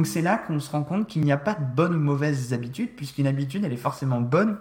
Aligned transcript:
Donc 0.00 0.06
c'est 0.06 0.22
là 0.22 0.38
qu'on 0.38 0.60
se 0.60 0.70
rend 0.70 0.82
compte 0.82 1.06
qu'il 1.08 1.20
n'y 1.20 1.30
a 1.30 1.36
pas 1.36 1.52
de 1.52 1.62
bonnes 1.76 1.94
ou 1.94 1.98
mauvaises 1.98 2.54
habitudes, 2.54 2.88
puisqu'une 2.96 3.26
habitude, 3.26 3.66
elle 3.66 3.72
est 3.74 3.76
forcément 3.76 4.22
bonne 4.22 4.56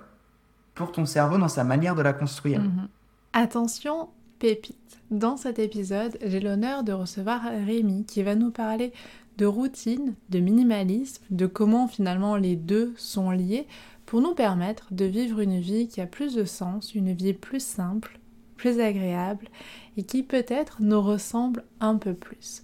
pour 0.76 0.92
ton 0.92 1.06
cerveau 1.06 1.38
dans 1.38 1.48
sa 1.48 1.64
manière 1.64 1.96
de 1.96 2.02
la 2.02 2.12
construire. 2.12 2.60
Mhm. 2.60 2.90
Attention, 3.32 4.10
pépite. 4.40 5.00
Dans 5.12 5.38
cet 5.38 5.58
épisode, 5.58 6.18
j'ai 6.26 6.42
l'honneur 6.42 6.84
de 6.84 6.92
recevoir 6.92 7.42
Rémi 7.44 8.04
qui 8.04 8.22
va 8.22 8.36
nous 8.36 8.52
parler 8.52 8.92
de 9.38 9.46
routine, 9.46 10.14
de 10.28 10.40
minimalisme, 10.42 11.24
de 11.30 11.46
comment 11.46 11.88
finalement 11.88 12.36
les 12.36 12.58
deux 12.58 12.94
sont 12.98 13.32
liés 13.32 13.66
pour 14.06 14.20
nous 14.20 14.34
permettre 14.34 14.88
de 14.92 15.06
vivre 15.06 15.40
une 15.40 15.62
vie 15.62 15.88
qui 15.88 16.02
a 16.02 16.06
plus 16.06 16.36
de 16.36 16.44
sens, 16.44 16.94
une 16.96 17.14
vie 17.14 17.32
plus 17.32 17.64
simple, 17.64 18.20
plus 18.58 18.82
agréable 18.82 19.48
et 19.96 20.04
qui 20.04 20.22
peut-être 20.22 20.82
nous 20.82 21.02
ressemble 21.02 21.64
un 21.80 21.96
peu 21.96 22.14
plus. 22.14 22.62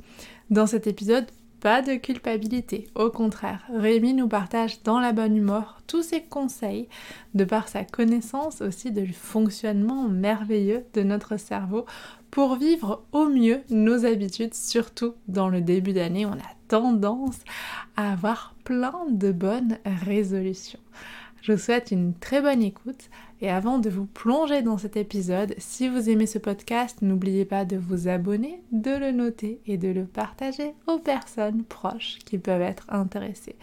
Dans 0.50 0.68
cet 0.68 0.88
épisode, 0.88 1.26
pas 1.66 1.82
de 1.82 1.96
culpabilité, 1.96 2.86
au 2.94 3.10
contraire, 3.10 3.66
Rémi 3.74 4.14
nous 4.14 4.28
partage 4.28 4.84
dans 4.84 5.00
la 5.00 5.14
bonne 5.14 5.36
humeur 5.36 5.82
tous 5.88 6.04
ses 6.04 6.22
conseils, 6.22 6.88
de 7.34 7.44
par 7.44 7.70
sa 7.70 7.84
connaissance 7.84 8.62
aussi 8.62 8.92
du 8.92 9.12
fonctionnement 9.12 10.08
merveilleux 10.08 10.86
de 10.94 11.02
notre 11.02 11.38
cerveau, 11.38 11.88
pour 12.30 12.58
vivre 12.58 13.04
au 13.14 13.26
mieux 13.30 13.62
nos 13.72 14.06
habitudes, 14.06 14.54
surtout 14.54 15.16
dans 15.28 15.50
le 15.50 15.60
début 15.60 15.94
d'année, 15.94 16.28
on 16.28 16.34
a 16.34 16.54
tendance 16.68 17.40
à 17.96 18.12
avoir 18.12 18.54
plein 18.64 19.08
de 19.10 19.32
bonnes 19.32 19.80
résolutions. 19.86 20.78
Je 21.46 21.52
vous 21.54 21.60
souhaite 21.60 21.92
une 21.92 22.16
très 22.16 22.42
bonne 22.42 22.64
écoute 22.64 23.12
et 23.40 23.52
avant 23.52 23.78
de 23.78 23.88
vous 23.88 24.08
plonger 24.08 24.64
dans 24.64 24.80
cet 24.80 24.98
épisode, 24.98 25.54
si 25.60 25.88
vous 25.88 26.10
aimez 26.10 26.26
ce 26.26 26.40
podcast, 26.40 27.04
n'oubliez 27.04 27.46
pas 27.46 27.66
de 27.66 27.78
vous 27.78 28.08
abonner, 28.08 28.64
de 28.72 28.90
le 28.90 29.12
noter 29.12 29.62
et 29.68 29.78
de 29.78 29.90
le 29.90 30.06
partager 30.06 30.74
aux 30.88 30.98
personnes 30.98 31.64
proches 31.64 32.18
qui 32.26 32.40
peuvent 32.40 32.64
être 32.64 32.92
intéressées. 32.92 33.58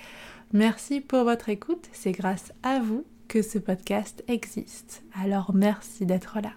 Merci 0.52 1.00
pour 1.00 1.24
votre 1.24 1.48
écoute, 1.48 1.88
c'est 1.90 2.12
grâce 2.12 2.52
à 2.62 2.78
vous 2.78 3.04
que 3.26 3.42
ce 3.42 3.58
podcast 3.58 4.22
existe. 4.28 5.02
Alors 5.20 5.52
merci 5.52 6.06
d'être 6.06 6.38
là. 6.40 6.52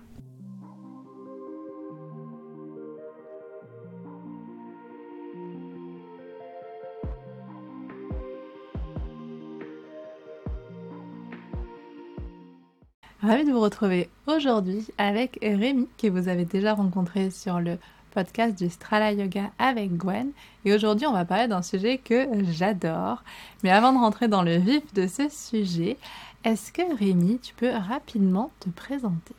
Ravi 13.25 13.43
de 13.43 13.51
vous 13.51 13.59
retrouver 13.59 14.07
aujourd'hui 14.27 14.85
avec 14.99 15.39
Rémi, 15.41 15.87
que 15.97 16.07
vous 16.07 16.27
avez 16.27 16.45
déjà 16.45 16.75
rencontré 16.75 17.31
sur 17.31 17.59
le 17.59 17.79
podcast 18.13 18.55
du 18.55 18.69
Strala 18.69 19.13
Yoga 19.13 19.49
avec 19.57 19.97
Gwen. 19.97 20.27
Et 20.63 20.75
aujourd'hui, 20.75 21.07
on 21.07 21.11
va 21.11 21.25
parler 21.25 21.47
d'un 21.47 21.63
sujet 21.63 21.97
que 21.97 22.27
j'adore. 22.51 23.23
Mais 23.63 23.71
avant 23.71 23.93
de 23.93 23.97
rentrer 23.97 24.27
dans 24.27 24.43
le 24.43 24.57
vif 24.57 24.93
de 24.93 25.07
ce 25.07 25.27
sujet, 25.29 25.97
est-ce 26.43 26.71
que 26.71 26.83
Rémi, 26.99 27.39
tu 27.39 27.55
peux 27.55 27.71
rapidement 27.71 28.51
te 28.59 28.69
présenter? 28.69 29.33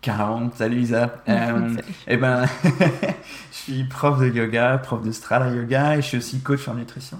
Carrément, 0.00 0.48
salut 0.54 0.82
Isa. 0.82 1.20
euh, 1.28 1.76
eh 2.06 2.16
ben, 2.16 2.44
je 3.50 3.56
suis 3.56 3.84
prof 3.84 4.20
de 4.20 4.28
yoga, 4.28 4.78
prof 4.78 5.02
de 5.02 5.10
Strala 5.10 5.50
Yoga 5.50 5.96
et 5.96 6.02
je 6.02 6.06
suis 6.06 6.18
aussi 6.18 6.38
coach 6.38 6.68
en 6.68 6.74
nutrition. 6.74 7.18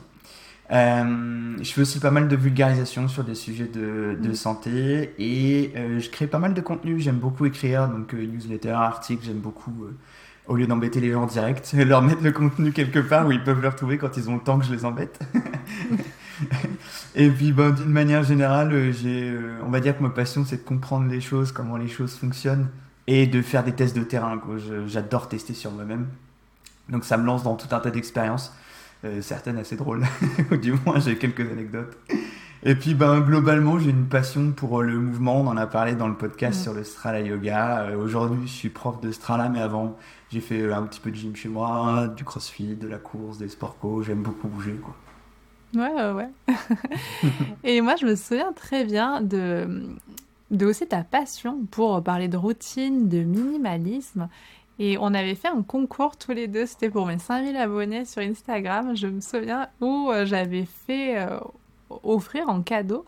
Euh, 0.70 1.56
je 1.60 1.72
fais 1.72 1.82
aussi 1.82 2.00
pas 2.00 2.10
mal 2.10 2.26
de 2.26 2.36
vulgarisation 2.36 3.06
sur 3.08 3.22
des 3.22 3.34
sujets 3.34 3.66
de, 3.66 4.16
de 4.18 4.28
mm. 4.30 4.34
santé 4.34 5.14
et 5.18 5.72
euh, 5.76 6.00
je 6.00 6.08
crée 6.08 6.26
pas 6.26 6.38
mal 6.38 6.54
de 6.54 6.60
contenu. 6.60 6.98
J'aime 7.00 7.18
beaucoup 7.18 7.44
écrire, 7.46 7.88
donc 7.88 8.14
euh, 8.14 8.26
newsletter, 8.26 8.70
articles, 8.70 9.24
j'aime 9.24 9.40
beaucoup, 9.40 9.86
au 10.46 10.56
lieu 10.56 10.66
d'embêter 10.66 11.00
les 11.00 11.12
gens 11.12 11.24
en 11.24 11.26
direct, 11.26 11.72
leur 11.76 12.02
mettre 12.02 12.22
le 12.22 12.32
contenu 12.32 12.72
quelque 12.72 12.98
part 12.98 13.26
où 13.26 13.32
ils 13.32 13.42
peuvent 13.42 13.60
le 13.60 13.68
retrouver 13.68 13.98
quand 13.98 14.16
ils 14.16 14.30
ont 14.30 14.34
le 14.34 14.40
temps 14.40 14.58
que 14.58 14.64
je 14.64 14.72
les 14.72 14.84
embête. 14.84 15.20
et 17.14 17.28
puis 17.28 17.52
ben, 17.52 17.70
d'une 17.70 17.92
manière 17.92 18.24
générale, 18.24 18.92
j'ai, 18.92 19.36
on 19.64 19.70
va 19.70 19.80
dire 19.80 19.96
que 19.96 20.02
ma 20.02 20.10
passion 20.10 20.44
c'est 20.46 20.56
de 20.56 20.62
comprendre 20.62 21.10
les 21.10 21.20
choses, 21.20 21.52
comment 21.52 21.76
les 21.76 21.88
choses 21.88 22.14
fonctionnent 22.14 22.68
et 23.06 23.26
de 23.26 23.42
faire 23.42 23.64
des 23.64 23.72
tests 23.72 23.94
de 23.94 24.02
terrain. 24.02 24.40
J'adore 24.86 25.28
tester 25.28 25.52
sur 25.52 25.70
moi-même. 25.70 26.06
Donc 26.88 27.04
ça 27.04 27.16
me 27.16 27.24
lance 27.24 27.42
dans 27.42 27.56
tout 27.56 27.68
un 27.74 27.80
tas 27.80 27.90
d'expériences. 27.90 28.52
Euh, 29.04 29.20
certaines 29.20 29.58
assez 29.58 29.76
drôles, 29.76 30.02
ou 30.50 30.56
du 30.56 30.72
moins 30.72 30.98
j'ai 30.98 31.18
quelques 31.18 31.40
anecdotes. 31.40 31.94
Et 32.62 32.74
puis 32.74 32.94
ben, 32.94 33.20
globalement, 33.20 33.78
j'ai 33.78 33.90
une 33.90 34.06
passion 34.06 34.52
pour 34.52 34.80
euh, 34.80 34.84
le 34.84 34.98
mouvement, 34.98 35.42
on 35.42 35.46
en 35.46 35.58
a 35.58 35.66
parlé 35.66 35.94
dans 35.94 36.08
le 36.08 36.14
podcast 36.14 36.62
sur 36.62 36.72
le 36.72 36.84
Strala 36.84 37.20
Yoga. 37.20 37.80
Euh, 37.80 37.96
aujourd'hui, 37.98 38.46
je 38.46 38.52
suis 38.52 38.70
prof 38.70 39.02
de 39.02 39.12
Strala, 39.12 39.50
mais 39.50 39.60
avant, 39.60 39.98
j'ai 40.30 40.40
fait 40.40 40.72
un 40.72 40.84
petit 40.84 41.00
peu 41.00 41.10
de 41.10 41.16
gym 41.16 41.36
chez 41.36 41.50
moi, 41.50 42.08
du 42.16 42.24
crossfit, 42.24 42.76
de 42.76 42.88
la 42.88 42.96
course, 42.96 43.36
des 43.36 43.48
sports 43.48 43.76
co, 43.78 44.02
j'aime 44.02 44.22
beaucoup 44.22 44.48
bouger. 44.48 44.80
Quoi. 44.82 44.94
Ouais, 45.74 45.92
ouais, 45.92 46.12
ouais. 46.12 46.54
Et 47.64 47.82
moi, 47.82 47.96
je 47.96 48.06
me 48.06 48.14
souviens 48.14 48.54
très 48.54 48.84
bien 48.84 49.20
de, 49.20 49.92
de 50.50 50.64
aussi 50.64 50.86
ta 50.86 51.04
passion 51.04 51.66
pour 51.70 52.02
parler 52.02 52.28
de 52.28 52.38
routine, 52.38 53.10
de 53.10 53.18
minimalisme. 53.18 54.28
Et 54.78 54.98
on 54.98 55.14
avait 55.14 55.34
fait 55.34 55.48
un 55.48 55.62
concours 55.62 56.16
tous 56.16 56.32
les 56.32 56.48
deux, 56.48 56.66
c'était 56.66 56.90
pour 56.90 57.06
mes 57.06 57.18
5000 57.18 57.56
abonnés 57.56 58.04
sur 58.04 58.22
Instagram, 58.22 58.96
je 58.96 59.06
me 59.06 59.20
souviens, 59.20 59.68
où 59.80 60.10
euh, 60.10 60.26
j'avais 60.26 60.66
fait 60.86 61.18
euh, 61.18 61.38
offrir 62.02 62.48
en 62.48 62.62
cadeau 62.62 63.04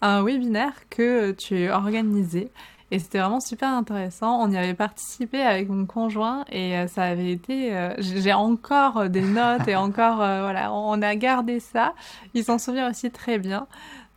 un 0.00 0.22
webinaire 0.22 0.88
que 0.88 1.32
tu 1.32 1.68
organisais. 1.70 2.50
Et 2.92 2.98
c'était 2.98 3.20
vraiment 3.20 3.38
super 3.38 3.68
intéressant. 3.68 4.42
On 4.42 4.50
y 4.50 4.56
avait 4.56 4.74
participé 4.74 5.42
avec 5.42 5.68
mon 5.68 5.86
conjoint 5.86 6.44
et 6.50 6.76
euh, 6.76 6.88
ça 6.88 7.04
avait 7.04 7.30
été. 7.30 7.70
J'ai 7.98 8.32
encore 8.32 9.08
des 9.08 9.20
notes 9.20 9.68
et 9.68 9.76
encore. 9.76 10.16
voilà, 10.16 10.72
on 10.72 11.00
a 11.02 11.14
gardé 11.14 11.60
ça. 11.60 11.94
Il 12.34 12.42
s'en 12.42 12.58
souvient 12.58 12.90
aussi 12.90 13.10
très 13.10 13.38
bien. 13.38 13.68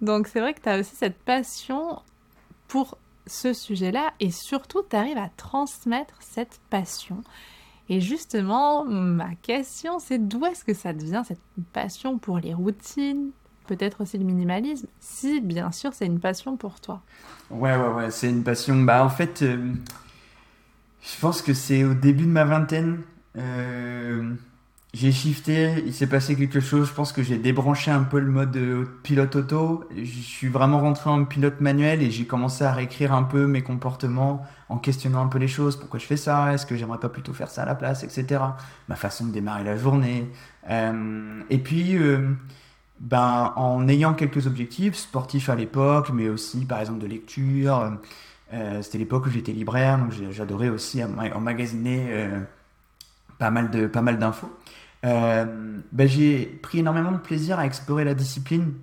Donc 0.02 0.28
c'est 0.28 0.40
vrai 0.40 0.54
que 0.54 0.62
tu 0.62 0.70
as 0.70 0.80
aussi 0.80 0.96
cette 0.96 1.20
passion 1.20 2.00
pour 2.68 2.98
ce 3.28 3.54
sujet-là 3.54 4.14
et 4.20 4.32
surtout 4.32 4.82
tu 4.88 4.96
arrives 4.96 5.18
à 5.18 5.30
transmettre 5.38 6.16
cette 6.20 6.60
passion. 6.70 7.22
Et 7.90 8.00
justement, 8.00 8.86
ma 8.86 9.36
question, 9.36 10.00
c'est 10.00 10.18
d'où 10.18 10.46
est-ce 10.46 10.64
que 10.64 10.74
ça 10.74 10.94
devient 10.94 11.24
cette 11.28 11.42
passion 11.74 12.18
pour 12.18 12.40
les 12.40 12.54
routines, 12.54 13.32
peut-être 13.68 14.02
aussi 14.02 14.18
le 14.18 14.24
minimalisme, 14.24 14.88
si 15.00 15.42
bien 15.42 15.72
sûr 15.72 15.94
c'est 15.94 16.06
une 16.06 16.20
passion 16.20 16.56
pour 16.58 16.80
toi? 16.80 17.02
Ouais, 17.50 17.76
ouais, 17.76 17.94
ouais, 17.94 18.12
c'est 18.12 18.30
une 18.30 18.44
passion. 18.44 18.82
Bah 18.82 19.04
en 19.04 19.10
fait, 19.10 19.42
euh, 19.42 19.74
je 21.02 21.20
pense 21.20 21.42
que 21.42 21.54
c'est 21.54 21.84
au 21.84 21.94
début 21.94 22.26
de 22.26 22.32
ma 22.32 22.46
vingtaine. 22.46 23.02
Euh, 23.38 24.34
j'ai 24.94 25.12
shifté, 25.12 25.84
il 25.88 25.94
s'est 25.94 26.08
passé 26.08 26.36
quelque 26.36 26.60
chose, 26.60 26.88
je 26.88 26.94
pense 26.94 27.12
que 27.12 27.24
j'ai 27.24 27.40
débranché 27.40 27.90
un 27.90 28.04
peu 28.04 28.20
le 28.20 28.30
mode 28.30 28.56
euh, 28.56 28.86
pilote 29.02 29.36
auto, 29.36 29.84
je 29.98 30.04
suis 30.04 30.50
vraiment 30.50 30.80
rentré 30.80 31.10
en 31.10 31.26
pilote 31.26 31.62
manuel 31.62 32.04
et 32.04 32.12
j'ai 32.12 32.26
commencé 32.26 32.64
à 32.64 32.72
réécrire 32.72 33.12
un 33.12 33.24
peu 33.24 33.48
mes 33.48 33.64
comportements 33.64 34.46
en 34.70 34.78
questionnant 34.78 35.24
un 35.24 35.28
peu 35.28 35.40
les 35.40 35.48
choses, 35.48 35.78
pourquoi 35.78 36.00
je 36.00 36.06
fais 36.06 36.18
ça, 36.18 36.54
est-ce 36.54 36.68
que 36.68 36.76
j'aimerais 36.76 37.00
pas 37.00 37.10
plutôt 37.10 37.34
faire 37.34 37.50
ça 37.50 37.64
à 37.64 37.66
la 37.66 37.74
place, 37.74 38.04
etc. 38.04 38.40
Ma 38.88 38.96
façon 38.96 39.26
de 39.26 39.32
démarrer 39.32 39.64
la 39.64 39.78
journée. 39.78 40.30
Euh, 40.70 41.42
et 41.50 41.58
puis, 41.58 41.98
euh, 41.98 42.30
ben, 43.00 43.52
en 43.56 43.88
ayant 43.88 44.14
quelques 44.14 44.46
objectifs 44.46 44.96
sportifs 44.96 45.50
à 45.50 45.56
l'époque, 45.56 46.12
mais 46.14 46.30
aussi 46.30 46.66
par 46.66 46.80
exemple 46.80 47.00
de 47.00 47.08
lecture, 47.08 47.98
c'était 48.82 49.00
l'époque 49.00 49.26
où 49.26 49.32
j'étais 49.32 49.52
libraire, 49.52 49.98
donc 49.98 50.12
j'adorais 50.30 50.70
aussi 50.70 51.04
emmagasiner 51.04 52.30
pas 53.40 53.52
pas 53.52 54.02
mal 54.02 54.20
d'infos. 54.20 54.52
Euh, 55.06 55.46
ben, 55.92 56.08
j'ai 56.08 56.46
pris 56.46 56.80
énormément 56.80 57.12
de 57.12 57.18
plaisir 57.18 57.60
à 57.60 57.66
explorer 57.66 58.04
la 58.04 58.14
discipline. 58.14 58.74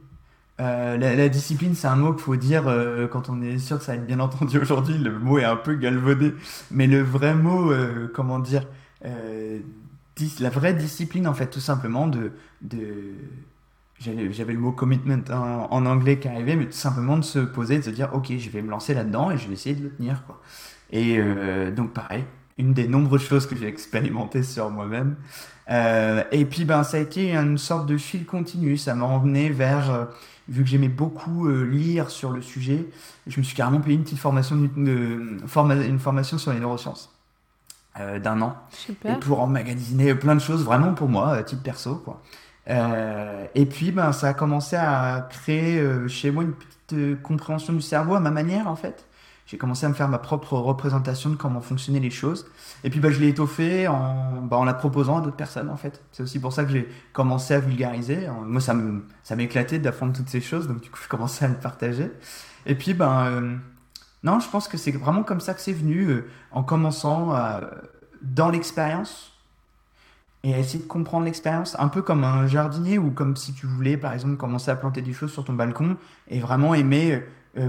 Euh, 0.60 0.98
la, 0.98 1.28
discipline, 1.30 1.74
c'est 1.74 1.86
un 1.86 1.96
mot 1.96 2.12
qu'il 2.12 2.22
faut 2.22 2.36
dire 2.36 2.68
euh, 2.68 3.06
quand 3.08 3.30
on 3.30 3.40
est 3.40 3.58
sûr 3.58 3.78
que 3.78 3.84
ça 3.84 3.92
va 3.92 3.98
être 3.98 4.06
bien 4.06 4.20
entendu 4.20 4.58
aujourd'hui. 4.58 4.98
Le 4.98 5.18
mot 5.18 5.38
est 5.38 5.44
un 5.44 5.56
peu 5.56 5.74
galvaudé, 5.74 6.34
mais 6.70 6.86
le 6.86 7.00
vrai 7.00 7.34
mot, 7.34 7.72
comment 8.14 8.38
dire, 8.38 8.66
la 9.02 10.50
vraie 10.50 10.74
discipline, 10.74 11.26
en 11.26 11.34
fait, 11.34 11.46
tout 11.46 11.60
simplement 11.60 12.06
de, 12.06 12.32
de 12.60 13.14
j'avais 13.98 14.52
le 14.52 14.58
mot 14.58 14.72
commitment 14.72 15.22
en, 15.30 15.86
anglais 15.86 16.18
qui 16.18 16.28
arrivait, 16.28 16.56
mais 16.56 16.66
tout 16.66 16.72
simplement 16.72 17.16
de 17.16 17.24
se 17.24 17.38
poser, 17.38 17.78
de 17.78 17.82
se 17.82 17.90
dire, 17.90 18.10
ok, 18.12 18.32
je 18.38 18.50
vais 18.50 18.62
me 18.62 18.70
lancer 18.70 18.92
là-dedans 18.92 19.30
et 19.30 19.38
je 19.38 19.46
vais 19.46 19.54
essayer 19.54 19.74
de 19.74 19.84
le 19.84 19.90
tenir, 19.90 20.24
quoi. 20.26 20.40
Et 20.90 21.22
donc 21.72 21.92
pareil, 21.94 22.24
une 22.60 22.72
des 22.72 22.86
nombreuses 22.86 23.22
choses 23.22 23.46
que 23.46 23.56
j'ai 23.56 23.66
expérimentées 23.66 24.42
sur 24.42 24.70
moi-même. 24.70 25.16
Euh, 25.70 26.22
et 26.32 26.44
puis, 26.44 26.64
ben, 26.64 26.82
ça 26.82 26.96
a 26.96 27.00
été 27.00 27.34
une 27.34 27.58
sorte 27.58 27.86
de 27.86 27.96
fil 27.96 28.26
continu. 28.26 28.76
Ça 28.76 28.94
m'a 28.94 29.06
emmené 29.06 29.50
vers, 29.50 29.90
euh, 29.90 30.04
vu 30.48 30.62
que 30.62 30.68
j'aimais 30.68 30.88
beaucoup 30.88 31.48
euh, 31.48 31.64
lire 31.64 32.10
sur 32.10 32.30
le 32.30 32.42
sujet, 32.42 32.86
je 33.26 33.38
me 33.38 33.44
suis 33.44 33.56
carrément 33.56 33.80
payé 33.80 33.96
une 33.96 34.02
petite 34.02 34.18
formation, 34.18 34.56
une 34.76 35.98
formation 35.98 36.38
sur 36.38 36.52
les 36.52 36.60
neurosciences 36.60 37.12
d'un 38.22 38.40
an. 38.40 38.56
Super. 38.70 39.16
Et 39.16 39.20
pour 39.20 39.40
emmagasiner 39.40 40.14
plein 40.14 40.34
de 40.34 40.40
choses, 40.40 40.64
vraiment 40.64 40.94
pour 40.94 41.08
moi, 41.08 41.42
type 41.42 41.62
perso, 41.62 41.96
quoi. 41.96 42.22
et 42.66 43.66
puis, 43.66 43.90
ben, 43.90 44.12
ça 44.12 44.28
a 44.28 44.34
commencé 44.34 44.76
à 44.76 45.28
créer 45.28 45.84
chez 46.08 46.30
moi 46.30 46.44
une 46.44 46.52
petite 46.52 47.20
compréhension 47.20 47.72
du 47.72 47.82
cerveau 47.82 48.14
à 48.14 48.20
ma 48.20 48.30
manière, 48.30 48.68
en 48.68 48.76
fait 48.76 49.06
j'ai 49.50 49.58
commencé 49.58 49.84
à 49.84 49.88
me 49.88 49.94
faire 49.94 50.08
ma 50.08 50.18
propre 50.18 50.52
représentation 50.52 51.28
de 51.28 51.34
comment 51.34 51.60
fonctionnaient 51.60 51.98
les 51.98 52.10
choses. 52.10 52.46
Et 52.84 52.90
puis 52.90 53.00
bah, 53.00 53.10
je 53.10 53.18
l'ai 53.18 53.30
étoffé 53.30 53.88
en, 53.88 54.42
bah, 54.42 54.56
en 54.56 54.64
la 54.64 54.74
proposant 54.74 55.18
à 55.18 55.20
d'autres 55.22 55.34
personnes 55.34 55.70
en 55.70 55.76
fait. 55.76 56.04
C'est 56.12 56.22
aussi 56.22 56.38
pour 56.38 56.52
ça 56.52 56.62
que 56.62 56.70
j'ai 56.70 56.88
commencé 57.12 57.54
à 57.54 57.58
vulgariser. 57.58 58.28
Moi 58.46 58.60
ça 58.60 58.74
me 58.74 59.04
ça 59.24 59.34
m'éclatait 59.34 59.80
d'apprendre 59.80 60.12
toutes 60.12 60.28
ces 60.28 60.40
choses, 60.40 60.68
donc 60.68 60.80
du 60.80 60.88
coup 60.88 61.00
je 61.02 61.08
commençais 61.08 61.46
à 61.46 61.48
le 61.48 61.54
partager. 61.54 62.12
Et 62.64 62.76
puis 62.76 62.94
ben 62.94 63.26
euh, 63.26 63.56
non, 64.22 64.38
je 64.38 64.48
pense 64.48 64.68
que 64.68 64.76
c'est 64.76 64.92
vraiment 64.92 65.24
comme 65.24 65.40
ça 65.40 65.52
que 65.52 65.60
c'est 65.60 65.72
venu, 65.72 66.06
euh, 66.06 66.28
en 66.52 66.62
commençant 66.62 67.34
dans 68.22 68.50
l'expérience 68.50 69.32
et 70.44 70.54
à 70.54 70.58
essayer 70.58 70.78
de 70.78 70.88
comprendre 70.88 71.24
l'expérience, 71.24 71.76
un 71.78 71.88
peu 71.88 72.02
comme 72.02 72.22
un 72.22 72.46
jardinier 72.46 72.98
ou 72.98 73.10
comme 73.10 73.36
si 73.36 73.52
tu 73.52 73.66
voulais 73.66 73.96
par 73.96 74.12
exemple 74.12 74.36
commencer 74.36 74.70
à 74.70 74.76
planter 74.76 75.02
des 75.02 75.12
choses 75.12 75.32
sur 75.32 75.44
ton 75.44 75.52
balcon 75.54 75.96
et 76.28 76.38
vraiment 76.38 76.72
aimer 76.74 77.14
euh, 77.14 77.20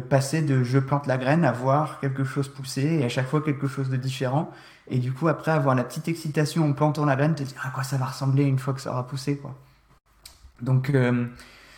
passer 0.09 0.41
de 0.41 0.63
je 0.63 0.77
plante 0.77 1.07
la 1.07 1.17
graine 1.17 1.43
à 1.43 1.51
voir 1.51 1.99
quelque 1.99 2.23
chose 2.23 2.47
pousser 2.47 2.99
et 2.99 3.03
à 3.03 3.09
chaque 3.09 3.27
fois 3.27 3.41
quelque 3.41 3.67
chose 3.67 3.89
de 3.89 3.97
différent. 3.97 4.51
Et 4.87 4.99
du 4.99 5.11
coup, 5.13 5.27
après 5.27 5.51
avoir 5.51 5.73
la 5.73 5.83
petite 5.83 6.07
excitation 6.07 6.69
en 6.69 6.73
plantant 6.73 7.05
la 7.05 7.15
graine, 7.15 7.33
te 7.33 7.43
dire 7.43 7.61
à 7.65 7.69
quoi 7.69 7.83
ça 7.83 7.97
va 7.97 8.05
ressembler 8.05 8.43
une 8.43 8.59
fois 8.59 8.73
que 8.73 8.81
ça 8.81 8.91
aura 8.91 9.07
poussé. 9.07 9.37
Quoi. 9.37 9.55
Donc, 10.61 10.89
euh, 10.89 11.25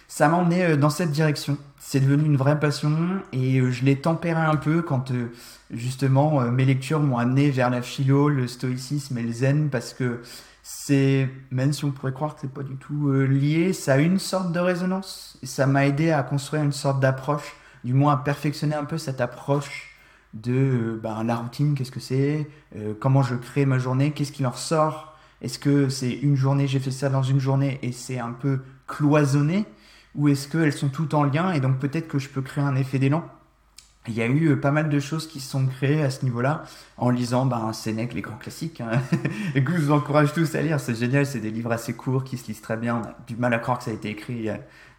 ça 0.07 0.27
m'a 0.27 0.37
emmené 0.37 0.63
euh, 0.63 0.77
dans 0.77 0.89
cette 0.89 1.11
direction. 1.11 1.57
C'est 1.79 1.99
devenu 1.99 2.25
une 2.25 2.37
vraie 2.37 2.59
passion 2.59 3.21
et 3.31 3.61
je 3.71 3.85
l'ai 3.85 3.99
tempéré 3.99 4.41
un 4.41 4.55
peu 4.55 4.81
quand 4.81 5.11
justement 5.69 6.41
mes 6.41 6.65
lectures 6.65 7.01
m'ont 7.01 7.17
amené 7.17 7.51
vers 7.51 7.69
la 7.69 7.81
philo, 7.81 8.29
le 8.29 8.47
stoïcisme 8.47 9.17
et 9.17 9.21
le 9.21 9.33
zen 9.33 9.69
parce 9.69 9.93
que 9.93 10.21
c'est, 10.63 11.29
même 11.51 11.73
si 11.73 11.83
on 11.83 11.91
pourrait 11.91 12.13
croire 12.13 12.35
que 12.35 12.41
c'est 12.41 12.53
pas 12.53 12.63
du 12.63 12.77
tout 12.77 13.11
lié, 13.11 13.73
ça 13.73 13.95
a 13.95 13.97
une 13.97 14.17
sorte 14.17 14.53
de 14.53 14.59
résonance. 14.59 15.37
Et 15.43 15.45
ça 15.45 15.67
m'a 15.67 15.85
aidé 15.85 16.11
à 16.11 16.23
construire 16.23 16.63
une 16.63 16.71
sorte 16.71 17.01
d'approche 17.01 17.53
du 17.83 17.93
moins 17.93 18.17
perfectionner 18.17 18.75
un 18.75 18.85
peu 18.85 18.97
cette 18.97 19.21
approche 19.21 19.93
de 20.33 20.53
euh, 20.53 20.99
ben, 21.01 21.23
la 21.23 21.35
routine, 21.35 21.75
qu'est-ce 21.75 21.91
que 21.91 21.99
c'est, 21.99 22.49
euh, 22.75 22.93
comment 22.99 23.21
je 23.21 23.35
crée 23.35 23.65
ma 23.65 23.77
journée, 23.77 24.11
qu'est-ce 24.11 24.31
qui 24.31 24.45
en 24.45 24.51
ressort, 24.51 25.15
est-ce 25.41 25.59
que 25.59 25.89
c'est 25.89 26.11
une 26.11 26.35
journée, 26.35 26.67
j'ai 26.67 26.79
fait 26.79 26.91
ça 26.91 27.09
dans 27.09 27.23
une 27.23 27.39
journée 27.39 27.79
et 27.81 27.91
c'est 27.91 28.19
un 28.19 28.31
peu 28.31 28.61
cloisonné, 28.87 29.65
ou 30.15 30.27
est-ce 30.27 30.47
qu'elles 30.47 30.73
sont 30.73 30.89
toutes 30.89 31.13
en 31.13 31.23
lien 31.23 31.51
et 31.51 31.59
donc 31.59 31.79
peut-être 31.79 32.07
que 32.07 32.19
je 32.19 32.29
peux 32.29 32.41
créer 32.41 32.63
un 32.63 32.75
effet 32.75 32.99
d'élan? 32.99 33.23
Il 34.07 34.15
y 34.15 34.21
a 34.21 34.25
eu 34.25 34.49
euh, 34.49 34.59
pas 34.59 34.71
mal 34.71 34.89
de 34.89 34.99
choses 34.99 35.27
qui 35.27 35.39
se 35.39 35.49
sont 35.49 35.65
créées 35.65 36.03
à 36.03 36.09
ce 36.09 36.25
niveau-là 36.25 36.63
en 36.97 37.09
lisant 37.09 37.45
ben, 37.45 37.71
Sénèque, 37.71 38.13
les 38.13 38.21
grands 38.21 38.35
classiques. 38.35 38.81
Hein. 38.81 39.01
et 39.55 39.63
que 39.63 39.71
je 39.71 39.77
vous 39.77 39.91
encourage 39.91 40.33
tous 40.33 40.55
à 40.55 40.61
lire, 40.61 40.79
c'est 40.81 40.95
génial, 40.95 41.25
c'est 41.25 41.39
des 41.39 41.51
livres 41.51 41.71
assez 41.71 41.93
courts 41.93 42.25
qui 42.25 42.37
se 42.37 42.47
lisent 42.47 42.61
très 42.61 42.75
bien. 42.75 43.01
Du 43.27 43.37
mal 43.37 43.53
à 43.53 43.59
croire 43.59 43.77
que 43.77 43.85
ça 43.85 43.91
a 43.91 43.93
été 43.93 44.09
écrit 44.09 44.49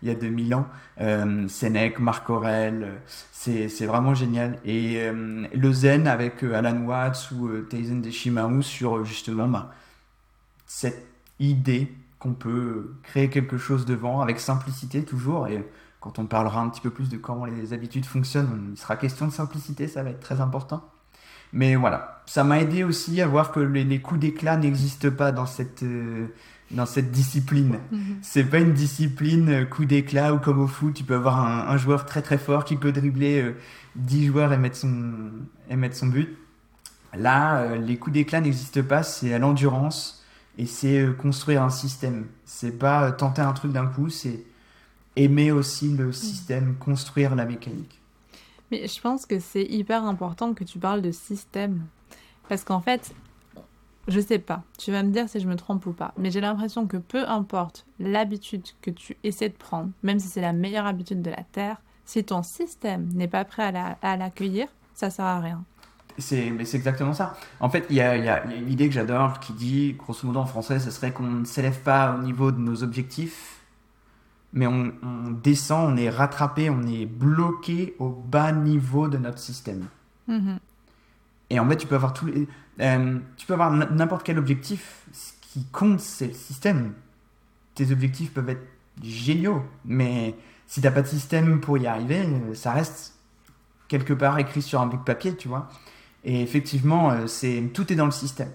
il 0.05 0.09
y 0.09 0.11
a 0.11 0.15
2000 0.15 0.55
ans. 0.55 0.69
Euh, 1.01 1.49
Sénèque, 1.49 1.99
Marc 1.99 2.29
Aurèle, 2.29 3.01
c'est, 3.33 3.69
c'est 3.69 3.87
vraiment 3.87 4.15
génial. 4.15 4.59
Et 4.65 4.99
euh, 4.99 5.47
le 5.53 5.73
zen 5.73 6.07
avec 6.07 6.45
euh, 6.45 6.55
Alan 6.55 6.77
Watts 6.83 7.31
ou 7.33 7.49
euh, 7.49 7.67
Taizen 7.69 8.03
Deshimaru 8.03 8.63
sur 8.63 9.05
justement 9.05 9.49
ben, 9.49 9.71
cette 10.67 11.07
idée 11.41 11.91
qu'on 12.19 12.35
peut 12.35 12.95
créer 13.03 13.31
quelque 13.31 13.57
chose 13.57 13.87
devant 13.87 14.21
avec 14.21 14.41
simplicité 14.41 15.05
toujours. 15.05 15.49
Et 15.49 15.67
quand 16.01 16.19
on 16.19 16.27
parlera 16.27 16.61
un 16.61 16.69
petit 16.69 16.83
peu 16.83 16.91
plus 16.91 17.09
de 17.09 17.17
comment 17.17 17.47
les 17.47 17.73
habitudes 17.73 18.05
fonctionnent, 18.05 18.73
il 18.73 18.79
sera 18.79 18.97
question 18.97 19.27
de 19.27 19.33
simplicité, 19.33 19.89
ça 19.89 20.03
va 20.03 20.11
être 20.11 20.21
très 20.21 20.41
important. 20.43 20.85
Mais 21.55 21.77
voilà, 21.77 22.23
ça 22.27 22.43
m'a 22.43 22.61
aidé 22.61 22.83
aussi 22.83 23.23
à 23.23 23.29
voir 23.29 23.53
que 23.53 23.61
les, 23.61 24.01
coups 24.01 24.19
d'éclat 24.19 24.57
n'existent 24.57 25.11
pas 25.11 25.31
dans 25.31 25.47
cette, 25.47 25.85
euh, 25.85 26.27
dans 26.75 26.87
cette 26.87 27.11
discipline. 27.11 27.79
Mhm. 27.91 28.19
C'est 28.23 28.45
pas 28.45 28.59
une 28.59 28.73
discipline 28.73 29.49
euh, 29.49 29.65
coup 29.65 29.85
d'éclat 29.85 30.35
ou 30.35 30.39
comme 30.39 30.61
au 30.61 30.67
foot, 30.67 30.95
tu 30.95 31.05
peux 31.05 31.15
avoir 31.15 31.39
un, 31.71 31.77
joueur 31.77 32.07
très 32.07 32.23
très 32.23 32.39
fort 32.39 32.65
qui 32.65 32.77
peut 32.77 32.93
dribbler 32.93 33.55
10 33.97 34.25
euh, 34.25 34.27
joueurs 34.29 34.53
et 34.53 34.59
mettre 34.59 34.77
son, 34.77 35.15
et 35.71 35.77
mettre 35.77 35.97
son 35.97 36.07
but. 36.07 36.37
Là, 37.17 37.77
les 37.77 37.97
coups 37.97 38.15
d'éclat 38.15 38.41
n'existent 38.41 38.83
pas, 38.83 39.05
c'est 39.05 39.33
à 39.33 39.39
l'endurance 39.39 40.25
et 40.59 40.67
c'est 40.67 41.07
construire 41.17 41.63
un 41.63 41.71
système. 41.71 42.27
C'est 42.45 42.77
pas 42.77 43.13
tenter 43.13 43.43
un 43.43 43.53
truc 43.53 43.73
d'un 43.73 43.87
coup, 43.87 44.09
c'est 44.09 44.45
aimer 45.17 45.53
aussi 45.53 45.91
le 45.91 46.09
mm. 46.09 46.13
système, 46.13 46.75
construire 46.77 47.35
la 47.35 47.45
mécanique. 47.45 48.01
Mais 48.71 48.87
je 48.87 49.01
pense 49.01 49.27
que 49.27 49.39
c'est 49.39 49.65
hyper 49.65 50.05
important 50.05 50.55
que 50.55 50.65
tu 50.65 50.79
parles 50.79 51.03
de 51.03 51.13
système. 51.13 51.87
Parce 52.49 52.65
qu'en 52.65 52.81
fait, 52.81 53.15
je 54.09 54.21
sais 54.21 54.39
pas, 54.39 54.63
tu 54.79 54.93
vas 54.93 55.03
me 55.03 55.11
dire 55.11 55.29
si 55.29 55.41
je 55.41 55.49
me 55.49 55.57
trompe 55.57 55.87
ou 55.87 55.93
pas, 55.93 56.13
mais 56.19 56.31
j'ai 56.31 56.41
l'impression 56.41 56.87
que 56.87 56.97
peu 56.97 57.29
importe 57.29 57.87
l'habitude 57.99 58.63
que 58.83 58.91
tu 58.91 59.17
essaies 59.25 59.49
de 59.49 59.55
prendre, 59.55 59.91
même 60.03 60.19
si 60.19 60.29
c'est 60.29 60.41
la 60.41 60.53
meilleure 60.53 60.87
habitude 60.87 61.23
de 61.23 61.31
la 61.31 61.45
Terre, 61.53 61.81
si 62.05 62.23
ton 62.23 62.43
système 62.43 63.09
n'est 63.15 63.29
pas 63.29 63.45
prêt 63.45 63.73
à 64.03 64.17
l'accueillir, 64.17 64.69
ça 64.95 65.11
sert 65.11 65.25
à 65.25 65.41
rien. 65.41 65.65
C'est, 66.19 66.47
exactement 66.47 67.13
ça. 67.13 67.37
En 67.59 67.69
fait, 67.69 67.87
il 67.91 67.97
y 67.97 68.01
a, 68.01 68.17
y 68.17 68.29
a, 68.29 68.45
une 68.45 68.71
idée 68.71 68.89
que 68.89 68.95
j'adore 68.95 69.41
qui 69.41 69.53
dit, 69.53 69.95
grosso 69.95 70.25
modo 70.27 70.39
en 70.39 70.47
français, 70.47 70.79
ce 70.79 70.91
serait 70.91 71.13
qu'on 71.13 71.25
ne 71.25 71.45
s'élève 71.45 71.81
pas 71.81 72.15
au 72.15 72.23
niveau 72.23 72.53
de 72.53 72.59
nos 72.59 72.85
objectifs, 72.85 73.61
mais 74.53 74.69
on, 74.69 74.93
descend, 75.43 75.93
on 75.93 75.97
est 75.97 76.11
rattrapé, 76.11 76.71
on 76.71 76.83
est 76.83 77.07
bloqué 77.07 77.97
au 77.99 78.11
bas 78.11 78.53
niveau 78.53 79.09
de 79.09 79.19
notre 79.19 79.39
système. 79.39 79.87
Mm-hmm. 80.29 80.59
Et 81.51 81.59
en 81.59 81.69
fait, 81.69 81.77
tu 81.77 81.89
peux 81.89 81.97
avoir 81.97 82.13
tous 82.13 82.27
les, 82.27 82.47
euh, 82.81 83.19
tu 83.37 83.47
peux 83.47 83.55
avoir 83.55 83.71
n'importe 83.71 84.25
quel 84.25 84.39
objectif. 84.39 85.03
Ce 85.13 85.33
qui 85.41 85.65
compte, 85.67 86.01
c'est 86.01 86.29
le 86.29 86.35
système. 86.35 86.93
Tes 87.75 87.91
objectifs 87.93 88.33
peuvent 88.33 88.49
être 88.49 88.67
géniaux, 89.03 89.63
mais 89.85 90.35
si 90.67 90.81
t'as 90.81 90.91
pas 90.91 91.03
de 91.03 91.07
système 91.07 91.61
pour 91.61 91.79
y 91.79 91.87
arriver, 91.87 92.21
euh, 92.21 92.55
ça 92.55 92.73
reste 92.73 93.15
quelque 93.89 94.13
part 94.13 94.39
écrit 94.39 94.63
sur 94.63 94.81
un 94.81 94.87
bout 94.87 94.97
de 94.97 95.03
papier, 95.03 95.37
tu 95.37 95.49
vois. 95.49 95.69
Et 96.25 96.41
effectivement, 96.43 97.11
euh, 97.11 97.27
c'est 97.27 97.71
tout 97.73 97.93
est 97.93 97.97
dans 97.97 98.07
le 98.07 98.13
système. 98.13 98.51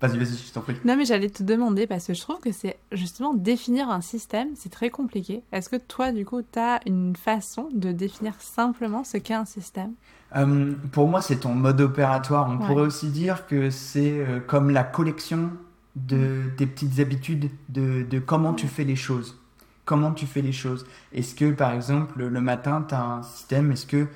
Vas-y, 0.00 0.18
vas-y, 0.18 0.36
je 0.36 0.52
t'en 0.52 0.60
prie. 0.60 0.76
Non, 0.84 0.94
mais 0.94 1.06
j'allais 1.06 1.30
te 1.30 1.42
demander 1.42 1.86
parce 1.86 2.06
que 2.06 2.12
je 2.12 2.20
trouve 2.20 2.38
que 2.38 2.52
c'est 2.52 2.76
justement 2.92 3.32
définir 3.32 3.88
un 3.88 4.02
système, 4.02 4.50
c'est 4.54 4.68
très 4.68 4.90
compliqué. 4.90 5.42
Est-ce 5.52 5.70
que 5.70 5.76
toi, 5.76 6.12
du 6.12 6.26
coup, 6.26 6.42
tu 6.42 6.58
as 6.58 6.80
une 6.84 7.16
façon 7.16 7.70
de 7.72 7.92
définir 7.92 8.34
simplement 8.38 9.04
ce 9.04 9.16
qu'est 9.16 9.34
un 9.34 9.46
système? 9.46 9.94
Euh, 10.36 10.72
Pour 10.92 11.08
moi, 11.08 11.22
c'est 11.22 11.36
ton 11.36 11.54
mode 11.54 11.80
opératoire. 11.80 12.48
On 12.50 12.58
pourrait 12.58 12.86
aussi 12.86 13.08
dire 13.08 13.46
que 13.46 13.70
c'est 13.70 14.12
euh, 14.12 14.40
comme 14.40 14.70
la 14.70 14.84
collection 14.84 15.50
de 15.94 16.42
tes 16.56 16.66
petites 16.66 17.00
habitudes, 17.00 17.50
de, 17.68 18.02
de 18.02 18.18
comment 18.18 18.52
tu 18.52 18.66
fais 18.66 18.84
les 18.84 18.96
choses. 18.96 19.38
Comment 19.84 20.12
tu 20.12 20.26
fais 20.26 20.42
les 20.42 20.52
choses. 20.52 20.84
Est-ce 21.12 21.34
que, 21.34 21.52
par 21.52 21.72
exemple, 21.72 22.24
le 22.24 22.40
matin, 22.40 22.84
tu 22.86 22.94
as 22.94 23.02
un 23.02 23.22
système 23.22 23.72
Est-ce 23.72 23.86
que, 23.86 24.06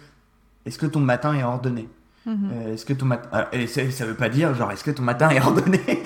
est 0.66 0.76
que 0.76 0.86
ton 0.86 1.00
matin 1.00 1.32
est 1.34 1.44
ordonné? 1.44 1.88
Mhm. 2.26 2.50
Euh, 2.52 2.74
est-ce 2.74 2.84
que 2.84 2.92
ton 2.92 3.06
matin. 3.06 3.28
Ah, 3.32 3.48
et 3.52 3.66
ça, 3.66 3.90
ça 3.90 4.04
veut 4.04 4.14
pas 4.14 4.28
dire, 4.28 4.54
genre, 4.54 4.70
est-ce 4.70 4.84
que 4.84 4.90
ton 4.90 5.02
matin 5.02 5.30
est 5.30 5.40
ordonné? 5.40 5.80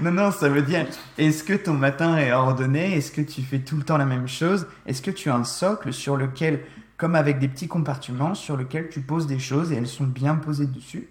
Non. 0.00 0.12
non, 0.12 0.30
ça 0.30 0.48
veut 0.48 0.62
dire, 0.62 0.86
est-ce 1.16 1.42
que 1.42 1.54
ton 1.54 1.74
matin 1.74 2.16
est 2.18 2.32
ordonné? 2.32 2.96
Est-ce 2.96 3.10
que 3.10 3.20
tu 3.20 3.42
fais 3.42 3.58
tout 3.58 3.76
le 3.76 3.82
temps 3.82 3.96
la 3.96 4.06
même 4.06 4.28
chose? 4.28 4.68
Est-ce 4.86 5.02
que 5.02 5.10
tu 5.10 5.28
as 5.28 5.34
un 5.34 5.44
socle 5.44 5.92
sur 5.92 6.16
lequel, 6.16 6.60
comme 6.98 7.14
avec 7.14 7.38
des 7.38 7.48
petits 7.48 7.68
compartiments, 7.68 8.34
sur 8.34 8.56
lequel 8.56 8.90
tu 8.90 9.00
poses 9.00 9.26
des 9.26 9.38
choses 9.38 9.72
et 9.72 9.76
elles 9.76 9.86
sont 9.86 10.04
bien 10.04 10.34
posées 10.34 10.66
dessus 10.66 11.08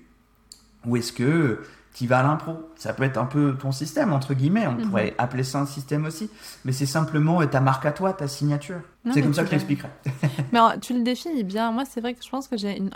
Ou 0.86 0.98
est-ce 0.98 1.14
que 1.14 1.62
qui 1.94 2.06
va 2.06 2.20
à 2.20 2.24
l'impro? 2.24 2.70
Ça 2.76 2.94
peut 2.94 3.02
être 3.04 3.18
un 3.18 3.26
peu 3.26 3.56
ton 3.60 3.72
système, 3.72 4.14
entre 4.14 4.36
guillemets. 4.36 4.68
On 4.68 4.74
mhm. 4.74 4.90
pourrait 4.90 5.16
appeler 5.18 5.44
ça 5.44 5.62
un 5.62 5.66
système 5.66 6.06
aussi. 6.06 6.30
Mais 6.64 6.72
c'est 6.72 6.86
simplement 6.86 7.44
ta 7.48 7.60
marque 7.60 7.88
à 7.88 7.92
toi, 7.92 8.14
ta 8.14 8.28
signature. 8.28 8.82
C'est 9.12 9.24
comme 9.24 9.34
ça 9.34 9.42
que 9.42 9.48
je 9.48 9.54
l'expliquerai. 9.54 9.88
mais 10.52 10.60
tu 10.80 10.94
le 10.94 11.02
définis 11.02 11.44
bien. 11.44 11.72
Moi, 11.72 11.86
c'est 11.86 12.02
vrai 12.02 12.14
que 12.14 12.24
je 12.24 12.30
pense 12.30 12.48
que 12.48 12.58
j'ai 12.58 12.78
une, 12.78 12.92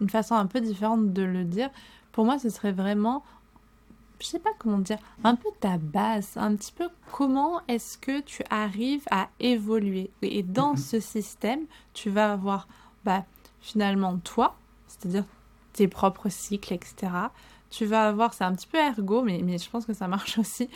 une, 0.00 0.08
façon 0.08 0.34
un 0.34 0.46
peu 0.46 0.62
différente 0.62 1.12
de 1.12 1.22
le 1.22 1.44
dire. 1.44 1.68
Pour 2.12 2.24
moi, 2.24 2.38
ce 2.38 2.48
serait 2.48 2.72
vraiment, 2.72 3.22
je 4.20 4.26
sais 4.26 4.38
pas 4.38 4.50
comment 4.58 4.78
dire, 4.78 4.98
un 5.24 5.34
peu 5.34 5.48
ta 5.60 5.78
base. 5.78 6.32
Un 6.36 6.56
petit 6.56 6.72
peu 6.72 6.88
comment 7.12 7.60
est-ce 7.68 7.98
que 7.98 8.20
tu 8.20 8.42
arrives 8.50 9.04
à 9.10 9.28
évoluer. 9.40 10.10
Et 10.22 10.42
dans 10.42 10.72
mhm. 10.72 10.76
ce 10.76 11.00
système, 11.00 11.60
tu 11.94 12.10
vas 12.10 12.32
avoir 12.32 12.68
bah, 13.04 13.24
finalement 13.60 14.18
toi, 14.18 14.56
c'est-à-dire 14.86 15.24
tes 15.72 15.88
propres 15.88 16.28
cycles, 16.28 16.74
etc 16.74 17.28
tu 17.70 17.84
vas 17.84 18.08
avoir, 18.08 18.34
c'est 18.34 18.44
un 18.44 18.54
petit 18.54 18.66
peu 18.66 18.78
ergo, 18.78 19.22
mais, 19.22 19.40
mais 19.44 19.58
je 19.58 19.68
pense 19.68 19.84
que 19.84 19.92
ça 19.92 20.08
marche 20.08 20.38
aussi, 20.38 20.68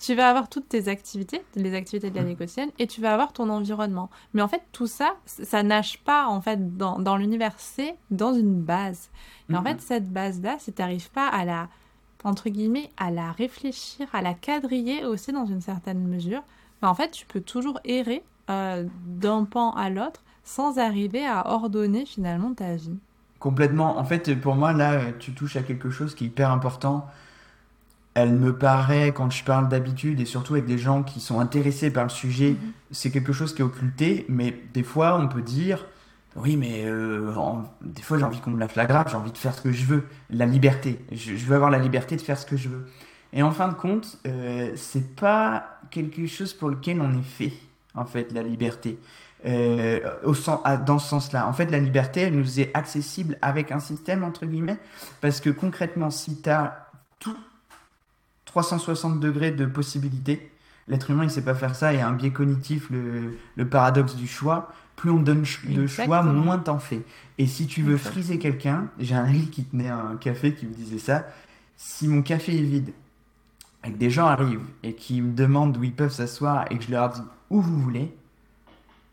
tu 0.00 0.14
vas 0.14 0.30
avoir 0.30 0.48
toutes 0.48 0.68
tes 0.68 0.88
activités, 0.88 1.42
les 1.54 1.74
activités 1.74 2.10
de 2.10 2.16
la 2.16 2.24
négocienne, 2.24 2.70
et 2.78 2.86
tu 2.86 3.00
vas 3.00 3.12
avoir 3.12 3.32
ton 3.32 3.48
environnement. 3.50 4.10
Mais 4.34 4.42
en 4.42 4.48
fait, 4.48 4.62
tout 4.72 4.86
ça, 4.86 5.16
ça 5.26 5.62
nage 5.62 5.98
pas 6.00 6.26
en 6.26 6.40
fait 6.40 6.76
dans, 6.76 6.98
dans 6.98 7.16
l'univers, 7.16 7.54
c'est 7.58 7.96
dans 8.10 8.34
une 8.34 8.60
base. 8.62 9.10
Et 9.50 9.56
en 9.56 9.62
fait, 9.62 9.80
cette 9.80 10.10
base-là, 10.12 10.56
si 10.58 10.74
tu 10.74 10.82
n'arrives 10.82 11.10
pas 11.10 11.26
à 11.26 11.46
la, 11.46 11.68
entre 12.24 12.48
guillemets, 12.48 12.90
à 12.96 13.10
la 13.10 13.32
réfléchir, 13.32 14.08
à 14.12 14.22
la 14.22 14.34
quadriller 14.34 15.04
aussi 15.04 15.32
dans 15.32 15.46
une 15.46 15.60
certaine 15.60 16.06
mesure, 16.06 16.42
ben, 16.82 16.88
en 16.88 16.94
fait, 16.94 17.10
tu 17.10 17.26
peux 17.26 17.40
toujours 17.40 17.80
errer 17.84 18.22
euh, 18.50 18.84
d'un 19.06 19.44
pan 19.44 19.72
à 19.72 19.90
l'autre 19.90 20.22
sans 20.44 20.78
arriver 20.78 21.26
à 21.26 21.46
ordonner 21.50 22.06
finalement 22.06 22.54
ta 22.54 22.74
vie. 22.74 22.96
Complètement. 23.38 23.98
En 23.98 24.04
fait, 24.04 24.34
pour 24.40 24.56
moi, 24.56 24.72
là, 24.72 25.12
tu 25.18 25.32
touches 25.32 25.56
à 25.56 25.62
quelque 25.62 25.90
chose 25.90 26.14
qui 26.14 26.24
est 26.24 26.26
hyper 26.28 26.50
important. 26.50 27.06
Elle 28.14 28.32
me 28.32 28.56
paraît, 28.56 29.12
quand 29.12 29.30
je 29.30 29.44
parle 29.44 29.68
d'habitude, 29.68 30.18
et 30.18 30.24
surtout 30.24 30.54
avec 30.54 30.66
des 30.66 30.78
gens 30.78 31.04
qui 31.04 31.20
sont 31.20 31.38
intéressés 31.38 31.92
par 31.92 32.04
le 32.04 32.10
sujet, 32.10 32.50
mhm. 32.50 32.72
c'est 32.90 33.10
quelque 33.10 33.32
chose 33.32 33.54
qui 33.54 33.62
est 33.62 33.64
occulté, 33.64 34.24
mais 34.28 34.60
des 34.74 34.82
fois, 34.82 35.20
on 35.20 35.28
peut 35.28 35.42
dire, 35.42 35.86
oui, 36.42 36.56
mais 36.56 36.84
euh, 36.84 37.32
des 37.82 38.02
fois 38.02 38.18
j'ai 38.18 38.24
envie 38.24 38.40
qu'on 38.40 38.50
me 38.50 38.60
la 38.60 38.68
flagrappe, 38.68 39.08
j'ai 39.08 39.16
envie 39.16 39.32
de 39.32 39.38
faire 39.38 39.54
ce 39.54 39.60
que 39.60 39.72
je 39.72 39.84
veux. 39.84 40.04
La 40.30 40.46
liberté. 40.46 41.04
Je, 41.12 41.32
veux 41.34 41.54
avoir 41.54 41.70
la 41.70 41.78
liberté 41.78 42.16
de 42.16 42.20
faire 42.20 42.38
ce 42.38 42.46
que 42.46 42.56
je 42.56 42.68
veux. 42.68 42.86
Et 43.32 43.42
en 43.42 43.50
fin 43.50 43.68
de 43.68 43.74
compte, 43.74 44.18
euh, 44.26 44.72
c'est 44.76 45.14
pas 45.16 45.80
quelque 45.90 46.26
chose 46.26 46.54
pour 46.54 46.70
lequel 46.70 47.00
on 47.00 47.12
est 47.18 47.22
fait, 47.22 47.52
en 47.94 48.04
fait, 48.04 48.32
la 48.32 48.42
liberté. 48.42 48.98
Euh, 49.46 50.00
dans 50.84 50.98
ce 50.98 51.08
sens-là. 51.08 51.46
En 51.46 51.52
fait, 51.52 51.70
la 51.70 51.78
liberté, 51.78 52.22
elle 52.22 52.36
nous 52.36 52.58
est 52.58 52.72
accessible 52.74 53.38
avec 53.40 53.70
un 53.70 53.78
système, 53.78 54.24
entre 54.24 54.46
guillemets, 54.46 54.78
parce 55.20 55.40
que 55.40 55.50
concrètement, 55.50 56.10
si 56.10 56.42
tu 56.42 56.50
as 56.50 56.88
tout 57.20 57.36
360 58.46 59.20
degrés 59.20 59.52
de 59.52 59.64
possibilités, 59.64 60.50
l'être 60.88 61.10
humain, 61.10 61.22
il 61.22 61.30
sait 61.30 61.44
pas 61.44 61.54
faire 61.54 61.76
ça, 61.76 61.92
il 61.92 62.00
y 62.00 62.02
a 62.02 62.08
un 62.08 62.14
biais 62.14 62.32
cognitif, 62.32 62.90
le 62.90 63.68
paradoxe 63.68 64.16
du 64.16 64.26
choix 64.26 64.72
plus 64.98 65.10
on 65.10 65.20
donne 65.20 65.44
de 65.64 65.86
choix, 65.86 66.22
moins 66.22 66.58
t'en 66.58 66.78
fais. 66.78 67.02
Et 67.38 67.46
si 67.46 67.66
tu 67.66 67.82
veux 67.82 67.96
friser 67.96 68.38
quelqu'un, 68.38 68.88
j'ai 68.98 69.14
un 69.14 69.28
lit 69.28 69.46
qui 69.46 69.64
tenait 69.64 69.88
un 69.88 70.16
café 70.16 70.52
qui 70.52 70.66
me 70.66 70.74
disait 70.74 70.98
ça. 70.98 71.24
Si 71.76 72.08
mon 72.08 72.20
café 72.20 72.58
est 72.58 72.62
vide, 72.62 72.92
et 73.84 73.92
que 73.92 73.96
des 73.96 74.10
gens 74.10 74.26
arrivent 74.26 74.66
et 74.82 74.94
qui 74.94 75.22
me 75.22 75.32
demandent 75.32 75.76
où 75.76 75.84
ils 75.84 75.94
peuvent 75.94 76.12
s'asseoir 76.12 76.64
et 76.70 76.78
que 76.78 76.84
je 76.84 76.90
leur 76.90 77.10
dis 77.10 77.22
où 77.48 77.60
vous 77.60 77.78
voulez, 77.80 78.12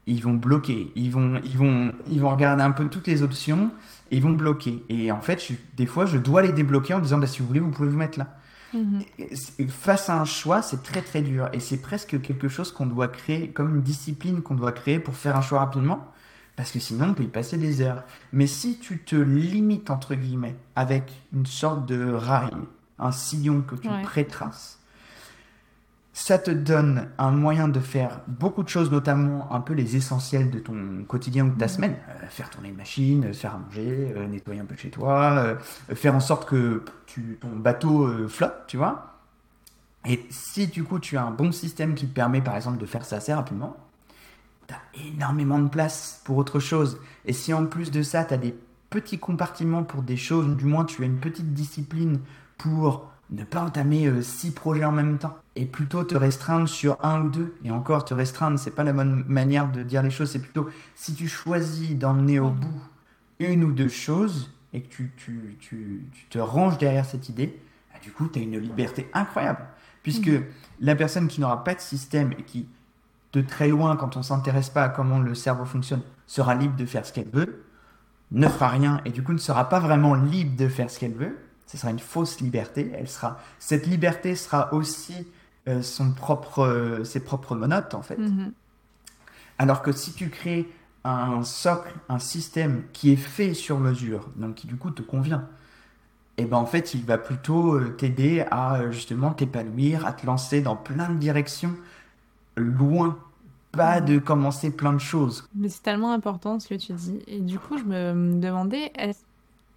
ils 0.08 0.24
vont 0.24 0.34
bloquer. 0.34 0.92
Ils 0.96 1.12
vont, 1.12 1.40
ils 1.46 1.58
vont, 1.58 1.94
ils 2.10 2.20
vont 2.20 2.32
regarder 2.32 2.64
un 2.64 2.72
peu 2.72 2.88
toutes 2.88 3.06
les 3.06 3.22
options 3.22 3.70
et 4.10 4.18
ils 4.18 4.24
vont 4.24 4.32
bloquer. 4.32 4.84
Et 4.90 5.12
en 5.12 5.22
fait, 5.22 5.52
des 5.78 5.86
fois, 5.86 6.08
je 6.08 6.18
dois 6.18 6.42
les 6.42 6.52
débloquer 6.52 6.96
en 6.96 7.00
disant 7.00 7.20
bah, 7.20 7.28
si 7.28 7.40
vous 7.40 7.48
voulez, 7.48 7.60
vous 7.60 7.70
pouvez 7.70 7.90
vous 7.90 7.98
mettre 7.98 8.18
là. 8.18 8.36
Mhm. 8.74 9.04
Face 9.70 10.10
à 10.10 10.20
un 10.20 10.26
choix, 10.26 10.62
c'est 10.62 10.84
très 10.84 11.02
très 11.02 11.22
dur 11.22 11.50
et 11.54 11.60
c'est 11.60 11.78
presque 11.78 12.22
quelque 12.22 12.48
chose 12.48 12.72
qu'on 12.72 12.86
doit 12.86 13.08
créer, 13.08 13.50
comme 13.50 13.76
une 13.76 13.82
discipline 13.82 14.42
qu'on 14.42 14.56
doit 14.56 14.72
créer 14.72 15.00
pour 15.00 15.16
faire 15.16 15.36
un 15.36 15.42
choix 15.42 15.60
rapidement, 15.60 16.12
parce 16.56 16.72
que 16.72 16.80
sinon 16.80 17.10
on 17.10 17.14
peut 17.14 17.24
y 17.24 17.28
passer 17.28 17.58
des 17.58 17.82
heures. 17.82 18.04
Mais 18.34 18.48
si 18.48 18.78
tu 18.78 19.00
te 19.00 19.16
limites 19.16 19.90
entre 19.90 20.16
guillemets 20.16 20.56
avec 20.76 21.12
une 21.34 21.46
sorte 21.46 21.86
de 21.86 22.12
rail, 22.12 22.52
un 23.00 23.12
sillon 23.12 23.62
que 23.62 23.76
tu 23.76 23.90
prétraces, 24.04 24.75
ça 26.16 26.40
te 26.40 26.50
donne 26.50 27.10
un 27.18 27.32
moyen 27.32 27.68
de 27.68 27.82
faire 27.82 28.22
beaucoup 28.28 28.64
de 28.64 28.70
choses, 28.70 28.90
notamment 28.90 29.52
un 29.54 29.60
peu 29.60 29.74
les 29.74 29.98
essentiels 29.98 30.50
de 30.50 30.60
ton 30.60 31.04
quotidien 31.06 31.46
ou 31.46 31.50
de 31.50 31.60
ta 31.60 31.68
semaine. 31.68 31.98
Euh, 32.08 32.28
faire 32.30 32.50
tourner 32.50 32.70
une 32.70 32.78
machine, 32.78 33.34
faire 33.34 33.56
à 33.56 33.58
manger, 33.58 34.14
euh, 34.16 34.26
nettoyer 34.26 34.62
un 34.62 34.66
peu 34.66 34.78
chez 34.78 34.90
toi, 34.90 35.34
euh, 35.34 35.56
faire 35.94 36.16
en 36.16 36.22
sorte 36.22 36.48
que 36.48 36.84
tu, 37.06 37.38
ton 37.42 37.50
bateau 37.50 38.30
flotte, 38.30 38.64
tu 38.66 38.78
vois. 38.78 39.20
Et 40.06 40.26
si 40.30 40.68
du 40.68 40.86
coup 40.86 41.00
tu 41.00 41.18
as 41.18 41.24
un 41.26 41.32
bon 41.32 41.52
système 41.52 41.96
qui 41.96 42.08
te 42.08 42.14
permet 42.14 42.40
par 42.40 42.56
exemple 42.56 42.78
de 42.78 42.86
faire 42.86 43.04
ça 43.04 43.18
assez 43.18 43.34
rapidement, 43.34 43.76
tu 44.68 44.74
as 44.74 45.06
énormément 45.06 45.60
de 45.60 45.68
place 45.68 46.22
pour 46.24 46.38
autre 46.38 46.62
chose. 46.62 46.98
Et 47.26 47.34
si 47.34 47.54
en 47.54 47.66
plus 47.66 47.92
de 47.92 48.02
ça, 48.02 48.24
tu 48.24 48.34
as 48.34 48.38
des 48.38 48.56
petits 48.90 49.20
compartiments 49.20 49.84
pour 49.84 50.02
des 50.02 50.16
choses, 50.16 50.48
ou 50.48 50.56
du 50.56 50.66
moins 50.66 50.86
tu 50.86 51.04
as 51.04 51.08
une 51.08 51.20
petite 51.20 51.54
discipline 51.54 52.22
pour 52.58 53.12
ne 53.32 53.44
pas 53.44 53.62
entamer 53.62 54.08
euh, 54.08 54.22
six 54.22 54.52
projets 54.52 54.86
en 54.86 54.92
même 54.92 55.18
temps 55.18 55.38
et 55.56 55.66
plutôt 55.66 56.04
te 56.04 56.16
restreindre 56.16 56.68
sur 56.68 56.98
un 57.04 57.22
ou 57.22 57.30
deux. 57.30 57.56
Et 57.64 57.72
encore, 57.72 58.06
te 58.06 58.14
restreindre, 58.14 58.60
c'est 58.60 58.72
pas 58.72 58.84
la 58.84 58.94
bonne 58.94 59.24
manière 59.28 59.72
de 59.72 59.84
dire 59.84 60.04
les 60.04 60.12
choses, 60.12 60.32
c'est 60.32 60.42
plutôt 60.42 60.70
si 60.96 61.14
tu 61.16 61.28
choisis 61.28 61.96
d'emmener 61.96 62.40
au 62.40 62.50
bout 62.50 62.82
une 63.40 63.64
ou 63.64 63.72
deux 63.72 63.88
choses 63.88 64.52
et 64.74 64.82
que 64.82 64.88
tu, 64.88 65.12
tu, 65.18 65.58
tu, 65.60 66.06
tu 66.14 66.26
te 66.30 66.38
ranges 66.38 66.78
derrière 66.78 67.06
cette 67.06 67.30
idée, 67.30 67.60
bah, 67.92 68.00
du 68.02 68.12
coup, 68.12 68.28
tu 68.28 68.40
as 68.40 68.42
une 68.42 68.58
liberté 68.58 69.10
incroyable. 69.14 69.66
Puisque 70.04 70.28
mm. 70.28 70.44
la 70.82 70.96
personne 70.96 71.28
qui 71.28 71.42
n'aura 71.42 71.64
pas 71.64 71.74
de 71.74 71.80
système 71.80 72.34
et 72.34 72.44
qui, 72.44 72.68
de 73.34 73.42
très 73.42 73.70
loin, 73.70 73.96
quand 73.96 74.18
on 74.18 74.24
s'intéresse 74.24 74.70
pas 74.70 74.84
à 74.84 74.90
comment 74.90 75.20
le 75.20 75.34
cerveau 75.34 75.66
fonctionne, 75.66 76.02
sera 76.28 76.56
libre 76.56 76.76
de 76.76 76.86
faire 76.86 77.06
ce 77.06 77.14
qu'elle 77.14 77.30
veut, 77.30 77.64
ne 78.32 78.48
fera 78.48 78.70
rien 78.70 79.02
et 79.06 79.12
du 79.12 79.24
coup 79.24 79.34
ne 79.34 79.38
sera 79.38 79.70
pas 79.70 79.80
vraiment 79.80 80.16
libre 80.16 80.56
de 80.58 80.68
faire 80.68 80.90
ce 80.90 81.00
qu'elle 81.00 81.14
veut, 81.14 81.38
ce 81.66 81.78
sera 81.78 81.92
une 81.92 82.00
fausse 82.00 82.40
liberté. 82.40 82.92
Elle 82.94 83.08
sera, 83.08 83.40
cette 83.60 83.88
liberté 83.88 84.36
sera 84.36 84.74
aussi 84.74 85.28
euh, 85.68 85.82
son 85.82 86.12
propre, 86.12 86.60
euh, 86.60 87.04
ses 87.04 87.20
propres 87.20 87.56
monotes, 87.56 87.94
en 87.94 88.02
fait. 88.02 88.18
Mhm. 88.18 88.52
Alors 89.58 89.82
que 89.82 89.92
si 89.92 90.14
tu 90.14 90.30
crées 90.30 90.70
un 91.04 91.44
socle, 91.44 91.94
un 92.10 92.20
système 92.20 92.84
qui 92.94 93.12
est 93.12 93.16
fait 93.16 93.54
sur 93.54 93.80
mesure, 93.80 94.30
donc 94.36 94.56
qui 94.56 94.68
du 94.68 94.76
coup 94.76 94.92
te 94.92 95.02
convient, 95.02 95.48
et 96.38 96.42
eh 96.42 96.46
ben 96.46 96.58
en 96.58 96.66
fait 96.66 96.94
il 96.94 97.06
va 97.06 97.18
plutôt 97.18 97.76
euh, 97.76 97.96
t'aider 97.98 98.46
à 98.52 98.92
justement 98.92 99.32
t'épanouir, 99.32 100.06
à 100.06 100.12
te 100.12 100.26
lancer 100.26 100.62
dans 100.62 100.76
plein 100.76 101.10
de 101.10 101.18
directions, 101.18 101.74
loin, 102.58 103.18
pas 103.72 104.02
mhm. 104.02 104.06
de 104.08 104.20
commencer 104.20 104.72
plein 104.72 104.94
de 104.94 105.00
choses. 105.00 105.48
Mais 105.56 105.70
c'est 105.70 105.84
tellement 105.84 106.12
important 106.12 106.60
ce 106.60 106.68
que 106.68 106.76
tu 106.76 106.92
dis. 106.92 107.20
Et 107.28 107.40
du 107.40 107.58
coup 107.58 107.78
je 107.78 107.86
me 107.86 108.40
demandais, 108.40 108.92
est-ce 108.96 109.22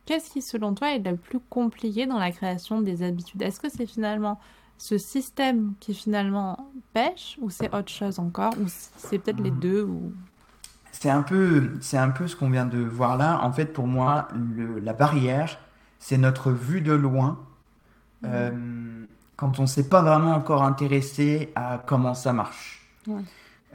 Qu'est-ce 0.09 0.31
qui, 0.31 0.41
selon 0.41 0.73
toi, 0.73 0.95
est 0.95 1.01
le 1.01 1.19
plus 1.19 1.39
compliqué 1.39 2.07
dans 2.07 2.19
la 2.19 2.31
création 2.31 2.81
des 2.81 3.03
habitudes? 3.03 3.43
Est-ce 3.43 3.61
que 3.61 3.69
c'est 3.69 3.85
finalement 3.85 4.41
ce 4.79 4.97
système 4.97 5.75
qui 5.81 5.93
finalement 5.93 6.71
pêche 6.95 7.37
ou 7.43 7.51
c'est 7.51 7.75
autre 7.75 7.91
chose 7.91 8.19
encore? 8.19 8.55
Ou 8.59 8.69
c'est 8.69 9.19
peut-être 9.19 9.43
les 9.43 9.51
deux 9.51 9.83
ou? 9.83 10.15
C'est 10.93 11.11
un 11.11 11.21
peu 11.21 11.73
c'est 11.83 11.99
un 11.99 12.09
peu 12.09 12.27
ce 12.27 12.37
qu'on 12.37 12.49
vient 12.49 12.65
de 12.65 12.79
voir 12.79 13.19
là. 13.19 13.45
En 13.45 13.53
fait 13.53 13.67
pour 13.67 13.87
moi 13.87 14.29
la 14.83 14.95
barrière 14.95 15.59
c'est 15.99 16.17
notre 16.17 16.53
vue 16.53 16.81
de 16.81 16.93
loin. 16.93 17.41
Mmh. 18.23 18.27
euh, 18.31 19.05
quand 19.37 19.59
on 19.59 19.63
ne 19.63 19.67
s'est 19.67 19.91
pas 19.91 20.01
vraiment 20.01 20.33
encore 20.33 20.63
intéressé 20.63 21.53
à 21.55 21.83
comment 21.85 22.15
ça 22.15 22.33
marche. 22.33 22.89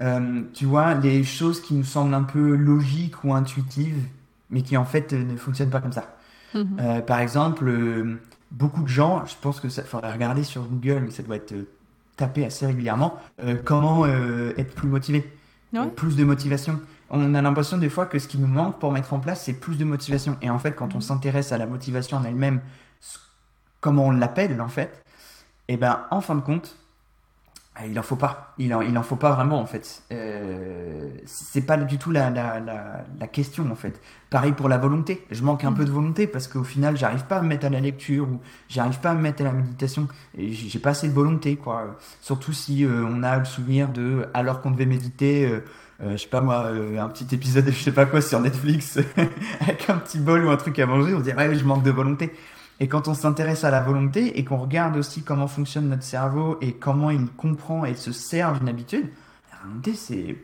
Euh, 0.01 0.41
tu 0.51 0.65
vois 0.65 0.95
les 0.95 1.23
choses 1.23 1.61
qui 1.61 1.75
nous 1.75 1.83
semblent 1.83 2.15
un 2.15 2.23
peu 2.23 2.55
logiques 2.55 3.23
ou 3.23 3.35
intuitives 3.35 4.07
mais 4.49 4.63
qui 4.63 4.77
en 4.77 4.85
fait 4.85 5.13
ne 5.13 5.37
fonctionnent 5.37 5.69
pas 5.69 5.79
comme 5.79 5.93
ça 5.93 6.15
Mhm. 6.53 6.77
Euh, 6.79 7.01
par 7.01 7.19
exemple, 7.19 7.67
euh, 7.67 8.19
beaucoup 8.51 8.83
de 8.83 8.87
gens, 8.87 9.25
je 9.25 9.35
pense 9.41 9.59
que 9.59 9.69
ça 9.69 9.83
faudrait 9.83 10.11
regarder 10.11 10.43
sur 10.43 10.63
Google, 10.63 11.01
mais 11.05 11.11
ça 11.11 11.23
doit 11.23 11.35
être 11.35 11.53
euh, 11.53 11.67
tapé 12.15 12.45
assez 12.45 12.65
régulièrement, 12.65 13.17
comment 13.65 14.05
être 14.05 14.75
plus 14.75 14.87
motivé, 14.87 15.27
plus 15.95 16.15
de 16.15 16.23
motivation. 16.23 16.79
On 17.09 17.33
a 17.33 17.41
l'impression 17.41 17.77
des 17.79 17.89
fois 17.89 18.05
que 18.05 18.19
ce 18.19 18.27
qui 18.27 18.37
nous 18.37 18.47
manque 18.47 18.79
pour 18.79 18.91
mettre 18.91 19.13
en 19.13 19.19
place, 19.19 19.43
c'est 19.43 19.53
plus 19.53 19.79
de 19.79 19.83
motivation. 19.83 20.37
Et 20.43 20.49
en 20.51 20.59
fait, 20.59 20.73
quand 20.73 20.93
on 20.93 20.97
mhm. 20.97 21.01
s'intéresse 21.01 21.51
à 21.51 21.57
la 21.57 21.65
motivation 21.65 22.17
en 22.17 22.23
elle-même, 22.23 22.61
comment 23.81 24.07
on 24.07 24.11
l'appelle 24.11 24.61
en 24.61 24.67
fait, 24.67 25.03
et 25.67 25.73
eh 25.73 25.77
ben 25.77 26.01
en 26.11 26.21
fin 26.21 26.35
de 26.35 26.41
compte, 26.41 26.77
il 27.87 27.97
en 27.97 28.03
faut 28.03 28.15
pas. 28.15 28.53
Il 28.59 28.73
en, 28.73 28.81
il 28.81 28.95
en 28.97 29.03
faut 29.03 29.15
pas 29.15 29.31
vraiment 29.31 29.59
en 29.59 29.65
fait. 29.65 30.03
Euh, 30.11 31.09
c'est 31.25 31.65
pas 31.65 31.77
du 31.77 31.97
tout 31.97 32.11
la, 32.11 32.29
la, 32.29 32.59
la, 32.59 33.27
question 33.27 33.69
en 33.71 33.75
fait. 33.75 33.99
Pareil 34.29 34.51
pour 34.51 34.69
la 34.69 34.77
volonté. 34.77 35.25
Je 35.31 35.43
manque 35.43 35.63
un 35.63 35.73
peu 35.73 35.83
de 35.85 35.91
volonté 35.91 36.27
parce 36.27 36.47
qu'au 36.47 36.63
final, 36.63 36.97
j'arrive 36.97 37.25
pas 37.25 37.37
à 37.37 37.41
me 37.41 37.47
mettre 37.47 37.65
à 37.65 37.69
la 37.69 37.79
lecture 37.79 38.27
ou 38.29 38.39
j'arrive 38.69 38.99
pas 38.99 39.11
à 39.11 39.15
me 39.15 39.21
mettre 39.21 39.41
à 39.41 39.45
la 39.45 39.53
méditation. 39.53 40.07
J'ai 40.37 40.79
pas 40.79 40.91
assez 40.91 41.07
de 41.07 41.13
volonté 41.13 41.55
quoi. 41.55 41.97
Surtout 42.21 42.53
si 42.53 42.85
euh, 42.85 43.05
on 43.07 43.23
a 43.23 43.39
le 43.39 43.45
souvenir 43.45 43.89
de 43.89 44.27
alors 44.33 44.61
qu'on 44.61 44.71
devait 44.71 44.85
méditer. 44.85 45.45
Euh, 45.45 45.63
euh, 46.01 46.11
je 46.13 46.17
sais 46.17 46.27
pas 46.27 46.41
moi, 46.41 46.67
un 46.67 47.09
petit 47.09 47.33
épisode, 47.33 47.65
je 47.69 47.79
sais 47.79 47.91
pas 47.91 48.05
quoi, 48.05 48.19
sur 48.21 48.39
Netflix, 48.39 48.99
avec 49.61 49.89
un 49.89 49.97
petit 49.97 50.19
bol 50.19 50.43
ou 50.45 50.49
un 50.49 50.57
truc 50.57 50.77
à 50.79 50.85
manger, 50.85 51.13
on 51.13 51.19
se 51.19 51.23
dit, 51.23 51.31
ouais, 51.31 51.55
je 51.55 51.63
manque 51.63 51.83
de 51.83 51.91
volonté. 51.91 52.33
Et 52.79 52.87
quand 52.87 53.07
on 53.07 53.13
s'intéresse 53.13 53.63
à 53.63 53.71
la 53.71 53.81
volonté 53.81 54.39
et 54.39 54.45
qu'on 54.45 54.57
regarde 54.57 54.97
aussi 54.97 55.23
comment 55.23 55.47
fonctionne 55.47 55.89
notre 55.89 56.03
cerveau 56.03 56.57
et 56.61 56.73
comment 56.73 57.11
il 57.11 57.27
comprend 57.27 57.85
et 57.85 57.95
se 57.95 58.11
sert 58.11 58.53
d'une 58.53 58.67
habitude, 58.67 59.09
la 59.51 59.67
volonté, 59.67 59.93
c'est 59.93 60.35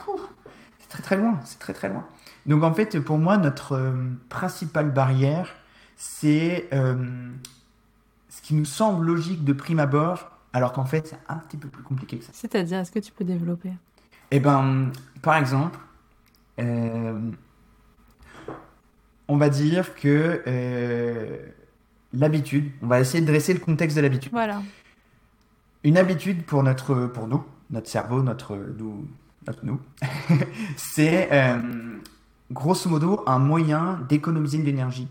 très 0.89 1.03
très 1.03 1.17
loin, 1.17 1.39
c'est 1.43 1.59
très 1.59 1.73
très 1.73 1.89
loin. 1.89 2.05
Donc 2.45 2.63
en 2.63 2.73
fait, 2.73 2.99
pour 2.99 3.17
moi, 3.17 3.37
notre 3.37 3.73
euh, 3.73 3.93
principale 4.29 4.91
barrière, 4.91 5.55
c'est 5.97 6.67
euh, 6.73 6.95
ce 8.29 8.41
qui 8.41 8.55
nous 8.55 8.65
semble 8.65 9.05
logique 9.05 9.43
de 9.43 9.53
prime 9.53 9.79
abord, 9.79 10.31
alors 10.53 10.71
qu'en 10.73 10.85
fait, 10.85 11.07
c'est 11.07 11.19
un 11.27 11.37
petit 11.37 11.57
peu 11.57 11.67
plus 11.67 11.83
compliqué 11.83 12.17
que 12.17 12.25
ça. 12.25 12.31
C'est-à-dire, 12.33 12.79
est-ce 12.79 12.91
que 12.91 12.99
tu 12.99 13.11
peux 13.11 13.25
développer? 13.25 13.71
Eh 14.31 14.39
ben, 14.39 14.91
par 15.21 15.35
exemple, 15.35 15.79
euh, 16.59 17.19
on 19.27 19.37
va 19.37 19.49
dire 19.49 19.93
que 19.95 20.41
l'habitude. 22.13 22.71
On 22.81 22.87
va 22.87 22.99
essayer 22.99 23.21
de 23.21 23.27
dresser 23.27 23.53
le 23.53 23.59
contexte 23.59 23.95
de 23.95 24.01
l'habitude. 24.01 24.31
Voilà. 24.31 24.61
Une 25.83 25.97
habitude 25.97 26.43
pour, 26.43 26.63
notre, 26.63 27.07
pour 27.07 27.27
nous, 27.27 27.43
notre 27.69 27.87
cerveau, 27.87 28.21
notre 28.21 28.57
nous, 28.77 29.07
notre 29.47 29.65
nous 29.65 29.79
c'est 30.75 31.29
euh, 31.31 31.57
grosso 32.51 32.89
modo 32.89 33.23
un 33.25 33.39
moyen 33.39 33.99
d'économiser 34.09 34.57
de 34.57 34.63
l'énergie. 34.63 35.07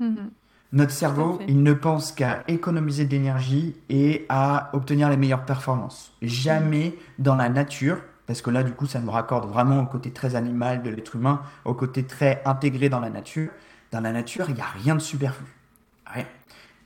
Mhm. 0.00 0.30
Notre 0.72 0.90
cerveau, 0.90 1.38
il 1.46 1.62
ne 1.62 1.72
pense 1.72 2.10
qu'à 2.10 2.42
économiser 2.48 3.04
de 3.04 3.12
l'énergie 3.12 3.76
et 3.88 4.26
à 4.28 4.70
obtenir 4.72 5.08
les 5.08 5.16
meilleures 5.16 5.44
performances. 5.44 6.12
Jamais 6.20 6.98
dans 7.20 7.36
la 7.36 7.48
nature, 7.48 7.98
parce 8.26 8.42
que 8.42 8.50
là, 8.50 8.64
du 8.64 8.72
coup, 8.72 8.86
ça 8.86 8.98
nous 8.98 9.12
raccorde 9.12 9.48
vraiment 9.48 9.80
au 9.80 9.86
côté 9.86 10.10
très 10.10 10.34
animal 10.34 10.82
de 10.82 10.90
l'être 10.90 11.14
humain, 11.14 11.42
au 11.64 11.74
côté 11.74 12.02
très 12.02 12.42
intégré 12.44 12.88
dans 12.88 12.98
la 12.98 13.10
nature. 13.10 13.50
Dans 13.92 14.00
la 14.00 14.10
nature, 14.10 14.46
il 14.48 14.56
n'y 14.56 14.62
a 14.62 14.66
rien 14.66 14.96
de 14.96 15.00
superflu. 15.00 15.46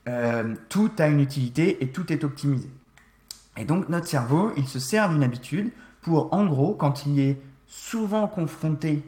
Euh, 0.09 0.55
tout 0.69 0.91
a 0.99 1.09
une 1.09 1.21
utilité 1.21 1.83
et 1.83 1.89
tout 1.89 2.13
est 2.13 2.25
optimisé. 2.25 2.71
Et 3.57 3.65
donc 3.65 3.89
notre 3.89 4.07
cerveau, 4.07 4.53
il 4.57 4.67
se 4.67 4.79
sert 4.79 5.11
d'une 5.11 5.23
habitude 5.23 5.71
pour, 6.01 6.33
en 6.33 6.47
gros, 6.47 6.75
quand 6.75 7.05
il 7.07 7.21
est 7.21 7.41
souvent 7.67 8.27
confronté 8.27 9.03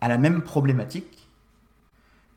a 0.00 0.08
la 0.08 0.16
même 0.16 0.40
problématique, 0.40 1.28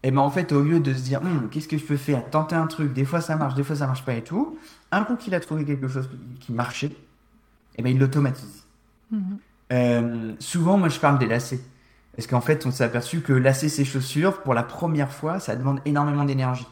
et 0.06 0.12
ben 0.12 0.20
en 0.20 0.30
fait, 0.30 0.52
au 0.52 0.62
lieu 0.62 0.82
de 0.82 0.94
se 0.94 1.02
dire, 1.02 1.22
Hum, 1.22 1.48
qu'est-ce 1.50 1.70
que 1.70 1.78
je 1.78 1.86
peux 1.86 1.96
faire, 1.96 2.30
tenter 2.30 2.56
un 2.56 2.68
truc, 2.68 2.92
des 2.92 3.06
fois 3.06 3.22
ça 3.22 3.38
marche, 3.38 3.56
des 3.56 3.64
fois 3.64 3.78
ça 3.78 3.88
marche 3.88 4.04
pas 4.04 4.16
et 4.16 4.24
tout, 4.24 4.58
un 4.92 5.06
coup 5.06 5.16
qu'il 5.16 5.34
a 5.34 5.40
trouvé 5.40 5.64
quelque 5.64 5.88
chose 5.88 6.10
qui 6.42 6.52
marchait, 6.52 6.92
et 7.78 7.82
ben 7.82 7.90
il 7.90 8.00
l'automatise. 8.00 8.66
Mhm. 9.12 9.38
Euh, 9.72 10.34
souvent, 10.40 10.78
moi 10.78 10.90
je 10.90 11.00
parle 11.00 11.20
des 11.20 11.28
lacets. 11.28 11.62
Parce 12.16 12.28
qu'en 12.28 12.42
fait, 12.42 12.66
on 12.66 12.72
s'est 12.72 12.84
aperçu 12.84 13.22
que 13.22 13.34
lasser 13.34 13.70
ses 13.70 13.86
chaussures, 13.86 14.42
pour 14.42 14.54
la 14.54 14.62
première 14.62 15.12
fois, 15.12 15.40
ça 15.40 15.56
demande 15.56 15.80
énormément 15.86 16.26
d'énergie. 16.26 16.68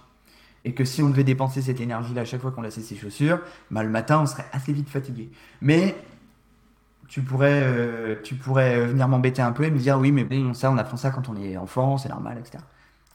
Et 0.63 0.73
que 0.73 0.85
si 0.85 1.01
on 1.01 1.09
devait 1.09 1.23
dépenser 1.23 1.61
cette 1.61 1.79
énergie-là 1.79 2.21
à 2.21 2.25
chaque 2.25 2.41
fois 2.41 2.51
qu'on 2.51 2.61
lassait 2.61 2.81
ses 2.81 2.95
chaussures, 2.95 3.39
bah, 3.71 3.83
le 3.83 3.89
matin, 3.89 4.21
on 4.21 4.25
serait 4.25 4.45
assez 4.51 4.73
vite 4.73 4.89
fatigué. 4.89 5.29
Mais 5.61 5.95
tu 7.11 7.21
pourrais, 7.21 7.61
euh, 7.63 8.15
tu 8.23 8.35
pourrais 8.35 8.85
venir 8.85 9.07
m'embêter 9.07 9.41
un 9.41 9.51
peu 9.51 9.63
et 9.65 9.71
me 9.71 9.77
dire 9.77 9.97
oui, 9.99 10.11
mais 10.11 10.23
bon, 10.23 10.53
ça, 10.53 10.71
on 10.71 10.77
apprend 10.77 10.95
ça 10.95 11.11
quand 11.11 11.27
on 11.27 11.35
est 11.35 11.57
enfant, 11.57 11.97
c'est 11.97 12.09
normal, 12.09 12.37
etc. 12.39 12.63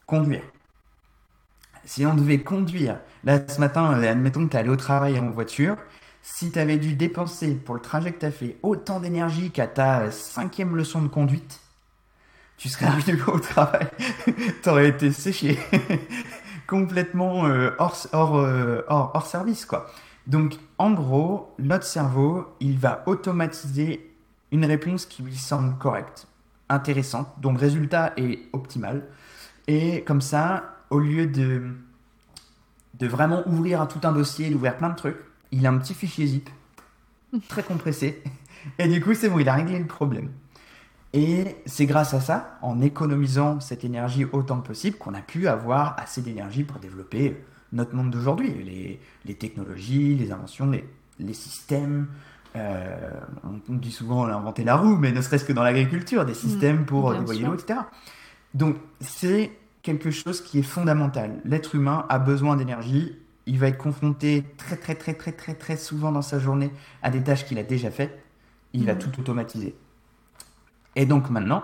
Conduire. 0.05 0.43
Si 1.83 2.05
on 2.05 2.13
devait 2.13 2.39
conduire, 2.39 2.99
là 3.23 3.39
ce 3.47 3.59
matin, 3.59 3.97
euh, 3.97 4.11
admettons 4.11 4.45
que 4.45 4.51
tu 4.51 4.57
es 4.57 4.59
allé 4.59 4.69
au 4.69 4.75
travail 4.75 5.17
en 5.17 5.31
voiture, 5.31 5.77
si 6.21 6.51
tu 6.51 6.59
avais 6.59 6.77
dû 6.77 6.93
dépenser 6.93 7.55
pour 7.55 7.73
le 7.73 7.81
trajet 7.81 8.11
que 8.11 8.19
tu 8.19 8.25
as 8.25 8.31
fait 8.31 8.57
autant 8.61 8.99
d'énergie 8.99 9.49
qu'à 9.49 9.65
ta 9.65 10.11
cinquième 10.11 10.75
leçon 10.75 11.01
de 11.01 11.07
conduite, 11.07 11.61
tu 12.57 12.69
serais 12.69 12.85
arrivé 12.87 13.17
au 13.27 13.39
travail, 13.39 13.87
tu 14.61 14.69
aurais 14.69 14.89
été 14.89 15.11
séché, 15.11 15.57
complètement 16.67 17.45
euh, 17.47 17.71
hors, 17.79 17.97
hors, 18.11 18.37
euh, 18.37 18.81
hors, 18.87 19.11
hors 19.13 19.25
service, 19.25 19.65
quoi. 19.65 19.87
Donc, 20.27 20.57
en 20.77 20.91
gros, 20.91 21.53
notre 21.57 21.85
cerveau, 21.85 22.53
il 22.59 22.77
va 22.77 23.03
automatiser 23.05 24.13
une 24.51 24.65
réponse 24.65 25.05
qui 25.05 25.23
lui 25.23 25.37
semble 25.37 25.77
correcte, 25.77 26.27
intéressante, 26.69 27.27
dont 27.39 27.53
le 27.53 27.57
résultat 27.57 28.13
est 28.17 28.49
optimal. 28.51 29.07
Et 29.67 30.03
comme 30.03 30.21
ça, 30.21 30.75
au 30.89 30.99
lieu 30.99 31.27
de, 31.27 31.63
de 32.95 33.07
vraiment 33.07 33.47
ouvrir 33.47 33.81
à 33.81 33.87
tout 33.87 33.99
un 34.03 34.11
dossier, 34.11 34.49
d'ouvrir 34.49 34.75
plein 34.77 34.89
de 34.89 34.95
trucs, 34.95 35.17
il 35.51 35.65
a 35.65 35.69
un 35.69 35.77
petit 35.77 35.93
fichier 35.93 36.27
zip, 36.27 36.49
très 37.47 37.63
compressé. 37.63 38.21
Et 38.79 38.87
du 38.87 39.01
coup, 39.01 39.13
c'est 39.13 39.29
bon, 39.29 39.39
il 39.39 39.47
a 39.47 39.55
réglé 39.55 39.79
le 39.79 39.87
problème. 39.87 40.31
Et 41.13 41.55
c'est 41.65 41.85
grâce 41.85 42.13
à 42.13 42.19
ça, 42.19 42.57
en 42.61 42.81
économisant 42.81 43.59
cette 43.59 43.83
énergie 43.83 44.25
autant 44.25 44.59
que 44.61 44.67
possible, 44.67 44.97
qu'on 44.97 45.13
a 45.13 45.21
pu 45.21 45.47
avoir 45.47 45.97
assez 45.99 46.21
d'énergie 46.21 46.63
pour 46.63 46.79
développer 46.79 47.37
notre 47.71 47.95
monde 47.95 48.11
d'aujourd'hui. 48.11 48.53
Les, 48.63 48.99
les 49.25 49.33
technologies, 49.35 50.15
les 50.15 50.31
inventions, 50.31 50.69
les, 50.69 50.87
les 51.19 51.33
systèmes. 51.33 52.07
euh, 52.55 53.09
on, 53.43 53.59
on 53.73 53.77
dit 53.77 53.91
souvent 53.91 54.23
on 54.23 54.27
a 54.27 54.33
inventé 54.33 54.63
la 54.63 54.75
roue, 54.75 54.97
mais 54.97 55.11
ne 55.11 55.21
serait-ce 55.21 55.45
que 55.45 55.53
dans 55.53 55.63
l'agriculture, 55.63 56.25
des 56.25 56.33
systèmes 56.33 56.85
pour 56.85 57.13
sûr. 57.13 57.47
l'eau, 57.47 57.53
etc. 57.55 57.79
Donc 58.53 58.75
c'est 58.99 59.51
quelque 59.83 60.11
chose 60.11 60.41
qui 60.41 60.59
est 60.59 60.63
fondamental. 60.63 61.39
L'être 61.45 61.75
humain 61.75 62.05
a 62.09 62.19
besoin 62.19 62.55
d'énergie. 62.57 63.17
Il 63.45 63.59
va 63.59 63.67
être 63.67 63.77
confronté 63.77 64.43
très 64.57 64.75
très 64.75 64.95
très 64.95 65.13
très 65.13 65.31
très 65.31 65.53
très 65.53 65.77
souvent 65.77 66.11
dans 66.11 66.21
sa 66.21 66.37
journée 66.39 66.71
à 67.01 67.09
des 67.09 67.21
tâches 67.23 67.45
qu'il 67.45 67.57
a 67.59 67.63
déjà 67.63 67.91
faites. 67.91 68.17
Il 68.73 68.85
va 68.85 68.93
Mhm. 68.93 68.99
tout 68.99 69.19
automatiser. 69.19 69.75
Et 70.97 71.05
donc 71.05 71.29
maintenant, 71.29 71.63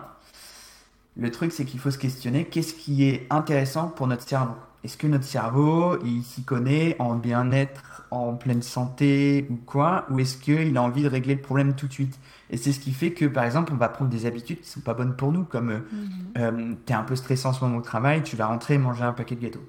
le 1.16 1.32
truc 1.32 1.52
c'est 1.52 1.66
qu'il 1.66 1.80
faut 1.80 1.92
se 1.92 1.98
questionner 1.98 2.46
qu'est-ce 2.46 2.74
qui 2.74 3.04
est 3.04 3.28
intéressant 3.30 3.88
pour 3.90 4.08
notre 4.08 4.28
cerveau? 4.28 4.56
Est-ce 4.84 4.98
que 4.98 5.08
notre 5.08 5.24
cerveau, 5.24 5.98
il 6.04 6.24
s'y 6.24 6.44
connaît 6.44 6.96
en 7.00 7.16
bien-être, 7.16 8.06
en 8.12 8.34
pleine 8.36 8.62
santé 8.62 9.48
ou 9.50 9.56
quoi? 9.56 10.06
Ou 10.10 10.20
est-ce 10.20 10.38
qu'il 10.38 10.76
a 10.78 10.82
envie 10.84 11.04
de 11.04 11.08
régler 11.08 11.36
le 11.36 11.42
problème 11.42 11.74
tout 11.76 11.88
de 11.88 11.94
suite? 11.94 12.20
Et 12.50 12.58
c'est 12.58 12.74
ce 12.74 12.80
qui 12.80 12.92
fait 12.94 13.14
que 13.14 13.26
par 13.26 13.46
exemple, 13.46 13.72
on 13.74 13.78
va 13.78 13.90
prendre 13.90 14.12
des 14.12 14.26
habitudes 14.26 14.62
qui 14.62 14.70
sont 14.70 14.82
pas 14.82 14.94
bonnes 14.94 15.16
pour 15.16 15.32
nous, 15.32 15.46
comme 15.46 15.70
euh, 15.72 15.80
Mhm. 15.92 16.10
euh, 16.38 16.74
t'es 16.86 16.94
un 16.94 17.04
peu 17.04 17.16
stressé 17.16 17.48
en 17.48 17.54
ce 17.54 17.64
moment 17.64 17.78
au 17.78 17.82
travail, 17.82 18.24
tu 18.24 18.36
vas 18.36 18.48
rentrer 18.48 18.76
et 18.76 18.78
manger 18.78 19.04
un 19.04 19.14
paquet 19.14 19.36
de 19.36 19.42
gâteaux. 19.42 19.66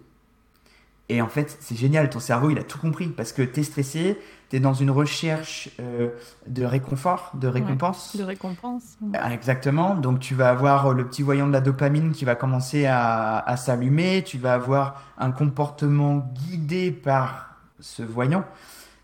Et 1.11 1.21
en 1.21 1.29
fait, 1.29 1.57
c'est 1.61 1.77
génial, 1.77 2.09
ton 2.09 2.19
cerveau, 2.21 2.51
il 2.51 2.59
a 2.59 2.63
tout 2.63 2.79
compris, 2.79 3.09
parce 3.09 3.33
que 3.33 3.43
t'es 3.43 3.63
stressé, 3.63 4.19
t'es 4.55 4.61
dans 4.61 4.73
une 4.73 4.93
recherche 4.93 5.69
euh, 5.81 6.11
de 6.47 6.65
réconfort, 6.65 7.33
de 7.35 7.49
récompense. 7.49 8.17
De 8.17 8.23
récompense. 8.23 8.97
Ah, 9.13 9.35
Exactement, 9.35 9.97
donc 9.97 10.21
tu 10.21 10.37
vas 10.37 10.49
avoir 10.49 10.87
euh, 10.87 10.95
le 10.95 11.09
petit 11.09 11.23
voyant 11.25 11.49
de 11.49 11.53
la 11.53 11.61
dopamine 11.61 12.13
qui 12.13 12.25
va 12.25 12.37
commencer 12.37 12.87
à, 12.87 13.39
à 13.41 13.57
s'allumer, 13.57 14.23
tu 14.23 14.39
vas 14.39 14.55
avoir 14.55 15.03
un 15.19 15.33
comportement 15.33 16.19
guidé 16.47 16.93
par 16.93 17.57
ce 17.81 18.05
voyant 18.05 18.45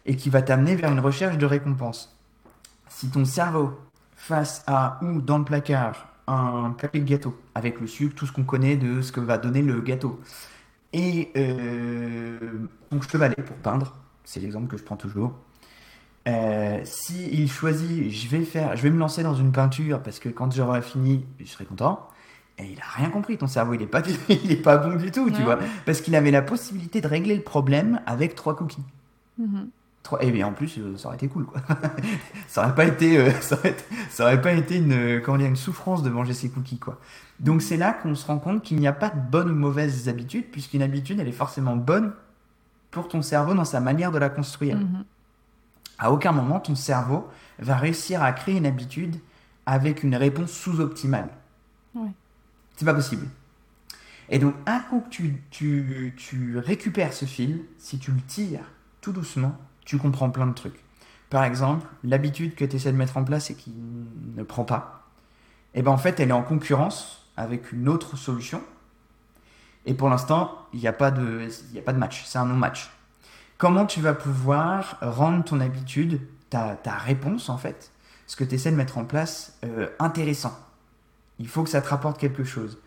et 0.07 0.15
qui 0.15 0.31
va 0.31 0.41
t'amener 0.41 0.77
vers 0.77 0.93
une 0.93 1.01
recherche 1.01 1.37
de 1.37 1.47
récompense. 1.47 2.17
Si 2.89 3.11
ton 3.11 3.25
cerveau, 3.25 3.77
face 4.15 4.63
à 4.69 5.01
ou 5.03 5.21
dans 5.21 5.39
le 5.39 5.45
placard, 5.45 6.07
un 6.29 6.77
paquet 6.79 7.01
de 7.01 7.05
gâteau 7.05 7.37
avec 7.57 7.81
le 7.81 7.89
sucre, 7.89 8.15
tout 8.15 8.25
ce 8.25 8.31
qu'on 8.31 8.45
connaît 8.45 8.77
de 8.77 9.03
ce 9.03 9.11
que 9.11 9.19
va 9.19 9.37
donner 9.37 9.63
le 9.63 9.81
gâteau, 9.81 10.21
et 10.93 11.33
euh, 11.37 12.39
ton 12.89 13.01
chevalet 13.03 13.35
pour 13.35 13.57
peindre, 13.57 13.97
c'est 14.31 14.39
l'exemple 14.39 14.69
que 14.69 14.77
je 14.77 14.85
prends 14.85 14.97
toujours. 14.97 15.33
Euh, 16.29 16.79
si 16.85 17.29
il 17.33 17.51
choisit, 17.51 18.11
je 18.13 18.29
vais 18.29 18.45
faire, 18.45 18.77
je 18.77 18.83
vais 18.83 18.91
me 18.91 18.99
lancer 18.99 19.25
dans 19.25 19.35
une 19.35 19.51
peinture 19.51 20.01
parce 20.03 20.21
que 20.21 20.29
quand 20.29 20.53
j'aurai 20.55 20.83
fini, 20.83 21.25
je 21.41 21.47
serai 21.47 21.65
content. 21.65 22.07
Et 22.59 22.65
il 22.65 22.79
a 22.79 22.85
rien 22.95 23.09
compris, 23.11 23.39
ton 23.39 23.49
cerveau, 23.49 23.75
il 23.75 23.83
est 23.83 23.87
pas, 23.87 24.03
il 24.29 24.53
est 24.53 24.57
pas 24.63 24.77
bon 24.77 24.95
du 24.97 25.11
tout, 25.11 25.31
tu 25.31 25.43
vois, 25.43 25.59
parce 25.87 26.01
qu'il 26.01 26.15
avait 26.15 26.31
la 26.31 26.43
possibilité 26.43 27.01
de 27.01 27.09
régler 27.09 27.35
le 27.35 27.43
problème 27.43 28.01
avec 28.07 28.37
trois 28.37 28.55
cookies. 28.55 28.85
Mhm. 29.39 29.69
Trois- 30.05 30.23
Et 30.23 30.31
bien 30.31 30.47
en 30.47 30.53
plus, 30.53 30.79
euh, 30.79 30.97
ça 30.97 31.09
aurait 31.09 31.17
été 31.17 31.27
cool, 31.27 31.45
quoi. 31.47 31.61
ça 32.47 32.63
aurait 32.65 32.75
pas 32.77 32.85
été, 32.85 33.19
euh, 33.19 33.31
ça 33.41 33.57
aurait, 33.59 33.71
été- 33.71 33.85
ça 34.11 34.25
aurait 34.25 34.41
pas 34.41 34.53
été 34.53 34.77
une, 34.77 34.93
euh, 34.93 35.21
comment 35.21 35.39
dire, 35.39 35.49
une 35.49 35.57
souffrance 35.57 36.03
de 36.05 36.11
manger 36.11 36.35
ces 36.35 36.51
cookies, 36.51 36.79
quoi. 36.79 37.01
Donc 37.41 37.63
c'est 37.63 37.77
là 37.79 37.95
qu'on 37.95 38.15
se 38.15 38.27
rend 38.27 38.39
compte 38.39 38.63
qu'il 38.63 38.79
n'y 38.79 38.87
a 38.87 38.93
pas 38.93 39.09
de 39.11 39.19
bonnes 39.31 39.51
ou 39.51 39.55
mauvaises 39.55 40.09
habitudes, 40.09 40.45
puisqu'une 40.53 40.83
habitude, 40.83 41.19
elle 41.19 41.29
est 41.29 41.33
forcément 41.33 41.75
bonne 41.77 42.13
pour 42.91 43.09
ton 43.09 43.23
cerveau 43.23 43.55
dans 43.55 43.65
sa 43.65 43.81
manière 43.81 44.13
de 44.13 44.19
la 44.19 44.29
construire. 44.29 44.77
Mhm. 44.77 45.05
À 45.99 46.13
aucun 46.13 46.33
moment, 46.33 46.61
ton 46.61 46.75
cerveau 46.75 47.29
va 47.59 47.77
réussir 47.77 48.23
à 48.23 48.33
créer 48.33 48.57
une 48.57 48.67
habitude 48.67 49.17
avec 49.67 50.03
une 50.03 50.17
réponse 50.17 50.51
sous-optimale. 50.51 51.29
C'est 52.77 52.87
pas 52.87 52.95
possible. 52.95 53.27
Et 54.31 54.39
donc, 54.39 54.55
un 54.65 54.81
coup 54.81 55.01
que 55.01 55.11
tu, 55.11 55.43
tu, 55.51 56.15
tu 56.17 56.57
récupères 56.59 57.13
ce 57.13 57.27
fil, 57.27 57.63
si 57.79 57.99
tu 57.99 58.11
le 58.13 58.21
tires 58.23 58.65
tout 59.03 59.13
doucement, 59.13 59.55
tu 59.85 59.99
comprends 59.99 60.31
plein 60.31 60.47
de 60.47 60.55
trucs. 60.55 60.83
Par 61.29 61.45
exemple, 61.45 61.87
l'habitude 62.05 62.55
que 62.55 62.65
tu 62.65 62.77
essaies 62.77 62.93
de 62.93 62.97
mettre 62.97 63.17
en 63.19 63.25
place 63.25 63.51
et 63.51 63.55
qui 63.55 63.75
ne 64.37 64.43
prend 64.43 64.65
pas, 64.65 65.01
et 65.75 65.83
ben 65.83 65.91
en 65.91 65.99
fait, 65.99 66.19
elle 66.21 66.31
est 66.31 66.33
en 66.33 66.43
concurrence 66.43 67.29
avec 67.37 67.73
une 67.73 67.89
autre 67.89 68.17
solution. 68.17 68.63
Et 69.87 69.95
pour 69.95 70.09
l'instant, 70.09 70.67
il 70.73 70.81
n'y 70.81 70.89
a, 70.89 70.93
pas 70.93 71.11
de- 71.11 71.49
y 71.73 71.79
a 71.79 71.83
pas 71.83 71.93
de 71.93 71.99
match, 71.99 72.25
c'est 72.27 72.39
un 72.39 72.45
non-match. 72.47 72.91
Comment 73.59 73.87
tu 73.87 74.01
vas 74.01 74.15
pouvoir 74.15 74.97
rendre 75.01 75.45
ton 75.45 75.61
habitude, 75.61 76.21
ta, 76.51 76.77
ta 76.77 76.93
réponse 76.93 77.49
en 77.49 77.59
fait, 77.59 77.91
ce 78.27 78.37
que 78.37 78.45
tu 78.45 78.55
essaies 78.55 78.71
de 78.71 78.77
mettre 78.77 78.99
en 78.99 79.05
place, 79.05 79.59
euh, 79.65 79.89
intéressant? 79.99 80.57
Il 81.39 81.49
faut 81.49 81.63
que 81.63 81.71
ça 81.71 81.81
te 81.81 81.89
rapporte 81.89 82.19
quelque 82.19 82.45
chose. 82.45 82.79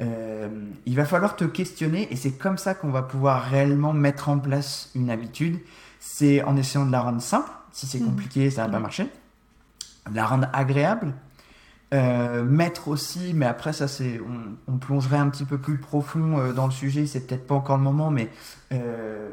Euh, 0.00 0.48
il 0.86 0.96
va 0.96 1.04
falloir 1.04 1.36
te 1.36 1.44
questionner 1.44 2.12
et 2.12 2.16
c'est 2.16 2.32
comme 2.32 2.58
ça 2.58 2.74
qu'on 2.74 2.90
va 2.90 3.02
pouvoir 3.02 3.42
réellement 3.44 3.92
mettre 3.92 4.28
en 4.28 4.38
place 4.38 4.90
une 4.94 5.10
habitude. 5.10 5.60
C'est 5.98 6.42
en 6.42 6.56
essayant 6.56 6.86
de 6.86 6.92
la 6.92 7.02
rendre 7.02 7.20
simple. 7.20 7.50
Si 7.72 7.86
c'est 7.86 8.00
Mhm. 8.00 8.06
compliqué, 8.06 8.50
ça 8.50 8.62
va 8.64 8.68
pas 8.68 8.76
Ouais. 8.76 8.82
marcher. 8.82 9.10
La 10.12 10.26
rendre 10.26 10.48
agréable. 10.52 11.12
Euh, 11.92 12.44
mettre 12.44 12.86
aussi, 12.86 13.32
mais 13.34 13.46
après 13.46 13.72
ça 13.72 13.88
c'est, 13.88 14.20
on, 14.20 14.72
on 14.72 14.78
plongerait 14.78 15.16
un 15.18 15.28
petit 15.28 15.44
peu 15.44 15.58
plus 15.58 15.76
profond 15.76 16.38
euh, 16.38 16.52
dans 16.52 16.66
le 16.66 16.70
sujet, 16.70 17.04
c'est 17.04 17.26
peut-être 17.26 17.48
pas 17.48 17.56
encore 17.56 17.78
le 17.78 17.82
moment, 17.82 18.12
mais 18.12 18.30
euh, 18.72 19.28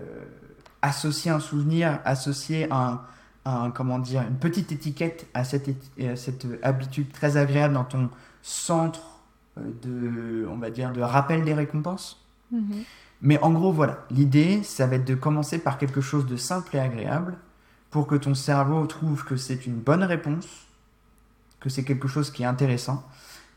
associer 0.82 1.30
un 1.30 1.40
souvenir, 1.40 2.00
associer 2.04 2.68
un, 2.72 3.02
un- 3.46 3.70
comment 3.70 4.00
dire, 4.00 4.24
une 4.24 4.38
petite 4.38 4.72
étiquette 4.72 5.28
à 5.36 5.44
cette, 5.44 5.68
éti- 5.68 6.10
à 6.10 6.16
cette 6.16 6.48
habitude 6.64 7.12
très 7.12 7.38
agréable 7.38 7.76
dans 7.76 7.84
ton 7.84 8.10
centre 8.42 9.20
de, 9.56 10.48
on 10.50 10.58
va 10.58 10.72
dire, 10.72 10.92
de 10.92 11.02
rappel 11.02 11.44
des 11.44 11.54
récompenses. 11.54 12.26
Mhm. 12.52 12.84
Mais 13.22 13.40
en 13.44 13.52
gros, 13.52 13.72
voilà, 13.72 14.06
l'idée, 14.10 14.64
ça 14.64 14.88
va 14.88 14.96
être 14.96 15.06
de 15.06 15.14
commencer 15.16 15.60
par 15.60 15.78
quelque 15.78 16.02
chose 16.02 16.26
de 16.26 16.38
simple 16.38 16.76
et 16.76 16.80
agréable 16.80 17.38
pour 17.92 18.08
que 18.08 18.16
ton 18.16 18.34
cerveau 18.34 18.86
trouve 18.88 19.26
que 19.26 19.36
c'est 19.36 19.68
une 19.68 19.76
bonne 19.78 20.04
réponse, 20.04 20.48
que 21.60 21.70
c'est 21.70 21.84
quelque 21.84 22.08
chose 22.08 22.32
qui 22.32 22.44
est 22.44 22.48
intéressant. 22.48 23.04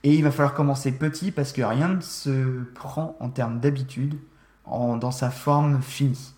Et 0.03 0.15
il 0.15 0.25
va 0.25 0.31
falloir 0.31 0.55
commencer 0.55 0.93
petit 0.93 1.31
parce 1.31 1.53
que 1.53 1.63
rien 1.63 1.89
ne 1.89 2.01
se 2.01 2.63
prend 2.75 3.17
en 3.21 3.29
termes 3.29 3.61
d'habitude 3.61 4.19
en- 4.65 4.97
dans 4.97 5.11
sa 5.11 5.31
forme 5.31 5.83
finie. 5.83 6.33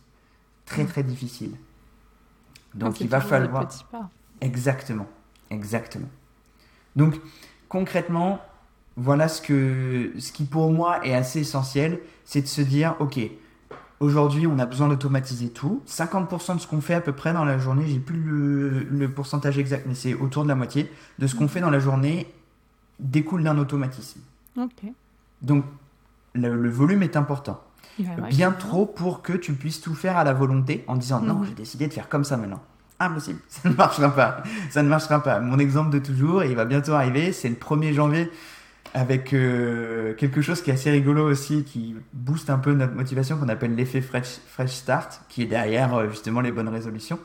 Très 0.66 0.85
très 0.85 1.03
difficile. 1.03 1.53
Donc 2.75 3.01
il 3.01 3.09
va 3.09 3.20
falloir... 3.20 3.68
petits 3.68 3.85
pas. 3.90 4.11
Exactement, 4.40 5.07
exactement. 5.51 6.09
Donc 6.96 7.20
concrètement, 7.68 8.40
voilà 8.96 9.29
ce 9.29 9.40
que 9.40 10.12
ce 10.18 10.33
qui 10.33 10.44
pour 10.44 10.72
moi 10.72 11.05
est 11.07 11.14
assez 11.14 11.40
essentiel, 11.40 12.01
c'est 12.25 12.42
de 12.42 12.46
se 12.46 12.61
dire 12.62 12.96
ok, 12.98 13.20
aujourd'hui 14.02 14.46
on 14.46 14.58
a 14.58 14.66
besoin 14.66 14.88
d'automatiser 14.88 15.48
tout. 15.50 15.82
50% 15.88 16.56
de 16.56 16.60
ce 16.60 16.66
qu'on 16.66 16.80
fait 16.80 16.94
à 16.94 17.00
peu 17.00 17.12
près 17.12 17.32
dans 17.32 17.44
la 17.44 17.58
journée, 17.58 17.84
j'ai 17.86 17.98
plus 17.98 18.20
le, 18.22 18.68
le 18.90 19.08
pourcentage 19.10 19.58
exact, 19.58 19.84
mais 19.86 19.94
c'est 19.94 20.14
autour 20.14 20.42
de 20.44 20.48
la 20.48 20.54
moitié 20.54 20.90
de 21.18 21.26
ce 21.26 21.34
qu'on 21.34 21.48
fait 21.48 21.60
dans 21.60 21.70
la 21.70 21.78
journée 21.80 22.26
découle 23.00 23.42
d'un 23.42 23.58
automatisme. 23.58 24.20
Ok. 24.58 24.82
Donc, 25.40 25.64
le, 26.34 26.54
le 26.54 26.70
volume 26.70 27.02
est 27.02 27.16
important. 27.16 27.62
Bah 27.98 28.06
Bien 28.30 28.52
trop 28.52 28.86
pour 28.86 29.22
que 29.22 29.32
tu 29.34 29.52
puisses 29.52 29.80
tout 29.80 29.94
faire 29.94 30.16
à 30.16 30.24
la 30.24 30.32
volonté 30.32 30.84
en 30.86 30.96
disant 30.96 31.20
non, 31.20 31.34
Mhm. 31.40 31.46
j'ai 31.46 31.54
décidé 31.54 31.88
de 31.88 31.92
faire 31.92 32.08
comme 32.08 32.24
ça 32.24 32.36
maintenant. 32.36 32.62
Impossible, 33.00 33.40
ça 33.48 33.68
ne 33.68 33.74
marchera 33.74 34.14
pas. 34.14 34.42
Ça 34.70 34.82
ne 34.82 34.88
marchera 34.88 35.22
pas. 35.22 35.40
Mon 35.40 35.58
exemple 35.58 35.90
de 35.90 35.98
toujours, 35.98 36.42
et 36.42 36.50
il 36.50 36.56
va 36.56 36.64
bientôt 36.64 36.92
arriver, 36.92 37.32
c'est 37.32 37.48
le 37.48 37.56
1er 37.56 37.92
janvier 37.92 38.30
avec 38.94 39.33
euh, 39.33 40.14
quelque 40.14 40.42
chose 40.42 40.62
qui 40.62 40.70
est 40.70 40.74
assez 40.74 40.90
rigolo 40.90 41.31
aussi, 41.31 41.64
qui 41.64 41.96
booste 42.12 42.50
un 42.50 42.59
peu 42.59 42.74
notre 42.74 42.94
motivation, 42.94 43.38
qu'on 43.38 43.48
appelle 43.48 43.74
l'effet 43.74 44.02
fresh, 44.02 44.38
fresh 44.46 44.72
start, 44.72 45.22
qui 45.28 45.42
est 45.42 45.46
derrière 45.46 45.94
euh, 45.94 46.11
justement 46.11 46.40
les 46.40 46.52
bonnes 46.52 46.68
résolutions. 46.68 47.18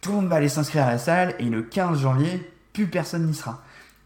Tout 0.00 0.10
le 0.10 0.16
monde 0.16 0.28
va 0.28 0.36
aller 0.36 0.48
s'inscrire 0.48 0.84
à 0.84 0.92
la 0.92 0.98
salle 0.98 1.34
et 1.38 1.44
le 1.44 1.62
15 1.62 2.00
janvier, 2.00 2.50
plus 2.72 2.86
personne 2.86 3.26
n'y 3.26 3.34
sera. 3.34 3.62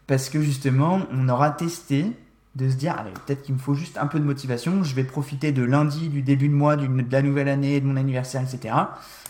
Parce 0.07 0.29
que 0.29 0.41
justement, 0.41 1.01
on 1.11 1.29
aura 1.29 1.51
testé 1.51 2.11
de 2.55 2.69
se 2.69 2.75
dire, 2.75 2.95
peut-être 3.25 3.43
qu'il 3.43 3.55
me 3.55 3.59
faut 3.59 3.73
juste 3.73 3.97
un 3.97 4.07
peu 4.07 4.19
de 4.19 4.23
motivation, 4.23 4.83
je 4.83 4.95
vais 4.95 5.03
profiter 5.03 5.51
de 5.51 5.63
lundi, 5.63 6.09
du 6.09 6.21
début 6.21 6.47
de 6.47 6.53
mois, 6.53 6.75
de 6.75 6.87
la 7.11 7.21
nouvelle 7.21 7.49
année, 7.49 7.79
de 7.81 7.85
mon 7.85 7.97
anniversaire, 7.97 8.41
etc. 8.41 8.73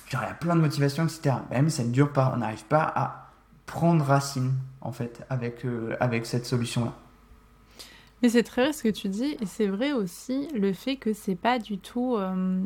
J'aurai 0.09 0.27
plein 0.39 0.55
de 0.55 0.61
motivation, 0.61 1.05
etc. 1.05 1.35
Même 1.49 1.69
ça 1.69 1.83
ne 1.83 1.91
dure 1.91 2.11
pas, 2.11 2.31
on 2.35 2.37
n'arrive 2.37 2.65
pas 2.65 2.83
à 2.95 3.31
prendre 3.65 4.05
racine, 4.05 4.53
en 4.81 4.91
fait, 4.91 5.25
avec, 5.29 5.65
euh, 5.65 5.95
avec 5.99 6.27
cette 6.27 6.45
solution-là. 6.45 6.93
Mais 8.21 8.29
c'est 8.29 8.43
très 8.43 8.63
vrai 8.63 8.73
ce 8.73 8.83
que 8.83 8.89
tu 8.89 9.09
dis, 9.09 9.37
et 9.41 9.45
c'est 9.45 9.67
vrai 9.67 9.91
aussi 9.91 10.47
le 10.53 10.73
fait 10.73 10.95
que 10.95 11.13
c'est 11.13 11.35
pas 11.35 11.59
du 11.59 11.77
tout 11.77 12.15
euh, 12.15 12.59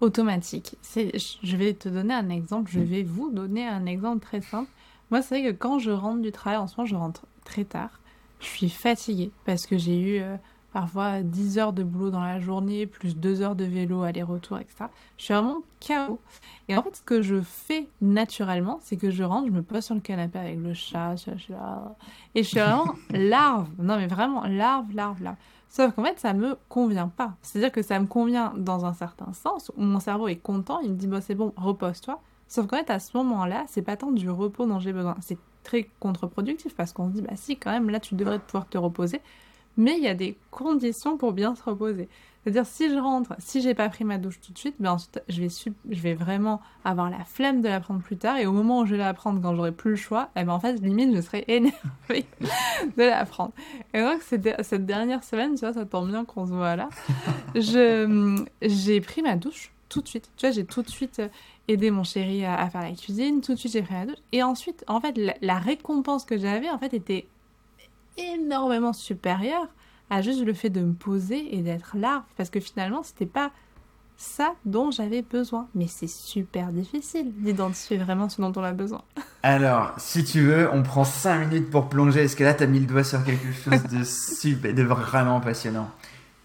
automatique. 0.00 0.76
Je 0.94 1.56
vais 1.56 1.74
te 1.74 1.88
donner 1.88 2.14
un 2.14 2.28
exemple, 2.30 2.70
je 2.70 2.80
vais 2.80 3.02
vous 3.02 3.30
donner 3.30 3.66
un 3.66 3.86
exemple 3.86 4.24
très 4.24 4.40
simple. 4.40 4.70
Moi, 5.10 5.22
c'est 5.22 5.40
vrai 5.40 5.52
que 5.52 5.56
quand 5.56 5.78
je 5.78 5.90
rentre 5.90 6.22
du 6.22 6.32
travail, 6.32 6.58
en 6.58 6.66
ce 6.66 6.76
moment, 6.76 6.86
je 6.86 6.94
rentre 6.94 7.26
très 7.44 7.64
tard. 7.64 8.00
Je 8.40 8.46
suis 8.46 8.70
fatiguée 8.70 9.30
parce 9.44 9.66
que 9.66 9.76
j'ai 9.76 9.98
eu 9.98 10.20
euh, 10.20 10.36
parfois 10.72 11.22
10 11.22 11.58
heures 11.58 11.72
de 11.72 11.82
boulot 11.82 12.10
dans 12.10 12.22
la 12.22 12.40
journée, 12.40 12.86
plus 12.86 13.16
2 13.16 13.42
heures 13.42 13.54
de 13.54 13.64
vélo, 13.64 14.02
aller-retour, 14.02 14.58
etc. 14.58 14.86
Je 15.18 15.24
suis 15.24 15.34
vraiment 15.34 15.62
KO. 15.86 16.18
Et 16.68 16.76
en 16.76 16.82
fait, 16.82 16.96
ce 16.96 17.02
que 17.02 17.22
je 17.22 17.40
fais 17.40 17.88
naturellement, 18.00 18.78
c'est 18.82 18.96
que 18.96 19.10
je 19.10 19.22
rentre, 19.22 19.46
je 19.46 19.52
me 19.52 19.62
pose 19.62 19.84
sur 19.84 19.94
le 19.94 20.00
canapé 20.00 20.38
avec 20.38 20.58
le 20.58 20.74
chat, 20.74 21.16
je 21.16 21.30
et 22.34 22.42
je 22.42 22.48
suis 22.48 22.58
vraiment 22.58 22.94
larve. 23.10 23.68
Non, 23.78 23.96
mais 23.96 24.06
vraiment, 24.06 24.44
larve, 24.46 24.92
larve, 24.94 25.22
larve. 25.22 25.36
Sauf 25.68 25.94
qu'en 25.94 26.04
fait, 26.04 26.18
ça 26.18 26.34
me 26.34 26.56
convient 26.68 27.08
pas. 27.08 27.34
C'est-à-dire 27.40 27.72
que 27.72 27.82
ça 27.82 27.98
me 27.98 28.06
convient 28.06 28.52
dans 28.56 28.84
un 28.84 28.92
certain 28.92 29.32
sens, 29.32 29.70
où 29.76 29.82
mon 29.82 30.00
cerveau 30.00 30.28
est 30.28 30.36
content, 30.36 30.80
il 30.80 30.90
me 30.90 30.96
dit, 30.96 31.06
bon, 31.06 31.22
c'est 31.22 31.34
bon, 31.34 31.52
repose-toi. 31.56 32.20
Sauf 32.46 32.66
qu'en 32.66 32.76
fait, 32.76 32.90
à 32.90 32.98
ce 32.98 33.16
moment-là, 33.16 33.64
c'est 33.68 33.80
pas 33.80 33.96
tant 33.96 34.12
du 34.12 34.28
repos 34.28 34.66
dont 34.66 34.78
j'ai 34.78 34.92
besoin. 34.92 35.16
C'est 35.20 35.38
très 35.62 35.88
contre-productif 36.00 36.74
parce 36.74 36.92
qu'on 36.92 37.08
se 37.08 37.14
dit, 37.14 37.22
bah 37.22 37.36
si, 37.36 37.56
quand 37.56 37.70
même, 37.70 37.88
là, 37.88 38.00
tu 38.00 38.14
devrais 38.14 38.38
pouvoir 38.38 38.68
te 38.68 38.76
reposer. 38.76 39.22
Mais 39.76 39.96
il 39.96 40.02
y 40.02 40.08
a 40.08 40.14
des 40.14 40.36
conditions 40.50 41.16
pour 41.16 41.32
bien 41.32 41.54
se 41.54 41.62
reposer. 41.62 42.08
C'est-à-dire, 42.42 42.66
si 42.66 42.90
je 42.90 42.96
rentre, 42.96 43.34
si 43.38 43.62
j'ai 43.62 43.74
pas 43.74 43.88
pris 43.88 44.04
ma 44.04 44.18
douche 44.18 44.40
tout 44.40 44.52
de 44.52 44.58
suite, 44.58 44.74
ben 44.80 44.92
ensuite, 44.92 45.22
je 45.28 45.40
vais, 45.40 45.48
je 45.48 46.00
vais 46.00 46.14
vraiment 46.14 46.60
avoir 46.84 47.08
la 47.08 47.24
flemme 47.24 47.62
de 47.62 47.68
la 47.68 47.78
prendre 47.78 48.00
plus 48.00 48.16
tard. 48.16 48.36
Et 48.36 48.46
au 48.46 48.52
moment 48.52 48.80
où 48.80 48.86
je 48.86 48.92
vais 48.92 48.98
la 48.98 49.14
prendre, 49.14 49.40
quand 49.40 49.54
j'aurai 49.54 49.70
plus 49.70 49.92
le 49.92 49.96
choix, 49.96 50.30
eh 50.34 50.42
ben 50.42 50.52
en 50.52 50.58
fait, 50.58 50.72
limite, 50.82 51.14
je 51.14 51.20
serai 51.20 51.44
énervée 51.46 52.26
de 52.96 53.02
la 53.04 53.24
prendre. 53.26 53.52
Et 53.94 54.00
donc, 54.00 54.22
cette, 54.22 54.86
dernière 54.86 55.22
semaine, 55.22 55.54
tu 55.54 55.60
vois, 55.60 55.72
ça 55.72 55.84
tombe 55.84 56.08
bien 56.08 56.24
qu'on 56.24 56.46
se 56.46 56.52
voit 56.52 56.74
là. 56.74 56.88
J'ai 57.54 59.00
pris 59.00 59.22
ma 59.22 59.36
douche 59.36 59.70
tout 59.88 60.00
de 60.00 60.08
suite. 60.08 60.28
Tu 60.36 60.46
vois, 60.46 60.52
j'ai 60.52 60.64
tout 60.64 60.82
de 60.82 60.90
suite 60.90 61.22
aidé 61.68 61.92
mon 61.92 62.02
chéri 62.02 62.44
à, 62.44 62.56
à 62.56 62.68
faire 62.70 62.82
la 62.82 62.92
cuisine. 62.92 63.40
Tout 63.40 63.54
de 63.54 63.58
suite, 63.58 63.72
j'ai 63.72 63.82
pris 63.82 63.94
ma 63.94 64.06
douche. 64.06 64.18
Et 64.32 64.42
ensuite, 64.42 64.84
en 64.88 65.00
fait, 65.00 65.16
la, 65.16 65.34
la 65.42 65.58
récompense 65.58 66.24
que 66.24 66.36
j'avais, 66.36 66.70
en 66.70 66.78
fait, 66.78 66.92
était 66.92 67.26
énormément 68.16 68.92
supérieure 68.92 69.68
à 70.10 70.22
juste 70.22 70.44
le 70.44 70.52
fait 70.52 70.70
de 70.70 70.80
me 70.80 70.92
poser 70.92 71.54
et 71.54 71.62
d'être 71.62 71.96
là. 71.96 72.24
Parce 72.36 72.50
que 72.50 72.60
finalement, 72.60 73.02
c'était 73.02 73.26
pas 73.26 73.50
ça 74.16 74.54
dont 74.64 74.90
j'avais 74.90 75.22
besoin. 75.22 75.68
Mais 75.74 75.86
c'est 75.88 76.08
super 76.08 76.72
difficile 76.72 77.32
d'identifier 77.34 77.98
vraiment 77.98 78.28
ce 78.28 78.40
dont 78.40 78.52
on 78.56 78.62
a 78.62 78.72
besoin. 78.72 79.02
Alors, 79.42 79.94
si 79.98 80.24
tu 80.24 80.42
veux, 80.42 80.68
on 80.72 80.82
prend 80.82 81.04
5 81.04 81.48
minutes 81.48 81.70
pour 81.70 81.88
plonger. 81.88 82.20
Est-ce 82.20 82.36
que 82.36 82.44
là, 82.44 82.54
tu 82.54 82.62
as 82.62 82.66
mis 82.66 82.80
le 82.80 82.86
doigt 82.86 83.04
sur 83.04 83.24
quelque 83.24 83.52
chose 83.52 83.82
de 83.84 84.04
super, 84.40 84.74
de 84.74 84.82
vraiment 84.82 85.40
passionnant? 85.40 85.90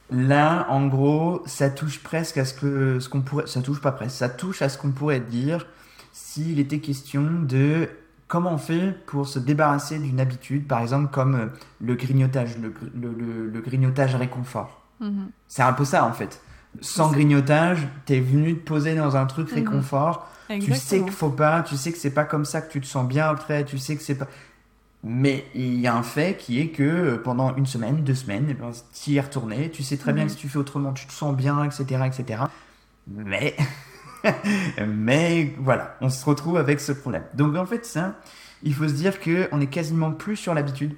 Là, 0.10 0.66
en 0.70 0.88
gros, 0.88 1.44
ça 1.46 1.70
touche 1.70 2.02
presque 2.02 2.38
à 2.38 2.46
ce 2.46 2.54
que 2.54 3.00
ce 3.00 3.10
qu'on 3.10 3.22
pourrait, 3.22 3.48
ça 3.48 3.62
touche 3.62 3.82
pas 3.82 3.92
presque, 3.92 4.16
ça 4.16 4.30
touche 4.30 4.62
à 4.62 4.70
ce 4.70 4.78
qu'on 4.78 4.92
pourrait 4.92 5.20
dire 5.20 5.68
s'il 6.14 6.60
était 6.60 6.80
question 6.80 7.24
de 7.44 7.90
comment 8.28 8.54
on 8.54 8.58
fait 8.58 8.94
pour 9.06 9.28
se 9.28 9.40
débarrasser 9.40 10.00
d'une 10.00 10.20
habitude, 10.20 10.68
par 10.68 10.82
exemple 10.82 11.12
comme 11.12 11.36
euh, 11.36 11.46
le 11.82 11.96
grignotage, 11.96 12.58
le, 12.58 12.70
gr- 12.70 12.92
le- 13.00 13.14
le- 13.14 13.50
le 13.50 13.62
grignotage 13.62 14.16
réconfort. 14.16 14.82
Mhm. 15.00 15.30
C'est 15.48 15.62
un 15.64 15.74
peu 15.74 15.86
ça 15.86 16.06
en 16.06 16.14
fait. 16.14 16.42
Sans 16.82 17.12
grignotage, 17.12 17.88
t'es 18.06 18.20
venu 18.20 18.56
te 18.56 18.68
poser 18.68 18.96
dans 18.96 19.16
un 19.16 19.26
truc 19.26 19.50
Mhm. 19.52 19.56
réconfort. 19.56 20.30
Tu 20.50 20.74
sais 20.76 21.02
qu'il 21.02 21.12
faut 21.12 21.30
pas, 21.30 21.62
tu 21.64 21.76
sais 21.76 21.92
que 21.92 21.98
c'est 21.98 22.12
pas 22.14 22.24
comme 22.24 22.46
ça 22.46 22.62
que 22.62 22.72
tu 22.72 22.80
te 22.80 22.86
sens 22.86 23.06
bien 23.08 23.28
après, 23.28 23.66
tu 23.66 23.78
sais 23.78 23.96
que 23.98 24.04
c'est 24.04 24.16
pas. 24.16 24.28
Mais 25.04 25.46
il 25.56 25.80
y 25.80 25.88
a 25.88 25.96
un 25.96 26.04
fait 26.04 26.38
qui 26.38 26.60
est 26.60 26.70
que 26.70 26.84
euh, 26.84 27.18
pendant 27.24 27.56
une 27.56 27.66
semaine, 27.66 28.04
deux 28.04 28.16
semaines, 28.16 28.48
eh 28.50 28.54
ben, 28.54 28.72
tu 28.94 29.12
y 29.12 29.18
es 29.18 29.22
retourné, 29.22 29.70
tu 29.72 29.84
sais 29.84 29.98
très 29.98 30.12
bien 30.14 30.24
Mhm. 30.24 30.30
que 30.30 30.36
si 30.36 30.40
tu 30.40 30.50
fais 30.50 30.58
autrement, 30.58 30.94
tu 30.94 31.06
te 31.06 31.12
sens 31.14 31.36
bien, 31.36 31.64
etc. 31.64 31.84
etc. 32.08 32.44
Mais. 33.08 33.56
Mais 34.88 35.54
voilà, 35.60 35.96
on 36.02 36.10
se 36.10 36.24
retrouve 36.26 36.58
avec 36.58 36.80
ce 36.80 36.92
problème. 36.92 37.24
Donc 37.34 37.56
en 37.56 37.66
fait, 37.66 37.86
ça, 37.86 38.16
il 38.64 38.74
faut 38.74 38.88
se 38.88 38.94
dire 38.94 39.20
qu'on 39.20 39.62
est 39.62 39.68
quasiment 39.68 40.12
plus 40.12 40.36
sur 40.36 40.54
l'habitude. 40.54 40.96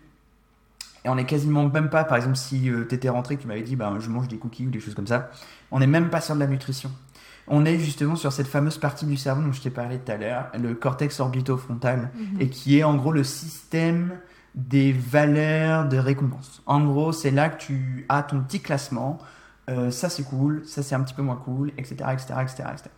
Et 1.05 1.09
on 1.09 1.17
est 1.17 1.25
quasiment 1.25 1.67
même 1.69 1.89
pas, 1.89 2.03
par 2.03 2.17
exemple, 2.17 2.35
si 2.35 2.61
tu 2.61 2.85
t'étais 2.87 3.07
rentré, 3.09 3.37
que 3.37 3.41
tu 3.41 3.47
m'avais 3.47 3.61
dit, 3.61 3.75
bah, 3.77 3.93
je 3.99 4.09
mange 4.09 4.27
des 4.27 4.37
cookies 4.37 4.67
ou 4.67 4.69
des 4.69 4.81
choses 4.81 4.95
comme 4.95 5.07
ça, 5.07 5.29
on 5.71 5.79
n'est 5.79 5.87
même 5.87 6.09
pas 6.09 6.19
sur 6.19 6.35
de 6.35 6.39
la 6.41 6.47
nutrition. 6.47 6.91
On 7.47 7.65
est 7.65 7.79
justement 7.79 8.15
sur 8.15 8.31
cette 8.33 8.47
fameuse 8.47 8.77
partie 8.77 9.05
du 9.05 9.15
cerveau 9.17 9.41
dont 9.41 9.53
je 9.53 9.61
t'ai 9.61 9.69
parlé 9.69 9.97
tout 9.97 10.11
à 10.11 10.17
l'heure, 10.17 10.47
le 10.61 10.75
cortex 10.75 11.19
orbitofrontal, 11.19 12.11
Mhm. 12.13 12.41
et 12.41 12.49
qui 12.49 12.77
est 12.77 12.83
en 12.83 12.95
gros 12.95 13.11
le 13.13 13.23
système 13.23 14.19
des 14.55 14.91
valeurs 14.91 15.87
de 15.87 15.97
récompense. 15.97 16.61
En 16.65 16.81
gros, 16.83 17.11
c'est 17.11 17.31
là 17.31 17.49
que 17.49 17.59
tu 17.61 18.05
as 18.09 18.23
ton 18.23 18.41
petit 18.41 18.59
classement. 18.59 19.19
Euh, 19.69 19.91
ça 19.91 20.09
c'est 20.09 20.23
cool, 20.23 20.63
ça 20.65 20.83
c'est 20.83 20.95
un 20.95 21.01
petit 21.01 21.13
peu 21.13 21.21
moins 21.21 21.37
cool, 21.37 21.71
etc., 21.77 21.95
etc., 22.11 22.33
etc., 22.41 22.63
etc. 22.73 22.89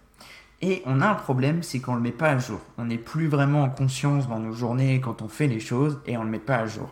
Et 0.62 0.84
on 0.86 1.02
a 1.02 1.08
un 1.08 1.16
problème, 1.16 1.64
c'est 1.64 1.80
qu'on 1.80 1.96
le 1.96 2.02
met 2.02 2.12
pas 2.12 2.30
à 2.30 2.38
jour. 2.38 2.60
On 2.78 2.86
n'est 2.86 2.98
plus 2.98 3.28
vraiment 3.28 3.64
en 3.64 3.70
conscience 3.70 4.28
dans 4.28 4.40
nos 4.40 4.54
journées 4.54 5.02
quand 5.02 5.22
on 5.22 5.28
fait 5.28 5.48
les 5.48 5.60
choses 5.60 6.00
et 6.06 6.18
on 6.18 6.24
le 6.24 6.30
met 6.30 6.40
pas 6.40 6.58
à 6.58 6.68
jour. 6.68 6.90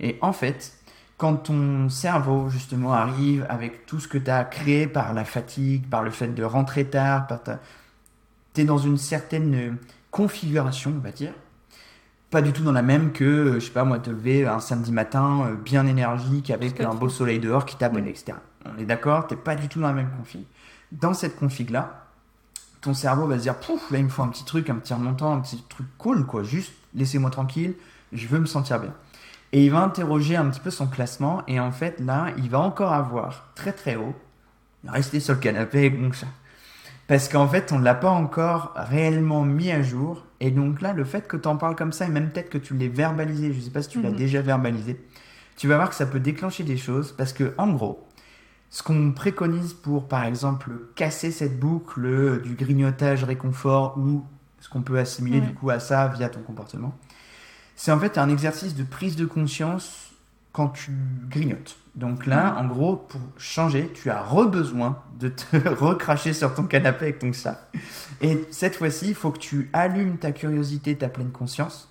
Et 0.00 0.16
en 0.22 0.32
fait, 0.32 0.72
quand 1.18 1.36
ton 1.36 1.90
cerveau 1.90 2.48
justement 2.48 2.94
arrive 2.94 3.44
avec 3.50 3.84
tout 3.84 4.00
ce 4.00 4.08
que 4.08 4.16
tu 4.16 4.30
as 4.30 4.44
créé 4.44 4.86
par 4.86 5.12
la 5.12 5.26
fatigue, 5.26 5.86
par 5.86 6.02
le 6.02 6.10
fait 6.10 6.28
de 6.28 6.42
rentrer 6.42 6.86
tard, 6.86 7.26
par 7.26 7.42
ta... 7.42 7.60
tu 8.54 8.62
es 8.62 8.64
dans 8.64 8.78
une 8.78 8.96
certaine 8.96 9.76
configuration, 10.10 10.94
on 10.96 11.00
va 11.00 11.12
dire. 11.12 11.34
Pas 12.30 12.40
du 12.40 12.52
tout 12.52 12.62
dans 12.62 12.72
la 12.72 12.82
même 12.82 13.12
que, 13.12 13.24
euh, 13.24 13.54
je 13.54 13.66
sais 13.66 13.72
pas 13.72 13.84
moi, 13.84 13.98
te 13.98 14.08
lever 14.08 14.46
un 14.46 14.60
samedi 14.60 14.92
matin 14.92 15.46
euh, 15.46 15.56
bien 15.56 15.86
énergique 15.86 16.50
avec 16.50 16.80
un 16.80 16.94
beau 16.94 17.08
soleil 17.08 17.40
dehors 17.40 17.66
qui 17.66 17.76
t'abonne, 17.76 18.04
Mm. 18.04 18.08
etc. 18.08 18.32
On 18.64 18.78
est 18.80 18.84
d'accord, 18.84 19.26
t'es 19.26 19.36
pas 19.36 19.56
du 19.56 19.68
tout 19.68 19.80
dans 19.80 19.88
la 19.88 19.94
même 19.94 20.10
config. 20.16 20.44
Dans 20.92 21.12
cette 21.12 21.36
config-là, 21.36 21.99
ton 22.80 22.94
cerveau 22.94 23.26
va 23.26 23.36
se 23.36 23.42
dire, 23.42 23.56
pouf, 23.56 23.90
là 23.90 23.98
il 23.98 24.04
me 24.04 24.08
faut 24.08 24.22
un 24.22 24.28
petit 24.28 24.44
truc, 24.44 24.70
un 24.70 24.76
petit 24.76 24.94
remontant, 24.94 25.32
un 25.32 25.40
petit 25.40 25.62
truc 25.68 25.86
cool, 25.98 26.26
quoi, 26.26 26.42
juste 26.42 26.72
laissez-moi 26.94 27.30
tranquille, 27.30 27.74
je 28.12 28.26
veux 28.26 28.38
me 28.38 28.46
sentir 28.46 28.80
bien. 28.80 28.94
Et 29.52 29.64
il 29.64 29.70
va 29.70 29.80
interroger 29.82 30.36
un 30.36 30.48
petit 30.48 30.60
peu 30.60 30.70
son 30.70 30.86
classement, 30.86 31.42
et 31.46 31.60
en 31.60 31.72
fait 31.72 32.00
là, 32.00 32.28
il 32.38 32.48
va 32.50 32.60
encore 32.60 32.92
avoir 32.92 33.48
très 33.54 33.72
très 33.72 33.96
haut, 33.96 34.14
rester 34.86 35.20
sur 35.20 35.34
le 35.34 35.40
canapé 35.40 35.78
avec 35.78 35.98
mon 35.98 36.10
chat. 36.12 36.26
Parce 37.06 37.28
qu'en 37.28 37.48
fait, 37.48 37.72
on 37.72 37.80
ne 37.80 37.84
l'a 37.84 37.96
pas 37.96 38.10
encore 38.10 38.72
réellement 38.76 39.44
mis 39.44 39.72
à 39.72 39.82
jour. 39.82 40.24
Et 40.38 40.52
donc 40.52 40.80
là, 40.80 40.92
le 40.92 41.02
fait 41.04 41.26
que 41.26 41.36
tu 41.36 41.48
en 41.48 41.56
parles 41.56 41.74
comme 41.74 41.90
ça, 41.90 42.06
et 42.06 42.08
même 42.08 42.30
peut-être 42.30 42.50
que 42.50 42.58
tu 42.58 42.74
l'aies 42.74 42.86
verbalisé, 42.86 43.52
je 43.52 43.58
ne 43.58 43.62
sais 43.64 43.70
pas 43.70 43.82
si 43.82 43.88
tu 43.88 44.00
l'as 44.00 44.10
Mhm. 44.10 44.16
déjà 44.16 44.40
verbalisé, 44.42 45.04
tu 45.56 45.66
vas 45.66 45.74
voir 45.74 45.88
que 45.88 45.96
ça 45.96 46.06
peut 46.06 46.20
déclencher 46.20 46.62
des 46.62 46.76
choses. 46.76 47.10
Parce 47.18 47.32
que, 47.32 47.52
en 47.58 47.66
gros, 47.72 48.06
ce 48.70 48.82
qu'on 48.82 49.12
préconise 49.12 49.74
pour, 49.74 50.06
par 50.08 50.24
exemple, 50.24 50.70
casser 50.94 51.32
cette 51.32 51.58
boucle 51.58 52.40
du 52.42 52.54
grignotage 52.54 53.24
réconfort 53.24 53.98
ou 53.98 54.24
ce 54.60 54.68
qu'on 54.68 54.82
peut 54.82 54.98
assimiler 54.98 55.40
Ouais. 55.40 55.46
du 55.46 55.54
coup 55.54 55.70
à 55.70 55.80
ça 55.80 56.06
via 56.08 56.28
ton 56.28 56.40
comportement, 56.42 56.96
c'est 57.76 57.90
en 57.92 57.98
fait 57.98 58.18
un 58.18 58.28
exercice 58.28 58.74
de 58.74 58.84
prise 58.84 59.16
de 59.16 59.26
conscience 59.26 60.12
quand 60.52 60.68
tu 60.68 60.92
grignotes. 61.28 61.76
Donc 61.96 62.26
là, 62.26 62.56
en 62.58 62.66
gros, 62.66 62.96
pour 62.96 63.20
changer, 63.38 63.90
tu 63.92 64.10
as 64.10 64.22
re-besoin 64.22 65.02
de 65.18 65.28
te 65.28 65.56
recracher 65.68 66.32
sur 66.32 66.54
ton 66.54 66.64
canapé 66.64 67.06
avec 67.06 67.18
ton 67.18 67.32
chat. 67.32 67.68
Et 68.20 68.46
cette 68.50 68.76
fois-ci, 68.76 69.08
il 69.08 69.14
faut 69.14 69.30
que 69.32 69.38
tu 69.38 69.70
allumes 69.72 70.18
ta 70.18 70.30
curiosité, 70.32 70.96
ta 70.96 71.08
pleine 71.08 71.32
conscience, 71.32 71.88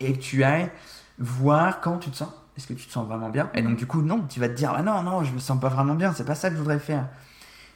et 0.00 0.12
que 0.14 0.18
tu 0.18 0.42
ailles 0.42 0.70
voir 1.18 1.80
quand 1.80 1.98
tu 1.98 2.10
te 2.10 2.16
sens. 2.16 2.30
Est-ce 2.58 2.66
que 2.66 2.74
tu 2.74 2.86
te 2.86 2.92
sens 2.92 3.06
vraiment 3.06 3.30
bien? 3.30 3.50
Et 3.54 3.62
donc 3.62 3.76
du 3.76 3.86
coup, 3.86 4.02
non, 4.02 4.24
tu 4.28 4.40
vas 4.40 4.48
te 4.48 4.54
dire, 4.54 4.72
ah 4.76 4.82
non, 4.82 5.04
non, 5.04 5.22
je 5.22 5.32
me 5.32 5.38
sens 5.38 5.60
pas 5.60 5.68
vraiment 5.68 5.94
bien, 5.94 6.12
c'est 6.12 6.24
pas 6.24 6.34
ça 6.34 6.50
que 6.50 6.56
je 6.56 6.60
voudrais 6.60 6.80
faire. 6.80 7.06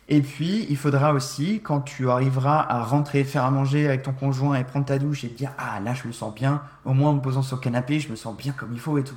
Et 0.09 0.21
puis, 0.21 0.67
il 0.69 0.77
faudra 0.77 1.13
aussi, 1.15 1.61
quand 1.63 1.81
tu 1.83 2.11
arriveras 2.11 2.67
à 2.69 2.83
rentrer, 2.83 3.23
faire 3.23 3.45
à 3.45 3.53
manger 3.53 3.87
avec 3.87 4.03
ton 4.03 4.13
conjoint 4.13 4.57
et 4.57 4.65
prendre 4.65 4.85
ta 4.85 4.99
douche 4.99 5.23
et 5.23 5.29
te 5.29 5.39
dire, 5.39 5.53
ah 5.57 5.79
là, 5.79 5.95
je 5.95 6.09
me 6.09 6.13
sens 6.13 6.35
bien, 6.35 6.63
au 6.85 6.95
moins 6.95 7.11
en 7.11 7.15
me 7.15 7.21
posant 7.21 7.43
sur 7.43 7.57
le 7.59 7.63
canapé, 7.63 8.01
je 8.01 8.11
me 8.11 8.17
sens 8.17 8.37
bien 8.37 8.53
comme 8.53 8.73
il 8.73 8.81
faut 8.81 8.99
et 8.99 9.05
tout. 9.05 9.15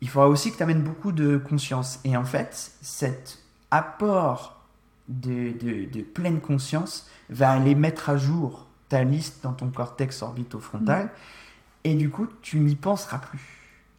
il 0.00 0.08
faudra 0.08 0.28
aussi 0.28 0.50
que 0.50 0.56
tu 0.56 0.62
amènes 0.62 0.82
beaucoup 0.82 1.12
de 1.12 1.36
conscience. 1.38 2.00
Et 2.04 2.16
en 2.16 2.24
fait, 2.24 2.72
cet 2.82 3.38
apport 3.70 4.60
de, 5.08 5.52
de, 5.52 5.88
de 5.90 6.02
pleine 6.02 6.40
conscience 6.40 7.08
va 7.30 7.52
aller 7.52 7.76
mettre 7.76 8.10
à 8.10 8.16
jour 8.16 8.66
ta 8.88 9.04
liste 9.04 9.44
dans 9.44 9.52
ton 9.52 9.70
cortex 9.70 10.22
orbitofrontal. 10.22 11.10
Et 11.84 11.94
du 11.94 12.10
coup, 12.10 12.26
tu 12.42 12.58
n'y 12.58 12.74
penseras 12.74 13.18
plus 13.18 13.55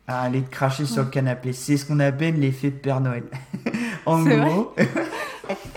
à 0.08 0.22
aller 0.22 0.41
te 0.41 0.50
cracher 0.50 0.86
sur 0.86 1.04
le 1.04 1.10
canapé. 1.10 1.54
C'est 1.54 1.78
ce 1.78 1.86
qu'on 1.86 2.00
appelle 2.00 2.39
l'effet 2.39 2.72
de 2.72 2.78
Père 2.78 3.02
Noël. 3.02 3.24
en 4.06 4.24
gros, 4.24 4.74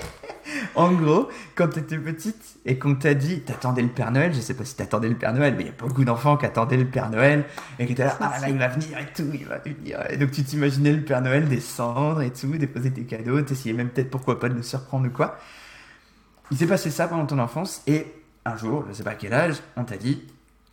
en 0.76 0.92
gros, 0.92 1.28
quand 1.56 1.68
tu 1.68 1.80
étais 1.80 1.98
petite 1.98 2.58
et 2.64 2.78
qu'on 2.78 2.94
t'a 2.94 3.14
dit 3.14 3.40
t'attendais 3.40 3.82
le 3.82 3.88
Père 3.88 4.12
Noël, 4.12 4.32
je 4.32 4.40
sais 4.40 4.54
pas 4.54 4.64
si 4.64 4.76
t'attendais 4.76 5.08
le 5.08 5.16
Père 5.16 5.34
Noël, 5.34 5.54
mais 5.56 5.64
il 5.64 5.66
y 5.66 5.70
a 5.70 5.72
beaucoup 5.76 6.04
d'enfants 6.04 6.36
qui 6.36 6.46
attendaient 6.46 6.76
le 6.76 6.86
Père 6.86 7.10
Noël 7.10 7.44
et 7.80 7.86
qui 7.86 7.92
étaient 7.92 8.04
là, 8.04 8.16
ah 8.20 8.38
là 8.40 8.48
il 8.48 8.56
va 8.56 8.68
venir 8.68 8.98
et 8.98 9.12
tout, 9.12 9.28
il 9.34 9.46
va 9.46 9.58
venir. 9.58 9.98
Et 10.10 10.16
donc 10.16 10.30
tu 10.30 10.44
t'imaginais 10.44 10.92
le 10.92 11.02
Père 11.02 11.22
Noël 11.22 11.48
descendre 11.48 12.22
et 12.22 12.30
tout, 12.30 12.56
déposer 12.56 12.92
tes 12.92 13.02
cadeaux, 13.02 13.42
t'essayais 13.42 13.74
même 13.74 13.88
peut-être 13.88 14.10
pourquoi 14.10 14.38
pas 14.38 14.48
de 14.48 14.54
le 14.54 14.62
surprendre 14.62 15.08
ou 15.08 15.10
quoi. 15.10 15.38
Il 16.52 16.56
s'est 16.56 16.66
passé 16.66 16.90
ça 16.90 17.08
pendant 17.08 17.26
ton 17.26 17.38
enfance 17.38 17.82
et 17.88 18.06
un 18.44 18.56
jour, 18.56 18.84
je 18.88 18.94
sais 18.94 19.02
pas 19.02 19.10
à 19.10 19.14
quel 19.14 19.32
âge, 19.32 19.56
on 19.76 19.84
t'a 19.84 19.96
dit, 19.96 20.22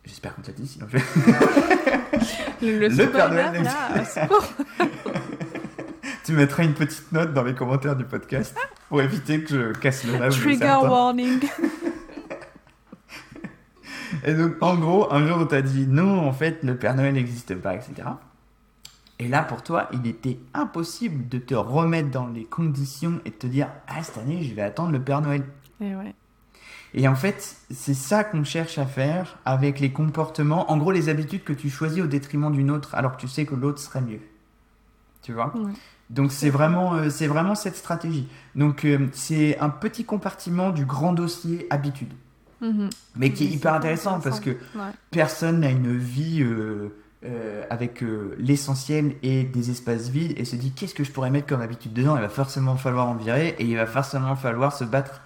j'espère 0.04 0.34
qu'on 0.34 0.42
t'a 0.42 0.52
dit, 0.52 0.66
sinon 0.66 0.86
je 0.90 0.98
Le, 2.62 2.78
le 2.78 2.88
Le 2.88 3.10
Père 3.10 3.30
Noël 3.30 3.62
au 4.00 4.04
secours. 4.04 4.52
tu 6.24 6.32
mettras 6.32 6.64
une 6.64 6.74
petite 6.74 7.10
note 7.12 7.32
dans 7.32 7.42
les 7.42 7.54
commentaires 7.54 7.96
du 7.96 8.04
podcast 8.04 8.54
pour 8.88 9.00
éviter 9.00 9.42
que 9.42 9.48
je 9.48 9.72
casse 9.78 10.04
le 10.04 10.12
de 10.12 10.28
Trigger 10.30 10.78
warning. 10.82 11.40
Et 14.24 14.34
donc, 14.34 14.54
en 14.60 14.76
gros, 14.76 15.12
un 15.12 15.26
jour, 15.26 15.38
on 15.40 15.46
t'a 15.46 15.62
dit 15.62 15.86
non, 15.86 16.26
en 16.26 16.32
fait, 16.32 16.62
le 16.62 16.76
Père 16.76 16.94
Noël 16.94 17.14
n'existe 17.14 17.54
pas, 17.54 17.74
etc. 17.74 18.08
Et 19.18 19.28
là, 19.28 19.42
pour 19.42 19.62
toi, 19.62 19.88
il 19.92 20.06
était 20.06 20.38
impossible 20.54 21.28
de 21.28 21.38
te 21.38 21.54
remettre 21.54 22.10
dans 22.10 22.26
les 22.26 22.44
conditions 22.44 23.20
et 23.24 23.30
de 23.30 23.34
te 23.34 23.46
dire 23.46 23.68
ah, 23.86 24.02
cette 24.02 24.18
année, 24.18 24.42
je 24.42 24.54
vais 24.54 24.62
attendre 24.62 24.92
le 24.92 25.00
Père 25.00 25.20
Noël. 25.20 25.44
Et 25.80 25.94
ouais. 25.94 26.14
Et 26.94 27.06
en 27.06 27.14
fait, 27.14 27.56
c'est 27.70 27.94
ça 27.94 28.24
qu'on 28.24 28.44
cherche 28.44 28.78
à 28.78 28.86
faire 28.86 29.38
avec 29.44 29.78
les 29.80 29.92
comportements, 29.92 30.70
en 30.70 30.76
gros, 30.78 30.90
les 30.90 31.08
habitudes 31.08 31.44
que 31.44 31.52
tu 31.52 31.68
choisis 31.70 32.02
au 32.02 32.06
détriment 32.06 32.50
d'une 32.50 32.70
autre, 32.70 32.94
alors 32.94 33.16
que 33.16 33.20
tu 33.20 33.28
sais 33.28 33.44
que 33.44 33.54
l'autre 33.54 33.78
serait 33.78 34.00
mieux. 34.00 34.20
Tu 35.22 35.32
vois? 35.32 35.54
Ouais. 35.56 35.72
Donc 36.10 36.32
c'est 36.32 36.48
vraiment, 36.48 36.94
euh, 36.94 37.10
c'est 37.10 37.26
vraiment 37.26 37.54
cette 37.54 37.76
stratégie. 37.76 38.26
Donc 38.54 38.86
euh, 38.86 39.08
c'est 39.12 39.58
un 39.58 39.68
petit 39.68 40.04
compartiment 40.06 40.70
du 40.70 40.86
grand 40.86 41.12
dossier 41.12 41.66
habitude, 41.68 42.12
Mhm. 42.62 42.88
mais 43.16 43.32
qui 43.32 43.44
est 43.44 43.48
hyper 43.48 43.74
intéressant 43.74 44.18
parce 44.20 44.40
que 44.40 44.50
Ouais. 44.50 44.90
personne 45.10 45.60
n'a 45.60 45.70
une 45.70 45.96
vie 45.98 46.42
euh, 46.42 46.88
avec 47.68 48.02
l'essentiel 48.38 49.16
et 49.22 49.44
des 49.44 49.70
espaces 49.70 50.08
vides 50.08 50.32
et 50.38 50.44
se 50.46 50.56
dit 50.56 50.72
qu'est-ce 50.72 50.94
que 50.94 51.04
je 51.04 51.10
pourrais 51.12 51.30
mettre 51.30 51.46
comme 51.48 51.60
habitude 51.60 51.92
dedans? 51.92 52.16
Il 52.16 52.22
va 52.22 52.28
forcément 52.30 52.76
falloir 52.76 53.06
en 53.08 53.14
virer 53.14 53.54
et 53.58 53.64
il 53.64 53.76
va 53.76 53.86
forcément 53.86 54.34
falloir 54.36 54.74
se 54.74 54.84
battre 54.84 55.20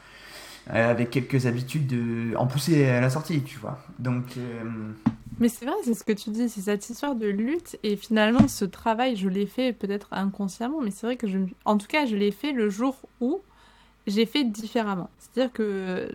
avec 0.69 1.11
quelques 1.11 1.47
habitudes 1.47 1.87
de... 1.87 2.37
en 2.37 2.47
pousser 2.47 2.87
à 2.87 3.01
la 3.01 3.11
sortie, 3.11 3.43
tu 3.43 3.59
vois. 3.59 3.79
Donc 3.99 4.37
euh, 4.37 4.93
Mais 5.41 5.49
c'est 5.49 5.65
vrai, 5.65 5.75
c'est 5.85 5.95
ce 5.95 6.05
que 6.05 6.13
tu 6.13 6.31
dis, 6.31 6.49
c'est 6.49 6.63
cette 6.63 6.89
histoire 6.89 7.15
de 7.15 7.27
lutte. 7.27 7.79
Et 7.83 7.97
finalement, 7.97 8.49
ce 8.49 8.65
travail, 8.65 9.17
je 9.17 9.29
l'ai 9.29 9.47
fait 9.47 9.73
peut-être 9.73 10.09
inconsciemment, 10.13 10.81
mais 10.81 10.91
c'est 10.91 11.07
vrai 11.07 11.17
que 11.17 11.27
je. 11.27 11.39
En 11.65 11.79
tout 11.79 11.89
cas, 11.89 12.07
je 12.07 12.17
l'ai 12.17 12.31
fait 12.31 12.53
le 12.53 12.71
jour 12.71 12.97
où 13.21 13.41
j'ai 14.07 14.27
fait 14.27 14.45
différemment. 14.45 15.11
C'est-à-dire 15.19 15.53
que 15.53 15.63
euh, 15.63 16.09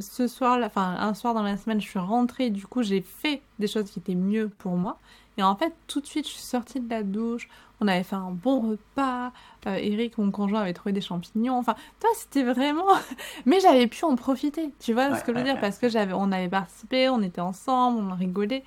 ce 0.00 0.26
soir, 0.26 0.58
enfin, 0.64 0.96
un 0.98 1.14
soir 1.14 1.34
dans 1.34 1.42
la 1.42 1.56
semaine, 1.56 1.80
je 1.80 1.86
suis 1.86 1.98
rentrée, 1.98 2.50
du 2.50 2.66
coup, 2.66 2.82
j'ai 2.82 3.00
fait 3.00 3.42
des 3.58 3.66
choses 3.66 3.90
qui 3.90 3.98
étaient 3.98 4.14
mieux 4.14 4.48
pour 4.48 4.76
moi. 4.76 4.98
Et 5.38 5.42
en 5.42 5.54
fait, 5.56 5.74
tout 5.86 6.00
de 6.00 6.06
suite, 6.06 6.26
je 6.26 6.32
suis 6.32 6.42
sortie 6.42 6.80
de 6.80 6.88
la 6.88 7.02
douche. 7.02 7.48
On 7.80 7.88
avait 7.88 8.04
fait 8.04 8.16
un 8.16 8.30
bon 8.30 8.70
repas. 8.70 9.32
Euh, 9.66 9.74
Eric, 9.76 10.16
mon 10.18 10.30
conjoint, 10.30 10.62
avait 10.62 10.72
trouvé 10.72 10.92
des 10.92 11.02
champignons. 11.02 11.58
Enfin, 11.58 11.74
toi, 12.00 12.08
c'était 12.14 12.42
vraiment. 12.42 12.86
Mais 13.46 13.60
j'avais 13.60 13.86
pu 13.86 14.04
en 14.04 14.16
profiter. 14.16 14.72
Tu 14.80 14.94
vois 14.94 15.10
Ouais, 15.10 15.18
ce 15.18 15.24
que 15.24 15.32
je 15.32 15.38
veux 15.38 15.38
ouais, 15.38 15.44
dire 15.44 15.54
ouais. 15.54 15.60
Parce 15.60 15.78
que 15.78 15.88
j'avais, 15.88 16.14
on 16.14 16.32
avait 16.32 16.48
participé, 16.48 17.08
on 17.10 17.22
était 17.22 17.42
ensemble, 17.42 18.00
on 18.10 18.14
rigolait. 18.14 18.64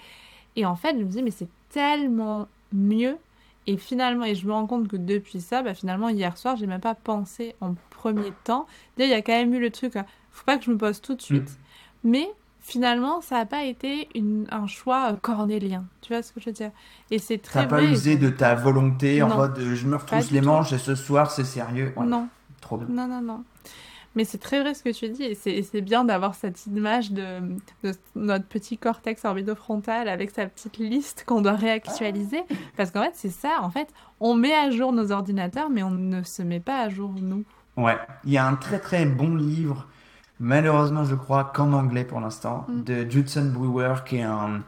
Et 0.55 0.65
en 0.65 0.75
fait, 0.75 0.91
je 0.93 0.99
me 0.99 1.05
disais, 1.05 1.21
mais 1.23 1.31
c'est 1.31 1.49
tellement 1.69 2.47
mieux. 2.71 3.17
Et 3.67 3.77
finalement, 3.77 4.25
et 4.25 4.35
je 4.35 4.47
me 4.47 4.53
rends 4.53 4.67
compte 4.67 4.87
que 4.87 4.97
depuis 4.97 5.41
ça, 5.41 5.61
bah, 5.61 5.73
finalement, 5.73 6.09
hier 6.09 6.37
soir, 6.37 6.55
j'ai 6.55 6.67
même 6.67 6.81
pas 6.81 6.95
pensé 6.95 7.55
en 7.61 7.75
premier 7.89 8.31
temps. 8.43 8.67
Il 8.97 9.07
y 9.07 9.13
a 9.13 9.21
quand 9.21 9.33
même 9.33 9.53
eu 9.53 9.59
le 9.59 9.69
truc, 9.71 9.95
euh, 9.95 10.03
faut 10.31 10.45
pas 10.45 10.57
que 10.57 10.65
je 10.65 10.71
me 10.71 10.77
pose 10.77 11.01
tout 11.01 11.15
de 11.15 11.21
suite. 11.21 11.59
Mais 12.03 12.27
finalement, 12.69 13.21
ça 13.21 13.35
n'a 13.35 13.45
pas 13.45 13.63
été 13.63 14.07
une- 14.15 14.47
un 14.51 14.67
choix 14.67 15.11
euh, 15.11 15.15
cornélien. 15.15 15.85
Tu 16.01 16.13
vois 16.13 16.21
ce 16.21 16.31
que 16.31 16.39
je 16.39 16.45
veux 16.47 16.51
dire? 16.53 16.71
Et 17.11 17.19
c'est 17.19 17.37
très 17.39 17.61
t'as 17.63 17.67
pas 17.67 17.81
usé 17.83 18.15
de 18.17 18.29
ta 18.29 18.55
volonté 18.55 19.21
en 19.21 19.29
mode 19.35 19.57
euh, 19.59 19.75
je 19.75 19.87
me 19.87 19.95
retrousse 19.95 20.31
les 20.31 20.41
manches 20.41 20.71
et 20.73 20.77
ce 20.77 20.95
soir 20.95 21.31
c'est 21.31 21.43
sérieux? 21.43 21.93
Ouais, 21.95 22.05
Non, 22.05 22.27
Trop 22.61 22.77
bien. 22.77 22.87
non, 22.89 23.07
non, 23.07 23.21
non. 23.21 23.43
Mais 24.15 24.25
c'est 24.25 24.39
très 24.39 24.59
vrai 24.61 24.73
ce 24.73 24.81
que 24.83 24.89
tu 24.89 25.07
dis, 25.09 25.23
et 25.23 25.35
c'est 25.35 25.51
et 25.51 25.61
c'est 25.63 25.81
bien 25.81 26.03
d'avoir 26.03 26.33
cette 26.33 26.65
image 26.65 27.11
de, 27.11 27.41
de 27.83 27.93
notre 28.15 28.45
petit 28.45 28.77
cortex 28.77 29.23
orbitofrontal 29.23 30.09
avec 30.09 30.31
sa 30.31 30.47
petite 30.47 30.77
liste 30.79 31.23
qu'on 31.27 31.41
doit 31.41 31.53
réactualiser. 31.53 32.41
Parce 32.75 32.89
qu'en 32.91 33.03
fait, 33.03 33.13
c'est 33.13 33.29
ça, 33.29 33.59
en 33.61 33.69
fait, 33.69 33.87
on 34.19 34.33
met 34.33 34.53
à 34.53 34.71
jour 34.71 34.93
nos 34.93 35.11
ordinateurs, 35.11 35.69
mais 35.69 35.83
on 35.83 35.91
ne 35.91 36.23
se 36.23 36.41
met 36.41 36.59
pas 36.59 36.79
à 36.81 36.89
jour 36.89 37.13
nous. 37.21 37.43
Ouais, 37.77 37.97
il 38.25 38.31
y 38.33 38.37
a 38.37 38.45
un 38.47 38.55
très 38.55 38.79
très 38.79 39.05
bon 39.05 39.35
livre, 39.35 39.87
malheureusement 40.39 41.03
je 41.05 41.15
crois 41.15 41.45
qu'en 41.53 41.73
anglais 41.73 42.03
pour 42.03 42.19
l'instant, 42.19 42.65
Mm. 42.69 42.83
de 42.83 43.09
Judson 43.09 43.51
Brewer, 43.53 43.95
qui 44.05 44.17
est 44.17 44.23
un, 44.23 44.61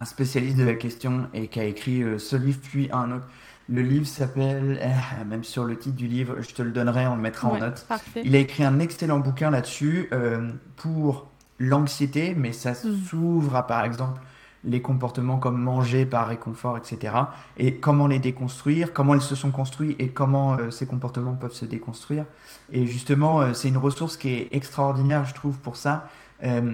un 0.00 0.04
spécialiste 0.04 0.56
de 0.56 0.64
la 0.64 0.74
question 0.74 1.26
et 1.34 1.48
qui 1.48 1.60
a 1.60 1.64
écrit 1.64 2.02
euh, 2.02 2.18
ce 2.18 2.36
livre 2.36 2.58
puis 2.62 2.88
un 2.92 3.12
autre. 3.12 3.26
Le 3.68 3.82
livre 3.82 4.06
s'appelle, 4.06 4.78
eh, 4.80 5.24
même 5.24 5.42
sur 5.42 5.64
le 5.64 5.76
titre 5.76 5.96
du 5.96 6.06
livre, 6.06 6.36
je 6.40 6.54
te 6.54 6.62
le 6.62 6.70
donnerai, 6.70 7.06
on 7.08 7.16
le 7.16 7.20
mettra 7.22 7.48
en 7.48 7.58
note. 7.58 7.84
Parfait. 7.88 8.22
Il 8.24 8.36
a 8.36 8.38
écrit 8.38 8.62
un 8.62 8.78
excellent 8.78 9.18
bouquin 9.18 9.50
là-dessus 9.50 10.08
euh, 10.12 10.50
pour 10.76 11.26
l'anxiété, 11.58 12.34
mais 12.36 12.52
ça 12.52 12.72
Mm. 12.72 12.94
s'ouvre 13.08 13.56
à 13.56 13.66
par 13.66 13.84
exemple 13.84 14.20
les 14.64 14.82
comportements 14.82 15.38
comme 15.38 15.60
manger 15.60 16.06
par 16.06 16.28
réconfort, 16.28 16.76
etc. 16.76 17.14
Et 17.56 17.76
comment 17.76 18.06
les 18.06 18.18
déconstruire, 18.18 18.92
comment 18.92 19.14
ils 19.14 19.20
se 19.20 19.34
sont 19.34 19.50
construits 19.50 19.96
et 19.98 20.08
comment 20.08 20.54
euh, 20.54 20.70
ces 20.70 20.86
comportements 20.86 21.34
peuvent 21.34 21.52
se 21.54 21.64
déconstruire. 21.64 22.24
Et 22.72 22.86
justement, 22.86 23.40
euh, 23.40 23.52
c'est 23.52 23.68
une 23.68 23.76
ressource 23.76 24.16
qui 24.16 24.30
est 24.30 24.48
extraordinaire, 24.52 25.24
je 25.24 25.34
trouve, 25.34 25.58
pour 25.58 25.76
ça. 25.76 26.08
Euh, 26.42 26.72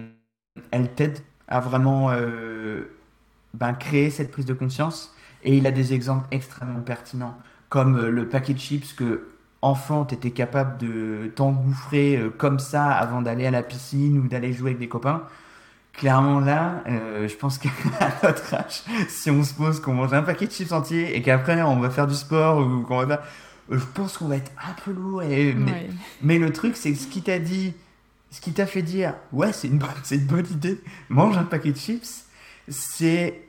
elle 0.70 0.92
t'aide 0.94 1.18
à 1.48 1.60
vraiment 1.60 2.10
euh, 2.10 2.84
ben, 3.54 3.74
créer 3.74 4.10
cette 4.10 4.30
prise 4.30 4.46
de 4.46 4.54
conscience. 4.54 5.14
Et 5.44 5.56
il 5.56 5.66
a 5.66 5.70
des 5.70 5.92
exemples 5.92 6.26
extrêmement 6.30 6.80
pertinents, 6.80 7.36
comme 7.68 8.00
le 8.00 8.28
paquet 8.28 8.54
de 8.54 8.58
chips 8.58 8.92
que 8.92 9.28
enfant, 9.60 10.04
tu 10.04 10.14
étais 10.14 10.30
capable 10.30 10.78
de 10.78 11.32
t'engouffrer 11.34 12.20
comme 12.38 12.58
ça 12.58 12.92
avant 12.92 13.22
d'aller 13.22 13.46
à 13.46 13.50
la 13.50 13.62
piscine 13.62 14.18
ou 14.18 14.28
d'aller 14.28 14.52
jouer 14.52 14.70
avec 14.70 14.78
des 14.78 14.88
copains. 14.88 15.24
Clairement 15.92 16.40
là, 16.40 16.82
euh, 16.88 17.28
je 17.28 17.34
pense 17.36 17.58
qu'à 17.58 17.68
notre 18.22 18.54
âge, 18.54 18.82
si 19.08 19.30
on 19.30 19.44
se 19.44 19.52
pose 19.54 19.80
qu'on 19.80 19.92
mange 19.94 20.14
un 20.14 20.22
paquet 20.22 20.46
de 20.46 20.52
chips 20.52 20.72
entier 20.72 21.14
et 21.16 21.22
qu'après 21.22 21.60
on 21.62 21.78
va 21.80 21.90
faire 21.90 22.06
du 22.06 22.14
sport 22.14 22.58
ou 22.66 22.80
qu'on 22.82 23.04
va 23.04 23.22
euh, 23.70 23.78
Je 23.78 23.84
pense 23.94 24.16
qu'on 24.16 24.26
va 24.28 24.36
être 24.36 24.50
un 24.66 24.72
peu 24.84 24.92
lourd. 24.92 25.22
Et... 25.22 25.52
Mais, 25.52 25.70
Ouais. 25.72 25.90
mais 26.22 26.38
le 26.38 26.50
truc, 26.52 26.76
c'est 26.76 26.92
que 26.92 26.98
ce 26.98 27.06
qui 27.06 27.20
t'a 27.22 27.38
dit, 27.38 27.74
ce 28.30 28.40
qui 28.40 28.52
t'a 28.52 28.64
fait 28.66 28.82
dire, 28.82 29.14
ouais, 29.32 29.52
c'est 29.52 29.68
une, 29.68 29.78
bonne- 29.78 29.90
c'est 30.02 30.16
une 30.16 30.26
bonne 30.26 30.46
idée, 30.50 30.80
mange 31.10 31.36
un 31.36 31.44
paquet 31.44 31.72
de 31.72 31.78
chips, 31.78 32.24
c'est 32.68 33.42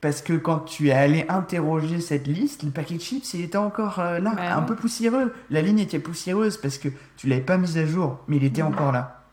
parce 0.00 0.22
que 0.22 0.34
quand 0.34 0.60
tu 0.60 0.88
es 0.88 0.92
allé 0.92 1.24
interroger 1.28 2.00
cette 2.00 2.28
liste, 2.28 2.62
le 2.62 2.70
paquet 2.70 2.94
de 2.94 3.00
chips, 3.00 3.34
il 3.34 3.40
était 3.40 3.58
encore 3.58 3.98
euh, 3.98 4.20
là, 4.20 4.34
un 4.38 4.60
ouais. 4.60 4.66
peu 4.66 4.76
poussiéreux. 4.76 5.34
La 5.50 5.62
ligne 5.62 5.80
était 5.80 5.98
poussiéreuse 5.98 6.58
parce 6.58 6.78
que 6.78 6.88
tu 7.16 7.26
l'avais 7.26 7.40
pas 7.42 7.56
mise 7.56 7.76
à 7.76 7.86
jour, 7.86 8.18
mais 8.28 8.36
il 8.36 8.44
était 8.44 8.62
encore 8.62 8.92
là. 8.92 9.24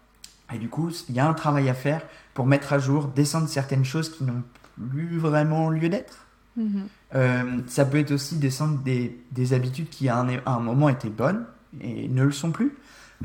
Et 0.54 0.58
du 0.58 0.70
coup, 0.70 0.90
il 1.10 1.16
y 1.16 1.20
a 1.20 1.28
un 1.28 1.34
travail 1.34 1.70
à 1.70 1.74
faire 1.74 2.02
pour 2.34 2.46
mettre 2.46 2.74
à 2.74 2.80
jour, 2.80 3.08
descendre 3.08 3.48
certaines 3.48 3.86
choses 3.86 4.10
qui 4.10 4.24
n'ont 4.24 4.44
plus 4.92 5.18
vraiment 5.18 5.70
lieu 5.70 5.90
d'être. 5.90 6.26
Mhm. 6.58 6.88
Euh, 7.16 7.44
ça 7.68 7.86
peut 7.86 8.00
être 8.00 8.12
aussi 8.12 8.38
descendre 8.38 8.80
des, 8.80 9.20
des 9.32 9.54
habitudes 9.54 9.90
qui 9.90 10.10
à 10.10 10.18
un, 10.18 10.30
à 10.46 10.54
un 10.54 10.60
moment 10.60 10.90
étaient 10.90 11.10
bonnes 11.10 11.46
et 11.82 12.08
ne 12.08 12.24
le 12.24 12.32
sont 12.32 12.52
plus. 12.52 12.76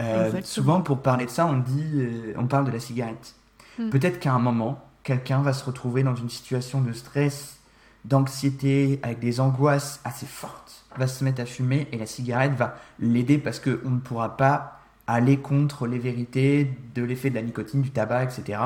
Euh, 0.01 0.41
souvent, 0.45 0.81
pour 0.81 1.03
parler 1.03 1.27
de 1.27 1.31
ça, 1.31 1.47
on 1.47 1.59
dit, 1.59 1.91
euh, 1.95 2.35
on 2.37 2.47
parle 2.47 2.67
de 2.67 2.71
la 2.71 2.81
cigarette. 2.81 3.35
Mm. 3.79 3.91
Peut-être 3.91 4.21
qu'à 4.21 4.33
un 4.33 4.39
moment, 4.39 4.85
quelqu'un 5.03 5.41
va 5.41 5.53
se 5.53 5.65
retrouver 5.65 6.03
dans 6.03 6.15
une 6.15 6.31
situation 6.31 6.81
de 6.81 6.93
stress, 6.93 7.59
d'anxiété, 8.05 9.01
avec 9.03 9.19
des 9.19 9.41
angoisses 9.41 10.01
assez 10.05 10.27
fortes, 10.27 10.85
va 10.97 11.07
se 11.07 11.25
mettre 11.25 11.43
à 11.43 11.47
fumer 11.47 11.89
et 11.93 11.99
la 11.99 12.07
cigarette 12.07 12.53
va 12.53 12.77
l'aider 13.01 13.39
parce 13.39 13.61
que 13.61 13.81
on 13.85 13.91
ne 13.91 13.99
pourra 13.99 14.37
pas 14.37 14.81
aller 15.07 15.39
contre 15.39 15.87
les 15.87 15.99
vérités 15.99 16.71
de 16.95 17.03
l'effet 17.03 17.31
de 17.31 17.35
la 17.35 17.43
nicotine, 17.43 17.83
du 17.83 17.91
tabac, 17.91 18.25
etc. 18.25 18.61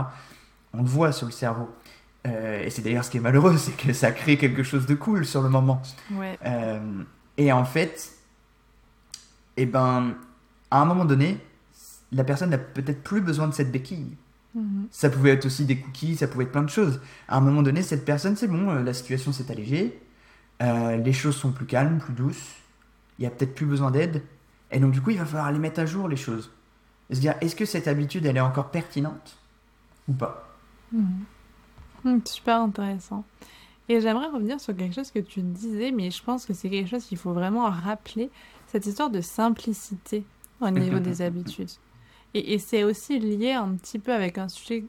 On 0.75 0.83
le 0.83 0.89
voit 0.89 1.13
sur 1.13 1.27
le 1.27 1.33
cerveau. 1.33 1.71
Euh, 2.27 2.63
et 2.63 2.71
c'est 2.71 2.83
d'ailleurs 2.83 3.05
ce 3.05 3.11
qui 3.11 3.17
est 3.17 3.21
malheureux, 3.21 3.57
c'est 3.59 3.77
que 3.77 3.93
ça 3.93 4.13
crée 4.13 4.39
quelque 4.39 4.63
chose 4.63 4.87
de 4.87 4.95
cool 4.95 5.27
sur 5.27 5.43
le 5.43 5.49
moment. 5.49 5.83
Ouais. 6.13 6.39
Euh, 6.47 7.03
et 7.37 7.53
en 7.53 7.65
fait, 7.65 8.13
eh 9.57 9.67
ben, 9.67 10.15
à 10.71 10.81
un 10.81 10.85
moment 10.85 11.05
donné, 11.05 11.39
la 12.13 12.25
personne 12.25 12.51
n'a 12.51 12.59
peut-être 12.59 13.03
plus 13.03 13.21
besoin 13.21 13.49
de 13.49 13.55
cette 13.55 13.73
béquille. 13.73 14.17
Mhm. 14.55 14.87
Ça 14.91 15.09
pouvait 15.11 15.31
être 15.31 15.47
aussi 15.47 15.65
des 15.65 15.79
cookies, 15.79 16.17
ça 16.17 16.29
pouvait 16.29 16.45
être 16.45 16.53
plein 16.53 16.63
de 16.63 16.71
choses. 16.71 17.01
À 17.27 17.39
un 17.39 17.41
moment 17.41 17.63
donné, 17.63 17.83
cette 17.83 18.05
personne, 18.05 18.37
c'est 18.37 18.49
bon, 18.49 18.71
euh, 18.71 18.83
la 18.83 18.93
situation 18.95 19.33
s'est 19.33 19.51
allégée. 19.51 19.99
euh, 20.63 20.97
les 20.97 21.13
choses 21.13 21.35
sont 21.37 21.51
plus 21.51 21.67
calmes, 21.67 21.99
plus 21.99 22.13
douces, 22.13 22.55
il 23.19 23.25
y 23.25 23.27
a 23.27 23.31
peut-être 23.31 23.55
plus 23.55 23.67
besoin 23.67 23.91
d'aide, 23.91 24.23
et 24.71 24.79
donc 24.79 24.93
du 24.93 25.01
coup 25.01 25.11
il 25.11 25.19
va 25.19 25.25
falloir 25.25 25.51
les 25.51 25.59
mettre 25.59 25.81
à 25.81 25.87
jour 25.87 26.07
les 26.09 26.17
choses. 26.17 26.53
Et 27.11 27.15
se 27.17 27.21
dire, 27.21 27.35
est-ce 27.41 27.57
que 27.57 27.65
cette 27.65 27.89
habitude 27.89 28.27
elle 28.27 28.37
est 28.37 28.41
encore 28.41 28.71
pertinente 28.71 29.37
ou 30.09 30.13
pas? 30.13 30.52
Mhm. 30.93 31.25
Mhm, 32.05 32.23
Super 32.27 32.61
intéressant. 32.61 33.25
Et 33.89 34.01
j'aimerais 34.01 34.29
revenir 34.29 34.61
sur 34.61 34.77
quelque 34.77 34.95
chose 34.95 35.11
que 35.11 35.19
tu 35.19 35.41
disais, 35.43 35.91
mais 35.91 36.11
je 36.11 36.23
pense 36.23 36.47
que 36.47 36.55
c'est 36.55 36.71
quelque 36.71 36.89
chose 36.89 37.05
qu'il 37.05 37.19
faut 37.19 37.33
vraiment 37.33 37.69
rappeler, 37.71 38.31
cette 38.67 38.87
histoire 38.87 39.11
de 39.11 39.21
simplicité 39.21 40.25
au 40.61 40.71
niveau 40.71 40.99
des 41.01 41.23
habitudes. 41.23 41.71
Et, 42.35 42.55
et 42.55 42.59
c'est 42.59 42.85
aussi 42.85 43.19
lié 43.19 43.53
un 43.53 43.75
petit 43.77 43.99
peu 43.99 44.13
avec 44.13 44.39
un 44.39 44.49
sujet, 44.49 44.85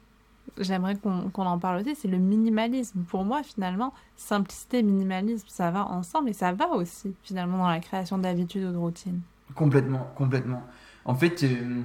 j'aimerais 0.59 0.95
qu'on 0.97 1.45
en 1.45 1.59
parle 1.59 1.81
aussi, 1.81 1.95
c'est 1.95 2.07
le 2.07 2.17
minimalisme. 2.19 3.03
Pour 3.03 3.25
moi, 3.25 3.43
finalement, 3.43 3.93
simplicité 4.15 4.83
minimalisme, 4.83 5.47
ça 5.49 5.71
va 5.71 5.87
ensemble 5.87 6.29
et 6.29 6.33
ça 6.33 6.53
va 6.53 6.69
aussi, 6.69 7.15
finalement, 7.23 7.57
dans 7.59 7.69
la 7.69 7.79
création 7.79 8.17
d'habitudes 8.17 8.63
ou 8.65 8.71
de 8.71 8.77
routines. 8.77 9.21
Complètement, 9.55 10.07
complètement. 10.15 10.63
En 11.05 11.15
fait, 11.15 11.43
euh, 11.43 11.81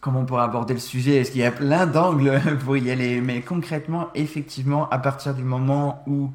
comment 0.00 0.20
on 0.20 0.24
pourrait 0.24 0.42
aborder 0.42 0.74
le 0.74 0.80
sujet 0.80 1.16
Est-ce 1.16 1.32
qu'il 1.32 1.40
y 1.40 1.44
a 1.44 1.52
plein 1.52 1.86
d'angles 1.86 2.40
pour 2.64 2.76
y 2.76 2.90
aller? 2.90 3.20
Mais 3.20 3.42
concrètement, 3.42 4.08
effectivement, 4.14 4.88
à 4.90 4.98
partir 4.98 5.34
du 5.34 5.42
moment 5.42 6.02
où 6.06 6.32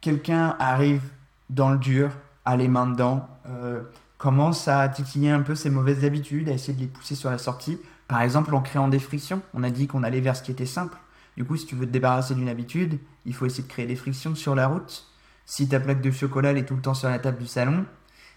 quelqu'un 0.00 0.56
arrive 0.58 1.02
dans 1.48 1.70
le 1.70 1.78
dur, 1.78 2.10
a 2.44 2.56
les 2.56 2.68
mains 2.68 2.86
dedans, 2.86 3.28
euh, 3.48 3.82
commence 4.18 4.68
à 4.68 4.88
titiller 4.88 5.30
un 5.30 5.40
peu 5.40 5.54
ses 5.54 5.70
mauvaises 5.70 6.04
habitudes, 6.04 6.48
à 6.48 6.52
essayer 6.52 6.74
de 6.74 6.80
les 6.80 6.86
pousser 6.86 7.14
sur 7.14 7.30
la 7.30 7.38
sortie, 7.38 7.78
par 8.08 8.22
exemple 8.22 8.54
en 8.54 8.60
créant 8.60 8.88
des 8.88 8.98
frictions. 8.98 9.42
On 9.54 9.62
a 9.62 9.70
dit 9.70 9.86
qu'on 9.86 10.02
allait 10.02 10.20
vers 10.20 10.36
ce 10.36 10.42
qui 10.42 10.50
était 10.50 10.66
simple. 10.66 10.96
Du 11.36 11.44
coup, 11.44 11.56
si 11.56 11.66
tu 11.66 11.74
veux 11.74 11.86
te 11.86 11.92
débarrasser 11.92 12.34
d'une 12.34 12.48
habitude, 12.48 12.98
il 13.24 13.34
faut 13.34 13.46
essayer 13.46 13.62
de 13.62 13.68
créer 13.68 13.86
des 13.86 13.96
frictions 13.96 14.34
sur 14.34 14.54
la 14.54 14.66
route. 14.66 15.06
Si 15.46 15.68
ta 15.68 15.80
plaque 15.80 16.00
de 16.00 16.10
chocolat 16.10 16.52
est 16.52 16.64
tout 16.64 16.76
le 16.76 16.82
temps 16.82 16.94
sur 16.94 17.08
la 17.08 17.18
table 17.18 17.38
du 17.38 17.46
salon, 17.46 17.84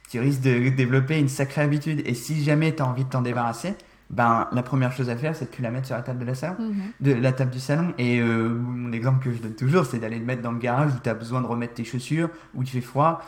tu 0.09 0.19
risques 0.19 0.41
de 0.41 0.69
développer 0.69 1.19
une 1.19 1.29
sacrée 1.29 1.61
habitude. 1.61 2.01
Et 2.05 2.13
si 2.13 2.43
jamais 2.43 2.75
tu 2.75 2.81
as 2.81 2.87
envie 2.87 3.03
de 3.03 3.09
t'en 3.09 3.21
débarrasser, 3.21 3.75
ben, 4.09 4.47
la 4.51 4.63
première 4.63 4.91
chose 4.91 5.09
à 5.09 5.15
faire, 5.15 5.35
c'est 5.35 5.45
de 5.45 5.49
plus 5.49 5.63
la 5.63 5.71
mettre 5.71 5.87
sur 5.87 5.95
la 5.95 6.03
table 6.03 6.19
de 6.19 6.25
la 6.25 6.35
salon, 6.35 6.55
de 6.99 7.13
la 7.13 7.31
table 7.31 7.51
du 7.51 7.59
salon. 7.59 7.93
Et 7.97 8.19
euh, 8.19 8.49
mon 8.49 8.91
exemple 8.91 9.23
que 9.23 9.31
je 9.31 9.41
donne 9.41 9.55
toujours, 9.55 9.85
c'est 9.85 9.99
d'aller 9.99 10.19
le 10.19 10.25
mettre 10.25 10.41
dans 10.41 10.51
le 10.51 10.59
garage 10.59 10.91
où 10.91 10.99
tu 11.01 11.09
as 11.09 11.13
besoin 11.13 11.41
de 11.41 11.47
remettre 11.47 11.75
tes 11.75 11.83
chaussures, 11.83 12.29
où 12.53 12.61
il 12.61 12.69
fait 12.69 12.81
froid, 12.81 13.21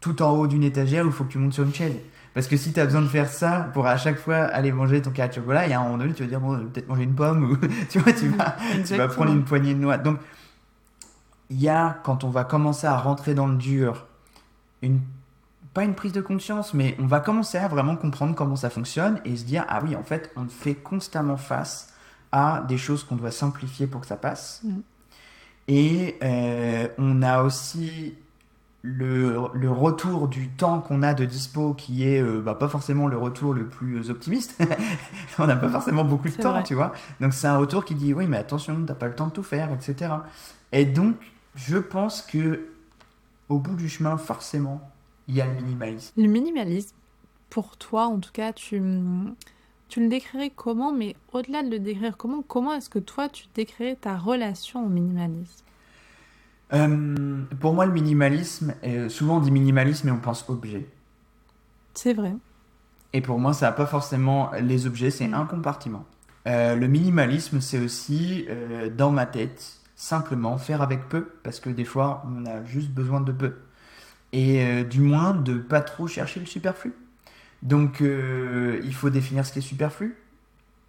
tout 0.00 0.20
en 0.22 0.30
haut 0.30 0.46
d'une 0.46 0.64
étagère 0.64 1.04
où 1.04 1.08
il 1.08 1.12
faut 1.12 1.24
que 1.24 1.32
tu 1.32 1.38
montes 1.38 1.52
sur 1.52 1.64
une 1.64 1.74
chaise. 1.74 1.94
Parce 2.34 2.46
que 2.46 2.56
si 2.56 2.72
tu 2.72 2.80
as 2.80 2.86
besoin 2.86 3.02
de 3.02 3.08
faire 3.08 3.28
ça 3.28 3.70
pour 3.74 3.86
à 3.86 3.96
chaque 3.98 4.18
fois 4.18 4.36
aller 4.36 4.72
manger 4.72 5.02
ton 5.02 5.10
carré 5.10 5.28
de 5.28 5.34
chocolat, 5.34 5.66
il 5.66 5.70
y 5.70 5.74
a 5.74 5.80
un 5.80 5.84
moment 5.84 5.98
donné, 5.98 6.14
tu 6.14 6.22
vas 6.22 6.28
dire, 6.28 6.40
bon, 6.40 6.58
peut-être 6.72 6.88
manger 6.88 7.02
une 7.04 7.14
pomme, 7.14 7.44
ou 7.44 7.56
tu 7.90 7.98
vois, 7.98 8.12
tu 8.12 8.28
vas, 8.28 8.56
tu 8.86 8.96
vas 8.96 9.08
prendre 9.08 9.32
une 9.32 9.44
poignée 9.44 9.74
de 9.74 9.80
noix. 9.80 9.98
Donc, 9.98 10.18
il 11.50 11.60
y 11.60 11.68
a, 11.68 12.00
quand 12.04 12.24
on 12.24 12.30
va 12.30 12.44
commencer 12.44 12.86
à 12.86 12.96
rentrer 12.96 13.34
dans 13.34 13.46
le 13.46 13.56
dur, 13.56 14.06
une, 14.80 15.00
pas 15.74 15.84
une 15.84 15.94
prise 15.94 16.12
de 16.12 16.20
conscience, 16.20 16.74
mais 16.74 16.96
on 16.98 17.06
va 17.06 17.20
commencer 17.20 17.58
à 17.58 17.68
vraiment 17.68 17.96
comprendre 17.96 18.34
comment 18.34 18.56
ça 18.56 18.70
fonctionne 18.70 19.20
et 19.24 19.36
se 19.36 19.44
dire, 19.44 19.64
ah 19.68 19.80
oui, 19.82 19.96
en 19.96 20.02
fait, 20.02 20.30
on 20.36 20.46
fait 20.46 20.74
constamment 20.74 21.36
face 21.36 21.92
à 22.30 22.64
des 22.68 22.78
choses 22.78 23.04
qu'on 23.04 23.16
doit 23.16 23.30
simplifier 23.30 23.86
pour 23.86 24.02
que 24.02 24.06
ça 24.06 24.16
passe. 24.16 24.60
Mm. 24.64 24.80
Et 25.68 26.18
euh, 26.22 26.88
on 26.98 27.22
a 27.22 27.42
aussi 27.42 28.14
le, 28.82 29.36
le 29.54 29.70
retour 29.70 30.28
du 30.28 30.48
temps 30.48 30.80
qu'on 30.80 31.02
a 31.02 31.14
de 31.14 31.24
dispo 31.24 31.72
qui 31.72 32.06
est 32.06 32.20
euh, 32.20 32.40
bah, 32.40 32.54
pas 32.54 32.68
forcément 32.68 33.06
le 33.06 33.16
retour 33.16 33.54
le 33.54 33.66
plus 33.66 34.10
optimiste. 34.10 34.60
on 35.38 35.46
n'a 35.46 35.56
pas 35.56 35.68
forcément 35.68 36.04
beaucoup 36.04 36.28
de 36.28 36.34
temps, 36.34 36.52
vrai. 36.52 36.64
tu 36.64 36.74
vois. 36.74 36.92
Donc 37.20 37.32
c'est 37.32 37.46
un 37.46 37.58
retour 37.58 37.84
qui 37.84 37.94
dit 37.94 38.12
oui, 38.12 38.26
mais 38.26 38.38
attention, 38.38 38.84
t'as 38.84 38.94
pas 38.94 39.06
le 39.06 39.14
temps 39.14 39.28
de 39.28 39.32
tout 39.32 39.44
faire, 39.44 39.72
etc. 39.72 40.12
Et 40.72 40.84
donc, 40.84 41.14
je 41.54 41.78
pense 41.78 42.22
que 42.22 42.68
au 43.48 43.58
bout 43.58 43.76
du 43.76 43.88
chemin, 43.88 44.16
forcément, 44.16 44.91
il 45.28 45.34
y 45.36 45.40
a 45.40 45.46
le 45.46 45.54
minimalisme. 45.54 46.12
Le 46.16 46.28
minimalisme, 46.28 46.94
pour 47.50 47.76
toi 47.76 48.06
en 48.06 48.18
tout 48.20 48.32
cas, 48.32 48.52
tu, 48.52 48.80
tu 49.88 50.00
le 50.00 50.08
décrirais 50.08 50.50
comment 50.54 50.92
Mais 50.92 51.16
au-delà 51.32 51.62
de 51.62 51.70
le 51.70 51.78
décrire 51.78 52.16
comment, 52.16 52.42
comment 52.42 52.74
est-ce 52.74 52.90
que 52.90 52.98
toi 52.98 53.28
tu 53.28 53.46
décrirais 53.54 53.96
ta 53.96 54.16
relation 54.16 54.84
au 54.86 54.88
minimalisme? 54.88 55.64
Euh, 56.72 57.44
pour 57.60 57.74
moi, 57.74 57.84
le 57.86 57.92
minimalisme, 57.92 58.74
souvent 59.08 59.36
on 59.36 59.40
dit 59.40 59.50
minimalisme 59.50 60.08
et 60.08 60.10
on 60.10 60.18
pense 60.20 60.48
objet. 60.48 60.88
C'est 61.94 62.14
vrai. 62.14 62.34
Et 63.12 63.20
pour 63.20 63.38
moi, 63.38 63.52
ça 63.52 63.66
n'a 63.66 63.72
pas 63.72 63.86
forcément 63.86 64.50
les 64.60 64.86
objets, 64.86 65.10
c'est 65.10 65.28
Mm. 65.28 65.34
un 65.34 65.46
compartiment. 65.46 66.06
Euh, 66.46 66.74
le 66.76 66.88
minimalisme, 66.88 67.60
c'est 67.60 67.78
aussi, 67.78 68.46
euh, 68.48 68.90
dans 68.90 69.10
ma 69.10 69.26
tête, 69.26 69.80
simplement 69.94 70.58
faire 70.58 70.82
avec 70.82 71.08
peu, 71.08 71.28
parce 71.42 71.60
que 71.60 71.70
des 71.70 71.84
fois, 71.84 72.24
on 72.26 72.46
a 72.46 72.64
juste 72.64 72.90
besoin 72.90 73.20
de 73.20 73.32
peu. 73.32 73.56
Et 74.32 74.62
euh, 74.64 74.84
du 74.84 75.00
moins, 75.00 75.34
de 75.34 75.54
pas 75.58 75.80
trop 75.80 76.06
chercher 76.06 76.40
le 76.40 76.46
superflu. 76.46 76.92
Donc, 77.62 78.00
euh, 78.00 78.80
il 78.84 78.94
faut 78.94 79.10
définir 79.10 79.46
ce 79.46 79.52
qui 79.52 79.60
est 79.60 79.62
superflu. 79.62 80.16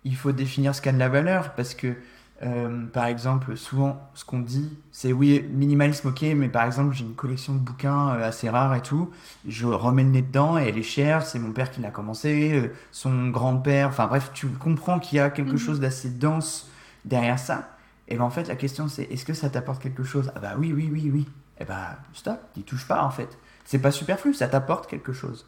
Il 0.05 0.15
faut 0.15 0.31
définir 0.31 0.75
ce 0.75 0.81
qui 0.81 0.89
a 0.89 0.91
de 0.91 0.99
la 0.99 1.09
valeur, 1.09 1.53
parce 1.55 1.75
que, 1.75 1.95
euh, 2.43 2.85
par 2.87 3.05
exemple, 3.05 3.55
souvent, 3.55 4.09
ce 4.15 4.25
qu'on 4.25 4.39
dit, 4.39 4.69
c'est 4.91 5.13
oui, 5.13 5.45
minimalisme, 5.51 6.09
ok, 6.09 6.23
mais 6.35 6.49
par 6.49 6.65
exemple, 6.65 6.93
j'ai 6.93 7.05
une 7.05 7.15
collection 7.15 7.53
de 7.53 7.59
bouquins 7.59 8.09
assez 8.09 8.49
rares 8.49 8.75
et 8.75 8.81
tout 8.81 9.09
je 9.47 9.65
remets 9.65 10.03
le 10.03 10.09
nez 10.09 10.21
dedans 10.21 10.57
et 10.57 10.63
elle 10.67 10.77
est 10.77 10.83
chère, 10.83 11.25
c'est 11.25 11.39
mon 11.39 11.51
père 11.53 11.71
qui 11.71 11.79
l'a 11.81 11.91
commencé, 11.91 12.71
son 12.91 13.29
grand-père, 13.29 13.87
enfin 13.89 14.07
bref, 14.07 14.31
tu 14.33 14.47
comprends 14.47 14.99
qu'il 14.99 15.17
y 15.17 15.21
a 15.21 15.29
quelque 15.29 15.53
Mhm. 15.53 15.57
chose 15.57 15.79
d'assez 15.79 16.09
dense 16.09 16.69
derrière 17.05 17.39
ça. 17.39 17.69
Et 18.09 18.17
ben 18.17 18.23
en 18.25 18.29
fait, 18.29 18.47
la 18.49 18.55
question 18.55 18.87
c'est 18.89 19.03
est-ce 19.03 19.25
que 19.25 19.33
ça 19.33 19.49
t'apporte 19.49 19.81
quelque 19.81 20.03
chose? 20.03 20.31
Ah 20.35 20.39
bah 20.39 20.53
oui, 20.57 20.73
oui, 20.73 20.89
oui, 20.91 21.09
oui. 21.13 21.27
Et 21.59 21.65
bah 21.65 21.97
stop, 22.13 22.39
n'y 22.57 22.63
touche 22.63 22.87
pas 22.87 23.03
en 23.03 23.11
fait. 23.11 23.37
C'est 23.65 23.79
pas 23.79 23.91
superflu, 23.91 24.33
ça 24.33 24.47
t'apporte 24.47 24.87
quelque 24.87 25.13
chose. 25.13 25.47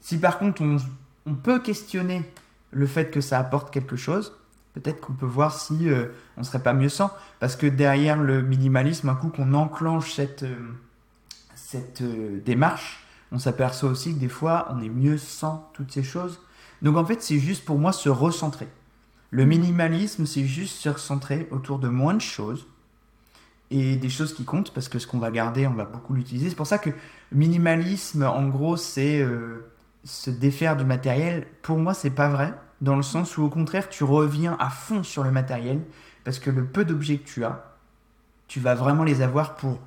Si 0.00 0.18
par 0.18 0.38
contre 0.38 0.62
on, 1.26 1.34
peut 1.34 1.60
questionner 1.60 2.30
le 2.70 2.86
fait 2.86 3.10
que 3.10 3.20
ça 3.20 3.38
apporte 3.38 3.72
quelque 3.72 3.96
chose, 3.96 4.36
peut-être 4.74 5.00
qu'on 5.00 5.12
peut 5.12 5.26
voir 5.26 5.58
si 5.58 5.88
euh, 5.88 6.08
on 6.36 6.42
serait 6.42 6.62
pas 6.62 6.74
mieux 6.74 6.88
sans. 6.88 7.10
Parce 7.40 7.56
que 7.56 7.66
derrière 7.66 8.18
le 8.18 8.42
minimalisme, 8.42 9.08
un 9.08 9.14
coup 9.14 9.28
qu'on 9.28 9.54
enclenche 9.54 10.12
cette, 10.12 10.42
euh, 10.42 11.80
euh, 12.02 12.40
démarche, 12.44 13.04
on 13.32 13.38
s'aperçoit 13.38 13.90
aussi 13.90 14.14
que 14.14 14.20
des 14.20 14.28
fois, 14.28 14.68
on 14.70 14.82
est 14.82 14.88
mieux 14.88 15.18
sans 15.18 15.70
toutes 15.72 15.92
ces 15.92 16.02
choses. 16.02 16.40
Donc 16.82 16.96
en 16.96 17.04
fait, 17.04 17.22
c'est 17.22 17.38
juste 17.38 17.64
pour 17.64 17.78
moi 17.78 17.92
se 17.92 18.08
recentrer. 18.08 18.68
Le 19.30 19.46
minimalisme, 19.46 20.26
c'est 20.26 20.44
juste 20.44 20.76
se 20.76 20.88
recentrer 20.88 21.48
autour 21.50 21.78
de 21.78 21.88
moins 21.88 22.14
de 22.14 22.20
choses 22.20 22.66
et 23.70 23.96
des 23.96 24.08
choses 24.08 24.34
qui 24.34 24.44
comptent, 24.44 24.72
parce 24.72 24.88
que 24.88 24.98
ce 24.98 25.06
qu'on 25.06 25.18
va 25.18 25.30
garder, 25.30 25.66
on 25.66 25.74
va 25.74 25.84
beaucoup 25.84 26.14
l'utiliser. 26.14 26.50
C'est 26.50 26.54
pour 26.56 26.66
ça 26.66 26.78
que 26.78 26.90
minimalisme, 27.32 28.22
en 28.24 28.48
gros, 28.48 28.76
c'est 28.76 29.20
euh, 29.20 29.64
se 30.04 30.30
défaire 30.30 30.76
du 30.76 30.84
matériel. 30.84 31.46
Pour 31.62 31.78
moi, 31.78 31.94
c'est 31.94 32.10
pas 32.10 32.28
vrai, 32.28 32.54
dans 32.80 32.96
le 32.96 33.02
sens 33.02 33.36
où 33.38 33.42
au 33.44 33.48
contraire, 33.48 33.88
tu 33.88 34.04
reviens 34.04 34.56
à 34.60 34.70
fond 34.70 35.02
sur 35.02 35.24
le 35.24 35.30
matériel, 35.30 35.80
parce 36.24 36.38
que 36.38 36.50
le 36.50 36.64
peu 36.64 36.84
d'objets 36.84 37.18
que 37.18 37.26
tu 37.28 37.44
as, 37.44 37.64
tu 38.48 38.60
vas 38.60 38.74
vraiment 38.74 39.04
les 39.04 39.22
avoir 39.22 39.54
pour 39.56 39.80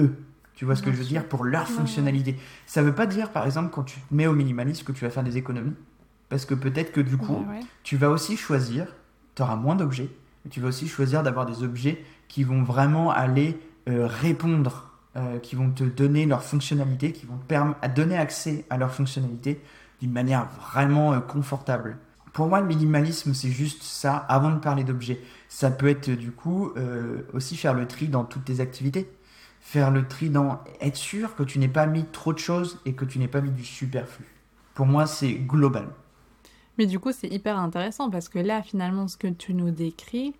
eux. 0.00 0.14
Tu 0.54 0.64
vois 0.64 0.76
ce 0.76 0.82
que 0.82 0.86
Bien 0.90 0.94
je 0.94 0.98
veux 0.98 1.04
sûr. 1.04 1.20
dire? 1.20 1.28
Pour 1.28 1.44
leur 1.44 1.62
Ouais. 1.68 1.74
fonctionnalité. 1.74 2.36
Ça 2.66 2.82
veut 2.82 2.94
pas 2.94 3.06
dire, 3.06 3.30
par 3.30 3.46
exemple, 3.46 3.70
quand 3.70 3.82
tu 3.84 3.98
te 4.00 4.14
mets 4.14 4.26
au 4.26 4.34
minimalisme, 4.34 4.84
que 4.84 4.92
tu 4.92 5.04
vas 5.04 5.10
faire 5.10 5.24
des 5.24 5.36
économies. 5.38 5.74
Parce 6.28 6.44
que 6.44 6.54
peut-être 6.54 6.92
que 6.92 7.00
du 7.00 7.16
coup, 7.16 7.44
Ouais, 7.48 7.58
ouais. 7.58 7.60
tu 7.82 7.96
vas 7.96 8.10
aussi 8.10 8.36
choisir, 8.36 8.86
tu 9.34 9.42
auras 9.42 9.56
moins 9.56 9.74
d'objets, 9.74 10.08
mais 10.44 10.50
tu 10.50 10.60
vas 10.60 10.68
aussi 10.68 10.88
choisir 10.88 11.22
d'avoir 11.22 11.46
des 11.46 11.62
objets 11.62 12.04
qui 12.32 12.44
vont 12.44 12.62
vraiment 12.62 13.10
aller 13.10 13.60
euh, 13.88 14.06
répondre, 14.06 14.90
euh, 15.16 15.38
qui 15.38 15.54
vont 15.54 15.70
te 15.70 15.84
donner 15.84 16.24
leur 16.24 16.42
fonctionnalité, 16.42 17.12
qui 17.12 17.26
vont 17.26 17.36
te 17.36 17.88
donner 17.88 18.16
accès 18.16 18.64
à 18.70 18.78
leur 18.78 18.90
fonctionnalité 18.90 19.60
d'une 20.00 20.12
manière 20.12 20.48
vraiment 20.48 21.12
euh, 21.12 21.20
confortable. 21.20 21.98
Pour 22.32 22.46
moi, 22.46 22.62
le 22.62 22.66
minimalisme, 22.66 23.34
c'est 23.34 23.50
juste 23.50 23.82
ça, 23.82 24.16
avant 24.16 24.50
de 24.50 24.58
parler 24.60 24.82
d'objets. 24.82 25.20
Ça 25.50 25.70
peut 25.70 25.88
être 25.88 26.08
du 26.08 26.32
coup 26.32 26.72
aussi 27.34 27.58
faire 27.58 27.74
le 27.74 27.86
tri 27.86 28.08
dans 28.08 28.24
toutes 28.24 28.46
tes 28.46 28.60
activités. 28.60 29.12
Faire 29.60 29.90
le 29.90 30.08
tri 30.08 30.30
dans 30.30 30.60
être 30.80 30.96
sûr 30.96 31.36
que 31.36 31.42
tu 31.42 31.58
n'aies 31.58 31.68
pas 31.68 31.84
mis 31.84 32.06
trop 32.06 32.32
de 32.32 32.38
choses 32.38 32.80
et 32.86 32.94
que 32.94 33.04
tu 33.04 33.18
n'aies 33.18 33.28
pas 33.28 33.42
mis 33.42 33.50
du 33.50 33.64
superflu. 33.64 34.24
Pour 34.72 34.86
moi, 34.86 35.04
c'est 35.04 35.34
global. 35.34 35.88
Mais 36.78 36.86
du 36.86 36.98
coup, 36.98 37.12
c'est 37.12 37.28
hyper 37.28 37.58
intéressant 37.58 38.08
parce 38.08 38.30
que 38.30 38.38
là, 38.38 38.62
finalement, 38.62 39.08
ce 39.08 39.18
que 39.18 39.28
tu 39.28 39.52
nous 39.52 39.70
décris, 39.70 40.34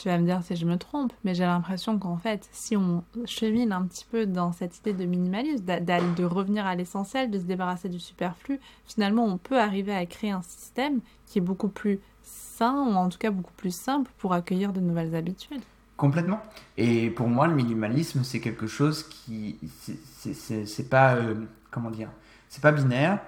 tu 0.00 0.08
vas 0.08 0.18
me 0.18 0.24
dire 0.24 0.42
si 0.42 0.54
je 0.56 0.64
me 0.64 0.76
trompe, 0.76 1.12
mais 1.24 1.34
j'ai 1.34 1.44
l'impression 1.44 1.98
qu'en 1.98 2.16
fait, 2.16 2.48
si 2.52 2.76
on 2.76 3.02
chemine 3.24 3.72
un 3.72 3.82
petit 3.82 4.06
peu 4.10 4.26
dans 4.26 4.52
cette 4.52 4.78
idée 4.78 4.92
de 4.92 5.04
minimalisme, 5.04 5.64
de 5.64 6.24
revenir 6.24 6.66
à 6.66 6.74
l'essentiel, 6.74 7.30
de 7.30 7.38
se 7.38 7.44
débarrasser 7.44 7.88
du 7.88 7.98
superflu, 7.98 8.60
finalement, 8.86 9.24
on 9.24 9.38
peut 9.38 9.58
arriver 9.58 9.94
à 9.94 10.06
créer 10.06 10.30
un 10.30 10.42
système 10.42 11.00
qui 11.26 11.38
est 11.38 11.42
beaucoup 11.42 11.68
plus 11.68 11.98
sain, 12.22 12.74
ou 12.86 12.94
en 12.94 13.08
tout 13.08 13.18
cas 13.18 13.30
beaucoup 13.30 13.52
plus 13.56 13.74
simple 13.74 14.10
pour 14.18 14.32
accueillir 14.34 14.72
de 14.72 14.80
nouvelles 14.80 15.14
habitudes. 15.14 15.62
Complètement. 15.96 16.40
Et 16.76 17.10
pour 17.10 17.26
moi, 17.28 17.48
le 17.48 17.54
minimalisme, 17.54 18.22
c'est 18.22 18.40
quelque 18.40 18.66
chose 18.68 19.02
qui. 19.02 19.58
c'est- 19.80 20.88
pas. 20.88 21.16
euh, 21.16 21.34
comment 21.70 21.90
dire 21.90 22.08
C'est 22.48 22.62
pas 22.62 22.70
binaire. 22.72 23.18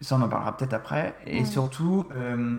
Ça, 0.00 0.16
on 0.16 0.22
en 0.22 0.28
parlera 0.28 0.56
peut-être 0.56 0.72
après. 0.74 1.14
Et 1.26 1.40
Ouais. 1.40 1.44
surtout, 1.44 2.06
euh, 2.16 2.58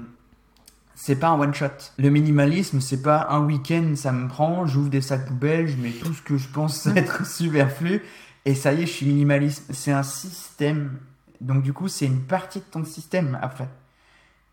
c'est 0.96 1.16
pas 1.16 1.30
un 1.30 1.40
one 1.40 1.54
shot. 1.54 1.68
Le 1.98 2.10
minimalisme, 2.10 2.82
c'est 2.82 3.02
pas 3.02 3.28
un 3.30 3.44
week-end, 3.46 3.94
ça 3.96 4.12
me 4.12 4.28
prend, 4.28 4.66
j'ouvre 4.66 4.90
des 4.90 5.02
sacs 5.02 5.26
poubelles, 5.26 5.68
je 5.68 5.78
mets 5.78 5.92
tout 5.92 6.14
ce 6.14 6.22
que 6.22 6.38
je 6.38 6.48
pense 6.48 6.86
être 6.96 7.26
superflu 7.26 8.02
et 8.46 8.56
ça 8.56 8.74
y 8.74 8.84
est, 8.84 8.86
je 8.86 8.92
suis 8.92 9.06
minimaliste. 9.06 9.66
C'est 9.74 9.92
un 9.92 10.04
système. 10.04 11.00
Donc 11.42 11.64
du 11.64 11.74
coup, 11.74 11.88
c'est 11.88 12.06
une 12.06 12.22
partie 12.22 12.60
de 12.60 12.66
ton 12.66 12.84
système 12.84 13.38
après. 13.42 13.68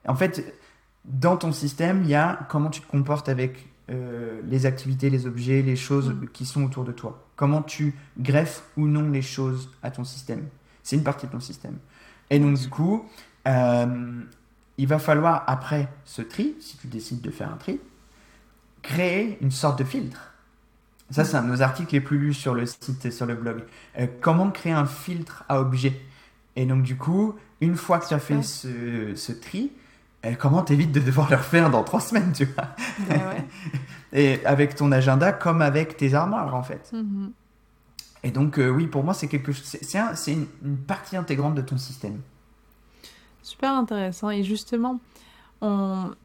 En 0.07 0.15
fait, 0.15 0.55
dans 1.05 1.37
ton 1.37 1.53
système, 1.53 2.03
il 2.05 2.11
y 2.11 2.15
a 2.15 2.47
comment 2.49 2.71
tu 2.71 2.81
te 2.81 2.91
comportes 2.91 3.29
avec 3.29 3.69
euh, 3.91 4.41
les 4.45 4.67
activités, 4.67 5.11
les 5.11 5.27
objets, 5.27 5.63
les 5.63 5.77
choses 5.77 6.11
Mm. 6.11 6.29
qui 6.33 6.47
sont 6.47 6.65
autour 6.65 6.85
de 6.85 6.93
toi. 6.93 7.27
Comment 7.37 7.63
tu 7.63 7.95
greffes 8.19 8.63
ou 8.77 8.87
non 8.87 9.11
les 9.11 9.23
choses 9.23 9.71
à 9.83 9.91
ton 9.91 10.05
système. 10.05 10.47
C'est 10.83 10.97
une 10.97 11.03
partie 11.03 11.27
de 11.27 11.33
ton 11.33 11.41
système. 11.41 11.79
Et 12.31 12.39
donc 12.39 12.57
du 12.57 12.69
coup, 12.69 13.05
euh, 13.49 14.23
il 14.81 14.87
va 14.89 14.99
falloir 14.99 15.45
après 15.47 15.89
ce 16.05 16.23
tri, 16.23 16.55
si 16.61 16.77
tu 16.79 16.87
décides 16.87 17.21
de 17.21 17.31
faire 17.31 17.53
un 17.53 17.57
tri, 17.57 17.79
créer 18.83 19.39
une 19.41 19.51
sorte 19.51 19.79
de 19.79 19.85
filtre. 19.85 20.33
Ça, 21.11 21.25
c'est 21.25 21.37
un 21.37 21.43
de 21.43 21.49
nos 21.49 21.61
articles 21.63 21.93
les 21.93 22.01
plus 22.01 22.19
lus 22.19 22.35
sur 22.35 22.55
le 22.55 22.67
site 22.67 23.05
et 23.05 23.11
sur 23.11 23.27
le 23.27 23.35
blog. 23.35 23.65
Euh, 23.99 24.07
comment 24.21 24.51
créer 24.51 24.73
un 24.73 24.87
filtre 24.87 25.45
à 25.49 25.61
objet? 25.61 26.01
Et 26.57 26.67
donc, 26.67 26.83
du 26.83 26.97
coup, 26.97 27.35
une 27.61 27.77
fois 27.77 27.99
que 27.99 28.07
tu 28.07 28.15
as 28.15 28.21
fait 28.21 28.43
ce, 28.43 29.15
ce 29.17 29.33
tri, 29.33 29.73
euh, 30.25 30.35
comment 30.39 30.63
t'évites 30.63 30.93
de 30.93 31.01
devoir 31.01 31.29
le 31.29 31.37
refaire 31.37 31.69
dans 31.71 31.83
trois 31.83 32.01
semaines, 32.01 32.33
tu 32.33 32.45
vois? 32.45 32.69
Ben 33.09 33.17
ouais. 33.29 33.45
Et 34.13 34.45
avec 34.47 34.77
ton 34.77 34.93
agenda, 34.93 35.33
comme 35.33 35.63
avec 35.63 35.97
tes 35.97 36.15
armoires, 36.15 36.55
en 36.55 36.63
fait. 36.63 36.91
Mhm. 36.93 37.33
Et 38.23 38.31
donc, 38.31 38.59
euh, 38.59 38.69
oui, 38.69 38.87
pour 38.87 39.03
moi, 39.03 39.13
c'est 39.15 39.29
quelque 39.29 39.51
chose. 39.53 39.65
C'est 39.65 39.83
c'est 39.85 39.99
un- 39.99 40.15
c'est 40.15 40.33
une, 40.33 40.47
une 40.65 40.77
partie 40.77 41.17
intégrante 41.17 41.55
de 41.55 41.63
ton 41.63 41.77
système. 41.79 42.21
Super 43.43 43.73
intéressant. 43.73 44.31
Et 44.31 44.43
justement, 44.43 45.01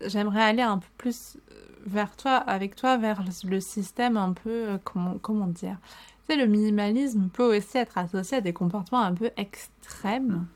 j'aimerais 0.02 0.44
aller 0.44 0.62
un 0.62 0.78
peu 0.78 0.88
plus 0.98 1.38
euh, 1.52 1.56
vers 1.86 2.16
toi, 2.16 2.36
avec 2.36 2.76
toi, 2.76 2.98
vers 2.98 3.24
le- 3.44 3.60
système 3.60 4.18
un 4.18 4.34
peu, 4.34 4.50
euh, 4.50 4.78
comment, 4.84 5.48
dire. 5.48 5.78
Tu 6.28 6.34
sais, 6.34 6.38
le 6.38 6.48
minimalisme 6.48 7.30
peut 7.30 7.58
aussi 7.58 7.78
être 7.78 7.98
associé 7.98 8.38
à 8.38 8.42
des 8.42 8.54
comportements 8.54 9.02
un 9.02 9.14
peu 9.14 9.32
extrêmes. 9.38 10.48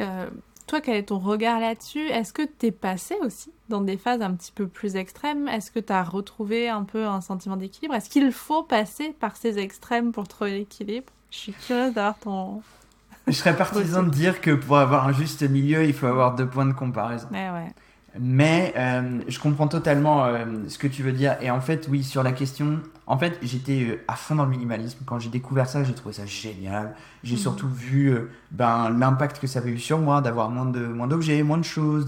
Euh, 0.00 0.28
toi, 0.66 0.80
quel 0.80 0.96
est 0.96 1.04
ton 1.04 1.18
regard 1.18 1.60
là-dessus? 1.60 2.06
Est-ce 2.08 2.32
que 2.32 2.42
tu 2.42 2.66
es 2.66 2.72
passé 2.72 3.16
aussi 3.20 3.52
dans 3.68 3.82
des 3.82 3.98
phases 3.98 4.22
un 4.22 4.32
petit 4.34 4.52
peu 4.52 4.66
plus 4.66 4.96
extrêmes? 4.96 5.46
Est-ce 5.46 5.70
que 5.70 5.78
tu 5.78 5.92
as 5.92 6.02
retrouvé 6.02 6.70
un 6.70 6.84
peu 6.84 7.06
un 7.06 7.20
sentiment 7.20 7.56
d'équilibre? 7.56 7.94
Est-ce 7.94 8.08
qu'il 8.08 8.32
faut 8.32 8.62
passer 8.62 9.10
par 9.20 9.36
ces 9.36 9.58
extrêmes 9.58 10.12
pour 10.12 10.26
trouver 10.26 10.52
l'équilibre? 10.58 11.12
Je 11.30 11.38
suis 11.38 11.52
curieuse 11.52 11.92
d'avoir 11.92 12.18
ton... 12.18 12.62
Je 13.26 13.32
serais 13.32 13.56
partisan 13.56 14.02
de 14.02 14.10
dire 14.10 14.40
que 14.40 14.50
pour 14.50 14.76
avoir 14.78 15.06
un 15.08 15.12
juste 15.12 15.42
milieu, 15.48 15.84
il 15.84 15.94
faut 15.94 16.06
avoir 16.06 16.34
deux 16.34 16.46
points 16.46 16.66
de 16.66 16.72
comparaison. 16.74 17.26
Ouais, 17.32 17.50
ouais. 17.50 17.72
Mais 18.20 18.72
euh, 18.76 19.20
je 19.26 19.40
comprends 19.40 19.66
totalement 19.66 20.24
euh, 20.26 20.44
ce 20.68 20.78
que 20.78 20.86
tu 20.86 21.02
veux 21.02 21.12
dire. 21.12 21.36
Et 21.40 21.50
en 21.50 21.60
fait, 21.60 21.88
oui, 21.90 22.04
sur 22.04 22.22
la 22.22 22.30
question, 22.32 22.78
en 23.06 23.18
fait, 23.18 23.38
j'étais 23.42 23.82
euh, 23.88 24.04
à 24.06 24.14
fond 24.14 24.36
dans 24.36 24.44
le 24.44 24.50
minimalisme. 24.50 24.98
Quand 25.04 25.18
j'ai 25.18 25.30
découvert 25.30 25.68
ça, 25.68 25.82
j'ai 25.82 25.94
trouvé 25.94 26.14
ça 26.14 26.26
génial. 26.26 26.94
J'ai 27.24 27.34
Mhm. 27.34 27.40
surtout 27.40 27.68
vu 27.68 28.08
euh, 28.12 28.30
ben, 28.52 28.90
l'impact 28.90 29.40
que 29.40 29.46
ça 29.48 29.58
avait 29.58 29.72
eu 29.72 29.78
sur 29.78 29.98
moi, 29.98 30.20
d'avoir 30.20 30.50
moins 30.50 30.66
de 30.66 30.86
moins 30.86 31.08
d'objets, 31.08 31.42
moins 31.42 31.58
de 31.58 31.64
choses. 31.64 32.06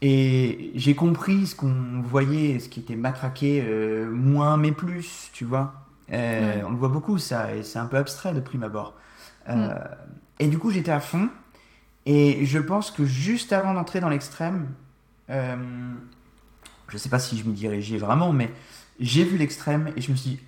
Et 0.00 0.72
j'ai 0.74 0.94
compris 0.96 1.46
ce 1.46 1.54
qu'on 1.54 2.02
voyait, 2.02 2.58
ce 2.58 2.68
qui 2.68 2.80
était 2.80 2.96
matraqué, 2.96 3.62
moins 4.10 4.56
mais 4.56 4.72
plus, 4.72 5.30
tu 5.32 5.44
vois. 5.44 5.74
On 6.10 6.70
le 6.70 6.76
voit 6.76 6.88
beaucoup, 6.88 7.18
ça, 7.18 7.54
et 7.54 7.62
c'est 7.62 7.78
un 7.78 7.86
peu 7.86 7.98
abstrait 7.98 8.32
de 8.34 8.40
prime 8.40 8.64
abord. 8.64 8.94
Euh, 9.48 9.72
Et 10.42 10.48
du 10.48 10.58
coup, 10.58 10.72
j'étais 10.72 10.90
à 10.90 10.98
fond. 10.98 11.28
Et 12.04 12.44
je 12.46 12.58
pense 12.58 12.90
que 12.90 13.04
juste 13.04 13.52
avant 13.52 13.74
d'entrer 13.74 14.00
dans 14.00 14.08
l'extrême, 14.08 14.66
euh, 15.30 15.56
je 16.88 16.98
sais 16.98 17.08
pas 17.08 17.20
si 17.20 17.38
je 17.38 17.44
m'y 17.44 17.52
dirigeais 17.52 17.96
vraiment, 17.96 18.32
mais 18.32 18.50
j'ai 18.98 19.22
vu 19.22 19.38
l'extrême 19.38 19.92
et 19.96 20.00
je 20.00 20.10
me 20.10 20.16
suis 20.16 20.30
dit, 20.30 20.40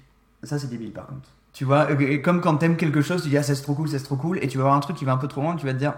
ça 0.42 0.58
c'est 0.58 0.66
débile 0.66 0.90
par 0.90 1.06
contre. 1.06 1.28
Tu 1.52 1.64
vois, 1.64 1.92
et 2.02 2.20
comme 2.20 2.40
quand 2.40 2.56
t'aimes 2.56 2.76
quelque 2.76 3.02
chose, 3.02 3.22
tu 3.22 3.28
dis, 3.28 3.38
ah 3.38 3.44
c'est 3.44 3.54
trop 3.54 3.74
cool, 3.74 3.88
c'est 3.88 4.02
trop 4.02 4.16
cool, 4.16 4.40
et 4.42 4.48
tu 4.48 4.58
vas 4.58 4.64
voir 4.64 4.74
un 4.74 4.80
truc 4.80 4.96
qui 4.96 5.04
va 5.04 5.12
un 5.12 5.16
peu 5.16 5.28
trop 5.28 5.42
loin, 5.42 5.54
tu 5.54 5.64
vas 5.64 5.72
te 5.72 5.78
dire, 5.78 5.94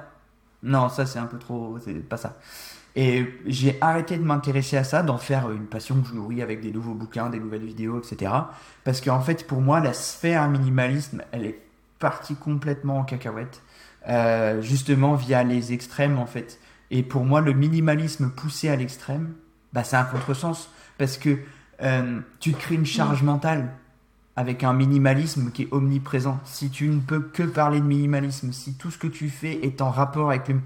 non, 0.63 0.91
ça 0.91 1.07
c'est 1.07 1.19
un 1.19 1.25
peu 1.25 1.39
trop, 1.39 1.79
c'est 1.83 2.07
pas 2.07 2.19
ça. 2.19 2.37
Et 2.97 3.27
j'ai 3.47 3.79
arrêté 3.81 4.19
de 4.19 4.25
m'intéresser 4.25 4.77
à 4.77 4.85
ça, 4.85 5.03
d'en 5.03 5.17
faire 5.17 5.51
une 5.51 5.65
passion 5.65 6.03
que 6.03 6.09
je 6.09 6.15
nourris 6.15 6.43
avec 6.43 6.61
des 6.61 6.71
nouveaux 6.71 6.95
bouquins, 6.95 7.31
des 7.31 7.41
nouvelles 7.41 7.65
vidéos, 7.65 7.99
etc. 7.99 8.31
Parce 8.85 9.01
qu'en 9.01 9.21
fait, 9.21 9.47
pour 9.47 9.63
moi, 9.63 9.81
la 9.81 9.95
sphère 9.95 10.51
minimalisme, 10.51 11.23
elle 11.33 11.47
est 11.47 11.59
partie 11.99 12.35
complètement 12.35 12.99
en 12.99 13.05
cacahuète, 13.05 13.63
euh, 14.09 14.63
justement 14.63 15.15
via 15.15 15.43
les 15.43 15.73
extrêmes 15.73 16.19
en 16.19 16.27
fait. 16.27 16.61
Et 16.91 17.03
pour 17.03 17.25
moi, 17.25 17.41
le 17.41 17.53
minimalisme 17.53 18.31
poussé 18.31 18.69
à 18.69 18.77
l'extrême, 18.77 19.35
bah, 19.73 19.83
c'est 19.85 19.97
un 19.97 20.05
contresens. 20.05 20.71
Parce 20.99 21.19
que 21.19 21.39
euh, 21.83 22.21
tu 22.41 22.53
crées 22.53 22.77
une 22.77 22.87
charge 22.87 23.23
mentale 23.23 23.71
avec 24.37 24.65
un 24.65 24.73
minimalisme 24.73 25.51
qui 25.51 25.63
est 25.63 25.69
omniprésent. 25.73 26.39
Si 26.45 26.71
tu 26.71 26.89
ne 26.89 27.01
peux 27.01 27.21
que 27.21 27.43
parler 27.43 27.81
de 27.81 27.87
minimalisme, 27.87 28.53
si 28.53 28.75
tout 28.75 28.91
ce 28.91 28.99
que 28.99 29.07
tu 29.07 29.29
fais 29.29 29.65
est 29.65 29.81
en 29.81 29.91
rapport 29.91 30.31
avec 30.31 30.49
le... 30.49 30.61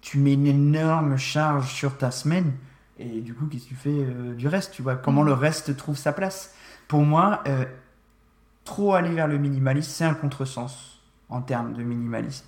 Tu 0.00 0.18
mets 0.18 0.34
une 0.34 0.46
énorme 0.46 1.16
charge 1.16 1.72
sur 1.72 1.96
ta 1.96 2.12
semaine. 2.12 2.52
Et 2.98 3.20
du 3.20 3.34
coup, 3.34 3.46
qu'est-ce 3.46 3.64
que 3.64 3.68
tu 3.70 3.74
fais 3.74 3.90
euh, 3.90 4.34
du 4.34 4.46
reste 4.46 4.72
Tu 4.72 4.82
vois? 4.82 4.94
Comment 4.94 5.24
le 5.24 5.32
reste 5.32 5.76
trouve 5.76 5.96
sa 5.96 6.12
place? 6.12 6.54
Pour 6.86 7.02
moi, 7.02 7.42
trop 8.64 8.94
aller 8.94 9.10
vers 9.10 9.26
le 9.26 9.38
minimalisme, 9.38 9.90
c'est 9.90 10.04
un 10.04 10.14
contresens 10.14 11.00
en 11.28 11.40
termes 11.42 11.72
de 11.72 11.82
minimalisme. 11.82 12.44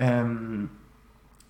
Euh, 0.00 0.64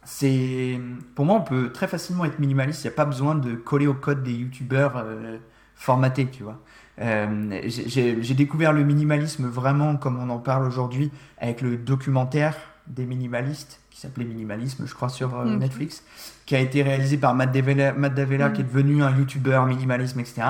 c'est 0.05 0.81
pour 1.15 1.25
moi 1.25 1.37
on 1.37 1.43
peut 1.43 1.71
très 1.73 1.87
facilement 1.87 2.25
être 2.25 2.39
minimaliste 2.41 2.83
il 2.83 2.89
n'y 2.89 2.93
a 2.93 2.97
pas 2.97 3.05
besoin 3.05 3.37
de 3.37 3.55
coller 3.55 3.87
au 3.87 3.95
code 3.95 4.25
des 4.25 4.33
youtubeurs 4.33 4.95
euh, 4.97 5.39
formatés 5.77 6.27
tu 6.31 6.43
vois 6.43 6.59
Euh, 7.01 7.61
j'ai- 7.65 8.35
découvert 8.35 8.73
le 8.75 8.85
minimalisme 8.85 9.47
vraiment 9.47 9.97
comme 9.97 10.19
on 10.19 10.29
en 10.29 10.39
parle 10.39 10.67
aujourd'hui 10.67 11.11
avec 11.39 11.63
le 11.63 11.77
documentaire 11.79 12.55
des 12.87 13.07
minimalistes 13.07 13.81
qui 13.91 13.99
s'appelait 14.01 14.27
minimalisme 14.27 14.87
je 14.87 14.95
crois 14.95 15.09
sur 15.09 15.35
euh. 15.39 15.57
Netflix 15.57 16.03
qui 16.45 16.55
a 16.55 16.59
été 16.61 16.83
réalisé 16.83 17.17
par 17.17 17.35
Matt 17.35 17.51
Davella, 17.53 17.93
Matt 17.95 18.15
Davella 18.15 18.49
Mm. 18.49 18.53
qui 18.53 18.61
est 18.61 18.65
devenu 18.65 19.03
un 19.03 19.17
youtubeur 19.17 19.65
minimalisme 19.67 20.21
etc 20.21 20.43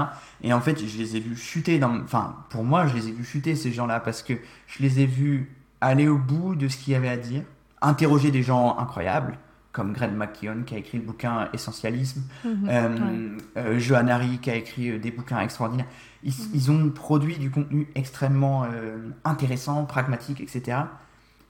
et 0.43 0.53
en 0.53 0.61
fait 0.61 0.85
je 0.85 0.99
les 0.99 1.15
ai 1.17 1.21
vus 1.21 1.37
chuter 1.37 1.79
dans 1.79 1.95
enfin 2.03 2.35
pour 2.51 2.65
moi 2.65 2.87
je 2.89 2.95
les 2.97 3.09
ai 3.09 3.13
vus 3.13 3.25
chuter 3.25 3.55
ces 3.55 3.71
gens 3.71 3.87
là 3.87 4.01
parce 4.01 4.23
que 4.23 4.33
je 4.67 4.83
les 4.83 4.99
ai 5.01 5.07
vus 5.07 5.49
aller 5.81 6.09
au 6.09 6.19
bout 6.19 6.57
de 6.57 6.67
ce 6.69 6.77
qu'il 6.77 6.93
y 6.95 6.97
avait 6.97 7.09
à 7.09 7.17
dire 7.19 7.43
interroger 7.83 8.31
des 8.31 8.43
gens 8.43 8.79
incroyables, 8.79 9.37
comme 9.73 9.93
Greg 9.95 10.13
McKeown 10.15 10.65
qui 10.65 10.75
a 10.75 10.79
écrit 10.79 10.99
le 10.99 11.05
bouquin 11.05 11.49
Essentialisme, 11.53 12.23
Mhm. 12.45 12.69
euh, 12.69 12.89
Ouais. 12.89 13.43
euh, 13.57 13.79
Johan 13.79 14.09
Hari 14.09 14.39
qui 14.39 14.51
a 14.51 14.55
écrit 14.57 14.91
euh, 14.91 14.99
des 14.99 15.11
bouquins 15.11 15.41
extraordinaires. 15.41 15.87
Ils, 16.23 16.31
Mhm. 16.33 16.49
ils 16.55 16.71
ont 16.71 16.89
produit 16.91 17.39
du 17.39 17.51
contenu 17.51 17.89
extrêmement 17.95 18.65
euh, 18.65 18.99
intéressant, 19.25 19.85
pragmatique, 19.85 20.41
etc. 20.41 20.79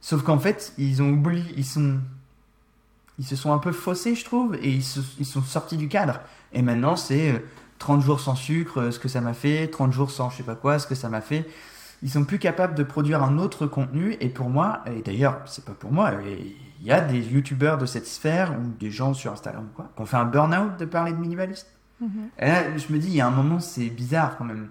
Sauf 0.01 0.22
qu'en 0.22 0.39
fait, 0.39 0.72
ils 0.78 1.03
ont 1.03 1.11
oublié, 1.11 1.45
ils 1.57 1.64
sont, 1.64 1.99
ils 3.18 3.24
se 3.26 3.37
sont 3.37 3.53
un 3.53 3.59
peu 3.59 3.72
faussés, 3.72 4.14
je 4.14 4.24
trouve, 4.24 4.55
et 4.57 4.70
ils, 4.70 4.83
se- 4.85 5.01
ils 5.18 5.26
sont 5.26 5.43
sortis 5.43 5.76
du 5.76 5.89
cadre. 5.89 6.20
Et 6.53 6.62
maintenant, 6.62 6.97
c'est 6.97 7.33
euh, 7.33 7.39
30 7.78 8.01
jours 8.03 8.20
sans 8.20 8.35
sucre, 8.37 8.91
ce 8.91 8.99
que 8.99 9.09
ça 9.09 9.20
m'a 9.20 9.35
fait, 9.35 9.68
30 9.68 9.93
jours 9.93 10.11
sans 10.11 10.30
je 10.30 10.39
sais 10.39 10.43
pas 10.45 10.55
quoi, 10.55 10.78
ce 10.78 10.87
que 10.87 10.95
ça 10.95 11.09
m'a 11.09 11.20
fait. 11.20 11.47
Ils 12.03 12.11
sont 12.11 12.24
plus 12.24 12.38
capables 12.38 12.74
de 12.74 12.82
produire 12.82 13.22
un 13.22 13.38
autre 13.38 13.66
contenu, 13.66 14.16
et 14.20 14.28
pour 14.28 14.50
moi, 14.50 14.80
et 14.86 15.03
d'ailleurs, 15.03 15.40
c'est 15.46 15.64
pas 15.64 15.72
pour 15.72 15.92
moi, 15.92 16.11
il 16.80 16.86
y 16.86 16.90
a 16.90 17.00
des 17.00 17.20
youtubeurs 17.20 17.78
de 17.78 17.86
cette 17.86 18.07
sphère, 18.07 18.53
ou 18.59 18.68
des 18.80 18.90
gens 18.90 19.14
sur 19.14 19.32
Instagram 19.32 19.64
ou 19.70 19.74
quoi, 19.74 19.88
qui 19.94 20.03
ont 20.03 20.07
fait 20.07 20.16
un 20.16 20.24
burn-out 20.24 20.78
de 20.78 20.84
parler 20.84 21.12
de 21.12 21.18
minimalisme. 21.18 21.68
Mhm. 22.00 22.11
Et 22.38 22.46
là, 22.46 22.76
je 22.76 22.92
me 22.92 22.98
dis, 22.98 23.09
il 23.09 23.14
y 23.14 23.20
a 23.20 23.26
un 23.26 23.30
moment, 23.30 23.61
c'est 23.61 23.88
bizarre 23.88 24.36
quand 24.36 24.44
même, 24.44 24.68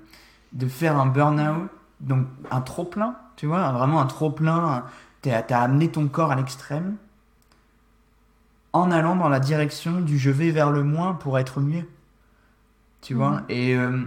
de 0.52 0.68
faire 0.68 1.00
un 1.00 1.06
burn-out, 1.06 1.70
donc 2.02 2.28
un 2.50 2.62
trop-plein, 2.62 3.16
tu 3.38 3.46
vois, 3.46 3.72
vraiment 3.72 4.02
un 4.02 4.08
trop-plein. 4.08 4.84
t'as 5.22 5.62
amené 5.62 5.90
ton 5.90 6.08
corps 6.08 6.32
à 6.32 6.36
l'extrême 6.36 6.98
en 8.74 8.92
allant 8.92 9.16
dans 9.16 9.30
la 9.30 9.40
direction 9.40 10.00
du 10.02 10.18
je 10.18 10.30
vais 10.30 10.52
vers 10.52 10.72
le 10.72 10.84
moins 10.84 11.14
pour 11.14 11.38
être 11.38 11.60
mieux. 11.60 11.88
Tu 13.02 13.14
vois 13.14 13.32
Mhm. 13.32 13.46
Et 13.50 13.76
euh, 13.76 14.00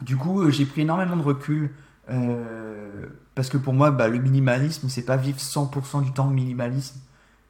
du 0.00 0.16
coup, 0.16 0.42
euh, 0.42 0.50
j'ai 0.50 0.64
pris 0.64 0.82
énormément 0.82 1.16
de 1.16 1.22
recul. 1.22 1.70
Euh, 2.10 3.06
parce 3.34 3.48
que 3.48 3.56
pour 3.56 3.72
moi, 3.72 3.90
bah, 3.90 4.08
le 4.08 4.18
minimalisme, 4.18 4.88
c'est 4.88 5.04
pas 5.04 5.16
vivre 5.16 5.38
100% 5.38 6.04
du 6.04 6.12
temps 6.12 6.28
minimalisme. 6.28 7.00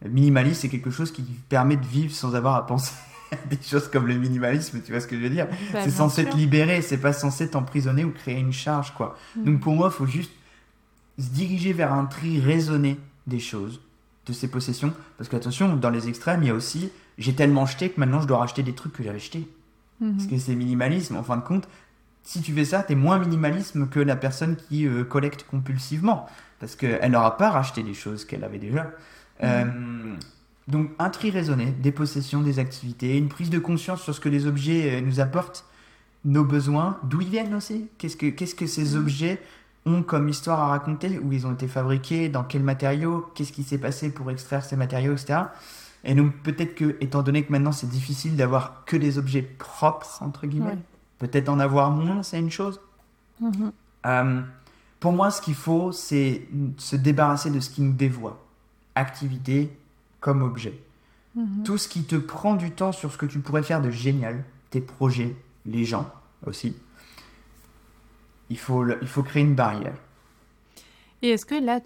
Le 0.03 0.11
minimalisme, 0.11 0.61
c'est 0.63 0.69
quelque 0.69 0.91
chose 0.91 1.13
qui 1.13 1.23
permet 1.23 1.77
de 1.77 1.87
vivre 1.87 2.13
sans 2.13 2.35
avoir 2.35 2.57
à 2.57 2.67
penser 2.67 2.95
à 3.33 3.37
des 3.49 3.59
choses 3.63 3.89
comme 3.89 4.07
le 4.07 4.15
minimalisme, 4.15 4.81
tu 4.85 4.93
vois 4.93 5.01
ce 5.01 5.07
que 5.07 5.17
je 5.17 5.23
veux 5.23 5.31
dire? 5.31 5.49
Bah, 5.73 5.81
c'est 5.83 5.91
censé 5.91 6.23
sûr. 6.23 6.33
te 6.33 6.37
libérer, 6.37 6.83
c'est 6.83 6.99
pas 6.99 7.13
censé 7.13 7.49
t'emprisonner 7.49 8.05
ou 8.05 8.11
créer 8.11 8.39
une 8.39 8.53
charge, 8.53 8.95
quoi. 8.95 9.17
Mhm. 9.37 9.45
Donc 9.45 9.61
pour 9.61 9.75
moi, 9.75 9.91
il 9.93 9.97
faut 9.97 10.07
juste 10.07 10.33
se 11.19 11.31
diriger 11.31 11.73
vers 11.73 11.93
un 11.93 12.07
tri 12.07 12.41
raisonné 12.41 12.99
des 13.27 13.41
choses, 13.41 13.81
de 14.27 14.33
ses 14.33 14.49
possessions. 14.49 14.93
Parce 15.17 15.29
que 15.29 15.37
attention, 15.37 15.77
dans 15.77 15.91
les 15.91 16.09
extrêmes, 16.09 16.43
il 16.43 16.49
y 16.49 16.51
a 16.51 16.55
aussi 16.55 16.91
j'ai 17.19 17.35
tellement 17.35 17.67
jeté 17.67 17.91
que 17.91 18.01
maintenant 18.01 18.21
je 18.21 18.27
dois 18.27 18.39
racheter 18.39 18.63
des 18.63 18.73
trucs 18.73 18.93
que 18.93 19.03
j'avais 19.03 19.19
jetés. 19.19 19.47
Mhm. 20.01 20.17
Parce 20.17 20.27
que 20.29 20.39
c'est 20.39 20.55
minimalisme. 20.55 21.17
En 21.17 21.23
fin 21.23 21.37
de 21.37 21.43
compte, 21.43 21.69
si 22.25 22.41
tu 22.41 22.53
fais 22.53 22.65
ça, 22.65 22.83
t'es 22.83 22.95
moins 22.95 23.19
minimalisme 23.19 23.87
que 23.89 24.01
la 24.01 24.17
personne 24.17 24.57
qui 24.57 24.87
euh, 24.87 25.05
collecte 25.05 25.47
compulsivement. 25.49 26.27
Parce 26.59 26.75
qu'elle 26.77 27.11
n'aura 27.13 27.37
pas 27.37 27.51
racheté 27.51 27.83
des 27.83 27.95
choses 27.95 28.25
qu'elle 28.25 28.43
avait 28.45 28.59
déjà. 28.59 28.91
Euh, 29.43 29.65
Donc 30.67 30.91
un 30.99 31.11
tri 31.11 31.31
raisonné 31.31 31.67
des 31.67 31.93
possessions, 31.93 32.41
des 32.41 32.59
activités, 32.59 33.19
une 33.19 33.29
prise 33.29 33.51
de 33.51 33.59
conscience 33.59 34.03
sur 34.03 34.15
ce 34.15 34.21
que 34.21 34.31
les 34.31 34.47
objets 34.47 34.97
euh, 34.97 35.01
nous 35.03 35.21
apportent, 35.21 35.67
nos 36.25 36.45
besoins, 36.45 36.99
d'où 37.03 37.21
ils 37.21 37.29
viennent 37.29 37.55
aussi? 37.55 37.89
Qu'est-ce 37.99 38.17
que, 38.17 38.27
qu'est-ce 38.31 38.55
que 38.55 38.67
ces 38.67 38.97
objets 38.97 39.43
ont 39.85 40.03
comme 40.03 40.31
histoire 40.31 40.61
à 40.61 40.69
raconter, 40.69 41.19
où 41.19 41.31
ils 41.33 41.47
ont 41.47 41.53
été 41.53 41.69
fabriqués, 41.69 42.31
dans 42.31 42.45
quels 42.45 42.63
matériaux, 42.63 43.31
qu'est-ce 43.35 43.53
qui 43.53 43.63
s'est 43.65 43.77
passé 43.77 44.11
pour 44.11 44.31
extraire 44.31 44.65
ces 44.65 44.77
matériaux, 44.77 45.13
etc. 45.13 45.41
Et 46.05 46.15
donc 46.15 46.33
peut-être 46.43 46.75
que, 46.75 46.97
étant 47.03 47.23
donné 47.23 47.45
que 47.45 47.53
maintenant 47.53 47.73
c'est 47.73 47.89
difficile 47.91 48.37
d'avoir 48.37 48.85
que 48.87 48.97
des 48.97 49.19
objets 49.19 49.43
propres, 49.43 50.23
entre 50.23 50.47
guillemets, 50.47 50.71
Ouais. 50.71 50.79
Peut-être 51.19 51.49
en 51.49 51.59
avoir 51.61 51.91
moins, 51.91 52.23
c'est 52.23 52.39
une 52.39 52.51
chose. 52.51 52.81
Mhm. 53.41 53.73
Euh, 54.07 54.43
pour 55.01 55.13
moi, 55.13 55.31
ce 55.31 55.41
qu'il 55.41 55.55
faut, 55.55 55.93
c'est 55.93 56.47
se 56.79 56.97
débarrasser 56.97 57.51
de 57.51 57.61
ce 57.61 57.71
qui 57.71 57.83
nous 57.83 57.93
dévoie. 57.93 58.43
Activité 58.95 59.77
comme 60.21 60.43
objet. 60.43 60.79
Mhm. 61.35 61.63
Tout 61.65 61.79
ce 61.79 61.89
qui 61.89 62.05
te 62.05 62.17
prend 62.17 62.55
du 62.55 62.71
temps 62.71 62.93
sur 62.93 63.11
ce 63.13 63.19
que 63.19 63.27
tu 63.27 63.41
pourrais 63.41 63.63
faire 63.63 63.83
de 63.83 63.91
génial, 63.91 64.45
tes 64.71 64.81
projets, 64.81 65.35
les 65.67 65.85
gens 65.85 66.11
aussi. 66.47 66.77
Il 68.51 68.59
faut, 68.59 68.83
le- 68.83 68.99
il 69.03 69.09
faut 69.09 69.23
créer 69.23 69.43
une 69.43 69.55
barrière. 69.55 69.95
Et 71.25 71.31
est-ce 71.31 71.47
que 71.47 71.55
là, 71.55 71.81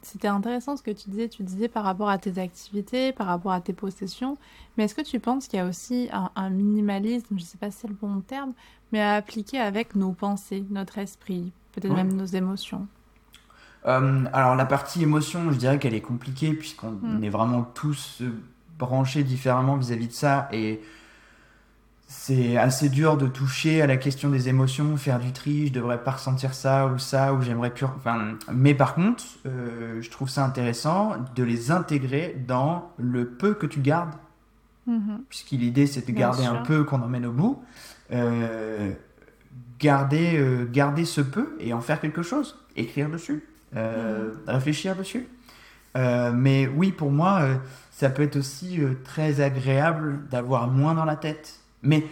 c'était 0.00 0.28
intéressant 0.28 0.76
ce 0.76 0.82
que 0.84 0.92
tu 0.92 1.10
disais, 1.10 1.28
tu 1.28 1.42
disais 1.42 1.66
par 1.66 1.82
rapport 1.82 2.08
à 2.08 2.18
tes 2.18 2.38
activités, 2.38 3.10
par 3.10 3.26
rapport 3.26 3.50
à 3.50 3.60
tes 3.60 3.72
possessions, 3.72 4.38
mais 4.76 4.84
est-ce 4.84 4.94
que 4.94 5.02
tu 5.02 5.18
penses 5.18 5.48
qu'il 5.48 5.58
y 5.58 5.60
a 5.60 5.66
aussi 5.66 6.08
un, 6.12 6.30
un 6.36 6.50
minimalisme, 6.50 7.26
je 7.30 7.34
ne 7.34 7.40
sais 7.40 7.58
pas 7.58 7.72
si 7.72 7.78
c'est 7.80 7.88
le 7.88 7.94
bon 8.00 8.20
terme, 8.20 8.52
mais 8.92 9.00
à 9.00 9.14
appliquer 9.14 9.58
avec 9.58 9.96
nos 9.96 10.12
pensées, 10.12 10.64
notre 10.70 10.98
esprit, 10.98 11.50
peut-être 11.72 11.92
même 11.92 12.12
nos 12.12 12.26
émotions? 12.26 12.86
Euh, 13.86 14.24
alors 14.32 14.54
la 14.54 14.66
partie 14.66 15.02
émotion, 15.02 15.50
je 15.50 15.56
dirais 15.56 15.80
qu'elle 15.80 15.94
est 15.94 16.00
compliquée 16.00 16.52
puisqu'on 16.54 16.92
Mm. 16.92 17.24
est 17.24 17.28
vraiment 17.28 17.62
tous 17.64 18.22
branchés 18.78 19.24
différemment 19.24 19.76
vis-à-vis 19.76 20.06
de 20.06 20.12
ça 20.12 20.48
et 20.52 20.80
c'est 22.06 22.56
assez 22.56 22.88
dur 22.88 23.16
de 23.16 23.26
toucher 23.26 23.82
à 23.82 23.86
la 23.86 23.96
question 23.96 24.30
des 24.30 24.48
émotions, 24.48 24.96
faire 24.96 25.18
du 25.18 25.32
tri, 25.32 25.66
je 25.68 25.72
devrais 25.72 26.02
pas 26.02 26.12
ressentir 26.12 26.54
ça 26.54 26.86
ou 26.86 26.98
ça 26.98 27.34
ou 27.34 27.42
j'aimerais 27.42 27.70
plus. 27.70 27.86
Enfin, 27.86 28.34
mais 28.52 28.74
par 28.74 28.94
contre, 28.94 29.24
euh, 29.46 30.00
je 30.00 30.10
trouve 30.10 30.28
ça 30.28 30.44
intéressant 30.44 31.16
de 31.34 31.42
les 31.42 31.70
intégrer 31.70 32.36
dans 32.46 32.90
le 32.98 33.26
peu 33.26 33.54
que 33.54 33.66
tu 33.66 33.80
gardes 33.80 34.14
Mhm. 34.86 35.22
puisque 35.28 35.50
l'idée 35.50 35.86
c'est 35.88 36.06
de 36.06 36.12
garder 36.12 36.44
un 36.44 36.62
peu 36.62 36.84
qu'on 36.84 37.02
emmène 37.02 37.26
au 37.26 37.32
bout, 37.32 37.60
euh, 38.12 38.92
garder, 39.80 40.38
euh, 40.38 40.64
garder 40.70 41.04
ce 41.04 41.20
peu 41.20 41.56
et 41.58 41.72
en 41.72 41.80
faire 41.80 42.00
quelque 42.00 42.22
chose, 42.22 42.56
écrire 42.76 43.10
dessus, 43.10 43.42
euh, 43.74 44.32
réfléchir 44.46 44.94
dessus. 44.94 45.26
Mais 45.96 46.68
oui, 46.68 46.92
pour 46.92 47.10
moi, 47.10 47.40
ça 47.90 48.10
peut 48.10 48.22
être 48.22 48.36
aussi 48.36 48.78
très 49.02 49.40
agréable 49.40 50.20
d'avoir 50.30 50.68
moins 50.68 50.94
dans 50.94 51.06
la 51.06 51.16
tête. 51.16 51.60
Mais 51.86 52.04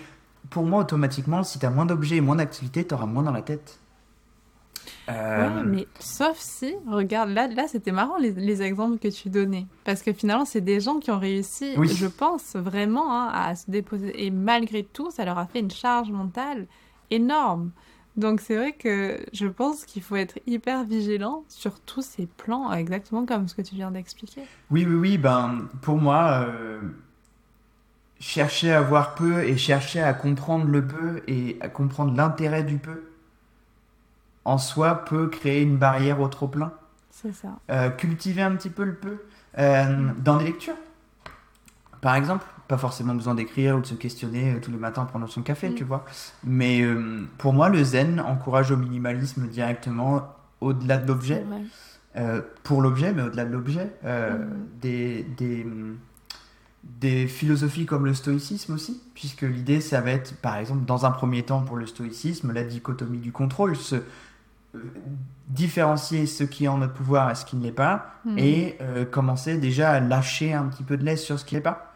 pour 0.51 0.65
moi, 0.65 0.81
automatiquement, 0.81 1.43
si 1.43 1.59
tu 1.59 1.67
as 1.67 1.71
moins 1.71 1.87
d'objets 1.87 2.17
et 2.17 2.21
moins 2.21 2.37
d'activités, 2.37 2.87
tu 2.87 2.95
auras 2.95 3.07
moins 3.07 3.23
dans 3.23 3.33
la 3.33 3.43
tête. 3.43 3.79
Euh, 5.09 5.49
Ouais, 5.61 5.63
mais 5.65 5.87
sauf 5.99 6.37
si, 6.39 6.75
regarde, 6.87 7.31
là, 7.31 7.47
là 7.49 7.67
c'était 7.69 7.93
marrant 7.93 8.17
les, 8.19 8.33
les 8.33 8.63
exemples 8.63 8.99
que 8.99 9.09
tu 9.09 9.29
donnais. 9.31 9.67
Parce 9.85 10.03
que 10.03 10.13
finalement, 10.13 10.45
c'est 10.45 10.61
des 10.61 10.81
gens 10.81 10.99
qui 10.99 11.11
ont 11.11 11.19
réussi, 11.19 11.75
Oui. 11.77 11.89
je 11.89 12.07
pense, 12.07 12.55
vraiment 12.57 13.13
hein, 13.13 13.31
à 13.35 13.55
se 13.55 13.71
déposer. 13.71 14.25
Et 14.25 14.31
malgré 14.31 14.83
tout, 14.85 15.11
ça 15.11 15.25
leur 15.25 15.39
a 15.39 15.47
fait 15.47 15.61
une 15.61 15.71
charge 15.71 16.11
mentale 16.11 16.67
énorme. 17.11 17.71
Donc 18.17 18.41
c'est 18.41 18.57
vrai 18.57 18.73
que 18.73 19.19
je 19.33 19.47
pense 19.47 19.85
qu'il 19.85 20.03
faut 20.03 20.17
être 20.17 20.39
hyper 20.47 20.85
vigilant 20.85 21.43
sur 21.49 21.81
tous 21.81 22.03
ces 22.03 22.27
plans, 22.27 22.73
exactement 22.73 23.27
comme 23.27 23.49
ce 23.49 23.55
que 23.55 23.63
tu 23.63 23.75
viens 23.75 23.91
d'expliquer. 23.91 24.43
Oui, 24.71 24.87
oui, 24.89 24.95
oui, 24.95 25.19
ben, 25.19 25.67
pour 25.83 25.97
moi, 25.99 26.47
euh, 26.47 26.81
chercher 28.21 28.73
à 28.73 28.81
voir 28.81 29.15
peu 29.15 29.45
et 29.45 29.57
chercher 29.57 30.03
à 30.03 30.15
comprendre 30.15 30.67
le 30.67 30.87
peu 30.87 31.23
et 31.27 31.57
à 31.61 31.69
comprendre 31.69 32.15
l'intérêt 32.17 32.63
du 32.65 32.77
peu, 32.79 33.03
en 34.45 34.59
soi, 34.59 35.05
peut 35.05 35.29
créer 35.29 35.63
une 35.63 35.77
barrière 35.77 36.21
au 36.21 36.29
trop-plein. 36.29 36.73
C'est 37.11 37.33
ça. 37.33 37.49
Euh, 37.71 37.91
cultiver 37.91 38.43
un 38.43 38.55
petit 38.57 38.71
peu 38.71 38.85
le 38.85 38.95
peu 38.95 39.19
euh, 39.59 40.11
dans 40.19 40.37
des 40.37 40.45
lectures. 40.45 40.75
Par 42.01 42.17
exemple, 42.17 42.45
pas 42.69 42.77
forcément 42.77 43.15
besoin 43.15 43.35
d'écrire 43.35 43.77
ou 43.77 43.81
de 43.81 43.87
se 43.87 43.95
questionner 43.95 44.55
euh, 44.55 44.61
tous 44.61 44.71
les 44.71 44.77
matins 44.77 45.07
pendant 45.11 45.27
son 45.27 45.43
café, 45.43 45.71
Mm. 45.71 45.75
tu 45.75 45.85
vois. 45.85 46.05
Mais 46.45 46.83
euh, 46.83 47.27
pour 47.39 47.53
moi, 47.55 47.69
le 47.71 47.83
zen 47.83 48.21
encourage 48.21 48.71
au 48.71 48.77
minimalisme 48.77 49.47
directement 49.49 50.35
au-delà 50.61 50.99
de 50.99 51.07
l'objet 51.09 51.45
pour 52.63 52.81
l'objet, 52.81 53.13
mais 53.13 53.23
au-delà 53.23 53.45
de 53.45 53.53
l'objet, 53.53 53.91
Mhm. 54.05 54.49
des, 54.81 55.23
des, 55.37 55.63
hum, 55.65 55.97
des 57.01 57.27
philosophies 57.27 57.87
comme 57.87 58.05
le 58.07 58.15
stoïcisme 58.15 58.75
aussi, 58.75 59.01
puisque 59.15 59.43
l'idée, 59.43 59.81
ça 59.81 60.01
va 60.01 60.11
être, 60.11 60.37
par 60.37 60.57
exemple, 60.57 60.85
dans 60.85 61.07
un 61.07 61.11
premier 61.11 61.43
temps 61.43 61.63
pour 61.63 61.77
le 61.77 61.87
stoïcisme, 61.87 62.53
la 62.53 62.63
dichotomie 62.65 63.19
du 63.19 63.33
contrôle, 63.33 63.75
se 63.77 63.97
euh, 63.97 64.79
différencier 65.49 66.27
ce 66.27 66.45
qui 66.45 66.65
est 66.65 66.69
en 66.69 66.79
notre 66.79 66.95
pouvoir 66.95 67.31
et 67.31 67.35
ce 67.35 67.45
qui 67.45 67.57
ne 67.57 67.63
l'est 67.63 67.73
pas, 67.73 68.07
Mhm. 68.25 68.39
et 68.39 68.77
euh, 68.81 69.05
commencer 69.05 69.57
déjà 69.59 69.91
à 69.93 70.01
lâcher 70.01 70.53
un 70.53 70.65
petit 70.65 70.83
peu 70.83 70.97
de 70.97 71.05
laisse 71.05 71.23
sur 71.25 71.39
ce 71.39 71.45
qui 71.45 71.55
n'est 71.55 71.61
pas. 71.61 71.91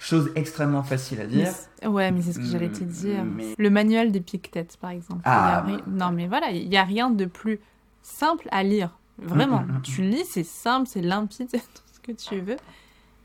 Chose 0.00 0.30
extrêmement 0.36 0.82
facile 0.84 1.20
à 1.20 1.24
Mais 1.24 1.28
dire. 1.30 1.52
c'est- 1.80 1.86
ouais, 1.86 2.10
mais 2.12 2.22
c'est 2.22 2.32
ce 2.32 2.38
que 2.38 2.44
j'allais 2.44 2.70
te 2.70 2.84
Mm, 2.84 2.88
dire. 2.88 3.24
mais- 3.24 3.54
Le 3.58 3.70
manuel 3.70 4.12
des 4.12 4.20
Pictet, 4.20 4.66
par 4.80 4.90
exemple. 4.90 5.22
Ah, 5.24 5.58
a 5.58 5.62
ri- 5.62 5.82
Non, 5.88 6.12
mais 6.12 6.28
voilà, 6.28 6.50
il 6.52 6.68
n'y 6.68 6.76
a 6.76 6.84
rien 6.84 7.10
de 7.10 7.24
plus 7.24 7.58
simple 8.02 8.46
à 8.52 8.62
lire. 8.62 8.96
Vraiment. 9.20 9.62
Mm, 9.62 9.72
mm, 9.72 9.78
mm. 9.78 9.82
Tu 9.82 10.02
lis, 10.02 10.24
c'est 10.24 10.44
simple, 10.44 10.86
c'est 10.88 11.00
limpide, 11.00 11.48
c'est 11.50 11.58
tout 11.58 11.82
ce 11.92 11.98
que 12.00 12.12
tu 12.12 12.40
veux. 12.40 12.56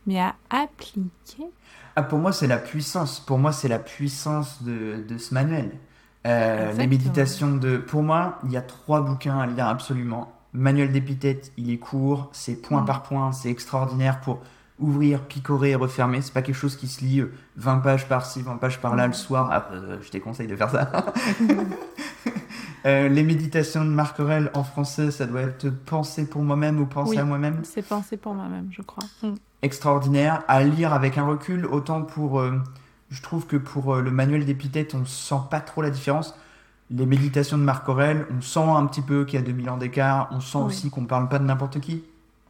Mais 0.05 0.19
à 0.19 0.35
appliquer. 0.49 1.45
Ah, 1.95 2.03
pour 2.03 2.19
moi, 2.19 2.31
c'est 2.33 2.47
la 2.47 2.57
puissance. 2.57 3.19
Pour 3.19 3.37
moi, 3.37 3.51
c'est 3.51 3.67
la 3.67 3.79
puissance 3.79 4.63
de, 4.63 5.03
de 5.07 5.17
ce 5.17 5.33
manuel. 5.33 5.71
Euh, 6.25 6.71
les 6.73 6.87
méditations 6.87 7.55
de. 7.55 7.77
Pour 7.77 8.01
moi, 8.03 8.39
il 8.45 8.51
y 8.51 8.57
a 8.57 8.61
trois 8.61 9.01
bouquins 9.01 9.39
à 9.39 9.45
lire 9.45 9.67
absolument. 9.67 10.31
Manuel 10.53 10.91
d'épithète, 10.91 11.51
il 11.57 11.69
est 11.71 11.77
court, 11.77 12.29
c'est 12.31 12.55
point 12.55 12.81
Mm. 12.81 12.85
par 12.85 13.03
point, 13.03 13.31
c'est 13.31 13.49
extraordinaire 13.49 14.21
pour 14.21 14.39
ouvrir, 14.79 15.21
picorer 15.23 15.71
et 15.71 15.75
refermer. 15.75 16.21
C'est 16.21 16.33
pas 16.33 16.41
quelque 16.41 16.55
chose 16.55 16.75
qui 16.75 16.87
se 16.87 17.03
lit 17.03 17.19
euh, 17.21 17.31
20 17.57 17.79
pages 17.79 18.07
par-ci, 18.07 18.41
20 18.41 18.57
pages 18.57 18.79
par-là 18.79 19.05
Mm. 19.07 19.11
le 19.11 19.13
soir. 19.13 19.49
Ah, 19.51 19.67
euh, 19.73 19.97
je 20.01 20.11
déconseille 20.11 20.47
de 20.47 20.55
faire 20.55 20.69
ça. 20.69 20.91
Euh, 22.85 23.07
les 23.07 23.23
méditations 23.23 23.85
de 23.85 23.89
Marc 23.89 24.19
Aurèle 24.19 24.51
en 24.53 24.65
français, 24.65 25.09
ça 25.09 25.25
doit 25.25 25.39
être 25.43 25.69
penser 25.69 26.25
pour 26.25 26.41
moi-même 26.41 26.81
ou 26.81 26.85
penser 26.85 27.11
Oui. 27.11 27.17
à 27.17 27.23
moi-même 27.23 27.61
C'est 27.63 27.81
pensé 27.87 28.17
pour 28.17 28.33
moi-même, 28.33 28.67
je 28.71 28.81
crois. 28.81 29.05
Mm. 29.21 29.35
Extraordinaire 29.63 30.43
à 30.47 30.63
lire 30.63 30.93
avec 30.93 31.17
un 31.17 31.25
recul. 31.25 31.65
Autant 31.65 32.03
pour. 32.03 32.39
euh, 32.39 32.61
je 33.09 33.21
trouve 33.21 33.45
que 33.47 33.57
pour 33.57 33.95
euh, 33.95 34.01
le 34.01 34.11
manuel 34.11 34.45
d'épithète, 34.45 34.93
on 34.95 35.05
sent 35.05 35.41
pas 35.49 35.59
trop 35.61 35.81
la 35.81 35.89
différence. 35.89 36.35
Les 36.91 37.05
méditations 37.05 37.57
de 37.57 37.63
Marc 37.63 37.87
Aurèle, 37.89 38.25
on 38.37 38.41
sent 38.41 38.59
un 38.59 38.85
petit 38.85 39.01
peu 39.01 39.25
qu'il 39.25 39.39
y 39.39 39.41
a 39.43 39.45
2000 39.45 39.69
ans 39.69 39.77
d'écart. 39.77 40.29
On 40.31 40.39
sent 40.39 40.57
Oui. 40.59 40.63
aussi 40.65 40.89
qu'on 40.89 41.05
parle 41.05 41.29
pas 41.29 41.39
de 41.39 41.45
n'importe 41.45 41.79
qui. 41.79 42.03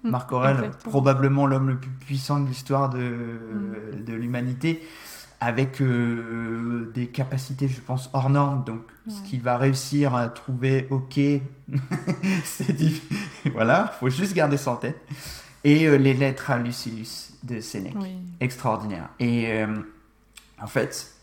Mm, 0.04 0.10
Marc 0.10 0.32
Aurèle, 0.34 0.72
probablement 0.84 1.46
l'homme 1.48 1.70
le 1.70 1.78
plus 1.78 1.90
puissant 1.92 2.40
de 2.40 2.48
l'histoire 2.48 2.90
de, 2.90 3.00
Mm. 3.00 4.04
de 4.06 4.14
l'humanité, 4.14 4.82
avec 5.40 5.82
euh, 5.82 6.92
des 6.94 7.08
capacités, 7.08 7.68
je 7.68 7.80
pense, 7.82 8.10
hors 8.14 8.30
normes. 8.30 8.64
Donc, 8.66 8.82
ce 9.08 9.22
qu'il 9.30 9.42
va 9.42 9.58
réussir 9.58 10.16
à 10.16 10.28
trouver, 10.30 10.88
ok, 10.90 11.20
c'est 12.44 12.74
difficile. 12.74 13.18
voilà, 13.54 13.88
faut 14.00 14.10
juste 14.10 14.34
garder 14.34 14.58
ça 14.58 14.72
en 14.72 14.76
tête. 14.78 15.02
Et 15.64 15.86
euh, 15.88 15.96
les 15.98 16.14
lettres 16.14 16.52
à 16.52 16.58
Lucilius 16.58 17.34
de 17.44 17.60
Sénèque 17.62 17.96
Oui. 18.00 18.16
extraordinaire. 18.40 19.10
Et 19.20 19.52
euh, 19.52 19.68
en 20.62 20.68
fait, 20.68 21.14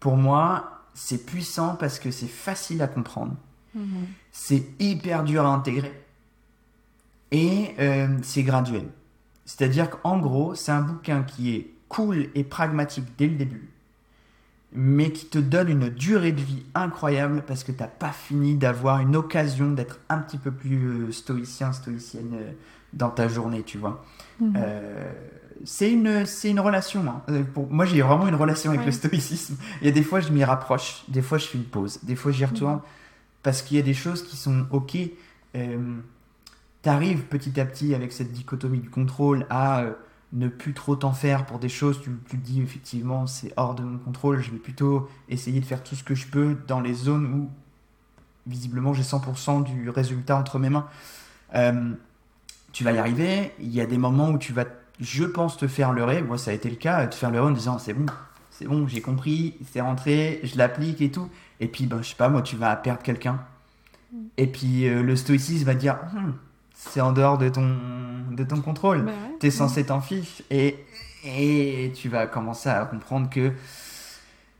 pour 0.00 0.16
moi, 0.16 0.82
c'est 0.94 1.26
puissant 1.26 1.76
parce 1.76 1.98
que 1.98 2.10
c'est 2.10 2.26
facile 2.28 2.80
à 2.82 2.88
comprendre, 2.88 3.34
Mhm. 3.74 4.06
c'est 4.32 4.64
hyper 4.78 5.22
dur 5.24 5.44
à 5.44 5.52
intégrer 5.54 5.92
et 7.30 7.74
euh, 7.78 8.08
c'est 8.22 8.42
graduel. 8.42 8.86
C'est-à-dire 9.44 9.90
qu'en 9.90 10.18
gros, 10.18 10.54
c'est 10.54 10.72
un 10.72 10.80
bouquin 10.80 11.22
qui 11.22 11.54
est 11.54 11.70
cool 11.88 12.28
et 12.34 12.42
pragmatique 12.44 13.04
dès 13.18 13.26
le 13.28 13.36
début, 13.36 13.68
mais 14.72 15.12
qui 15.12 15.26
te 15.26 15.38
donne 15.38 15.68
une 15.68 15.88
durée 15.90 16.32
de 16.32 16.40
vie 16.40 16.64
incroyable 16.74 17.42
parce 17.46 17.62
que 17.62 17.72
t'as 17.72 17.86
pas 17.86 18.12
fini 18.12 18.54
d'avoir 18.56 19.00
une 19.00 19.14
occasion 19.14 19.70
d'être 19.72 19.98
un 20.08 20.18
petit 20.18 20.38
peu 20.38 20.50
plus 20.50 21.12
stoïcien, 21.12 21.72
stoïcienne 21.72 22.34
dans 22.92 23.10
ta 23.10 23.28
journée, 23.28 23.62
tu 23.62 23.78
vois. 23.78 24.04
Mhm. 24.40 24.54
Euh, 24.56 25.12
c'est 25.64 25.90
une, 25.92 26.26
c'est 26.26 26.50
une 26.50 26.60
relation. 26.60 27.02
hein. 27.08 27.22
Euh, 27.30 27.42
pour, 27.42 27.70
moi, 27.70 27.84
j'ai 27.86 28.02
vraiment 28.02 28.28
une 28.28 28.34
relation 28.34 28.70
avec 28.70 28.80
Ouais. 28.80 28.86
le 28.86 28.92
stoïcisme. 28.92 29.56
Il 29.80 29.86
y 29.86 29.88
a 29.90 29.92
des 29.92 30.02
fois, 30.02 30.20
je 30.20 30.30
m'y 30.32 30.44
rapproche. 30.44 31.02
Des 31.08 31.22
fois, 31.22 31.38
je 31.38 31.46
fais 31.46 31.58
une 31.58 31.64
pause. 31.64 31.98
Des 32.02 32.16
fois, 32.16 32.32
j'y 32.32 32.44
retourne. 32.44 32.80
Parce 33.42 33.62
qu'il 33.62 33.76
y 33.76 33.80
a 33.80 33.82
des 33.82 33.94
choses 33.94 34.22
qui 34.24 34.36
sont 34.36 34.66
OK. 34.70 34.96
Euh, 35.54 35.94
T'arrives 36.82 37.22
petit 37.22 37.58
à 37.60 37.64
petit 37.64 37.94
avec 37.94 38.12
cette 38.12 38.30
dichotomie 38.32 38.78
du 38.78 38.90
contrôle 38.90 39.44
à 39.50 39.80
euh, 39.80 39.92
ne 40.32 40.46
plus 40.46 40.72
trop 40.72 40.94
t'en 40.94 41.12
faire 41.12 41.44
pour 41.46 41.58
des 41.58 41.68
choses. 41.68 42.00
Tu, 42.00 42.10
tu 42.28 42.38
te 42.38 42.44
dis, 42.44 42.60
effectivement, 42.62 43.26
c'est 43.26 43.52
hors 43.56 43.74
de 43.74 43.82
mon 43.82 43.98
contrôle. 43.98 44.40
Je 44.40 44.50
vais 44.52 44.58
plutôt 44.58 45.08
essayer 45.28 45.58
de 45.60 45.64
faire 45.64 45.82
tout 45.82 45.96
ce 45.96 46.04
que 46.04 46.14
je 46.14 46.26
peux 46.28 46.56
dans 46.68 46.80
les 46.80 46.94
zones 46.94 47.26
où, 47.26 47.50
visiblement, 48.46 48.92
j'ai 48.92 49.02
100% 49.02 49.64
du 49.64 49.90
résultat 49.90 50.36
entre 50.36 50.58
mes 50.60 50.70
mains. 50.70 50.86
Euh, 51.54 51.92
tu 52.76 52.84
vas 52.84 52.92
y 52.92 52.98
arriver. 52.98 53.52
Il 53.58 53.74
y 53.74 53.80
a 53.80 53.86
des 53.86 53.96
moments 53.96 54.28
où 54.28 54.36
tu 54.36 54.52
vas 54.52 54.66
je 55.00 55.24
pense 55.24 55.56
te 55.56 55.66
faire 55.66 55.94
leurrer. 55.94 56.20
Moi, 56.20 56.36
ça 56.36 56.50
a 56.50 56.54
été 56.54 56.68
le 56.68 56.76
cas, 56.76 57.06
te 57.06 57.14
faire 57.14 57.30
leurrer 57.30 57.48
en 57.48 57.50
disant 57.50 57.78
c'est 57.78 57.94
bon, 57.94 58.04
c'est 58.50 58.66
bon, 58.66 58.86
j'ai 58.86 59.00
compris, 59.00 59.54
c'est 59.72 59.80
rentré, 59.80 60.40
je 60.42 60.58
l'applique 60.58 61.00
et 61.00 61.10
tout. 61.10 61.30
Et 61.58 61.68
puis, 61.68 61.86
ben, 61.86 62.02
je 62.02 62.10
sais 62.10 62.16
pas, 62.16 62.28
moi, 62.28 62.42
tu 62.42 62.56
vas 62.56 62.76
perdre 62.76 63.02
quelqu'un. 63.02 63.40
Mm. 64.12 64.16
Et 64.36 64.46
puis, 64.46 64.88
euh, 64.88 65.02
le 65.02 65.16
stoïcisme 65.16 65.64
va 65.64 65.74
dire 65.74 65.96
hum, 66.14 66.34
c'est 66.74 67.00
en 67.00 67.12
dehors 67.12 67.38
de 67.38 67.48
ton, 67.48 67.78
de 68.30 68.44
ton 68.44 68.60
contrôle. 68.60 69.04
Bah 69.04 69.12
tu 69.40 69.46
es 69.46 69.50
censé 69.50 69.86
t'en 69.86 70.02
fiche. 70.02 70.42
Et, 70.50 70.76
et 71.24 71.92
tu 71.94 72.10
vas 72.10 72.26
commencer 72.26 72.68
à 72.68 72.84
comprendre 72.84 73.30
que 73.30 73.52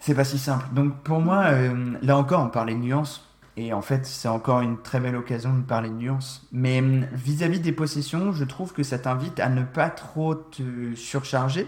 c'est 0.01 0.15
pas 0.15 0.25
si 0.25 0.39
simple. 0.39 0.65
Donc, 0.73 1.03
pour 1.03 1.21
moi, 1.21 1.49
euh, 1.49 1.99
là 2.01 2.17
encore, 2.17 2.43
on 2.43 2.49
parlait 2.49 2.73
de 2.73 2.79
nuances. 2.79 3.26
Et 3.57 3.73
en 3.73 3.81
fait, 3.81 4.05
c'est 4.05 4.29
encore 4.29 4.61
une 4.61 4.83
très 4.83 5.01
belle 5.01 5.17
occasion 5.17 5.57
de 5.57 5.63
parler 5.63 5.89
de 5.89 5.95
nuances. 5.95 6.47
Mais 6.53 6.81
hum, 6.81 7.07
vis-à-vis 7.13 7.61
des 7.61 7.73
possessions, 7.73 8.33
je 8.33 8.45
trouve 8.45 8.73
que 8.73 8.83
ça 8.83 8.99
t'invite 8.99 9.41
à 9.41 9.49
ne 9.49 9.63
pas 9.63 9.89
trop 9.89 10.35
te 10.35 10.95
surcharger. 10.95 11.67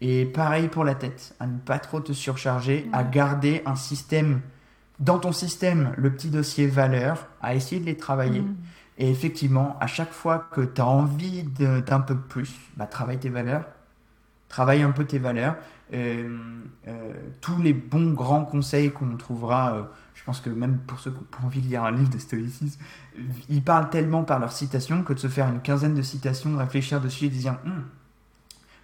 Et 0.00 0.24
pareil 0.24 0.68
pour 0.68 0.84
la 0.84 0.94
tête, 0.94 1.34
à 1.40 1.46
ne 1.46 1.58
pas 1.58 1.78
trop 1.78 2.00
te 2.00 2.12
surcharger, 2.12 2.88
à 2.92 3.04
garder 3.04 3.62
un 3.66 3.76
système, 3.76 4.40
dans 4.98 5.18
ton 5.18 5.32
système, 5.32 5.92
le 5.96 6.10
petit 6.10 6.28
dossier 6.28 6.66
valeur, 6.66 7.26
à 7.42 7.54
essayer 7.54 7.80
de 7.80 7.86
les 7.86 7.96
travailler. 7.96 8.42
Et 8.96 9.10
effectivement, 9.10 9.76
à 9.80 9.86
chaque 9.86 10.12
fois 10.12 10.46
que 10.52 10.60
tu 10.60 10.80
as 10.80 10.86
envie 10.86 11.42
d'un 11.42 12.00
peu 12.00 12.16
plus, 12.16 12.54
bah, 12.76 12.86
travaille 12.86 13.18
tes 13.18 13.28
valeurs, 13.28 13.64
travaille 14.48 14.82
un 14.82 14.90
peu 14.90 15.04
tes 15.04 15.18
valeurs. 15.18 15.56
Euh, 15.92 16.38
euh, 16.86 17.12
tous 17.40 17.60
les 17.60 17.72
bons 17.72 18.12
grands 18.12 18.44
conseils 18.44 18.92
qu'on 18.92 19.16
trouvera 19.16 19.74
euh, 19.74 19.82
pense 20.30 20.40
que 20.40 20.50
même 20.50 20.78
pour 20.78 21.00
ceux 21.00 21.10
qui 21.10 21.18
ont 21.42 21.46
envie 21.46 21.60
de 21.60 21.66
lire 21.66 21.82
un 21.82 21.90
livre 21.90 22.08
de 22.08 22.18
stoïcisme, 22.18 22.80
ils 23.48 23.64
parlent 23.64 23.90
tellement 23.90 24.22
par 24.22 24.38
leurs 24.38 24.52
citations 24.52 25.02
que 25.02 25.12
de 25.12 25.18
se 25.18 25.26
faire 25.26 25.48
une 25.48 25.60
quinzaine 25.60 25.94
de 25.94 26.02
citations, 26.02 26.52
de 26.52 26.56
réfléchir 26.56 27.00
dessus 27.00 27.24
et 27.24 27.28
de 27.30 27.34
dire 27.34 27.58
hum. 27.66 27.84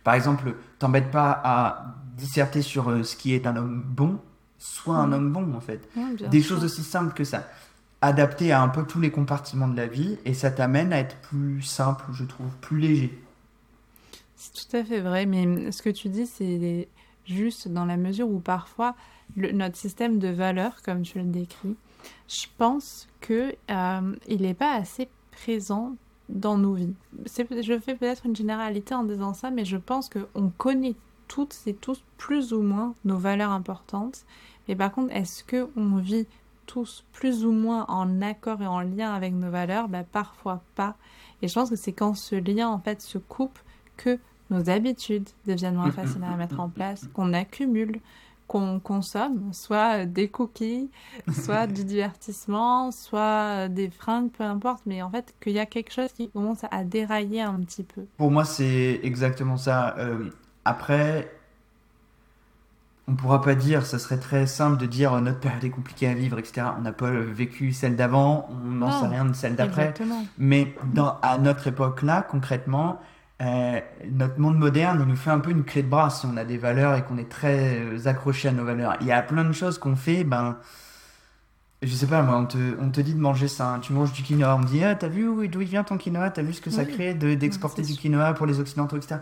Par 0.03 0.15
exemple, 0.15 0.57
t'embête 0.81 1.13
pas 1.13 1.41
à 1.45 1.95
disserter 2.17 2.63
sur 2.63 2.91
euh, 2.91 3.05
ce 3.05 3.15
qui 3.15 3.33
est 3.33 3.47
un 3.47 3.57
homme 3.57 3.85
bon, 3.87 4.19
sois 4.59 4.97
un 4.97 5.13
homme 5.13 5.33
bon 5.33 5.55
en 5.55 5.61
fait. 5.61 5.89
Des 6.31 6.43
choses 6.43 6.65
aussi 6.65 6.83
simples 6.83 7.15
que 7.15 7.23
ça. 7.23 7.47
Adapté 8.03 8.51
à 8.51 8.61
un 8.61 8.69
peu 8.69 8.85
tous 8.85 9.01
les 9.01 9.13
compartiments 9.13 9.69
de 9.69 9.77
la 9.77 9.87
vie 9.87 10.19
et 10.25 10.35
ça 10.35 10.51
t'amène 10.51 10.93
à 10.93 10.99
être 10.99 11.17
plus 11.19 11.63
simple, 11.63 12.07
je 12.13 12.25
trouve, 12.25 12.51
plus 12.61 12.79
léger. 12.81 13.23
C'est 14.35 14.53
tout 14.53 14.77
à 14.77 14.83
fait 14.83 15.01
vrai, 15.01 15.27
mais 15.27 15.71
ce 15.71 15.81
que 15.81 15.91
tu 15.91 16.09
dis, 16.09 16.27
c'est 16.27 16.89
juste 17.25 17.69
dans 17.69 17.85
la 17.85 17.97
mesure 17.97 18.29
où 18.29 18.41
parfois 18.41 18.97
notre 19.37 19.77
système 19.77 20.19
de 20.19 20.29
valeurs, 20.29 20.83
comme 20.83 21.03
tu 21.03 21.19
le 21.19 21.25
décris, 21.25 21.77
je 22.29 22.47
pense 22.59 23.09
que 23.21 23.55
euh, 23.71 24.17
il 24.29 24.43
n'est 24.43 24.55
pas 24.55 24.75
assez 24.75 25.09
présent 25.33 25.97
dans 26.29 26.59
nos 26.59 26.75
vies. 26.75 26.95
Je 27.27 27.79
fais 27.79 27.95
peut-être 27.95 28.27
une 28.27 28.37
généralité 28.37 28.95
en 28.95 29.05
disant 29.05 29.35
ça, 29.35 29.51
mais 29.51 29.65
je 29.65 29.77
pense 29.77 30.09
qu'on 30.09 30.51
connaît 30.57 30.95
toutes 31.29 31.57
et 31.67 31.75
tous 31.75 32.03
plus 32.19 32.53
ou 32.53 32.63
moins 32.63 32.95
nos 33.05 33.19
valeurs 33.19 33.51
importantes. 33.51 34.25
Mais 34.69 34.77
par 34.77 34.93
contre, 34.93 35.15
est-ce 35.15 35.45
qu'on 35.45 35.97
vit 35.97 36.27
tous 36.67 37.05
plus 37.13 37.45
ou 37.45 37.53
moins 37.53 37.85
en 37.89 38.23
accord 38.23 38.61
et 38.63 38.67
en 38.67 38.81
lien 38.81 39.13
avec 39.13 39.33
nos 39.35 39.51
valeurs? 39.51 39.89
Bah, 39.89 40.05
Parfois 40.05 40.63
pas. 40.75 40.97
Et 41.43 41.49
je 41.49 41.55
pense 41.55 41.71
que 41.71 41.77
c'est 41.77 41.93
quand 41.93 42.15
ce 42.15 42.35
lien 42.35 42.69
en 42.69 42.79
fait 42.79 43.01
se 43.03 43.19
coupe 43.19 43.59
que 43.97 44.19
nos 44.51 44.71
habitudes 44.71 45.29
deviennent 45.47 45.77
moins 45.77 45.91
faciles 45.93 46.25
à 46.25 46.37
mettre 46.37 46.61
en 46.61 46.69
place, 46.69 47.09
qu'on 47.15 47.33
accumule, 47.33 48.01
qu'on 48.47 48.81
consomme, 48.81 49.53
soit 49.53 50.07
des 50.07 50.29
cookies, 50.29 50.91
soit 51.33 51.67
du 51.67 51.85
divertissement, 51.85 52.91
soit 52.93 53.69
des 53.69 53.91
fringues, 53.91 54.31
peu 54.31 54.45
importe, 54.45 54.83
mais 54.87 55.03
en 55.03 55.11
fait 55.11 55.35
qu'il 55.43 55.53
y 55.53 55.59
a 55.59 55.67
quelque 55.67 55.93
chose 55.93 56.13
qui 56.13 56.29
commence 56.31 56.65
à 56.71 56.85
dérailler 56.85 57.43
un 57.43 57.61
petit 57.61 57.83
peu. 57.83 58.07
Pour 58.17 58.31
moi, 58.31 58.45
c'est 58.45 59.01
exactement 59.03 59.57
ça. 59.57 59.97
Euh, 59.99 60.31
après, 60.65 61.31
on 63.09 63.15
pourra 63.15 63.41
pas 63.41 63.55
dire, 63.55 63.87
ça 63.87 63.99
serait 63.99 64.19
très 64.19 64.47
simple 64.47 64.79
de 64.79 64.87
dire 64.87 65.21
notre 65.21 65.39
période 65.39 65.63
est 65.63 65.71
compliquée 65.71 66.09
à 66.09 66.15
vivre, 66.15 66.39
etc. 66.39 66.69
On 66.77 66.83
n'a 66.83 66.93
pas 66.93 67.11
vécu 67.11 67.73
celle 67.73 67.95
d'avant, 67.95 68.49
on 68.51 68.69
n'en 68.71 69.01
sait 69.01 69.07
rien 69.07 69.25
de 69.25 69.33
celle 69.33 69.55
d'après. 69.55 69.95
Mais 70.39 70.75
dans, 70.93 71.17
à 71.23 71.39
notre 71.39 71.69
époque-là, 71.69 72.23
concrètement, 72.23 73.01
euh, 73.43 73.81
notre 74.11 74.41
monde 74.41 74.57
moderne, 74.57 74.99
il 75.03 75.07
nous 75.07 75.17
fait 75.17 75.31
un 75.31 75.41
peu 75.41 75.51
une 75.51 75.65
clé 75.65 75.83
de 75.83 75.89
bras 75.89 76.09
si 76.09 76.25
on 76.25 76.37
a 76.39 76.45
des 76.45 76.57
valeurs 76.57 76.95
et 76.95 77.03
qu'on 77.03 77.19
est 77.19 77.29
très 77.29 77.79
euh, 77.81 78.07
accroché 78.07 78.49
à 78.49 78.53
nos 78.53 78.65
valeurs. 78.65 78.97
Il 79.01 79.07
y 79.07 79.13
a 79.13 79.21
plein 79.23 79.45
de 79.45 79.53
choses 79.53 79.79
qu'on 79.79 79.95
fait, 79.95 80.25
ben, 80.25 80.57
je 81.83 81.95
sais 81.95 82.07
pas, 82.07 82.23
moi, 82.23 82.39
on 82.39 82.47
te, 82.47 82.57
on 82.81 82.91
te 82.91 83.03
dit 83.03 83.13
de 83.13 83.21
manger 83.21 83.49
ça. 83.49 83.75
Hein. 83.75 83.81
Tu 83.81 83.93
manges 83.93 84.13
du 84.13 84.23
quinoa, 84.23 84.57
on 84.57 84.61
me 84.61 84.67
dit, 84.67 84.83
ah, 84.83 84.95
t'as 84.95 85.09
vu 85.09 85.49
d'où 85.49 85.61
il 85.61 85.69
vient 85.69 85.85
ton 85.85 85.99
quinoa? 85.99 86.31
T'as 86.31 86.41
vu 86.41 86.55
ce 86.55 86.63
que 86.63 86.71
ça 86.71 86.87
crée 86.87 87.13
d'exporter 87.13 87.83
du 87.83 87.95
quinoa 87.95 88.33
pour 88.33 88.47
les 88.47 88.59
Occidentaux, 88.59 88.97
etc. 88.97 89.17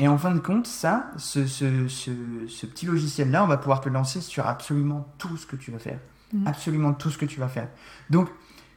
Et 0.00 0.08
en 0.08 0.18
fin 0.18 0.32
de 0.32 0.40
compte, 0.40 0.66
ça, 0.66 1.12
ce, 1.16 1.46
ce, 1.46 1.86
ce, 1.86 2.10
ce 2.48 2.66
petit 2.66 2.86
logiciel-là, 2.86 3.44
on 3.44 3.46
va 3.46 3.56
pouvoir 3.56 3.80
te 3.80 3.88
lancer 3.88 4.20
sur 4.20 4.48
absolument 4.48 5.06
tout 5.18 5.36
ce 5.36 5.46
que 5.46 5.54
tu 5.54 5.70
vas 5.70 5.78
faire. 5.78 6.00
Mm. 6.32 6.46
Absolument 6.48 6.92
tout 6.92 7.10
ce 7.10 7.18
que 7.18 7.26
tu 7.26 7.38
vas 7.38 7.48
faire. 7.48 7.68
Donc, 8.10 8.28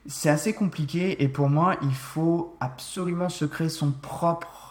c'est 0.05 0.29
assez 0.29 0.53
compliqué 0.53 1.23
et 1.23 1.27
pour 1.27 1.49
moi, 1.49 1.77
il 1.81 1.93
faut 1.93 2.55
absolument 2.59 3.29
se 3.29 3.45
créer 3.45 3.69
son 3.69 3.91
propre 3.91 4.62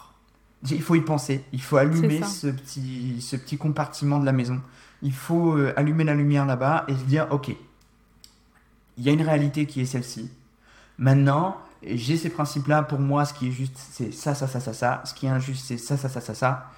il 0.71 0.81
faut 0.81 0.95
y 0.95 1.01
penser. 1.01 1.43
Il 1.51 1.61
faut 1.61 1.77
allumer 1.77 2.23
ce 2.23 2.47
petit, 2.47 3.21
ce 3.21 3.35
petit 3.35 3.57
compartiment 3.57 4.19
de 4.19 4.25
la 4.25 4.31
maison. 4.31 4.61
Il 5.01 5.13
faut 5.13 5.57
euh, 5.57 5.73
allumer 5.75 6.03
la 6.03 6.15
lumière 6.15 6.45
là-bas 6.45 6.85
et 6.87 6.95
se 6.95 7.03
dire, 7.03 7.27
ok, 7.31 7.55
il 8.97 9.03
y 9.03 9.09
a 9.09 9.11
une 9.11 9.21
réalité 9.21 9.65
qui 9.65 9.81
est 9.81 9.85
celle-ci. 9.85 10.31
Maintenant, 10.97 11.57
j'ai 11.85 12.15
ces 12.15 12.29
principes-là. 12.29 12.83
Pour 12.83 12.99
moi, 12.99 13.25
ce 13.25 13.33
qui 13.33 13.49
est 13.49 13.51
juste, 13.51 13.75
c'est 13.77 14.13
ça, 14.13 14.35
ça, 14.35 14.47
ça, 14.47 14.59
ça, 14.59 14.73
ça. 14.73 15.01
Ce 15.05 15.13
qui 15.13 15.25
est 15.25 15.29
injuste, 15.29 15.65
c'est 15.65 15.77
ça, 15.77 15.97
ça, 15.97 16.07
ça, 16.07 16.21
ça, 16.21 16.33
ça. 16.33 16.71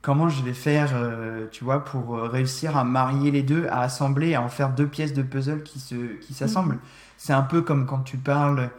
Comment 0.00 0.28
je 0.28 0.42
vais 0.42 0.54
faire, 0.54 0.92
euh, 0.94 1.46
tu 1.52 1.64
vois, 1.64 1.84
pour 1.84 2.16
euh, 2.16 2.28
réussir 2.28 2.76
à 2.76 2.84
marier 2.84 3.30
les 3.30 3.42
deux, 3.42 3.66
à 3.68 3.82
assembler, 3.82 4.34
à 4.34 4.42
en 4.42 4.48
faire 4.48 4.70
deux 4.70 4.86
pièces 4.86 5.12
de 5.12 5.22
puzzle 5.22 5.62
qui 5.62 5.78
se, 5.78 5.94
qui 6.20 6.34
s'assemblent? 6.34 6.76
Mm. 6.76 6.80
C'est 7.18 7.32
un 7.32 7.42
peu 7.42 7.62
comme 7.62 7.86
quand 7.86 8.00
tu 8.00 8.16
parles 8.16 8.70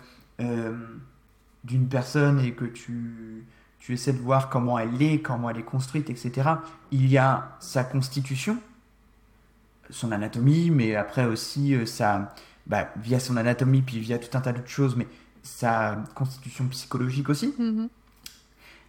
d'une 1.64 1.88
personne 1.88 2.42
et 2.42 2.52
que 2.52 2.66
tu 2.66 3.46
tu 3.84 3.92
essaies 3.92 4.14
de 4.14 4.20
voir 4.20 4.50
comment 4.50 4.80
elle 4.80 5.02
est, 5.02 5.20
comment 5.20 5.50
elle 5.50 5.58
est 5.58 5.64
construite, 5.64 6.10
etc. 6.10 6.50
Il 6.92 7.10
y 7.10 7.18
a 7.18 7.58
sa 7.60 7.84
constitution, 7.84 8.58
son 9.90 10.14
anatomie, 10.14 10.72
mais 10.72 10.96
après 10.96 11.26
aussi 11.26 11.76
euh, 11.76 11.86
sa, 11.86 12.34
bah, 12.66 12.90
via 12.96 13.20
son 13.20 13.36
anatomie, 13.36 13.82
puis 13.82 14.00
via 14.00 14.20
tout 14.20 14.38
un 14.38 14.42
tas 14.42 14.54
d'autres 14.54 14.70
choses, 14.70 14.96
mais 14.96 15.06
sa 15.42 16.02
constitution 16.16 16.66
psychologique 16.68 17.28
aussi. 17.28 17.54
Mm-hmm. 17.60 17.90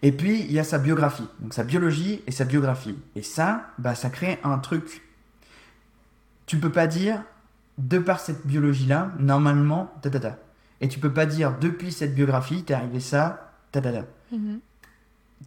Et 0.03 0.13
puis, 0.13 0.43
il 0.43 0.53
y 0.53 0.61
a 0.61 0.65
sa 0.65 0.79
biographie, 0.79 1.27
donc 1.41 1.55
sa 1.55 1.65
biologie 1.65 2.23
et 2.29 2.31
sa 2.31 2.45
biographie. 2.45 2.97
Et 3.17 3.23
ça, 3.23 3.73
bah, 3.79 3.97
ça 3.97 4.11
crée 4.11 4.39
un 4.45 4.59
truc. 4.59 5.03
Tu 6.47 6.59
peux 6.59 6.71
pas 6.71 6.87
dire, 6.87 7.21
de 7.79 7.99
par 7.99 8.21
cette 8.21 8.47
biologie-là, 8.47 9.11
normalement, 9.19 9.93
ta, 10.03 10.11
ta, 10.11 10.21
ta. 10.21 10.39
Et 10.81 10.87
tu 10.87 11.01
peux 11.01 11.13
pas 11.13 11.27
dire, 11.27 11.59
depuis 11.59 11.91
cette 11.91 12.15
biographie, 12.15 12.63
t'es 12.63 12.75
arrivé 12.75 13.01
ça, 13.01 13.51
ta, 13.73 13.81
ta, 13.81 13.91
ta. 13.91 14.05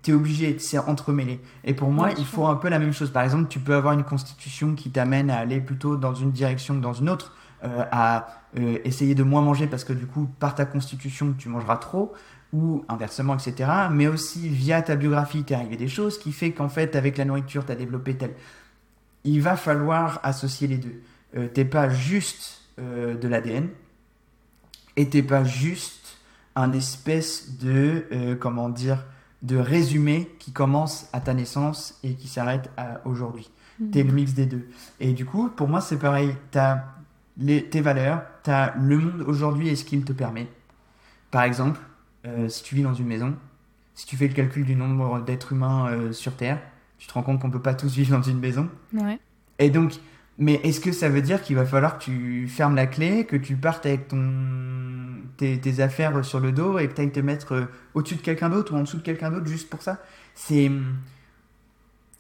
Es 0.06 0.14
obligé, 0.14 0.58
c'est 0.60 0.78
entremêlé. 0.78 1.40
Et 1.64 1.74
pour 1.74 1.92
moi, 1.92 2.12
il 2.18 2.26
faut 2.26 2.46
un 2.48 2.56
peu 2.56 2.70
la 2.70 2.80
même 2.80 2.94
chose. 2.94 3.12
Par 3.12 3.24
exemple, 3.24 3.48
tu 3.50 3.60
peux 3.60 3.76
avoir 3.76 3.94
une 3.94 4.04
constitution 4.04 4.76
qui 4.76 4.90
t'amène 4.90 5.30
à 5.30 5.38
aller 5.38 5.60
plutôt 5.62 5.98
dans 5.98 6.14
une 6.14 6.32
direction 6.32 6.76
que 6.76 6.82
dans 6.82 6.94
une 6.94 7.10
autre, 7.10 7.34
euh, 7.64 7.84
à 7.92 8.28
euh, 8.60 8.78
essayer 8.84 9.16
de 9.16 9.24
moins 9.24 9.42
manger 9.42 9.66
parce 9.66 9.84
que 9.84 9.94
du 9.94 10.06
coup, 10.06 10.30
par 10.40 10.54
ta 10.54 10.66
constitution, 10.66 11.34
tu 11.36 11.50
mangeras 11.50 11.78
trop, 11.78 12.14
ou 12.54 12.86
inversement, 12.88 13.36
etc. 13.36 13.70
Mais 13.92 14.08
aussi, 14.08 14.48
via 14.48 14.82
ta 14.82 14.96
biographie, 14.96 15.44
t'es 15.44 15.56
arrivé 15.56 15.76
des 15.76 15.88
choses 15.88 16.20
qui 16.20 16.32
fait 16.32 16.52
qu'en 16.52 16.70
fait, 16.70 16.96
avec 16.96 17.18
la 17.18 17.26
nourriture, 17.26 17.66
tu 17.66 17.72
as 17.72 17.76
développé 17.76 18.16
tel. 18.16 18.36
Il 19.24 19.42
va 19.42 19.56
falloir 19.56 20.20
associer 20.24 20.68
les 20.68 20.78
deux. 20.78 21.02
Euh, 21.36 21.48
t'es 21.48 21.66
pas 21.66 21.90
juste 21.90 22.62
de 22.78 23.28
l'ADN, 23.28 23.70
et 24.98 25.10
t'es 25.10 25.24
pas 25.24 25.44
juste 25.44 26.20
un 26.56 26.72
espèce 26.74 27.58
de, 27.58 28.38
comment 28.40 28.70
dire, 28.70 29.04
de 29.42 29.58
résumé 29.58 30.32
qui 30.40 30.52
commence 30.52 31.10
à 31.14 31.20
ta 31.20 31.34
naissance 31.34 32.00
et 32.04 32.14
qui 32.14 32.28
s'arrête 32.28 32.70
aujourd'hui. 33.06 33.50
Mhm. 33.80 33.92
Tu 33.92 34.00
es 34.00 34.04
le 34.04 34.12
mix 34.12 34.34
des 34.34 34.46
deux. 34.46 34.68
Et 35.00 35.14
du 35.14 35.26
coup, 35.26 35.50
pour 35.50 35.68
moi, 35.68 35.82
c'est 35.82 36.00
pareil. 36.00 36.36
Tu 36.52 36.58
as 36.58 36.86
tes 37.70 37.82
valeurs, 37.82 38.24
tu 38.44 38.50
as 38.50 38.74
le 38.78 38.98
monde 38.98 39.22
aujourd'hui 39.28 39.70
et 39.70 39.76
ce 39.76 39.86
qu'il 39.86 40.04
te 40.04 40.14
permet. 40.14 40.48
Par 41.30 41.44
exemple, 41.44 41.80
euh, 42.26 42.50
si 42.50 42.64
tu 42.64 42.76
vis 42.76 42.82
dans 42.82 42.94
une 42.94 43.08
maison, 43.08 43.36
si 43.94 44.06
tu 44.06 44.18
fais 44.18 44.28
le 44.28 44.34
calcul 44.34 44.66
du 44.66 44.76
nombre 44.76 45.22
d'êtres 45.22 45.54
humains 45.54 45.88
euh, 45.90 46.12
sur 46.12 46.36
Terre, 46.36 46.60
tu 46.98 47.08
te 47.08 47.14
rends 47.14 47.24
compte 47.24 47.40
qu'on 47.40 47.52
peut 47.52 47.62
pas 47.62 47.76
tous 47.76 47.94
vivre 47.94 48.18
dans 48.18 48.24
une 48.24 48.40
maison. 48.40 48.70
Et 49.60 49.70
donc, 49.70 49.94
mais 50.40 50.60
est-ce 50.64 50.80
que 50.80 50.92
ça 50.92 51.10
veut 51.10 51.22
dire 51.22 51.42
qu'il 51.42 51.56
va 51.56 51.66
falloir 51.66 51.98
que 51.98 52.04
tu 52.04 52.48
fermes 52.48 52.76
la 52.76 52.86
clé, 52.86 53.26
que 53.26 53.36
tu 53.36 53.56
partes 53.56 53.86
avec 53.86 54.08
ton, 54.08 54.32
tes, 55.38 55.80
affaires 55.80 56.24
sur 56.24 56.40
le 56.40 56.52
dos 56.52 56.78
et 56.78 56.88
que 56.88 56.94
tu 56.94 57.02
ailles 57.02 57.12
te 57.12 57.20
mettre 57.20 57.54
euh, 57.54 57.66
au-dessus 57.96 58.16
de 58.16 58.22
quelqu'un 58.22 58.50
d'autre 58.50 58.74
ou 58.74 58.78
en 58.78 58.82
dessous 58.82 58.98
de 58.98 59.02
quelqu'un 59.02 59.32
d'autre 59.32 59.48
juste 59.48 59.70
pour 59.70 59.82
ça? 59.82 60.00
C'est. 60.36 60.72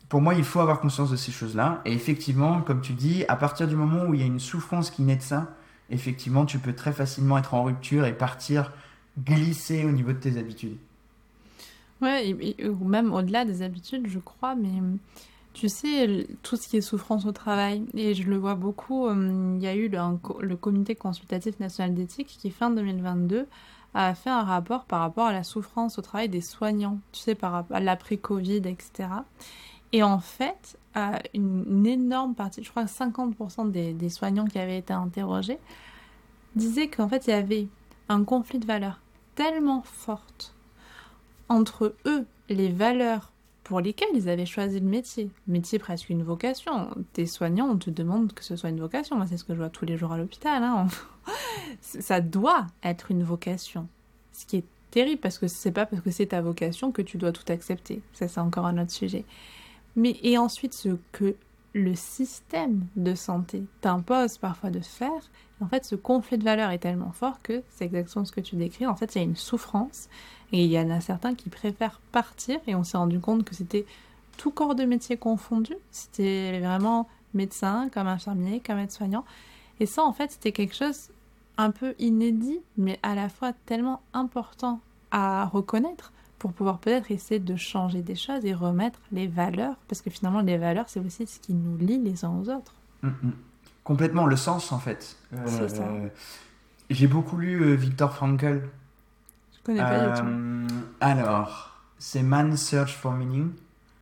Pour 0.09 0.21
moi, 0.21 0.35
il 0.35 0.45
faut 0.45 0.61
avoir 0.61 0.79
conscience 0.79 1.11
de 1.11 1.17
ces 1.17 1.33
choses-là. 1.33 1.81
Et 1.83 1.91
effectivement, 1.91 2.61
comme 2.61 2.79
tu 2.79 2.93
dis, 2.93 3.25
à 3.27 3.35
partir 3.35 3.67
du 3.67 3.75
moment 3.75 4.05
où 4.05 4.13
il 4.13 4.21
y 4.21 4.23
a 4.23 4.25
une 4.25 4.39
souffrance 4.39 4.89
qui 4.89 5.01
naît 5.01 5.17
de 5.17 5.21
ça, 5.21 5.53
effectivement, 5.89 6.45
tu 6.45 6.59
peux 6.59 6.73
très 6.73 6.93
facilement 6.93 7.37
être 7.37 7.53
en 7.53 7.63
rupture 7.63 8.05
et 8.05 8.13
partir 8.13 8.71
glisser 9.19 9.83
au 9.83 9.91
niveau 9.91 10.13
de 10.13 10.17
tes 10.17 10.37
habitudes. 10.37 10.77
Ouais, 12.01 12.63
ou 12.63 12.87
même 12.87 13.13
au-delà 13.13 13.43
des 13.43 13.63
habitudes, 13.63 14.07
je 14.07 14.19
crois, 14.19 14.55
mais 14.55 14.81
tu 15.57 15.69
sais, 15.69 16.27
tout 16.43 16.55
ce 16.55 16.67
qui 16.67 16.77
est 16.77 16.81
souffrance 16.81 17.25
au 17.25 17.31
travail, 17.31 17.83
et 17.95 18.13
je 18.13 18.29
le 18.29 18.37
vois 18.37 18.53
beaucoup, 18.53 19.09
il 19.09 19.59
y 19.59 19.65
a 19.65 19.73
eu 19.73 19.89
le, 19.89 20.55
Comité 20.55 20.93
consultatif 20.93 21.59
national 21.59 21.95
d'éthique 21.95 22.27
qui, 22.27 22.51
fin 22.51 22.69
2022, 22.69 23.47
a 23.95 24.13
fait 24.13 24.29
un 24.29 24.43
rapport 24.43 24.85
par 24.85 24.99
rapport 24.99 25.25
à 25.25 25.33
la 25.33 25.43
souffrance 25.43 25.97
au 25.97 26.03
travail 26.03 26.29
des 26.29 26.41
soignants, 26.41 26.99
tu 27.11 27.21
sais, 27.21 27.33
par 27.33 27.53
rapport 27.53 27.75
à 27.75 27.79
l'après-Covid, 27.79 28.57
etc. 28.67 29.09
Et 29.93 30.03
en 30.03 30.19
fait, 30.19 30.77
une, 31.33 31.87
énorme 31.87 32.35
partie, 32.35 32.63
je 32.63 32.69
crois 32.69 32.83
que 32.83 32.91
50% 32.91 33.71
des, 33.71 33.93
des, 33.93 34.09
soignants 34.09 34.45
qui 34.45 34.59
avaient 34.59 34.77
été 34.77 34.93
interrogés, 34.93 35.57
disaient 36.55 36.87
qu'en 36.87 37.09
fait, 37.09 37.25
il 37.25 37.31
y 37.31 37.33
avait 37.33 37.67
un 38.09 38.23
conflit 38.23 38.59
de 38.59 38.67
valeurs 38.67 38.99
tellement 39.33 39.81
fort 39.81 40.23
entre 41.49 41.95
eux, 42.05 42.27
les 42.47 42.69
valeurs 42.69 43.31
pour 43.67 43.81
lesquelles 43.81 44.07
ils 44.13 44.29
avaient 44.29 44.45
choisi 44.45 44.79
le 44.79 44.85
métier. 44.85 45.29
métier 45.45 45.77
presque 45.77 46.09
une 46.09 46.23
vocation. 46.23 46.89
T'es 47.11 47.25
soignant, 47.25 47.67
on 47.67 47.77
te 47.77 47.89
demande 47.89 48.31
que 48.31 48.45
ce 48.45 48.55
soit 48.55 48.69
une 48.69 48.79
vocation. 48.79 49.17
Moi, 49.17 49.27
c'est 49.27 49.35
ce 49.35 49.43
que 49.43 49.53
je 49.53 49.59
vois 49.59 49.69
tous 49.69 49.83
les 49.83 49.97
jours 49.97 50.13
à 50.13 50.17
l'hôpital. 50.17 50.63
Hein. 50.63 50.87
Ça 51.81 52.21
doit 52.21 52.65
être 52.81 53.11
une 53.11 53.23
vocation. 53.23 53.89
Ce 54.31 54.45
qui 54.45 54.57
est 54.57 54.65
terrible 54.89 55.19
parce 55.19 55.37
que 55.37 55.49
c'est 55.49 55.73
pas 55.73 55.85
parce 55.85 56.01
que 56.01 56.11
c'est 56.11 56.27
ta 56.27 56.41
vocation 56.41 56.93
que 56.93 57.01
tu 57.01 57.17
dois 57.17 57.33
tout 57.33 57.43
accepter. 57.51 58.01
Ça, 58.13 58.29
c'est 58.29 58.39
encore 58.39 58.65
un 58.65 58.77
autre 58.77 58.91
sujet. 58.91 59.25
Mais 59.97 60.15
et 60.23 60.37
ensuite, 60.37 60.73
ce 60.73 60.95
que 61.11 61.35
le 61.73 61.93
système 61.93 62.85
de 62.95 63.15
santé 63.15 63.63
t'impose 63.81 64.37
parfois 64.37 64.69
de 64.69 64.79
faire, 64.79 65.29
en 65.61 65.67
fait, 65.67 65.85
ce 65.85 65.95
conflit 65.95 66.37
de 66.37 66.43
valeurs 66.43 66.69
est 66.71 66.77
tellement 66.79 67.11
fort 67.11 67.41
que 67.41 67.63
c'est 67.69 67.85
exactement 67.85 68.25
ce 68.25 68.31
que 68.31 68.41
tu 68.41 68.55
décris. 68.55 68.85
En 68.85 68.95
fait, 68.95 69.15
il 69.15 69.17
y 69.17 69.21
a 69.21 69.23
une 69.23 69.35
souffrance 69.35 70.07
et 70.51 70.63
il 70.63 70.71
y 70.71 70.79
en 70.79 70.89
a 70.89 71.01
certains 71.01 71.33
qui 71.33 71.49
préfèrent 71.49 71.99
partir 72.11 72.59
et 72.67 72.75
on 72.75 72.83
s'est 72.83 72.97
rendu 72.97 73.19
compte 73.19 73.43
que 73.43 73.55
c'était 73.55 73.85
tout 74.37 74.51
corps 74.51 74.75
de 74.75 74.83
métier 74.83 75.17
confondu. 75.17 75.73
C'était 75.91 76.59
vraiment 76.59 77.07
médecin, 77.33 77.89
comme 77.91 78.07
infirmier, 78.07 78.61
comme 78.65 78.77
aide-soignant. 78.77 79.25
Et 79.79 79.85
ça, 79.85 80.03
en 80.03 80.13
fait, 80.13 80.31
c'était 80.31 80.51
quelque 80.51 80.75
chose 80.75 81.09
un 81.57 81.71
peu 81.71 81.95
inédit, 81.97 82.59
mais 82.77 82.99
à 83.01 83.15
la 83.15 83.29
fois 83.29 83.51
tellement 83.65 84.01
important 84.13 84.79
à 85.11 85.45
reconnaître 85.45 86.13
pour 86.37 86.53
pouvoir 86.53 86.77
peut-être 86.77 87.09
essayer 87.09 87.39
de 87.39 87.55
changer 87.55 88.03
des 88.03 88.15
choses 88.15 88.45
et 88.45 88.53
remettre 88.53 88.99
les 89.11 89.25
valeurs, 89.25 89.75
parce 89.87 90.01
que 90.01 90.11
finalement 90.11 90.41
les 90.41 90.57
valeurs, 90.57 90.87
c'est 90.87 90.99
aussi 90.99 91.25
ce 91.25 91.39
qui 91.39 91.53
nous 91.53 91.77
lie 91.77 91.97
les 91.97 92.25
uns 92.25 92.29
aux 92.39 92.49
autres. 92.49 92.75
Mm, 93.01 93.07
mm. 93.07 93.31
Complètement, 93.87 94.25
le 94.25 94.35
sens 94.35 94.73
en 94.73 94.79
fait. 94.79 95.15
Euh, 95.33 96.09
J'ai 96.89 97.07
beaucoup 97.07 97.37
lu 97.37 97.63
euh, 97.63 97.73
Victor 97.73 98.13
Frankl. 98.13 98.67
Je 99.53 99.63
connais 99.63 99.79
pas 99.79 100.09
du 100.09 100.19
tout. 100.19 100.27
Euh, 100.27 100.67
alors, 100.99 101.71
c'est 101.97 102.21
Man's 102.21 102.61
Search 102.61 102.97
for 102.97 103.13
Meaning. 103.13 103.51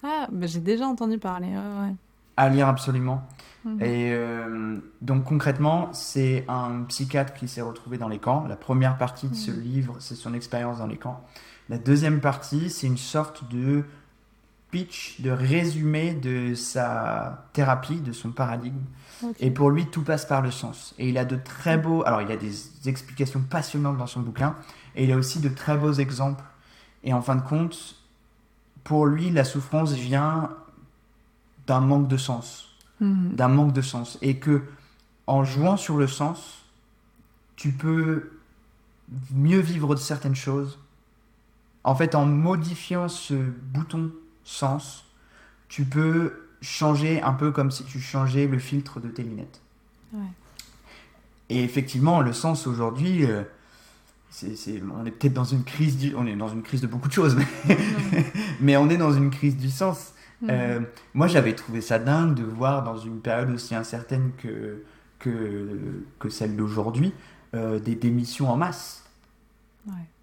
Ah, 0.01 0.27
bah, 0.31 0.47
j'ai 0.47 0.59
déjà 0.59 0.87
entendu 0.87 1.19
parler. 1.19 1.49
Ouais, 1.49 1.93
À 2.35 2.49
lire 2.49 2.67
absolument. 2.67 3.27
Mhm. 3.63 3.81
Et 3.83 4.11
euh, 4.11 4.77
donc 5.03 5.25
concrètement, 5.25 5.89
c'est 5.93 6.45
un 6.47 6.81
psychiatre 6.87 7.35
qui 7.35 7.47
s'est 7.47 7.61
retrouvé 7.61 7.99
dans 7.99 8.09
les 8.09 8.17
camps. 8.17 8.47
La 8.47 8.55
première 8.55 8.97
partie 8.97 9.27
de 9.27 9.35
ce 9.35 9.51
mhm. 9.51 9.61
livre, 9.61 9.95
c'est 9.99 10.15
son 10.15 10.33
expérience 10.33 10.79
dans 10.79 10.87
les 10.87 10.97
camps. 10.97 11.23
La 11.69 11.77
deuxième 11.77 12.21
partie, 12.21 12.71
c'est 12.71 12.87
une 12.87 12.97
sorte 12.97 13.47
de 13.49 13.83
pitch, 14.75 15.21
de 15.21 15.31
résumé 15.31 16.13
de 16.13 16.53
sa 16.53 17.47
thérapie, 17.53 18.01
de 18.01 18.11
son 18.11 18.31
paradigme. 18.31 18.81
Et 19.39 19.49
pour 19.49 19.69
lui, 19.69 19.85
tout 19.85 20.03
passe 20.03 20.25
par 20.25 20.41
le 20.41 20.51
sens. 20.51 20.93
Et 20.99 21.07
il 21.07 21.17
a 21.17 21.23
de 21.23 21.37
très 21.37 21.77
beaux... 21.77 22.03
Alors, 22.05 22.21
il 22.21 22.29
a 22.29 22.35
des 22.35 22.89
explications 22.89 23.39
passionnantes 23.39 23.97
dans 23.97 24.05
son 24.05 24.19
bouquin, 24.19 24.57
et 24.97 25.05
il 25.05 25.11
a 25.13 25.15
aussi 25.15 25.39
de 25.39 25.47
très 25.47 25.77
beaux 25.77 25.93
exemples. 25.93 26.43
Et 27.05 27.13
en 27.13 27.21
fin 27.21 27.37
de 27.37 27.41
compte, 27.41 27.95
pour 28.83 29.05
lui, 29.05 29.29
la 29.29 29.45
souffrance 29.45 29.93
vient 29.93 30.49
d'un 31.67 31.79
manque 31.79 32.09
de 32.09 32.17
sens. 32.17 32.75
Mhm. 32.99 33.31
D'un 33.33 33.47
manque 33.47 33.71
de 33.71 33.81
sens. 33.81 34.17
Et 34.21 34.39
que, 34.39 34.63
en 35.25 35.45
jouant 35.45 35.77
sur 35.77 35.95
le 35.95 36.07
sens, 36.07 36.65
tu 37.55 37.71
peux 37.71 38.29
mieux 39.31 39.61
vivre 39.61 39.95
de 39.95 39.99
certaines 40.01 40.35
choses 40.35 40.79
en 41.85 41.93
fait, 41.93 42.15
en 42.15 42.25
modifiant 42.25 43.07
ce 43.07 43.35
bouton 43.35 44.11
sens, 44.45 45.05
tu 45.67 45.83
peux 45.83 46.47
changer 46.61 47.21
un 47.21 47.33
peu 47.33 47.51
comme 47.51 47.71
si 47.71 47.83
tu 47.83 47.99
changeais 47.99 48.47
le 48.47 48.59
filtre 48.59 48.99
de 48.99 49.09
tes 49.09 49.23
lunettes. 49.23 49.61
Et 51.49 51.63
effectivement, 51.63 52.21
le 52.21 52.33
sens 52.33 52.65
aujourd'hui, 52.65 53.25
euh, 53.25 53.43
c'est, 54.29 54.81
on 54.97 55.05
est 55.05 55.11
peut-être 55.11 55.33
dans 55.33 55.43
une 55.43 55.63
crise, 55.63 55.97
du, 55.97 56.15
on 56.15 56.25
est 56.25 56.35
dans 56.35 56.47
une 56.47 56.63
crise 56.63 56.81
de 56.81 56.87
beaucoup 56.87 57.07
de 57.07 57.13
choses, 57.13 57.37
mais, 58.59 58.77
on 58.77 58.89
est 58.89 58.97
dans 58.97 59.13
une 59.13 59.29
crise 59.29 59.57
du 59.57 59.69
sens. 59.69 60.13
Euh, 60.49 60.81
moi, 61.13 61.27
j'avais 61.27 61.53
trouvé 61.53 61.81
ça 61.81 61.97
dingue 61.99 62.35
de 62.35 62.43
voir 62.43 62.83
dans 62.83 62.97
une 62.97 63.19
période 63.19 63.49
aussi 63.51 63.73
incertaine 63.73 64.31
que, 64.37 64.83
que, 65.19 66.03
que 66.19 66.29
celle 66.29 66.55
d'aujourd'hui, 66.55 67.13
euh, 67.53 67.79
des 67.79 67.95
démissions 67.95 68.49
en 68.49 68.57
masse. 68.57 69.04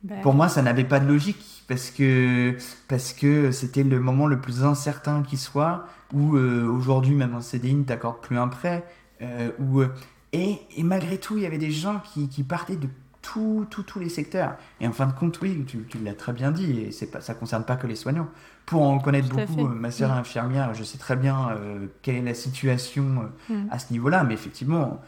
Ben 0.03 0.21
Pour 0.23 0.35
moi, 0.35 0.49
ça 0.49 0.63
n'avait 0.63 0.85
pas 0.85 0.99
de 0.99 1.07
logique 1.07 1.63
parce 1.69 1.91
que 1.91 2.57
parce 2.89 3.13
que 3.13 3.53
c'était 3.53 3.85
le 3.85 4.01
moment 4.01 4.27
le 4.27 4.41
plus 4.41 4.65
incertain 4.65 5.23
qui 5.23 5.37
soit 5.37 5.87
où 6.13 6.37
euh, 6.37 6.67
aujourd'hui 6.67 7.15
même 7.15 7.35
en 7.35 7.41
CDI 7.41 7.75
ne 7.75 7.85
t'accorde 7.85 8.21
plus 8.21 8.37
un 8.37 8.49
prêt 8.49 8.85
euh, 9.23 9.51
euh, 9.61 9.89
et, 10.33 10.59
et, 10.77 10.83
malgré 10.83 11.19
tout 11.19 11.37
il 11.37 11.45
y 11.45 11.47
avait 11.47 11.59
des 11.59 11.71
gens 11.71 12.01
qui, 12.13 12.29
qui 12.29 12.43
partaient 12.43 12.77
de 12.77 12.89
tous 13.21 13.67
tout, 13.71 13.99
les 14.01 14.09
secteurs. 14.09 14.57
Et 14.81 14.89
en 14.89 14.93
fin 14.93 15.07
de 15.07 15.13
compte 15.13 15.41
oui 15.41 15.65
tu, 15.67 15.87
tu 15.89 15.99
l'as 15.99 16.15
très 16.15 16.33
bien 16.33 16.51
dit 16.51 16.81
et 16.81 16.91
c'est 16.91 17.07
pas 17.07 17.21
ça 17.21 17.35
concerne 17.35 17.65
pas 17.65 17.77
que 17.77 17.87
les 17.87 17.97
soignants. 17.97 18.29
Pour 18.67 18.83
en 18.83 18.99
connaître 18.99 19.29
beaucoup 19.29 19.69
ma 19.69 19.93
sœur 19.93 20.11
est 20.11 20.19
infirmière 20.19 20.75
je 20.75 20.83
sais 20.83 20.99
très 20.99 21.17
bien 21.17 21.57
quelle 22.03 22.17
est 22.17 22.23
la 22.23 22.35
situation 22.35 23.31
mm. 23.49 23.55
à 23.71 23.79
ce 23.79 23.93
niveau 23.93 24.09
là 24.09 24.25
mais 24.25 24.35
effectivement 24.35 25.01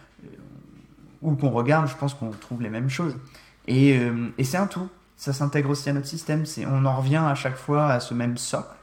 où 1.23 1.35
qu'on 1.35 1.51
regarde 1.51 1.89
je 1.89 1.97
pense 1.97 2.15
qu'on 2.15 2.31
trouve 2.31 2.63
les 2.63 2.71
mêmes 2.71 2.91
choses 2.91 3.17
et, 3.67 3.99
euh, 3.99 4.29
et 4.39 4.45
c'est 4.45 4.57
un 4.57 4.67
tout. 4.67 4.89
Ça 5.17 5.33
s'intègre 5.33 5.71
aussi 5.71 5.89
à 5.89 5.93
notre 5.93 6.07
système. 6.07 6.45
C'est, 6.45 6.67
on 6.67 6.85
en 6.85 6.97
revient 6.97 7.17
à 7.25 7.35
chaque 7.35 7.57
fois 7.57 7.87
à 7.87 8.01
ce 8.01 8.15
même 8.15 8.37
socle. 8.37 8.75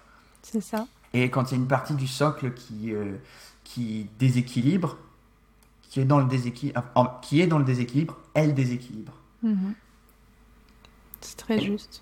C'est 0.41 0.61
ça. 0.61 0.87
Et 1.13 1.29
quand 1.29 1.51
il 1.51 1.55
y 1.55 1.57
a 1.57 1.61
une 1.61 1.67
partie 1.67 1.93
du 1.93 2.07
socle 2.07 2.53
qui, 2.53 2.93
euh, 2.93 3.15
qui 3.63 4.07
déséquilibre, 4.17 4.97
qui 5.81 5.99
est 5.99 6.05
dans 6.05 6.19
le 6.19 6.25
déséquilibre, 6.25 6.83
qui 7.21 7.41
est 7.41 7.47
dans 7.47 7.59
le 7.59 7.65
déséquilibre, 7.65 8.17
elle 8.33 8.53
déséquilibre. 8.53 9.13
Mhm. 9.43 9.73
C'est 11.19 11.37
très 11.37 11.59
juste. 11.59 12.01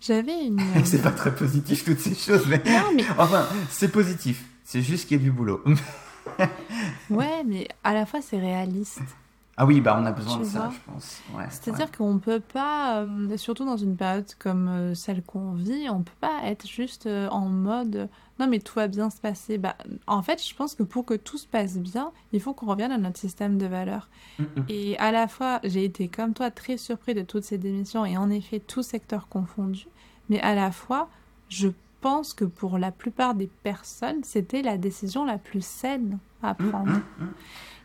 J'avais 0.00 0.46
une. 0.46 0.60
c'est 0.84 1.02
pas 1.02 1.10
très 1.10 1.34
positif 1.34 1.84
toutes 1.84 1.98
ces 1.98 2.14
choses, 2.14 2.46
mais. 2.46 2.62
Non, 2.64 2.92
mais... 2.94 3.04
enfin, 3.18 3.46
c'est 3.70 3.90
positif. 3.90 4.44
C'est 4.64 4.82
juste 4.82 5.08
qu'il 5.08 5.18
y 5.18 5.20
a 5.20 5.22
du 5.22 5.32
boulot. 5.32 5.62
ouais, 7.10 7.44
mais 7.44 7.68
à 7.84 7.92
la 7.92 8.06
fois 8.06 8.20
c'est 8.20 8.38
réaliste. 8.38 9.00
Ah 9.58 9.64
oui, 9.64 9.80
bah 9.80 9.96
on 9.98 10.04
a 10.04 10.12
besoin 10.12 10.38
de 10.38 10.44
ça, 10.44 10.70
je 10.70 10.92
pense. 10.92 11.22
C'est-à-dire 11.48 11.90
qu'on 11.90 12.14
ne 12.14 12.18
peut 12.18 12.40
pas, 12.40 13.02
euh, 13.02 13.36
surtout 13.38 13.64
dans 13.64 13.78
une 13.78 13.96
période 13.96 14.26
comme 14.38 14.68
euh, 14.68 14.94
celle 14.94 15.22
qu'on 15.22 15.52
vit, 15.52 15.88
on 15.88 16.00
ne 16.00 16.04
peut 16.04 16.12
pas 16.20 16.40
être 16.44 16.66
juste 16.66 17.06
euh, 17.06 17.28
en 17.28 17.48
mode 17.48 18.08
non 18.38 18.48
mais 18.48 18.58
tout 18.58 18.74
va 18.74 18.86
bien 18.86 19.08
se 19.08 19.18
passer. 19.18 19.56
Bah, 19.56 19.76
en 20.06 20.22
fait, 20.22 20.46
je 20.46 20.54
pense 20.54 20.74
que 20.74 20.82
pour 20.82 21.06
que 21.06 21.14
tout 21.14 21.38
se 21.38 21.46
passe 21.46 21.78
bien, 21.78 22.12
il 22.32 22.40
faut 22.40 22.52
qu'on 22.52 22.66
revienne 22.66 22.92
à 22.92 22.98
notre 22.98 23.18
système 23.18 23.56
de 23.56 23.66
valeurs. 23.66 24.08
Mm. 24.38 24.44
Et 24.68 24.98
à 24.98 25.10
la 25.10 25.26
fois, 25.26 25.60
j'ai 25.64 25.84
été 25.84 26.08
comme 26.08 26.34
toi 26.34 26.50
très 26.50 26.76
surpris 26.76 27.14
de 27.14 27.22
toutes 27.22 27.44
ces 27.44 27.56
démissions 27.56 28.04
et 28.04 28.18
en 28.18 28.28
effet, 28.28 28.60
tout 28.60 28.82
secteur 28.82 29.28
confondu. 29.28 29.86
Mais 30.28 30.40
à 30.40 30.54
la 30.54 30.70
fois, 30.70 31.08
je 31.48 31.68
pense 32.02 32.34
que 32.34 32.44
pour 32.44 32.78
la 32.78 32.92
plupart 32.92 33.34
des 33.34 33.48
personnes, 33.62 34.22
c'était 34.22 34.60
la 34.60 34.76
décision 34.76 35.24
la 35.24 35.38
plus 35.38 35.64
saine 35.64 36.18
à 36.42 36.52
mm, 36.52 36.70
prendre. 36.70 37.00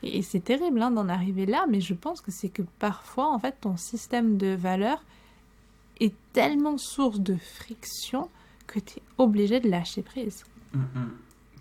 Et, 0.03 0.21
c'est 0.21 0.39
terrible 0.39 0.81
hein, 0.81 0.91
d'en 0.91 1.09
arriver 1.09 1.45
là, 1.45 1.65
mais 1.69 1.81
je 1.81 1.93
pense 1.93 2.21
que 2.21 2.31
c'est 2.31 2.49
que 2.49 2.63
parfois, 2.79 3.31
en 3.31 3.39
fait, 3.39 3.55
ton 3.61 3.77
système 3.77 4.37
de 4.37 4.53
valeurs 4.55 5.03
est 5.99 6.13
tellement 6.33 6.77
source 6.77 7.19
de 7.19 7.35
friction 7.35 8.29
que 8.67 8.79
tu 8.79 8.99
es 8.99 9.03
obligé 9.17 9.59
de 9.59 9.69
lâcher 9.69 10.01
prise. 10.01 10.43
Mm, 10.73 10.79
mm. 10.79 11.11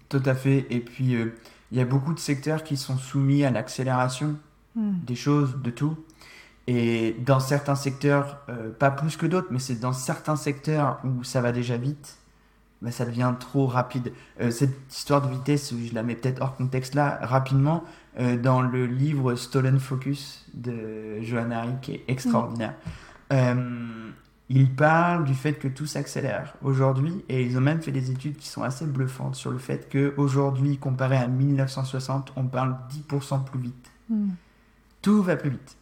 Tout 0.08 0.22
à 0.24 0.34
fait. 0.34 0.66
Et 0.70 0.80
puis, 0.80 1.14
euh, 1.14 1.34
il 1.70 1.78
y 1.78 1.80
a 1.80 1.84
beaucoup 1.84 2.14
de 2.14 2.18
secteurs 2.18 2.64
qui 2.64 2.76
sont 2.76 2.96
soumis 2.96 3.44
à 3.44 3.50
l'accélération 3.50 4.36
mm. 4.74 4.92
des 5.04 5.14
choses, 5.14 5.56
de 5.62 5.70
tout. 5.70 5.96
Et 6.66 7.16
dans 7.26 7.40
certains 7.40 7.74
secteurs, 7.74 8.38
euh, 8.48 8.70
pas 8.70 8.90
plus 8.90 9.16
que 9.16 9.26
d'autres, 9.26 9.48
mais 9.50 9.58
c'est 9.58 9.80
dans 9.80 9.92
certains 9.92 10.36
secteurs 10.36 11.00
où 11.04 11.24
ça 11.24 11.40
va 11.40 11.52
déjà 11.52 11.76
vite, 11.76 12.19
bah, 12.82 12.90
ça 12.90 13.04
devient 13.04 13.34
trop 13.38 13.66
rapide. 13.66 14.12
Euh, 14.40 14.50
cette 14.50 14.74
histoire 14.90 15.22
de 15.22 15.32
vitesse, 15.32 15.74
je 15.74 15.94
la 15.94 16.02
mets 16.02 16.14
peut-être 16.14 16.40
hors 16.40 16.56
contexte 16.56 16.94
là, 16.94 17.18
rapidement, 17.22 17.84
euh, 18.18 18.36
dans 18.36 18.62
le 18.62 18.86
livre 18.86 19.34
Stolen 19.34 19.78
Focus 19.78 20.46
de 20.54 21.20
Johanna 21.20 21.60
Hari, 21.60 21.74
qui 21.82 21.92
est 21.92 22.04
extraordinaire. 22.08 22.74
Euh, 23.32 24.10
il 24.48 24.74
parle 24.74 25.24
du 25.24 25.34
fait 25.34 25.54
que 25.54 25.68
tout 25.68 25.86
s'accélère 25.86 26.54
aujourd'hui, 26.62 27.24
et 27.28 27.42
ils 27.42 27.56
ont 27.56 27.60
même 27.60 27.82
fait 27.82 27.92
des 27.92 28.10
études 28.10 28.36
qui 28.36 28.48
sont 28.48 28.62
assez 28.62 28.84
bluffantes 28.84 29.36
sur 29.36 29.52
le 29.52 29.58
fait 29.58 29.88
qu'aujourd'hui, 29.90 30.78
comparé 30.78 31.16
à 31.16 31.28
1960, 31.28 32.32
on 32.34 32.46
parle 32.46 32.76
10% 32.90 33.44
plus 33.44 33.60
vite. 33.60 33.92
Hmm. 34.08 34.30
Tout 35.02 35.22
va 35.22 35.36
plus 35.36 35.50
vite. 35.50 35.76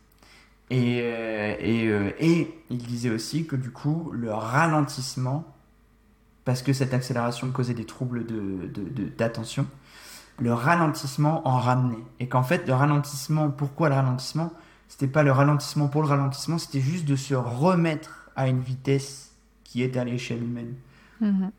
Et, 0.71 0.99
et, 0.99 1.89
euh, 1.89 2.11
et 2.19 2.63
il 2.69 2.79
disait 2.79 3.11
aussi 3.11 3.47
que 3.47 3.57
du 3.57 3.71
coup, 3.71 4.11
le 4.13 4.35
ralentissement, 4.35 5.47
parce 6.49 6.63
que 6.63 6.73
cette 6.73 6.95
accélération 6.95 7.51
causait 7.51 7.75
des 7.75 7.85
troubles 7.85 8.25
d'attention, 9.19 9.65
de, 9.65 9.69
de, 10.39 10.49
le 10.49 10.55
ralentissement 10.55 11.47
en 11.47 11.59
ramenait. 11.59 12.03
Et 12.21 12.27
qu'en 12.27 12.43
fait, 12.43 12.67
le 12.67 12.73
ralentissement, 12.73 13.51
pourquoi 13.51 13.91
le 13.91 13.97
ralentissement? 13.97 14.51
C'était 14.89 15.09
pas 15.09 15.23
le 15.23 15.31
ralentissement 15.31 15.89
pour 15.89 16.01
le 16.01 16.09
ralentissement, 16.09 16.57
c'était 16.57 16.81
juste 16.81 17.05
de 17.05 17.17
se 17.17 17.35
remettre 17.35 18.31
à 18.35 18.49
une 18.49 18.61
vitesse 18.61 19.33
qui 19.63 19.83
est 19.83 19.99
à 19.99 20.05
l'échelle 20.05 20.43
humaine. 20.43 20.73
Mhm. 21.21 21.51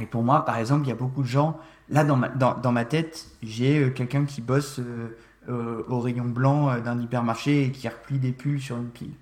Et 0.00 0.06
pour 0.06 0.22
moi, 0.22 0.46
par 0.46 0.56
exemple, 0.56 0.86
il 0.86 0.88
y 0.88 0.92
a 0.92 0.96
beaucoup 0.96 1.20
de 1.20 1.28
gens, 1.28 1.60
là 1.90 2.02
dans 2.02 2.16
ma, 2.16 2.30
dans, 2.30 2.56
dans 2.56 2.72
ma 2.72 2.86
tête, 2.86 3.26
j'ai 3.42 3.78
euh, 3.78 3.90
quelqu'un 3.90 4.24
qui 4.24 4.40
bosse 4.40 4.78
euh, 4.78 5.18
euh, 5.50 5.82
au 5.90 6.00
rayon 6.00 6.24
blanc 6.24 6.80
d'un 6.80 6.98
hypermarché 6.98 7.64
et 7.64 7.72
qui 7.72 7.86
replie 7.86 8.18
des 8.18 8.32
pulls 8.32 8.62
sur 8.62 8.78
une 8.78 8.88
pile. 8.88 9.12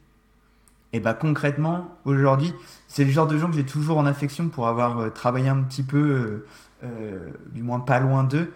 Et 0.93 1.01
bah 1.01 1.13
concrètement, 1.13 1.99
aujourd'hui, 2.05 2.55
c'est 2.87 3.05
le 3.05 3.11
genre 3.11 3.27
de 3.27 3.37
gens 3.37 3.49
que 3.51 3.57
j'ai 3.57 3.67
toujours 3.67 3.99
en 3.99 4.07
affection 4.07 4.49
pour 4.49 4.69
avoir 4.69 4.99
euh, 4.99 5.11
travaillé 5.11 5.49
un 5.49 5.63
petit 5.63 5.83
peu, 5.83 5.99
euh, 5.99 6.47
euh, 6.85 7.31
du 7.53 7.63
moins 7.63 7.81
pas 7.81 8.01
loin 8.01 8.25
d'eux. 8.25 8.51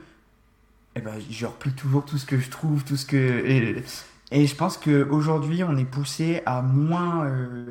Et 0.97 1.01
ben 1.01 1.13
je 1.31 1.47
replie 1.47 1.73
toujours 1.73 2.05
tout 2.05 2.19
ce 2.19 2.25
que 2.25 2.39
je 2.39 2.51
trouve, 2.51 2.85
tout 2.85 2.97
ce 2.97 3.05
que... 3.05 3.17
Et, 3.17 3.85
et 4.31 4.47
je 4.47 4.57
pense 4.57 4.79
qu'aujourd'hui, 4.79 5.63
on 5.63 5.77
est 5.77 5.85
poussé 5.85 6.43
à 6.47 6.63
moins 6.63 7.27
euh, 7.27 7.67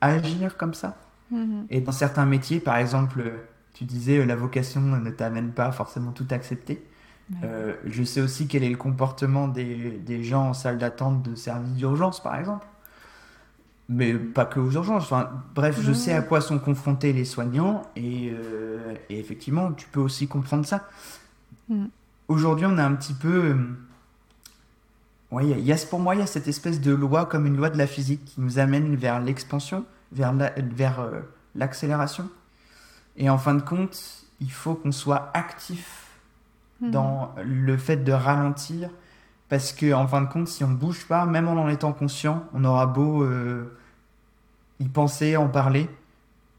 agir 0.00 0.56
comme 0.56 0.74
ça. 0.74 0.96
Mhm. 1.30 1.66
Et 1.70 1.80
dans 1.80 1.92
certains 1.92 2.26
métiers, 2.26 2.58
par 2.58 2.76
exemple, 2.76 3.22
tu 3.72 3.84
disais, 3.84 4.24
la 4.24 4.34
vocation 4.34 4.80
ne 4.80 5.10
t'amène 5.10 5.52
pas 5.52 5.70
forcément 5.70 6.10
tout 6.10 6.26
accepter. 6.30 6.84
Ouais. 7.30 7.36
Euh, 7.44 7.74
je 7.84 8.02
sais 8.02 8.20
aussi 8.20 8.48
quel 8.48 8.64
est 8.64 8.70
le 8.70 8.76
comportement 8.76 9.46
des, 9.48 9.90
des 9.90 10.24
gens 10.24 10.48
en 10.48 10.54
salle 10.54 10.78
d'attente 10.78 11.22
de 11.22 11.34
service 11.36 11.74
d'urgence, 11.74 12.20
par 12.20 12.36
exemple. 12.36 12.66
Mais 13.88 14.14
pas 14.14 14.44
que 14.46 14.58
aux 14.58 14.70
urgences. 14.72 15.04
Enfin, 15.04 15.30
bref, 15.54 15.78
je 15.80 15.92
sais 15.92 16.12
à 16.12 16.22
quoi 16.22 16.40
sont 16.40 16.58
confrontés 16.58 17.12
les 17.12 17.24
soignants 17.24 17.82
et, 17.94 18.32
euh, 18.34 18.94
et 19.08 19.18
effectivement, 19.20 19.72
tu 19.72 19.86
peux 19.88 20.00
aussi 20.00 20.26
comprendre 20.26 20.66
ça. 20.66 20.88
Mm. 21.68 21.84
Aujourd'hui, 22.28 22.66
on 22.66 22.78
a 22.78 22.84
un 22.84 22.94
petit 22.96 23.14
peu. 23.14 23.28
euh, 23.54 23.54
ouais, 25.30 25.44
il 25.44 25.50
y 25.50 25.54
a- 25.54 25.58
il 25.58 25.64
y 25.64 25.72
a, 25.72 25.76
pour 25.88 26.00
moi, 26.00 26.14
il 26.14 26.18
y 26.18 26.22
a 26.22 26.26
cette 26.26 26.48
espèce 26.48 26.80
de 26.80 26.92
loi 26.92 27.26
comme 27.26 27.46
une 27.46 27.56
loi 27.56 27.70
de 27.70 27.78
la 27.78 27.86
physique 27.86 28.24
qui 28.24 28.40
nous 28.40 28.58
amène 28.58 28.96
vers 28.96 29.20
l'expansion, 29.20 29.84
vers 30.12 30.32
la- 30.32 30.52
vers 30.56 31.00
euh, 31.00 31.20
l'accélération. 31.54 32.28
Et 33.16 33.30
en 33.30 33.38
fin 33.38 33.54
de 33.54 33.62
compte, 33.62 34.24
il 34.40 34.50
faut 34.50 34.74
qu'on 34.74 34.92
soit 34.92 35.30
actif 35.34 36.08
Mhm. 36.80 36.90
dans 36.90 37.34
le 37.44 37.76
fait 37.76 37.96
de 37.98 38.12
ralentir 38.12 38.90
parce 39.48 39.72
que 39.72 39.92
en 39.92 40.06
fin 40.06 40.22
de 40.22 40.28
compte 40.28 40.48
si 40.48 40.64
on 40.64 40.70
bouge 40.70 41.06
pas 41.06 41.26
même 41.26 41.48
en 41.48 41.52
en 41.52 41.68
étant 41.68 41.92
conscient 41.92 42.44
on 42.54 42.64
aura 42.64 42.86
beau 42.86 43.22
euh, 43.22 43.76
y 44.80 44.88
penser 44.88 45.36
en 45.36 45.48
parler 45.48 45.88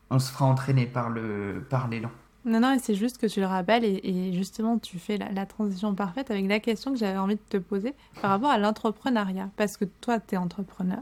on 0.10 0.20
se 0.20 0.32
fera 0.32 0.46
entraîner 0.46 0.86
par 0.86 1.10
le 1.10 1.66
par 1.70 1.88
l'élan 1.88 2.12
Non, 2.46 2.60
non, 2.60 2.78
c'est 2.82 2.96
juste 2.96 3.18
que 3.18 3.28
tu 3.28 3.42
le 3.42 3.46
rappelles, 3.46 3.84
et, 3.84 4.32
justement, 4.34 4.78
tu 4.78 5.00
fais 5.00 5.18
la, 5.18 5.46
transition 5.46 5.94
parfaite 5.96 6.32
avec 6.32 6.48
la 6.48 6.62
question 6.62 6.94
que 6.94 6.98
j'avais 6.98 7.18
envie 7.18 7.36
de 7.36 7.42
te 7.50 7.58
poser 7.58 7.94
par 8.22 8.32
rapport 8.32 8.50
à 8.50 8.58
l'entrepreneuriat. 8.58 9.50
Parce 9.58 9.76
que 9.76 9.84
toi, 10.00 10.20
tu 10.20 10.36
es 10.36 10.38
entrepreneur. 10.38 11.00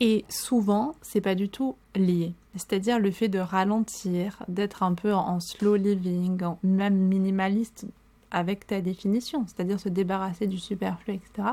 Et 0.00 0.24
souvent, 0.28 0.94
c'est 1.02 1.20
pas 1.20 1.34
du 1.34 1.48
tout 1.48 1.76
lié. 1.94 2.32
C'est-à-dire 2.54 2.98
le 2.98 3.10
fait 3.10 3.28
de 3.28 3.38
ralentir, 3.38 4.42
d'être 4.48 4.82
un 4.82 4.94
peu 4.94 5.12
en, 5.14 5.40
slow 5.40 5.76
living, 5.76 6.40
même 6.62 6.96
minimaliste 6.96 7.86
avec 8.30 8.66
ta 8.66 8.80
définition, 8.80 9.46
c'est-à-dire 9.46 9.80
se 9.80 9.88
débarrasser 9.88 10.46
du 10.46 10.58
superflu, 10.58 11.14
etc. 11.14 11.48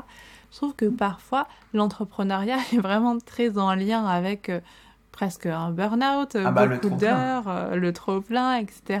Je 0.50 0.56
trouve 0.56 0.74
que 0.74 0.86
parfois, 0.86 1.46
l'entrepreneuriat 1.74 2.58
est 2.72 2.78
vraiment 2.78 3.18
très 3.18 3.58
en 3.58 3.74
lien 3.74 4.04
avec 4.06 4.48
euh, 4.48 4.60
presque 5.16 5.46
un 5.46 5.70
burn-out, 5.70 6.36
Ah 6.36 6.50
bah, 6.50 6.66
le 6.66 6.76
beaucoup 6.76 6.94
d'heures, 6.94 7.48
euh, 7.48 7.74
le 7.74 7.92
trop-plein, 7.92 8.56
etc. 8.56 9.00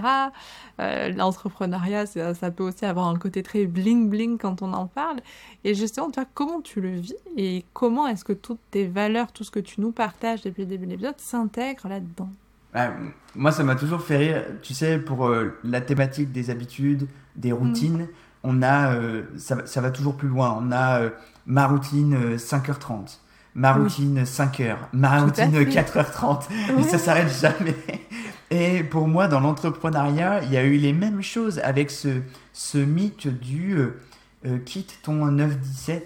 Euh, 0.80 1.10
L'entrepreneuriat, 1.10 2.06
ça, 2.06 2.32
ça 2.32 2.50
peut 2.50 2.64
aussi 2.64 2.86
avoir 2.86 3.08
un 3.08 3.16
côté 3.16 3.42
très 3.42 3.66
bling-bling 3.66 4.38
quand 4.38 4.62
on 4.62 4.72
en 4.72 4.86
parle. 4.86 5.20
Et 5.64 5.74
justement, 5.74 6.10
toi, 6.10 6.24
comment 6.32 6.62
tu 6.62 6.80
le 6.80 6.90
vis 6.90 7.16
et 7.36 7.64
comment 7.74 8.06
est-ce 8.06 8.24
que 8.24 8.32
toutes 8.32 8.60
tes 8.70 8.86
valeurs, 8.86 9.30
tout 9.32 9.44
ce 9.44 9.50
que 9.50 9.60
tu 9.60 9.80
nous 9.82 9.92
partages 9.92 10.40
depuis 10.42 10.62
le 10.62 10.68
début 10.68 10.86
de 10.86 10.92
l'épisode 10.92 11.18
s'intègre 11.18 11.88
là-dedans? 11.88 12.30
Ouais, 12.76 12.90
moi 13.34 13.50
ça 13.52 13.64
m'a 13.64 13.74
toujours 13.74 14.02
fait 14.02 14.16
rire 14.18 14.42
tu 14.62 14.74
sais 14.74 14.98
pour 14.98 15.26
euh, 15.28 15.58
la 15.64 15.80
thématique 15.80 16.30
des 16.30 16.50
habitudes 16.50 17.08
des 17.34 17.50
routines 17.52 18.06
on 18.42 18.62
a 18.62 18.92
euh, 18.94 19.22
ça, 19.38 19.54
va- 19.56 19.66
ça 19.66 19.80
va 19.80 19.90
toujours 19.90 20.16
plus 20.16 20.28
loin 20.28 20.56
on 20.60 20.70
a 20.72 21.00
euh, 21.00 21.10
ma 21.46 21.66
routine 21.66 22.14
euh, 22.14 22.36
5h30 22.36 23.18
ma 23.54 23.74
Oui. 23.74 23.84
routine 23.84 24.22
5h 24.24 24.76
ma 24.92 25.20
routine 25.22 25.52
fait. 25.52 25.64
4h30 25.64 26.42
et 26.68 26.72
Ouais. 26.74 26.82
ça 26.82 26.98
s'arrête 26.98 27.30
jamais. 27.40 27.74
Et 28.50 28.84
pour 28.84 29.08
moi, 29.08 29.26
dans 29.26 29.40
l'entrepreneuriat, 29.40 30.44
il 30.44 30.52
y 30.52 30.56
a 30.56 30.62
eu 30.62 30.76
les 30.76 30.92
mêmes 30.92 31.20
choses 31.20 31.58
avec 31.64 31.90
ce, 31.90 32.20
ce 32.52 32.78
mythe 32.78 33.26
du 33.26 33.76
euh, 33.76 33.98
euh, 34.46 34.58
quitte 34.58 35.00
ton 35.02 35.26
9-17, 35.32 36.00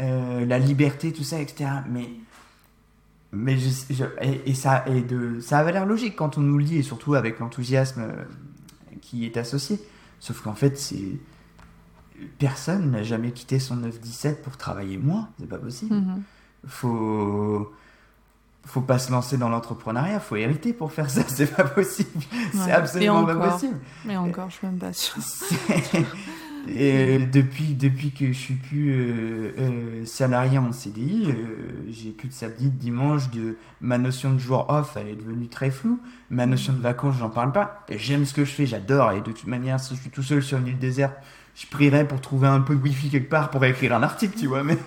euh, 0.00 0.44
la 0.44 0.58
liberté, 0.58 1.12
tout 1.12 1.22
ça, 1.22 1.38
etc. 1.38 1.70
Mais, 1.88 2.08
mais 3.34 3.56
je, 3.58 3.68
je- 3.90 4.04
et, 4.22 4.50
et 4.50 4.54
ça, 4.54 4.84
et 4.86 5.00
de, 5.02 5.40
ça 5.40 5.58
avait 5.58 5.72
l'air 5.72 5.86
logique 5.86 6.16
quand 6.16 6.38
on 6.38 6.40
nous 6.40 6.58
le 6.58 6.64
dit, 6.64 6.78
et 6.78 6.82
surtout 6.82 7.14
avec 7.14 7.38
l'enthousiasme 7.40 8.00
euh, 8.02 8.24
qui 9.00 9.24
est 9.26 9.36
associé. 9.36 9.80
Sauf 10.20 10.40
qu'en 10.42 10.54
fait, 10.54 10.78
c'est. 10.78 11.18
Personne 12.38 12.92
n'a 12.92 13.02
jamais 13.02 13.32
quitté 13.32 13.58
son 13.58 13.76
9-17 13.76 14.36
pour 14.42 14.56
travailler 14.56 14.96
moins, 14.98 15.28
c'est 15.38 15.48
pas 15.48 15.58
possible 15.58 15.94
Mhm. 15.96 16.22
faut 16.66 17.72
faut 18.66 18.80
pas 18.80 18.98
se 18.98 19.12
lancer 19.12 19.36
dans 19.36 19.50
l'entrepreneuriat, 19.50 20.20
faut 20.20 20.36
hériter 20.36 20.72
pour 20.72 20.90
faire 20.90 21.10
ça, 21.10 21.20
c'est 21.28 21.54
pas 21.54 21.64
possible. 21.64 22.08
Ouais. 22.32 22.48
C'est 22.64 22.72
absolument 22.72 23.24
pas 23.26 23.36
possible. 23.50 23.76
Mais 24.06 24.16
encore, 24.16 24.48
je 24.48 24.54
suis 24.56 24.66
même 24.66 24.78
pas 24.78 24.92
sûre. 24.94 25.16
Et 26.68 27.18
depuis, 27.18 27.74
depuis 27.74 28.10
que 28.10 28.28
je 28.28 28.38
suis 28.38 28.54
plus 28.54 28.92
euh, 28.92 29.52
euh, 29.58 30.04
salarié 30.06 30.58
en 30.58 30.72
CDI, 30.72 31.26
euh, 31.28 31.34
j'ai 31.90 32.10
plus 32.10 32.28
de 32.28 32.32
samedi, 32.32 32.70
de 32.70 32.76
dimanche, 32.76 33.30
de 33.30 33.56
ma 33.80 33.98
notion 33.98 34.32
de 34.32 34.38
jour 34.38 34.66
off, 34.68 34.96
elle 34.96 35.08
est 35.08 35.16
devenue 35.16 35.48
très 35.48 35.70
floue. 35.70 36.00
Ma 36.30 36.46
notion 36.46 36.72
de 36.72 36.80
vacances, 36.80 37.16
j'en 37.18 37.30
parle 37.30 37.52
pas. 37.52 37.84
J'aime 37.90 38.24
ce 38.24 38.32
que 38.32 38.44
je 38.44 38.50
fais, 38.50 38.66
j'adore. 38.66 39.12
Et 39.12 39.20
de 39.20 39.32
toute 39.32 39.46
manière, 39.46 39.78
si 39.78 39.94
je 39.94 40.00
suis 40.00 40.10
tout 40.10 40.22
seul 40.22 40.42
sur 40.42 40.58
une 40.58 40.68
île 40.68 40.78
déserte, 40.78 41.14
je 41.54 41.66
prierais 41.66 42.08
pour 42.08 42.20
trouver 42.20 42.48
un 42.48 42.60
peu 42.60 42.74
de 42.74 42.80
wifi 42.80 43.10
quelque 43.10 43.28
part 43.28 43.50
pour 43.50 43.64
écrire 43.64 43.94
un 43.94 44.02
article, 44.02 44.38
tu 44.38 44.46
vois. 44.46 44.64
Mais 44.64 44.78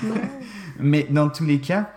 mais 0.78 1.06
dans 1.08 1.28
tous 1.28 1.44
les 1.44 1.60
cas, 1.60 1.90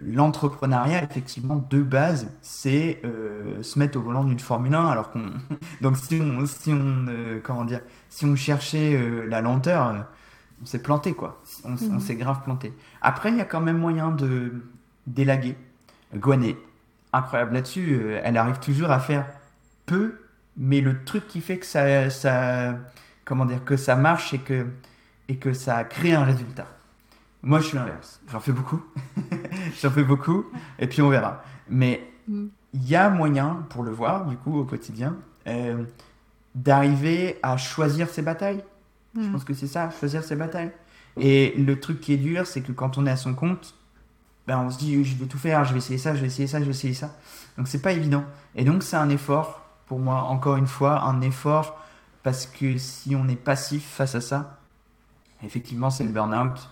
l'entrepreneuriat, 0.00 1.02
effectivement, 1.04 1.64
de 1.70 1.82
base, 1.82 2.30
c'est 2.42 3.00
euh, 3.04 3.62
se 3.62 3.78
mettre 3.78 3.98
au 3.98 4.02
volant 4.02 4.24
d'une 4.24 4.38
Formule 4.40 4.74
1. 4.74 4.86
Alors 4.86 5.10
qu'on, 5.10 5.30
donc 5.80 5.96
si 5.96 6.20
on, 6.20 6.46
si 6.46 6.72
on, 6.72 7.06
euh, 7.08 7.40
comment 7.42 7.64
dire, 7.64 7.80
si 8.08 8.24
on 8.24 8.34
cherchait 8.36 8.94
euh, 8.94 9.26
la 9.28 9.40
lenteur, 9.42 10.06
on 10.62 10.66
s'est 10.66 10.82
planté 10.82 11.12
quoi. 11.14 11.42
On, 11.64 11.70
Mhm. 11.72 12.00
s'est 12.00 12.16
grave 12.16 12.42
planté. 12.44 12.72
Après, 13.02 13.30
il 13.30 13.36
y 13.36 13.40
a 13.40 13.44
quand 13.44 13.60
même 13.60 13.78
moyen 13.78 14.10
de 14.10 14.52
d'élaguer. 15.06 15.56
Gwenet, 16.16 16.56
incroyable 17.12 17.54
là-dessus. 17.54 18.00
elle 18.22 18.36
arrive 18.36 18.58
toujours 18.58 18.90
à 18.90 19.00
faire 19.00 19.26
peu, 19.86 20.20
mais 20.56 20.80
le 20.80 21.04
truc 21.04 21.26
qui 21.28 21.40
fait 21.40 21.58
que 21.58 21.66
ça, 21.66 22.10
ça, 22.10 22.76
comment 23.24 23.46
dire, 23.46 23.64
que 23.64 23.76
ça 23.76 23.96
marche 23.96 24.34
et 24.34 24.38
que 24.38 24.66
et 25.28 25.36
que 25.38 25.52
ça 25.52 25.84
crée 25.84 26.12
un 26.14 26.24
résultat. 26.24 26.66
Moi, 27.42 27.60
je 27.60 27.66
suis 27.66 27.76
l'inverse. 27.76 28.20
J'en 28.30 28.40
fais 28.40 28.52
beaucoup. 28.52 28.82
J'en 29.82 29.90
fais 29.90 30.04
beaucoup. 30.04 30.44
Et 30.78 30.86
puis, 30.86 31.00
on 31.02 31.08
verra. 31.08 31.42
Mais 31.68 32.06
il 32.28 32.50
y 32.86 32.94
a 32.96 33.08
moyen, 33.10 33.64
pour 33.70 33.82
le 33.82 33.90
voir, 33.90 34.26
du 34.26 34.36
coup, 34.36 34.58
au 34.58 34.64
quotidien, 34.64 35.16
euh, 35.46 35.84
d'arriver 36.54 37.38
à 37.42 37.56
choisir 37.56 38.08
ses 38.08 38.22
batailles. 38.22 38.62
Je 39.14 39.20
Mhm. 39.20 39.32
pense 39.32 39.44
que 39.44 39.54
c'est 39.54 39.66
ça, 39.66 39.90
choisir 39.90 40.22
ses 40.22 40.36
batailles. 40.36 40.70
Et 41.16 41.54
le 41.56 41.80
truc 41.80 42.00
qui 42.00 42.12
est 42.12 42.16
dur, 42.18 42.46
c'est 42.46 42.60
que 42.60 42.72
quand 42.72 42.98
on 42.98 43.06
est 43.06 43.10
à 43.10 43.16
son 43.16 43.34
compte, 43.34 43.74
ben 44.46 44.58
on 44.58 44.70
se 44.70 44.78
dit, 44.78 45.02
je 45.04 45.16
vais 45.16 45.26
tout 45.26 45.38
faire, 45.38 45.64
je 45.64 45.72
vais 45.72 45.78
essayer 45.78 45.98
ça, 45.98 46.14
je 46.14 46.20
vais 46.20 46.26
essayer 46.28 46.46
ça, 46.46 46.60
je 46.60 46.64
vais 46.64 46.70
essayer 46.70 46.94
ça. 46.94 47.16
Donc, 47.56 47.66
c'est 47.68 47.82
pas 47.82 47.92
évident. 47.92 48.24
Et 48.54 48.64
donc, 48.64 48.82
c'est 48.82 48.96
un 48.96 49.08
effort, 49.08 49.62
pour 49.86 49.98
moi, 49.98 50.22
encore 50.22 50.56
une 50.56 50.66
fois, 50.68 51.02
un 51.04 51.20
effort, 51.22 51.78
parce 52.22 52.46
que 52.46 52.76
si 52.78 53.16
on 53.16 53.26
est 53.28 53.36
passif 53.36 53.84
face 53.84 54.14
à 54.14 54.20
ça, 54.20 54.58
effectivement, 55.42 55.90
c'est 55.90 56.04
le 56.04 56.10
burn-out. 56.10 56.68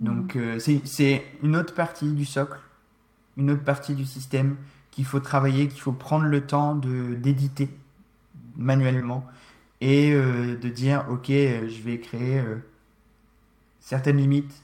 Donc, 0.00 0.36
euh, 0.36 0.58
c'est- 0.58 1.24
une 1.42 1.56
autre 1.56 1.74
partie 1.74 2.12
du 2.12 2.24
socle, 2.24 2.58
une 3.36 3.50
autre 3.50 3.64
partie 3.64 3.94
du 3.94 4.04
système 4.06 4.56
qu'il 4.92 5.04
faut 5.06 5.20
travailler, 5.20 5.68
qu'il 5.68 5.80
faut 5.80 5.92
prendre 5.92 6.26
le 6.26 6.46
temps 6.46 6.74
de 6.76 7.14
d'éditer 7.14 7.70
manuellement 8.56 9.26
et 9.80 10.12
euh, 10.12 10.56
de 10.58 10.68
dire, 10.70 11.06
ok, 11.10 11.30
euh, 11.30 11.68
je 11.68 11.82
vais 11.82 12.00
créer 12.00 12.40
euh, 12.40 12.56
certaines 13.80 14.18
limites, 14.18 14.54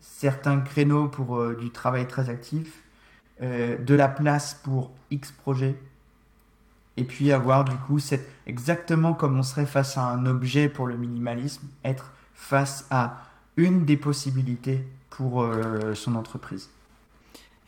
certains 0.00 0.60
créneaux 0.60 1.08
pour 1.08 1.54
du 1.56 1.70
travail 1.70 2.06
très 2.08 2.30
actif, 2.30 2.82
de 3.42 3.94
la 3.94 4.08
place 4.08 4.54
pour 4.64 4.92
X 5.10 5.32
projets, 5.32 5.76
et 6.96 7.04
puis 7.04 7.32
avoir 7.32 7.64
du 7.64 7.76
coup 7.76 7.98
cette, 7.98 8.28
exactement 8.46 9.14
comme 9.14 9.38
on 9.38 9.42
serait 9.42 9.66
face 9.66 9.98
à 9.98 10.04
un 10.06 10.26
objet 10.26 10.68
pour 10.68 10.86
le 10.86 10.96
minimalisme, 10.96 11.66
être 11.84 12.12
face 12.34 12.86
à 12.90 13.25
une 13.56 13.84
des 13.84 13.96
possibilités 13.96 14.80
pour 15.10 15.42
euh, 15.42 15.94
son 15.94 16.14
entreprise. 16.14 16.68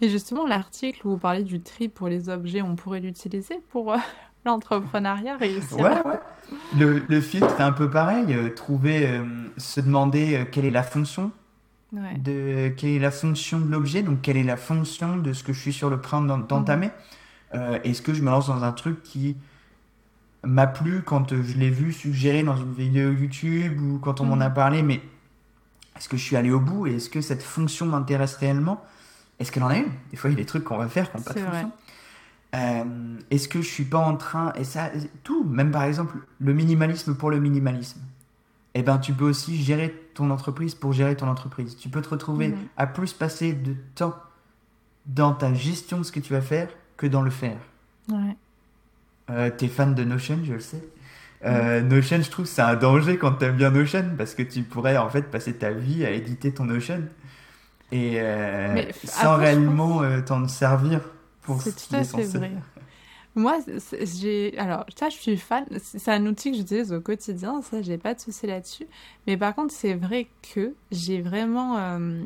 Et 0.01 0.09
justement, 0.09 0.47
l'article 0.47 1.07
où 1.07 1.11
vous 1.11 1.19
parlez 1.19 1.43
du 1.43 1.61
tri 1.61 1.89
pour 1.89 2.09
les 2.09 2.29
objets, 2.29 2.63
on 2.63 2.77
pourrait 2.77 3.01
l'utiliser 3.01 3.61
pour 3.71 3.93
euh, 3.93 3.97
l'entrepreneuriat 4.45 5.37
réussir. 5.37 5.79
Ouais, 5.79 6.07
ouais. 6.07 6.21
Le, 6.79 7.03
le 7.09 7.21
filtre, 7.21 7.53
c'est 7.57 7.63
un 7.63 7.73
peu 7.73 7.91
pareil. 7.91 8.27
euh, 8.35 8.51
trouver, 8.55 9.07
euh, 9.09 9.25
se 9.57 9.81
demander 9.81 10.47
quelle 10.53 10.65
est 10.65 10.71
la 10.71 10.83
fonction 10.83 11.31
Ouais. 11.91 12.19
de 12.19 12.69
quelle 12.77 12.91
est 12.91 12.99
la 12.99 13.11
fonction 13.11 13.59
de 13.59 13.71
l'objet, 13.71 14.03
donc 14.03 14.21
quelle 14.21 14.37
est 14.37 14.43
la 14.43 14.59
fonction 14.59 15.17
de 15.17 15.33
ce 15.33 15.43
que 15.43 15.55
je 15.55 15.59
suis 15.61 15.73
sur 15.73 15.89
le 15.89 15.99
point 15.99 16.21
d'en- 16.21 16.37
d'entamer. 16.37 16.91
Euh, 17.55 17.79
Est-ce 17.83 18.03
que 18.03 18.13
je 18.13 18.21
me 18.23 18.29
lance 18.29 18.49
dans 18.49 18.63
un 18.63 18.73
truc 18.73 19.03
qui 19.03 19.39
m'a 20.45 20.67
plu 20.67 21.01
quand 21.03 21.31
je 21.35 21.57
l'ai 21.57 21.71
vu 21.71 21.95
suggéré 21.95 22.43
dans 22.43 22.57
une 22.59 22.75
vidéo 22.75 23.11
YouTube 23.13 23.81
ou 23.81 23.99
quand 24.01 24.21
on 24.21 24.27
m'en 24.27 24.39
a 24.41 24.49
Mhm. 24.49 24.55
parlé, 24.55 24.83
mais 24.83 25.01
est-ce 25.99 26.09
que 26.09 26.17
je 26.17 26.23
suis 26.23 26.37
allé 26.37 26.51
au 26.51 26.61
bout 26.61 26.87
et 26.87 26.95
est-ce 26.97 27.11
que 27.11 27.21
cette 27.21 27.43
fonction 27.43 27.85
m'intéresse 27.87 28.37
réellement? 28.37 28.83
Est-ce 29.39 29.53
qu'elle 29.53 29.63
en 29.65 29.69
a 29.69 29.77
une? 29.77 29.91
Des 30.11 30.17
fois, 30.17 30.31
il 30.31 30.35
y 30.35 30.37
a 30.37 30.41
des 30.41 30.47
trucs 30.47 30.65
qu'on 30.65 30.79
va 30.79 30.89
faire 30.89 31.11
qui 31.11 31.17
n'ont 31.19 31.23
pas 31.23 31.33
de 31.35 31.41
fonction. 31.41 31.73
Euh, 32.55 32.85
est-ce 33.31 33.47
que 33.49 33.61
je 33.61 33.69
suis 33.69 33.85
pas 33.85 33.99
en 33.99 34.17
train 34.17 34.53
et 34.55 34.65
ça 34.65 34.91
tout 35.23 35.45
même 35.45 35.71
par 35.71 35.83
exemple 35.83 36.17
le 36.41 36.55
minimalisme 36.55 37.15
pour 37.15 37.31
le 37.31 37.39
minimalisme. 37.41 38.01
Eh 38.75 38.83
ben 38.83 38.97
tu 38.99 39.13
peux 39.13 39.27
aussi 39.29 39.63
gérer 39.63 39.95
ton 40.15 40.31
entreprise 40.31 40.75
pour 40.75 40.95
gérer 40.95 41.15
ton 41.15 41.29
entreprise. 41.29 41.77
Tu 41.77 41.91
peux 41.91 42.01
te 42.01 42.09
retrouver 42.09 42.49
Mhm. 42.49 42.57
à 42.79 42.87
plus 42.87 43.13
passer 43.13 43.53
de 43.53 43.75
temps 43.95 44.15
dans 45.05 45.35
ta 45.35 45.53
gestion 45.53 45.99
de 45.99 46.03
ce 46.05 46.13
que 46.13 46.21
tu 46.21 46.33
vas 46.33 46.41
faire 46.41 46.69
que 46.97 47.07
dans 47.07 47.23
le 47.23 47.31
faire. 47.31 47.59
Ouais. 48.11 48.37
euh, 49.31 49.51
t'es 49.51 49.69
fan 49.69 49.95
de 49.95 50.05
Notion 50.05 50.39
je 50.43 50.55
le 50.55 50.61
sais 50.61 50.83
Euh, 51.45 51.83
Notion 51.83 52.21
je 52.21 52.31
trouve 52.31 52.47
c'est 52.47 52.63
un 52.63 52.75
danger 52.75 53.17
quand 53.17 53.33
t'aimes 53.35 53.57
bien 53.57 53.71
Notion 53.71 54.05
parce 54.19 54.35
que 54.35 54.43
tu 54.43 54.63
pourrais 54.63 54.97
en 54.97 55.09
fait 55.09 55.23
passer 55.23 55.55
ta 55.55 55.71
vie 55.71 56.05
à 56.05 56.11
éditer 56.11 56.53
ton 56.53 56.65
Notion 56.65 57.03
et 57.93 58.15
euh, 58.17 58.73
Mais 58.75 58.89
sans 59.05 59.35
après, 59.35 59.47
réellement 59.47 60.03
euh, 60.03 60.21
t'en 60.21 60.47
servir 60.49 61.01
pour 61.43 61.63
ce 61.63 61.71
à 61.95 62.01
est 62.01 62.05
censé 62.05 62.39
vrai. 62.39 62.53
Moi, 63.35 63.59
j'ai. 64.03 64.59
Alors, 64.59 64.85
ça, 64.97 65.09
je 65.11 65.17
suis 65.17 65.37
fan. 65.37 65.65
C'est 65.81 65.99
c'est 65.99 66.11
un 66.11 66.27
outil 66.27 66.51
que 66.51 66.57
j'utilise 66.57 66.93
au 66.93 67.01
quotidien, 67.01 67.63
ça, 67.63 67.83
j'ai 67.83 67.97
pas 67.97 68.15
de 68.15 68.21
souci 68.21 68.47
là-dessus. 68.47 68.87
Mais 69.27 69.37
par 69.37 69.55
contre, 69.55 69.73
c'est 69.73 69.95
vrai 69.95 70.27
que 70.55 70.75
j'ai 70.91 71.23
vraiment 71.23 71.79
euh, 71.79 72.21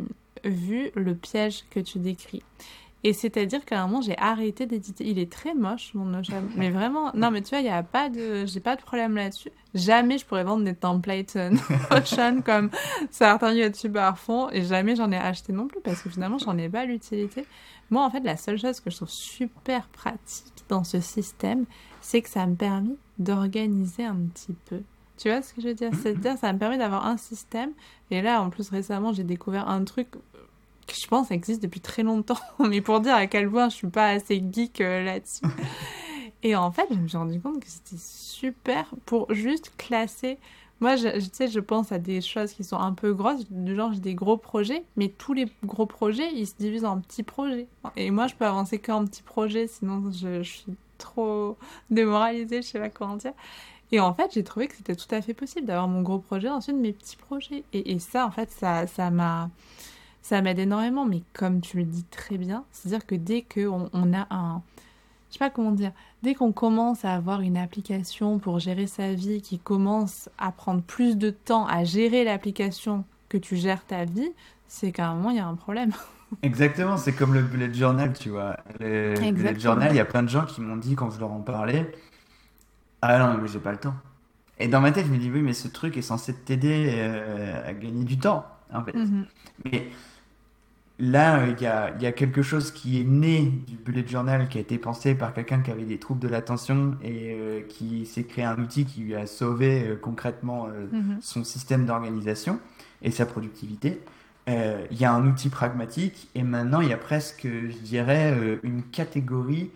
vu 0.44 0.90
le 0.94 1.14
piège 1.14 1.64
que 1.70 1.80
tu 1.80 1.98
décris. 1.98 2.42
Et 3.04 3.12
c'est-à-dire 3.12 3.64
qu'à 3.64 3.82
un 3.82 3.86
moment, 3.86 4.00
j'ai 4.00 4.16
arrêté 4.16 4.66
d'éditer. 4.66 5.04
Il 5.08 5.18
est 5.18 5.30
très 5.30 5.54
moche, 5.54 5.92
mon 5.94 6.04
Notion. 6.04 6.42
Mais 6.56 6.70
vraiment, 6.70 7.10
non, 7.14 7.32
mais 7.32 7.42
tu 7.42 7.50
vois, 7.50 7.58
il 7.58 7.66
y 7.66 7.70
a 7.70 7.82
pas 7.82 8.08
de, 8.08 8.46
j'ai 8.46 8.60
pas 8.60 8.76
de 8.76 8.82
problème 8.82 9.16
là-dessus. 9.16 9.50
Jamais 9.74 10.18
je 10.18 10.26
pourrais 10.26 10.44
vendre 10.44 10.64
des 10.64 10.74
templates 10.74 11.34
euh, 11.34 11.50
Notion 11.90 12.42
comme 12.42 12.70
certains 13.10 13.54
youtubeurs 13.54 14.18
font. 14.18 14.50
Et 14.50 14.62
jamais 14.62 14.94
j'en 14.94 15.10
ai 15.10 15.16
acheté 15.16 15.52
non 15.52 15.66
plus 15.66 15.80
parce 15.80 16.02
que 16.02 16.10
finalement, 16.10 16.38
j'en 16.38 16.56
ai 16.58 16.68
pas 16.68 16.84
l'utilité. 16.84 17.44
Moi, 17.90 18.04
en 18.04 18.10
fait, 18.10 18.20
la 18.20 18.36
seule 18.36 18.58
chose 18.58 18.80
que 18.80 18.90
je 18.90 18.96
trouve 18.96 19.10
super 19.10 19.88
pratique 19.88 20.52
dans 20.68 20.84
ce 20.84 21.00
système, 21.00 21.64
c'est 22.00 22.22
que 22.22 22.28
ça 22.28 22.46
me 22.46 22.54
permet 22.54 22.94
d'organiser 23.18 24.04
un 24.04 24.16
petit 24.32 24.54
peu. 24.66 24.80
Tu 25.18 25.28
vois 25.28 25.42
ce 25.42 25.52
que 25.52 25.60
je 25.60 25.68
veux 25.68 25.74
dire? 25.74 25.90
C'est-à-dire, 26.02 26.38
ça 26.38 26.52
me 26.52 26.58
permet 26.58 26.78
d'avoir 26.78 27.06
un 27.06 27.16
système. 27.16 27.72
Et 28.10 28.22
là, 28.22 28.42
en 28.42 28.50
plus, 28.50 28.68
récemment, 28.70 29.12
j'ai 29.12 29.24
découvert 29.24 29.68
un 29.68 29.84
truc 29.84 30.08
je 30.90 31.06
pense 31.06 31.30
existe 31.30 31.62
depuis 31.62 31.80
très 31.80 32.02
longtemps, 32.02 32.38
mais 32.58 32.80
pour 32.80 33.00
dire 33.00 33.14
à 33.14 33.26
quel 33.26 33.50
point 33.50 33.68
je 33.68 33.76
suis 33.76 33.88
pas 33.88 34.08
assez 34.08 34.42
geek 34.52 34.80
euh, 34.80 35.04
là-dessus. 35.04 35.42
Et 36.42 36.56
en 36.56 36.72
fait, 36.72 36.86
je 36.90 36.96
me 36.96 37.06
suis 37.08 37.16
rendu 37.16 37.40
compte 37.40 37.60
que 37.60 37.68
c'était 37.68 37.96
super 37.98 38.86
pour 39.06 39.32
juste 39.32 39.72
classer. 39.78 40.38
Moi, 40.80 40.96
je, 40.96 41.20
je- 41.20 41.26
tu 41.26 41.30
sais, 41.32 41.48
je 41.48 41.60
pense 41.60 41.92
à 41.92 41.98
des 41.98 42.20
choses 42.20 42.52
qui 42.52 42.64
sont 42.64 42.78
un 42.78 42.92
peu 42.92 43.12
grosses, 43.14 43.48
du 43.50 43.76
genre 43.76 43.92
j'ai 43.92 44.00
des 44.00 44.14
gros 44.14 44.36
projets, 44.36 44.84
mais 44.96 45.08
tous 45.08 45.32
les 45.34 45.46
gros 45.64 45.86
projets, 45.86 46.32
ils 46.34 46.46
se 46.46 46.54
divisent 46.58 46.84
en 46.84 47.00
petits 47.00 47.22
projets. 47.22 47.68
Et 47.96 48.10
moi, 48.10 48.26
je 48.26 48.34
peux 48.34 48.46
avancer 48.46 48.78
qu'en 48.80 49.04
petits 49.04 49.22
projets, 49.22 49.68
sinon 49.68 50.10
je, 50.10 50.42
je 50.42 50.50
suis 50.50 50.74
trop 50.98 51.56
démoralisée, 51.90 52.62
je 52.62 52.66
sais 52.68 52.80
pas 52.80 52.90
comment 52.90 53.16
dire. 53.16 53.32
Et 53.92 54.00
en 54.00 54.14
fait, 54.14 54.30
j'ai 54.34 54.42
trouvé 54.44 54.68
que 54.68 54.74
c'était 54.76 54.96
tout 54.96 55.12
à 55.14 55.20
fait 55.22 55.34
possible 55.34 55.66
d'avoir 55.66 55.86
mon 55.88 56.02
gros 56.02 56.18
projet, 56.18 56.48
ensuite 56.48 56.76
mes 56.76 56.92
petits 56.92 57.16
projets. 57.16 57.64
Et, 57.72 57.92
et 57.92 57.98
ça, 57.98 58.26
en 58.26 58.30
fait, 58.30 58.50
ça, 58.50 58.86
ça 58.86 59.10
m'a, 59.10 59.50
ça 59.78 59.91
m'aide 60.40 60.58
énormément. 60.58 61.04
Mais 61.04 61.22
comme 61.32 61.60
tu 61.60 61.76
le 61.76 61.84
dis 61.84 62.04
très 62.04 62.38
bien, 62.38 62.64
c'est-à-dire 62.70 63.06
que 63.06 63.14
dès 63.14 63.42
qu'on 63.42 63.88
on 63.92 64.12
a 64.12 64.26
un, 64.30 64.62
je 65.28 65.34
sais 65.34 65.38
pas 65.38 65.50
comment 65.50 65.72
dire, 65.72 65.92
dès 66.22 66.34
qu'on 66.34 66.52
commence 66.52 67.04
à 67.04 67.14
avoir 67.14 67.40
une 67.40 67.56
application 67.56 68.38
pour 68.38 68.58
gérer 68.58 68.86
sa 68.86 69.12
vie, 69.14 69.42
qui 69.42 69.58
commence 69.58 70.28
à 70.38 70.52
prendre 70.52 70.82
plus 70.82 71.16
de 71.16 71.30
temps 71.30 71.66
à 71.66 71.84
gérer 71.84 72.24
l'application 72.24 73.04
que 73.28 73.38
tu 73.38 73.56
gères 73.56 73.84
ta 73.84 74.04
vie, 74.04 74.30
c'est 74.68 74.92
qu'à 74.92 75.08
un 75.08 75.14
moment, 75.14 75.30
il 75.30 75.36
y 75.36 75.40
a 75.40 75.46
un 75.46 75.54
problème. 75.54 75.92
Exactement, 76.42 76.96
c'est 76.96 77.12
comme 77.12 77.34
le 77.34 77.42
bullet 77.42 77.72
journal, 77.72 78.12
tu 78.12 78.30
vois. 78.30 78.56
Le 78.80 79.32
bullet 79.32 79.58
journal, 79.58 79.92
il 79.92 79.96
y 79.96 80.00
a 80.00 80.04
plein 80.04 80.22
de 80.22 80.28
gens 80.28 80.44
qui 80.46 80.60
m'ont 80.60 80.76
dit 80.76 80.94
quand 80.94 81.10
je 81.10 81.20
leur 81.20 81.30
en 81.30 81.40
parlais 81.40 81.92
Ah 83.02 83.18
non, 83.18 83.38
mais 83.40 83.48
j'ai 83.48 83.58
pas 83.58 83.72
le 83.72 83.78
temps. 83.78 83.94
Et 84.58 84.68
dans 84.68 84.80
ma 84.80 84.92
tête, 84.92 85.06
je 85.06 85.12
me 85.12 85.18
dis 85.18 85.30
Oui, 85.30 85.42
mais 85.42 85.52
ce 85.52 85.68
truc 85.68 85.96
est 85.96 86.02
censé 86.02 86.34
t'aider 86.34 86.90
euh, 86.90 87.68
à 87.68 87.72
gagner 87.74 88.04
du 88.04 88.18
temps, 88.18 88.46
en 88.72 88.84
fait. 88.84 88.94
Mhm. 88.94 89.26
Mais 89.64 89.88
là, 91.02 91.46
il 91.48 91.60
y 91.60 91.66
a, 91.66 91.92
il 91.96 92.02
y 92.02 92.06
a 92.06 92.12
quelque 92.12 92.42
chose 92.42 92.70
qui 92.70 93.00
est 93.00 93.04
né 93.04 93.52
du 93.66 93.74
bullet 93.76 94.06
journal, 94.06 94.48
qui 94.48 94.58
a 94.58 94.60
été 94.60 94.78
pensé 94.78 95.16
par 95.16 95.34
quelqu'un 95.34 95.58
qui 95.60 95.72
avait 95.72 95.82
des 95.84 95.98
troubles 95.98 96.20
de 96.20 96.28
l'attention 96.28 96.96
et 97.02 97.34
euh, 97.34 97.60
qui 97.68 98.06
s'est 98.06 98.22
créé 98.22 98.44
un 98.44 98.56
outil 98.58 98.84
qui 98.84 99.00
lui 99.00 99.16
a 99.16 99.26
sauvé 99.26 99.82
euh, 99.84 99.96
concrètement 100.00 100.68
euh, 100.68 100.86
Mhm. 100.92 101.18
son 101.20 101.42
système 101.42 101.86
d'organisation 101.86 102.60
et 103.02 103.10
sa 103.10 103.26
productivité. 103.26 104.00
Il 104.46 104.98
y 104.98 105.04
a 105.04 105.12
un 105.12 105.26
outil 105.26 105.48
pragmatique 105.48 106.28
et 106.34 106.42
maintenant 106.42 106.80
il 106.80 106.88
y 106.88 106.92
a 106.92 106.96
presque, 106.96 107.44
je 107.46 107.78
dirais, 107.78 108.36
une 108.64 108.82
catégorie 108.82 109.70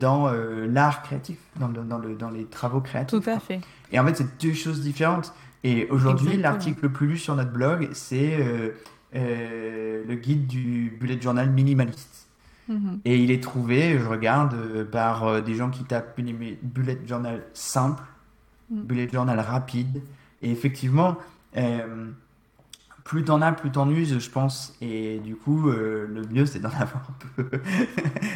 dans 0.00 0.28
l'art 0.68 1.02
créatif, 1.02 1.38
dans, 1.60 1.68
dans, 1.68 1.98
le, 1.98 2.16
dans 2.16 2.30
les 2.30 2.44
travaux 2.46 2.80
créatifs. 2.80 3.22
Tout 3.22 3.30
à 3.30 3.38
fait. 3.38 3.60
Et 3.92 4.00
en 4.00 4.06
fait, 4.06 4.16
c'est 4.16 4.40
deux 4.42 4.54
choses 4.54 4.80
différentes. 4.80 5.32
Et 5.62 5.86
aujourd'hui, 5.88 6.36
l'article 6.36 6.80
le 6.82 6.92
plus 6.92 7.06
lu 7.06 7.16
sur 7.16 7.36
notre 7.36 7.52
blog, 7.52 7.90
c'est 7.92 8.38
le 9.20 10.14
guide 10.14 10.46
du 10.46 10.96
bullet 10.98 11.20
journal 11.20 11.50
minimaliste. 11.50 12.28
Mhm. 12.68 13.00
Et 13.04 13.18
il 13.18 13.30
est 13.30 13.42
trouvé, 13.42 13.98
je 13.98 14.06
regarde, 14.06 14.54
euh, 14.54 14.84
par 14.84 15.24
euh, 15.24 15.40
des 15.40 15.54
gens 15.54 15.68
qui 15.68 15.84
tapent 15.84 16.18
bullet 16.62 16.98
journal 17.06 17.42
simple, 17.54 18.02
Mm. 18.72 18.82
bullet 18.82 19.08
journal 19.08 19.38
rapide. 19.40 20.02
Et 20.40 20.50
effectivement, 20.50 21.16
euh, 21.56 22.10
plus 23.04 23.24
t'en 23.24 23.42
as, 23.42 23.52
plus 23.52 23.70
t'en 23.70 23.88
uses, 23.90 24.18
je 24.18 24.30
pense. 24.30 24.74
Et 24.80 25.18
du 25.18 25.36
coup, 25.36 25.68
euh, 25.68 26.06
le 26.08 26.22
mieux, 26.26 26.46
c'est 26.46 26.60
d'en 26.60 26.70
avoir 26.80 27.02
peu. 27.36 27.50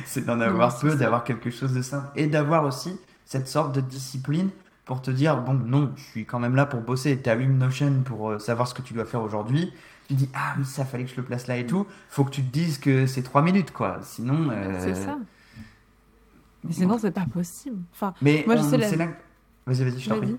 c'est 0.05 0.24
d'en 0.27 0.41
avoir 0.41 0.79
peu, 0.79 0.95
d'avoir 0.95 1.24
quelque 1.24 1.51
chose 1.51 1.72
de 1.72 1.83
simple. 1.83 2.07
Et 2.16 2.27
d'avoir 2.27 2.64
aussi 2.64 2.99
cette 3.24 3.49
sorte 3.49 3.74
de 3.74 3.81
discipline 3.81 4.51
pour 4.85 5.03
te 5.03 5.11
dire, 5.11 5.39
bon, 5.39 5.55
non, 5.55 5.93
je 5.97 6.03
suis 6.03 6.27
quand 6.27 6.39
même 6.39 6.55
là 6.55 6.66
pour 6.66 6.81
bosser. 6.81 7.20
Tu 7.20 7.29
allumes 7.29 7.59
Notion 7.59 8.03
pour 8.05 8.31
euh, 8.31 8.39
savoir 8.39 8.68
ce 8.68 8.74
que 8.74 8.83
tu 8.83 8.95
dois 8.95 9.05
faire 9.05 9.22
aujourd'hui. 9.22 9.72
Tu 10.09 10.15
dis, 10.15 10.29
ah 10.35 10.55
oui, 10.59 10.65
ça 10.65 10.85
fallait 10.85 11.05
que 11.05 11.11
je 11.11 11.17
le 11.17 11.25
place 11.25 11.47
là 11.49 11.57
et 11.57 11.67
tout. 11.67 11.87
Faut 12.09 12.25
que 12.25 12.31
tu 12.31 12.43
te 12.43 12.53
dises 12.53 12.79
que 12.79 13.07
c'est 13.07 13.23
trois 13.23 13.43
minutes, 13.43 13.73
quoi. 13.73 13.99
Sinon. 14.03 14.51
euh, 14.51 14.79
C'est 14.81 14.95
ça. 14.95 15.19
Mais 16.65 16.73
sinon, 16.73 16.99
c'est 16.99 17.11
pas 17.11 17.27
possible. 17.27 17.79
Enfin, 17.93 18.15
Mais 18.23 18.45
Moi, 18.47 18.57
je 18.57 18.63
on- 18.63 18.71
sais 18.71 18.77
la- 18.79 18.97
là. 18.97 19.09
Vas-y, 19.67 19.85
vas-y, 19.85 19.99
je 20.01 20.09
t'en 20.09 20.19
prie. 20.19 20.37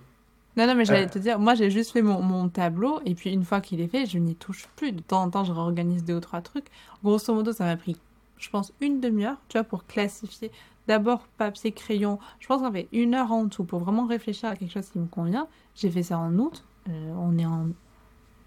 Non, 0.56 0.66
non, 0.68 0.74
mais 0.76 0.86
j'allais 0.86 1.06
Euh. 1.06 1.10
te 1.10 1.20
dire, 1.20 1.38
moi 1.38 1.54
j'ai 1.54 1.70
juste 1.70 1.92
fait 1.92 2.02
mon, 2.02 2.22
mon 2.24 2.50
tableau 2.50 3.00
et 3.06 3.14
puis 3.14 3.30
une 3.32 3.44
fois 3.46 3.62
qu'il 3.62 3.80
est 3.80 3.88
fait, 3.88 4.08
je 4.08 4.18
n'y 4.18 4.34
touche 4.34 4.68
plus. 4.76 4.92
De 4.92 5.02
temps 5.02 5.22
en 5.22 5.30
temps, 5.30 5.44
je 5.44 5.52
réorganise 5.52 6.04
deux 6.04 6.16
ou 6.16 6.20
trois 6.20 6.42
trucs. 6.42 6.66
Grosso 7.04 7.32
modo, 7.34 7.52
ça 7.52 7.66
m'a 7.66 7.78
pris, 7.78 7.96
je 8.38 8.50
pense, 8.50 8.74
une 8.82 9.00
demi-heure, 9.00 9.38
tu 9.50 9.58
vois, 9.60 9.64
pour 9.66 9.86
classifier. 9.86 10.50
D'abord 10.88 11.28
papier, 11.38 11.72
crayon. 11.74 12.18
Je 12.40 12.48
pense 12.48 12.62
qu'on 12.62 12.72
fait 12.72 12.88
une 12.92 13.14
heure 13.14 13.32
en 13.32 13.48
tout 13.50 13.66
pour 13.66 13.80
vraiment 13.82 14.08
réfléchir 14.08 14.50
à 14.50 14.56
quelque 14.56 14.72
chose 14.74 14.90
qui 14.90 14.98
me 14.98 15.06
convient. 15.06 15.48
J'ai 15.76 15.92
fait 15.92 16.02
ça 16.04 16.18
en 16.18 16.34
août. 16.40 16.64
Euh, 16.90 17.14
on 17.20 17.38
est 17.38 17.46
en. 17.46 17.68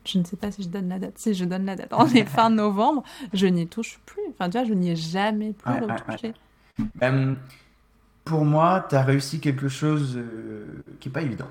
Je 0.04 0.18
ne 0.18 0.24
sais 0.24 0.36
pas 0.36 0.50
si 0.50 0.62
je 0.62 0.68
donne 0.68 0.88
la 0.88 0.98
date. 0.98 1.18
Si 1.18 1.34
je 1.34 1.44
donne 1.44 1.66
la 1.66 1.76
date. 1.76 1.92
On 1.92 2.06
est 2.06 2.24
fin 2.24 2.50
novembre. 2.50 3.02
Je 3.32 3.46
n'y 3.46 3.66
touche 3.66 4.00
plus. 4.06 4.22
Enfin, 4.30 4.48
tu 4.48 4.58
vois, 4.58 4.66
je 4.66 4.74
n'y 4.74 4.90
ai 4.90 4.96
jamais 4.96 5.52
plus 5.52 5.70
Ouais, 5.70 5.80
ouais, 5.80 5.94
retouché. 5.94 6.34
Euh, 7.02 7.34
pour 8.24 8.44
moi, 8.44 8.86
tu 8.88 8.94
as 8.94 9.02
réussi 9.02 9.40
quelque 9.40 9.68
chose 9.68 10.16
euh, 10.16 10.82
qui 11.00 11.08
est 11.08 11.12
pas 11.12 11.22
évident. 11.22 11.48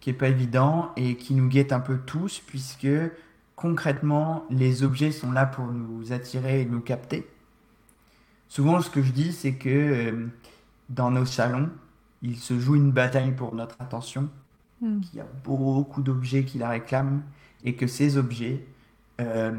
Qui 0.00 0.10
est 0.10 0.14
pas 0.14 0.28
évident 0.28 0.92
et 0.96 1.16
qui 1.16 1.34
nous 1.34 1.48
guette 1.48 1.72
un 1.72 1.80
peu 1.80 1.98
tous, 1.98 2.40
puisque 2.46 2.88
concrètement, 3.56 4.44
les 4.50 4.82
objets 4.82 5.12
sont 5.12 5.32
là 5.32 5.46
pour 5.46 5.66
nous 5.66 6.12
attirer 6.12 6.62
et 6.62 6.64
nous 6.64 6.80
capter. 6.80 7.28
Souvent, 8.48 8.80
ce 8.80 8.90
que 8.90 9.02
je 9.02 9.12
dis, 9.12 9.32
c'est 9.32 9.54
que 9.54 9.68
euh, 9.68 10.26
dans 10.88 11.10
nos 11.10 11.26
salons, 11.26 11.70
il 12.22 12.36
se 12.36 12.58
joue 12.58 12.76
une 12.76 12.90
bataille 12.90 13.32
pour 13.32 13.54
notre 13.54 13.76
attention. 13.80 14.28
Hmm. 14.80 15.00
qu'il 15.00 15.18
y 15.18 15.20
a 15.20 15.26
beaucoup 15.44 16.02
d'objets 16.02 16.44
qui 16.44 16.56
la 16.56 16.70
réclament 16.70 17.22
et 17.64 17.74
que 17.74 17.86
ces 17.86 18.16
objets, 18.16 18.64
euh, 19.20 19.52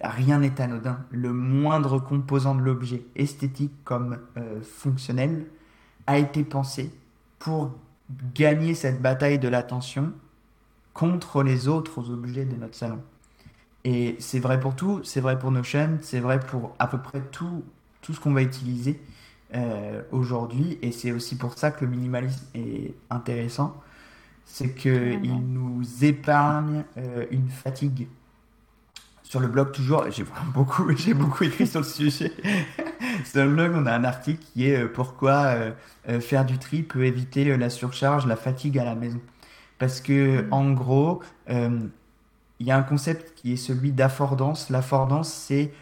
rien 0.00 0.38
n'est 0.38 0.58
anodin. 0.60 1.04
Le 1.10 1.30
moindre 1.32 1.98
composant 1.98 2.54
de 2.54 2.62
l'objet, 2.62 3.02
esthétique 3.16 3.72
comme 3.84 4.18
euh, 4.38 4.62
fonctionnel, 4.62 5.46
a 6.06 6.16
été 6.16 6.42
pensé 6.42 6.90
pour 7.38 7.72
gagner 8.34 8.74
cette 8.74 9.02
bataille 9.02 9.38
de 9.38 9.48
l'attention 9.48 10.12
contre 10.94 11.42
les 11.42 11.68
autres 11.68 12.10
objets 12.10 12.46
de 12.46 12.56
notre 12.56 12.74
salon. 12.74 13.00
Et 13.84 14.16
c'est 14.20 14.40
vrai 14.40 14.58
pour 14.58 14.74
tout, 14.74 15.00
c'est 15.04 15.20
vrai 15.20 15.38
pour 15.38 15.52
chaînes, 15.64 15.98
c'est 16.02 16.20
vrai 16.20 16.40
pour 16.40 16.74
à 16.78 16.86
peu 16.86 16.98
près 16.98 17.20
tout, 17.30 17.62
tout 18.00 18.12
ce 18.14 18.20
qu'on 18.20 18.32
va 18.32 18.42
utiliser 18.42 19.00
euh, 19.54 20.02
aujourd'hui. 20.12 20.78
Et 20.82 20.92
c'est 20.92 21.12
aussi 21.12 21.36
pour 21.36 21.58
ça 21.58 21.70
que 21.70 21.84
le 21.84 21.90
minimalisme 21.90 22.46
est 22.54 22.94
intéressant. 23.10 23.76
C'est 24.52 24.74
qu'il 24.74 25.32
nous 25.32 25.82
épargne 26.02 26.84
euh, 26.96 27.24
une 27.30 27.48
fatigue. 27.48 28.08
Sur 29.22 29.38
le 29.40 29.46
blog, 29.46 29.72
toujours, 29.72 30.10
j'ai 30.10 30.24
beaucoup, 30.54 30.90
j'ai 30.96 31.14
beaucoup 31.14 31.44
écrit 31.44 31.66
sur 31.66 31.80
le 31.80 31.86
sujet. 31.86 32.32
sur 33.24 33.44
le 33.44 33.52
blog, 33.52 33.72
on 33.76 33.86
a 33.86 33.92
un 33.94 34.04
article 34.04 34.42
qui 34.52 34.68
est 34.68 34.82
euh, 34.82 34.88
Pourquoi 34.92 35.54
faire 36.20 36.44
du 36.44 36.58
tri 36.58 36.82
peut 36.82 37.04
éviter 37.04 37.56
la 37.56 37.70
surcharge, 37.70 38.26
la 38.26 38.36
fatigue 38.36 38.78
à 38.78 38.84
la 38.84 38.94
maison. 38.94 39.20
Parce 39.78 40.00
que, 40.00 40.42
mm. 40.42 40.52
en 40.52 40.72
gros, 40.72 41.22
il 41.48 42.66
y 42.66 42.70
a 42.70 42.76
un 42.76 42.82
concept 42.82 43.34
qui 43.36 43.52
est 43.52 43.56
celui 43.56 43.92
d'affordance. 43.92 44.70
L'affordance, 44.70 45.32
c'est 45.32 45.72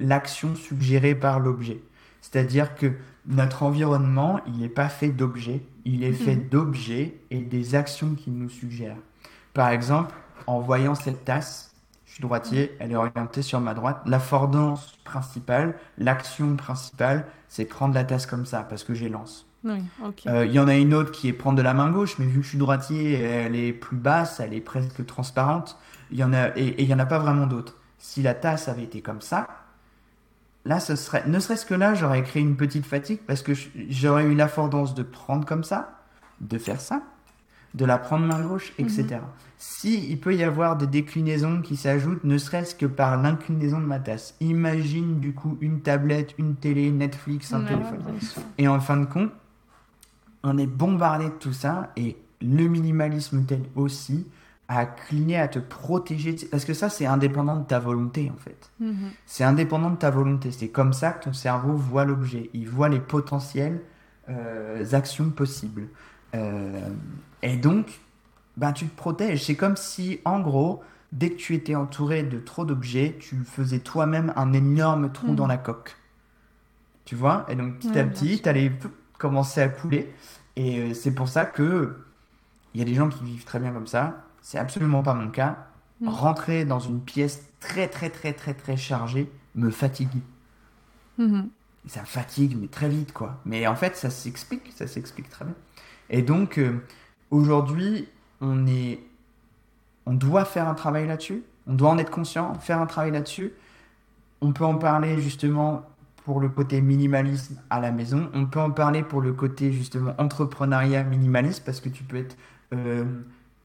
l'action 0.00 0.54
suggérée 0.54 1.14
par 1.14 1.40
l'objet. 1.40 1.82
C'est-à-dire 2.22 2.74
que 2.74 2.92
notre 3.26 3.62
environnement, 3.62 4.40
il 4.46 4.58
n'est 4.58 4.68
pas 4.68 4.88
fait 4.88 5.10
d'objets, 5.10 5.62
il 5.86 6.02
est 6.02 6.12
fait 6.12 6.36
mhm. 6.36 6.48
d'objets 6.48 7.20
et 7.30 7.40
des 7.40 7.74
actions 7.74 8.14
qu'il 8.14 8.34
nous 8.34 8.50
suggère. 8.50 8.96
Par 9.54 9.70
exemple, 9.70 10.14
en 10.46 10.60
voyant 10.60 10.94
cette 10.94 11.24
tasse, 11.24 11.72
je 12.04 12.14
suis 12.14 12.22
droitier, 12.22 12.76
elle 12.80 12.92
est 12.92 12.96
orientée 12.96 13.42
sur 13.42 13.60
ma 13.60 13.72
droite. 13.72 14.02
L'affordance 14.04 14.98
principale, 15.04 15.76
l'action 15.96 16.56
principale, 16.56 17.26
c'est 17.48 17.64
prendre 17.64 17.94
la 17.94 18.04
tasse 18.04 18.26
comme 18.26 18.46
ça, 18.46 18.62
parce 18.62 18.84
que 18.84 18.94
j'ai 18.94 19.08
lance. 19.08 19.46
Euh, 20.26 20.46
il 20.46 20.52
y 20.52 20.60
en 20.60 20.68
a 20.68 20.76
une 20.76 20.94
autre 20.94 21.10
qui 21.10 21.28
est 21.28 21.32
prendre 21.32 21.56
de 21.56 21.62
la 21.62 21.74
main 21.74 21.90
gauche, 21.90 22.18
mais 22.18 22.26
vu 22.26 22.38
que 22.38 22.44
je 22.44 22.50
suis 22.50 22.58
droitier, 22.58 23.14
elle 23.20 23.56
est 23.56 23.72
plus 23.72 23.96
basse, 23.96 24.40
elle 24.40 24.54
est 24.54 24.60
presque 24.60 25.04
transparente. 25.06 25.78
Il 26.10 26.18
y 26.18 26.24
en 26.24 26.32
a, 26.32 26.48
et 26.56 26.80
il 26.82 26.86
n'y 26.86 26.94
en 26.94 26.98
a 26.98 27.06
pas 27.06 27.18
vraiment 27.18 27.46
d'autres. 27.46 27.76
Si 27.98 28.22
la 28.22 28.34
tasse 28.34 28.68
avait 28.68 28.84
été 28.84 29.02
comme 29.02 29.20
ça, 29.20 29.48
là, 30.66 30.80
ce 30.80 30.96
serait, 30.96 31.26
ne 31.26 31.38
serait-ce 31.38 31.64
que 31.64 31.74
là, 31.74 31.94
j'aurais 31.94 32.22
créé 32.22 32.42
une 32.42 32.56
petite 32.56 32.84
fatigue 32.84 33.20
parce 33.26 33.42
que 33.42 33.52
j'aurais 33.88 34.24
eu 34.24 34.34
l'affordance 34.34 34.94
de 34.94 35.02
prendre 35.02 35.46
comme 35.46 35.64
ça, 35.64 36.00
de 36.40 36.58
faire 36.58 36.80
ça, 36.80 37.02
de 37.74 37.84
la 37.84 37.98
prendre 37.98 38.26
main 38.26 38.40
gauche, 38.40 38.72
etc. 38.78 39.04
Mhm. 39.10 39.20
Si 39.58 40.10
il 40.10 40.18
peut 40.18 40.34
y 40.34 40.42
avoir 40.42 40.76
des 40.76 40.86
déclinaisons 40.86 41.62
qui 41.62 41.76
s'ajoutent, 41.76 42.24
ne 42.24 42.36
serait-ce 42.36 42.74
que 42.74 42.86
par 42.86 43.20
l'inclinaison 43.22 43.80
de 43.80 43.86
ma 43.86 43.98
tasse. 44.00 44.34
Imagine 44.40 45.20
du 45.20 45.32
coup 45.32 45.56
une 45.60 45.80
tablette, 45.80 46.34
une 46.38 46.56
télé, 46.56 46.90
Netflix, 46.90 47.52
un 47.52 47.62
téléphone. 47.62 48.02
Et 48.58 48.68
en 48.68 48.80
fin 48.80 48.96
de 48.96 49.06
compte, 49.06 49.30
on 50.42 50.58
est 50.58 50.66
bombardé 50.66 51.26
de 51.26 51.30
tout 51.30 51.52
ça 51.52 51.90
et 51.96 52.16
le 52.42 52.68
minimalisme 52.68 53.44
tel 53.44 53.62
aussi 53.74 54.26
à 54.68 54.86
cligner, 54.86 55.38
à 55.38 55.48
te 55.48 55.58
protéger. 55.58 56.36
Parce 56.50 56.64
que 56.64 56.74
ça, 56.74 56.88
c'est 56.88 57.06
indépendant 57.06 57.56
de 57.56 57.64
ta 57.64 57.78
volonté, 57.78 58.30
en 58.34 58.38
fait. 58.38 58.70
Mhm. 58.80 59.10
C'est 59.24 59.44
indépendant 59.44 59.90
de 59.90 59.96
ta 59.96 60.10
volonté. 60.10 60.50
C'est 60.50 60.68
comme 60.68 60.92
ça 60.92 61.12
que 61.12 61.24
ton 61.24 61.32
cerveau 61.32 61.72
voit 61.72 62.04
l'objet. 62.04 62.50
Il 62.52 62.68
voit 62.68 62.88
les 62.88 63.00
potentielles 63.00 63.80
euh, 64.28 64.84
actions 64.92 65.30
possibles. 65.30 65.88
Euh, 66.34 66.88
et 67.42 67.56
donc, 67.56 68.00
ben, 68.56 68.72
tu 68.72 68.86
te 68.86 68.96
protèges. 68.96 69.44
C'est 69.44 69.54
comme 69.54 69.76
si, 69.76 70.20
en 70.24 70.40
gros, 70.40 70.82
dès 71.12 71.30
que 71.30 71.36
tu 71.36 71.54
étais 71.54 71.76
entouré 71.76 72.24
de 72.24 72.40
trop 72.40 72.64
d'objets, 72.64 73.16
tu 73.20 73.36
faisais 73.44 73.78
toi-même 73.78 74.32
un 74.34 74.52
énorme 74.52 75.12
trou 75.12 75.34
dans 75.34 75.44
mhm. 75.44 75.50
la 75.50 75.58
coque. 75.58 75.96
Tu 77.04 77.14
vois? 77.14 77.46
Et 77.48 77.54
donc, 77.54 77.78
petit 77.78 77.96
à 77.96 78.04
petit, 78.04 78.42
tu 78.42 78.48
allais 78.48 78.72
commencer 79.16 79.60
à 79.60 79.68
couler. 79.68 80.12
Et 80.56 80.80
euh, 80.80 80.94
c'est 80.94 81.14
pour 81.14 81.28
ça 81.28 81.44
que 81.44 81.98
il 82.74 82.80
y 82.80 82.82
a 82.82 82.84
des 82.84 82.94
gens 82.94 83.08
qui 83.08 83.24
vivent 83.24 83.44
très 83.44 83.58
bien 83.58 83.72
comme 83.72 83.86
ça 83.86 84.25
c'est 84.46 84.58
absolument 84.58 85.02
pas 85.02 85.12
mon 85.12 85.28
cas. 85.28 85.66
Mm. 86.00 86.08
Rentrer 86.08 86.64
dans 86.64 86.78
une 86.78 87.00
pièce 87.00 87.42
très 87.58 87.88
très 87.88 88.10
très 88.10 88.32
très 88.32 88.54
très 88.54 88.76
chargée 88.76 89.28
me 89.56 89.70
fatigue. 89.70 90.20
Mm-hmm. 91.18 91.48
Ça 91.88 92.04
fatigue, 92.04 92.56
mais 92.56 92.68
très 92.68 92.88
vite, 92.88 93.12
quoi. 93.12 93.40
Mais 93.44 93.66
en 93.66 93.74
fait, 93.74 93.96
ça 93.96 94.08
s'explique, 94.08 94.72
ça 94.72 94.86
s'explique 94.86 95.28
très 95.30 95.44
bien. 95.44 95.54
Et 96.10 96.22
donc, 96.22 96.58
euh, 96.58 96.80
aujourd'hui, 97.32 98.08
on 98.40 98.68
est, 98.68 99.00
on 100.04 100.14
doit 100.14 100.44
faire 100.44 100.68
un 100.68 100.74
travail 100.74 101.08
là-dessus. 101.08 101.42
On 101.66 101.74
doit 101.74 101.90
en 101.90 101.98
être 101.98 102.12
conscient, 102.12 102.54
faire 102.54 102.80
un 102.80 102.86
travail 102.86 103.10
là-dessus. 103.10 103.52
On 104.40 104.52
peut 104.52 104.64
en 104.64 104.76
parler 104.76 105.20
justement 105.20 105.82
pour 106.24 106.38
le 106.38 106.48
côté 106.50 106.80
minimalisme 106.80 107.60
à 107.68 107.80
la 107.80 107.90
maison. 107.90 108.30
On 108.32 108.46
peut 108.46 108.60
en 108.60 108.70
parler 108.70 109.02
pour 109.02 109.20
le 109.20 109.32
côté 109.32 109.72
justement 109.72 110.14
entrepreneuriat 110.18 111.02
minimaliste 111.02 111.64
parce 111.64 111.80
que 111.80 111.88
tu 111.88 112.04
peux 112.04 112.18
être 112.18 112.36
euh, 112.72 113.04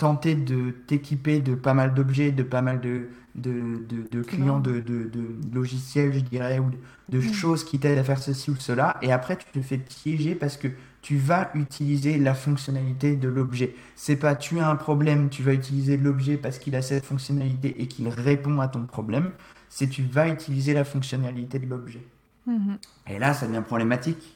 tenter 0.02 0.34
de 0.34 0.72
t'équiper 0.72 1.42
de 1.42 1.54
pas 1.54 1.76
mal 1.76 1.94
d'objets, 1.94 2.32
de 2.32 2.42
pas 2.42 2.64
mal 2.64 2.82
de, 2.82 3.10
de, 3.36 3.86
de, 4.12 4.22
clients, 4.24 4.60
de, 4.60 4.80
de, 4.80 5.12
logiciels, 5.54 6.12
je 6.12 6.22
dirais, 6.22 6.58
ou 6.58 6.72
de 7.10 7.20
mm. 7.20 7.34
choses 7.34 7.64
qui 7.64 7.78
t'aident 7.78 8.00
à 8.00 8.04
faire 8.04 8.18
ceci 8.18 8.50
ou 8.50 8.56
cela, 8.56 8.98
et 9.04 9.12
après 9.12 9.38
tu 9.38 9.46
te 9.54 9.62
fais 9.62 9.78
piéger 9.78 10.34
parce 10.34 10.58
que 10.58 10.70
tu 11.04 11.18
vas 11.18 11.52
utiliser 11.54 12.18
la 12.18 12.34
fonctionnalité 12.34 13.16
de 13.16 13.28
l'objet. 13.28 13.76
C'est 13.96 14.16
pas 14.16 14.34
tu 14.34 14.58
as 14.60 14.68
un 14.68 14.76
problème, 14.76 15.30
tu 15.30 15.44
vas 15.44 15.54
utiliser 15.54 15.98
l'objet 15.98 16.38
parce 16.38 16.58
qu'il 16.58 16.76
a 16.76 16.82
cette 16.82 17.06
fonctionnalité 17.06 17.80
et 17.80 17.86
qu'il 17.86 18.08
répond 18.08 18.60
à 18.60 18.68
ton 18.68 18.88
problème, 18.88 19.30
c'est 19.70 19.88
tu 19.88 20.02
vas 20.02 20.28
utiliser 20.30 20.74
la 20.74 20.84
fonctionnalité 20.84 21.60
de 21.60 21.68
l'objet. 21.68 22.02
Mm-hmm. 22.50 22.78
Et 23.12 23.20
là, 23.20 23.36
ça 23.36 23.46
devient 23.46 23.64
problématique. 23.64 24.36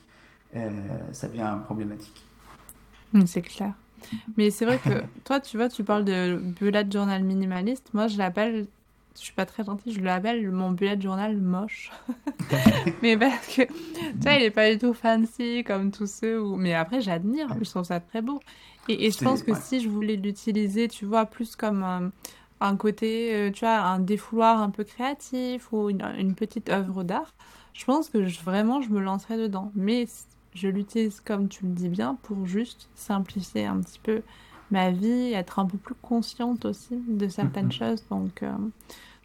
Euh, 0.55 0.69
ça 1.11 1.27
devient 1.27 1.57
problématique. 1.65 2.23
Mm, 3.13 3.25
c'est 3.25 3.41
clair. 3.41 3.73
Mais 4.37 4.51
c'est 4.51 4.65
vrai 4.65 4.77
que 4.77 5.03
toi, 5.23 5.39
tu 5.39 5.57
vois, 5.57 5.69
tu 5.69 5.83
parles 5.83 6.05
de 6.05 6.39
bullet 6.59 6.85
journal 6.91 7.23
minimaliste. 7.23 7.89
Moi, 7.93 8.07
je 8.07 8.17
l'appelle, 8.17 8.67
je 9.15 9.21
suis 9.21 9.33
pas 9.33 9.45
très 9.45 9.63
gentille, 9.63 9.93
je 9.93 10.01
l'appelle 10.01 10.49
mon 10.51 10.71
bullet 10.71 10.99
journal 10.99 11.37
moche. 11.37 11.91
mais 13.01 13.17
parce 13.17 13.47
que, 13.47 13.63
tu 13.63 14.19
vois, 14.21 14.33
il 14.33 14.43
est 14.43 14.51
pas 14.51 14.71
du 14.71 14.77
tout 14.77 14.93
fancy 14.93 15.63
comme 15.65 15.91
tous 15.91 16.09
ceux 16.09 16.41
où... 16.41 16.55
Mais 16.55 16.73
après, 16.73 17.01
j'admire, 17.01 17.47
je 17.61 17.69
trouve 17.69 17.83
ça 17.83 17.99
très 17.99 18.21
beau. 18.21 18.39
Et, 18.87 19.07
et 19.07 19.11
je 19.11 19.17
pense 19.23 19.41
que 19.41 19.55
si 19.55 19.81
je 19.81 19.89
voulais 19.89 20.15
l'utiliser, 20.15 20.87
tu 20.87 21.05
vois, 21.05 21.25
plus 21.25 21.55
comme 21.55 21.83
un, 21.83 22.11
un 22.61 22.75
côté, 22.77 23.33
euh, 23.33 23.51
tu 23.51 23.61
vois, 23.61 23.79
un 23.79 23.99
défouloir 23.99 24.61
un 24.61 24.69
peu 24.69 24.83
créatif 24.83 25.71
ou 25.71 25.89
une, 25.89 26.03
une 26.17 26.35
petite 26.35 26.69
œuvre 26.69 27.03
d'art, 27.03 27.33
je 27.73 27.85
pense 27.85 28.09
que 28.09 28.27
je, 28.27 28.41
vraiment, 28.41 28.81
je 28.81 28.89
me 28.89 29.01
lancerais 29.01 29.37
dedans. 29.37 29.71
Mais 29.75 30.07
je 30.55 30.67
l'utilise 30.67 31.21
comme 31.21 31.47
tu 31.47 31.65
le 31.65 31.71
dis 31.71 31.89
bien 31.89 32.17
pour 32.23 32.45
juste 32.45 32.89
simplifier 32.95 33.65
un 33.65 33.77
petit 33.77 33.99
peu 34.01 34.21
ma 34.71 34.89
vie, 34.89 35.33
être 35.33 35.59
un 35.59 35.65
peu 35.65 35.77
plus 35.77 35.95
consciente 36.01 36.65
aussi 36.65 36.99
de 37.07 37.27
certaines 37.27 37.71
choses. 37.71 38.03
Donc, 38.09 38.41
euh, 38.41 38.51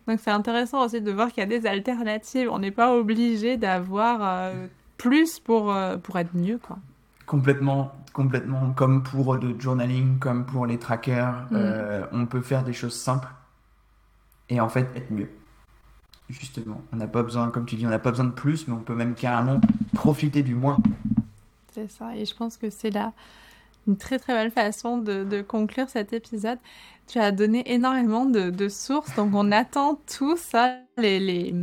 donc 0.07 0.21
c'est 0.21 0.31
intéressant 0.31 0.85
aussi 0.85 1.01
de 1.01 1.11
voir 1.11 1.29
qu'il 1.29 1.39
y 1.39 1.45
a 1.45 1.47
des 1.47 1.67
alternatives. 1.67 2.49
On 2.51 2.59
n'est 2.59 2.71
pas 2.71 2.95
obligé 2.95 3.57
d'avoir 3.57 4.21
euh, 4.23 4.67
plus 4.99 5.39
pour, 5.39 5.73
euh, 5.73 5.97
pour 5.97 6.19
être 6.19 6.35
mieux, 6.35 6.59
quoi. 6.59 6.79
Complètement, 7.27 7.93
complètement. 8.13 8.73
Comme 8.73 9.05
pour 9.05 9.37
le 9.37 9.59
journaling, 9.59 10.19
comme 10.19 10.45
pour 10.45 10.67
les 10.67 10.79
trackers, 10.79 11.47
mm. 11.53 12.09
on 12.13 12.27
peut 12.27 12.41
faire 12.41 12.65
des 12.65 12.73
choses 12.73 12.97
simples 12.97 13.29
et 14.49 14.61
en 14.61 14.69
fait 14.69 14.89
être 14.97 15.13
mieux 15.13 15.31
justement. 16.31 16.83
On 16.93 16.97
n'a 16.97 17.07
pas 17.07 17.23
besoin, 17.23 17.51
comme 17.51 17.67
tu 17.67 17.77
dis, 17.77 17.87
on 17.87 17.91
n'a 17.91 17.99
pas 17.99 18.11
besoin 18.11 18.27
de 18.27 18.33
plus, 18.33 18.67
mais 18.69 18.75
on 18.75 18.81
peut 18.81 18.95
même 18.95 19.15
carrément 19.15 19.61
profiter 19.95 20.43
du 20.43 20.55
moins. 20.55 20.79
Ça, 21.89 22.17
et 22.17 22.25
je 22.25 22.35
pense 22.35 22.57
que 22.57 22.71
c'est 22.71 22.91
là 22.91 23.13
une 23.87 23.97
très 23.97 24.19
très 24.19 24.35
belle 24.35 24.51
façon 24.51 24.99
de, 24.99 25.43
conclure 25.43 25.89
cet 25.89 26.13
épisode. 26.13 26.59
Tu 27.07 27.19
as 27.19 27.33
donné 27.33 27.73
énormément 27.73 28.25
de, 28.25 28.69
sources, 28.69 29.15
donc 29.17 29.35
on 29.35 29.51
attend 29.51 30.01
tout 30.17 30.37
ça, 30.37 30.77
les, 30.97 31.55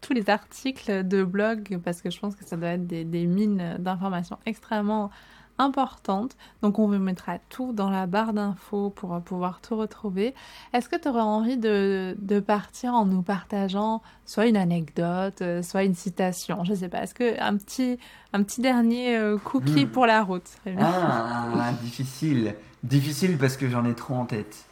tous 0.00 0.12
les 0.12 0.28
articles 0.28 1.06
de 1.06 1.22
blog, 1.22 1.78
parce 1.84 2.02
que 2.02 2.10
je 2.10 2.18
pense 2.18 2.34
que 2.34 2.44
ça 2.44 2.56
doit 2.56 2.70
être 2.70 2.86
des, 2.86 3.04
des 3.04 3.26
mines 3.26 3.76
d'informations 3.78 4.38
extrêmement 4.44 5.10
importante. 5.58 6.36
Donc 6.62 6.78
on 6.78 6.86
vous 6.86 6.98
mettra 6.98 7.38
tout 7.48 7.72
dans 7.72 7.90
la 7.90 8.06
barre 8.06 8.32
d'infos 8.32 8.90
pour 8.90 9.14
euh, 9.14 9.20
pouvoir 9.20 9.60
tout 9.60 9.76
retrouver. 9.76 10.34
Est-ce 10.72 10.88
que 10.88 10.96
tu 10.96 11.08
aurais 11.08 11.20
envie 11.20 11.56
de, 11.56 12.16
de, 12.18 12.40
partir 12.40 12.94
en 12.94 13.04
nous 13.04 13.22
partageant 13.22 14.02
soit 14.24 14.46
une 14.46 14.56
anecdote, 14.56 15.42
euh, 15.42 15.62
soit 15.62 15.84
une 15.84 15.94
citation? 15.94 16.64
Je 16.64 16.74
sais 16.74 16.88
pas. 16.88 17.02
Est-ce 17.02 17.14
que 17.14 17.40
un 17.40 17.56
petit, 17.56 17.98
un 18.32 18.42
petit 18.42 18.60
dernier 18.60 19.16
euh, 19.16 19.38
cookie 19.38 19.84
hmm. 19.84 19.90
pour 19.90 20.06
la 20.06 20.22
route? 20.22 20.48
Ah, 20.78 21.72
difficile. 21.82 22.54
Difficile 22.82 23.36
parce 23.38 23.56
que 23.56 23.68
j'en 23.68 23.84
ai 23.84 23.94
trop 23.94 24.14
en 24.14 24.24
tête. 24.24 24.64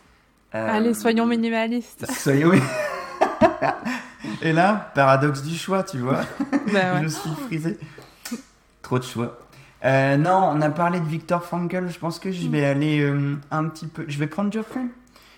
Allez, 0.52 0.94
soyons 0.94 1.26
minimalistes. 1.26 2.10
Soyons 2.10 2.52
Et 4.42 4.52
là, 4.52 4.90
paradoxe 4.94 5.42
du 5.42 5.54
choix, 5.54 5.82
tu 5.82 5.98
vois. 5.98 6.20
Bah 6.72 7.02
Je 7.02 7.08
suis 7.08 7.30
frisé. 7.46 7.78
Trop 8.82 8.98
de 8.98 9.04
choix. 9.04 9.45
Euh, 9.86 10.16
non, 10.16 10.50
on 10.52 10.60
a 10.60 10.70
parlé 10.70 10.98
de 10.98 11.06
Victor 11.06 11.42
Frankl. 11.44 11.88
Je 11.88 11.98
pense 11.98 12.18
que 12.18 12.32
je 12.32 12.48
vais 12.48 12.62
mm. 12.62 12.76
aller 12.76 13.00
euh, 13.00 13.36
un 13.50 13.64
petit 13.68 13.86
peu. 13.86 14.04
Je 14.08 14.18
vais 14.18 14.26
prendre 14.26 14.50
du 14.50 14.58
recul. 14.58 14.90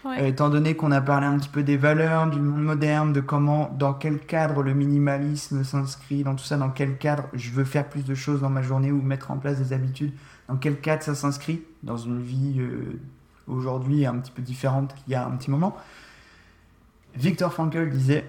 Euh, 0.06 0.26
étant 0.26 0.48
donné 0.48 0.74
qu'on 0.74 0.90
a 0.90 1.02
parlé 1.02 1.26
un 1.26 1.38
petit 1.38 1.50
peu 1.50 1.62
des 1.62 1.76
valeurs, 1.76 2.30
du 2.30 2.40
monde 2.40 2.62
moderne, 2.62 3.12
de 3.12 3.20
comment, 3.20 3.70
dans 3.78 3.92
quel 3.92 4.20
cadre 4.20 4.62
le 4.62 4.72
minimalisme 4.72 5.64
s'inscrit, 5.64 6.22
dans 6.22 6.34
tout 6.34 6.44
ça, 6.44 6.56
dans 6.56 6.70
quel 6.70 6.96
cadre 6.96 7.24
je 7.34 7.50
veux 7.50 7.64
faire 7.64 7.86
plus 7.86 8.04
de 8.04 8.14
choses 8.14 8.40
dans 8.40 8.48
ma 8.48 8.62
journée 8.62 8.90
ou 8.90 9.02
mettre 9.02 9.30
en 9.32 9.36
place 9.36 9.58
des 9.58 9.74
habitudes, 9.74 10.12
dans 10.48 10.56
quel 10.56 10.80
cadre 10.80 11.02
ça 11.02 11.14
s'inscrit 11.14 11.62
dans 11.82 11.98
une 11.98 12.22
vie 12.22 12.62
aujourd'hui 13.48 14.06
un 14.06 14.14
petit 14.14 14.30
peu 14.30 14.40
différente 14.40 14.94
qu'il 14.94 15.12
y 15.12 15.14
a 15.14 15.26
un 15.26 15.32
petit 15.32 15.50
moment. 15.50 15.76
Victor 17.14 17.52
Frankl 17.52 17.90
disait 17.90 18.24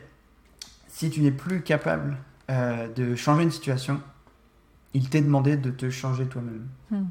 si 0.87 1.09
tu 1.09 1.21
n'es 1.21 1.31
plus 1.31 1.61
capable 1.61 2.17
de 2.49 3.15
changer 3.15 3.43
une 3.43 3.51
situation, 3.51 4.01
il 4.93 5.09
t'est 5.09 5.21
demandé 5.21 5.57
de 5.57 5.69
te 5.71 5.89
changer 5.89 6.27
toi-même. 6.27 6.67
Hmm. 6.91 7.05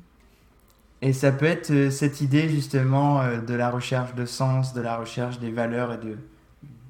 Et 1.00 1.12
ça 1.12 1.30
peut 1.32 1.46
être 1.46 1.70
euh, 1.70 1.90
cette 1.90 2.20
idée 2.20 2.48
justement 2.48 3.20
euh, 3.20 3.38
de 3.40 3.54
la 3.54 3.70
recherche 3.70 4.14
de 4.14 4.24
sens, 4.24 4.74
de 4.74 4.80
la 4.80 4.96
recherche 4.96 5.38
des 5.38 5.50
valeurs 5.52 5.92
et 5.92 5.98
de 5.98 6.18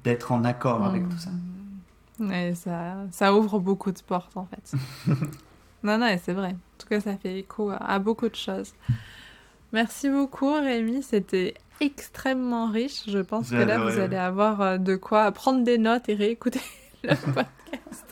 d'être 0.03 0.31
en 0.31 0.43
accord 0.45 0.83
avec 0.85 1.03
Hmm. 1.03 1.09
tout 1.09 1.17
ça. 1.17 1.31
Et 2.33 2.55
ça, 2.55 2.95
ça 3.11 3.33
ouvre 3.33 3.59
beaucoup 3.59 3.91
de 3.91 3.99
portes 4.01 4.35
en 4.35 4.45
fait. 4.45 4.73
non, 5.83 5.97
non, 5.97 6.17
c'est 6.21 6.33
vrai. 6.33 6.49
En 6.49 6.77
tout 6.77 6.87
cas, 6.87 6.99
ça 7.01 7.15
fait 7.17 7.39
écho 7.39 7.69
à, 7.69 7.77
à 7.77 7.99
beaucoup 7.99 8.27
de 8.29 8.35
choses. 8.35 8.73
Merci 9.71 10.09
beaucoup, 10.09 10.53
Rémi. 10.53 11.03
C'était 11.03 11.53
extrêmement 11.79 12.69
riche. 12.71 13.03
Je 13.07 13.19
pense 13.19 13.53
que 13.53 13.61
là, 13.61 13.79
vous 13.79 13.99
allez 13.99 14.17
avoir 14.17 14.61
euh, 14.61 14.77
de 14.77 14.95
quoi 14.95 15.31
prendre 15.31 15.63
des 15.63 15.77
notes 15.77 16.09
et 16.09 16.15
réécouter 16.15 16.61
le 17.03 17.15
podcast. 17.15 18.08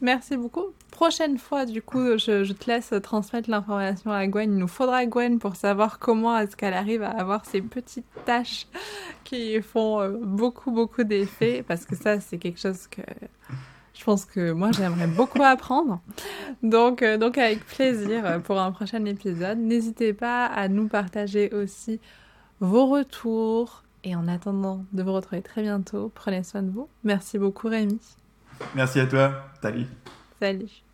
Merci 0.00 0.36
beaucoup. 0.36 0.66
Prochaine 0.90 1.38
fois, 1.38 1.66
du 1.66 1.82
coup, 1.82 2.18
je, 2.18 2.52
te 2.52 2.70
laisse 2.70 2.94
transmettre 3.02 3.50
l'information 3.50 4.12
à 4.12 4.26
Gwen. 4.26 4.52
Il 4.52 4.58
nous 4.58 4.68
faudra 4.68 5.04
Gwen 5.06 5.38
pour 5.38 5.56
savoir 5.56 5.98
comment 5.98 6.36
est-ce 6.38 6.56
qu'elle 6.56 6.74
arrive 6.74 7.02
à 7.02 7.10
avoir 7.10 7.44
ces 7.44 7.60
petites 7.60 8.06
tâches 8.24 8.66
qui 9.24 9.60
font 9.60 10.00
euh, 10.00 10.10
beaucoup, 10.22 10.70
beaucoup 10.70 11.04
d'effets. 11.04 11.64
Parce 11.66 11.84
que 11.84 11.96
ça, 11.96 12.20
c'est 12.20 12.38
quelque 12.38 12.60
chose 12.60 12.86
que 12.86 13.02
je 13.94 14.02
pense 14.04 14.24
que 14.24 14.52
moi, 14.52 14.70
j'aimerais 14.72 15.06
beaucoup 15.06 15.42
apprendre. 15.42 16.00
Donc, 16.62 17.02
euh, 17.02 17.16
donc, 17.16 17.38
avec 17.38 17.64
plaisir 17.64 18.26
euh, 18.26 18.38
pour 18.38 18.60
un 18.60 18.72
prochain 18.72 19.04
épisode. 19.04 19.58
N'hésitez 19.58 20.12
pas 20.12 20.46
à 20.46 20.68
nous 20.68 20.88
partager 20.88 21.52
aussi 21.54 22.00
vos 22.60 22.86
retours. 22.86 23.82
Et 24.06 24.14
en 24.14 24.28
attendant 24.28 24.84
de 24.92 25.02
vous 25.02 25.14
retrouver 25.14 25.40
très 25.40 25.62
bientôt, 25.62 26.12
prenez 26.14 26.42
soin 26.42 26.62
de 26.62 26.70
vous. 26.70 26.88
Merci 27.04 27.38
beaucoup, 27.38 27.68
Rémi. 27.68 27.98
Merci 28.74 29.00
à 29.00 29.06
toi. 29.06 29.46
Salut. 29.62 29.86
Salut. 30.40 30.84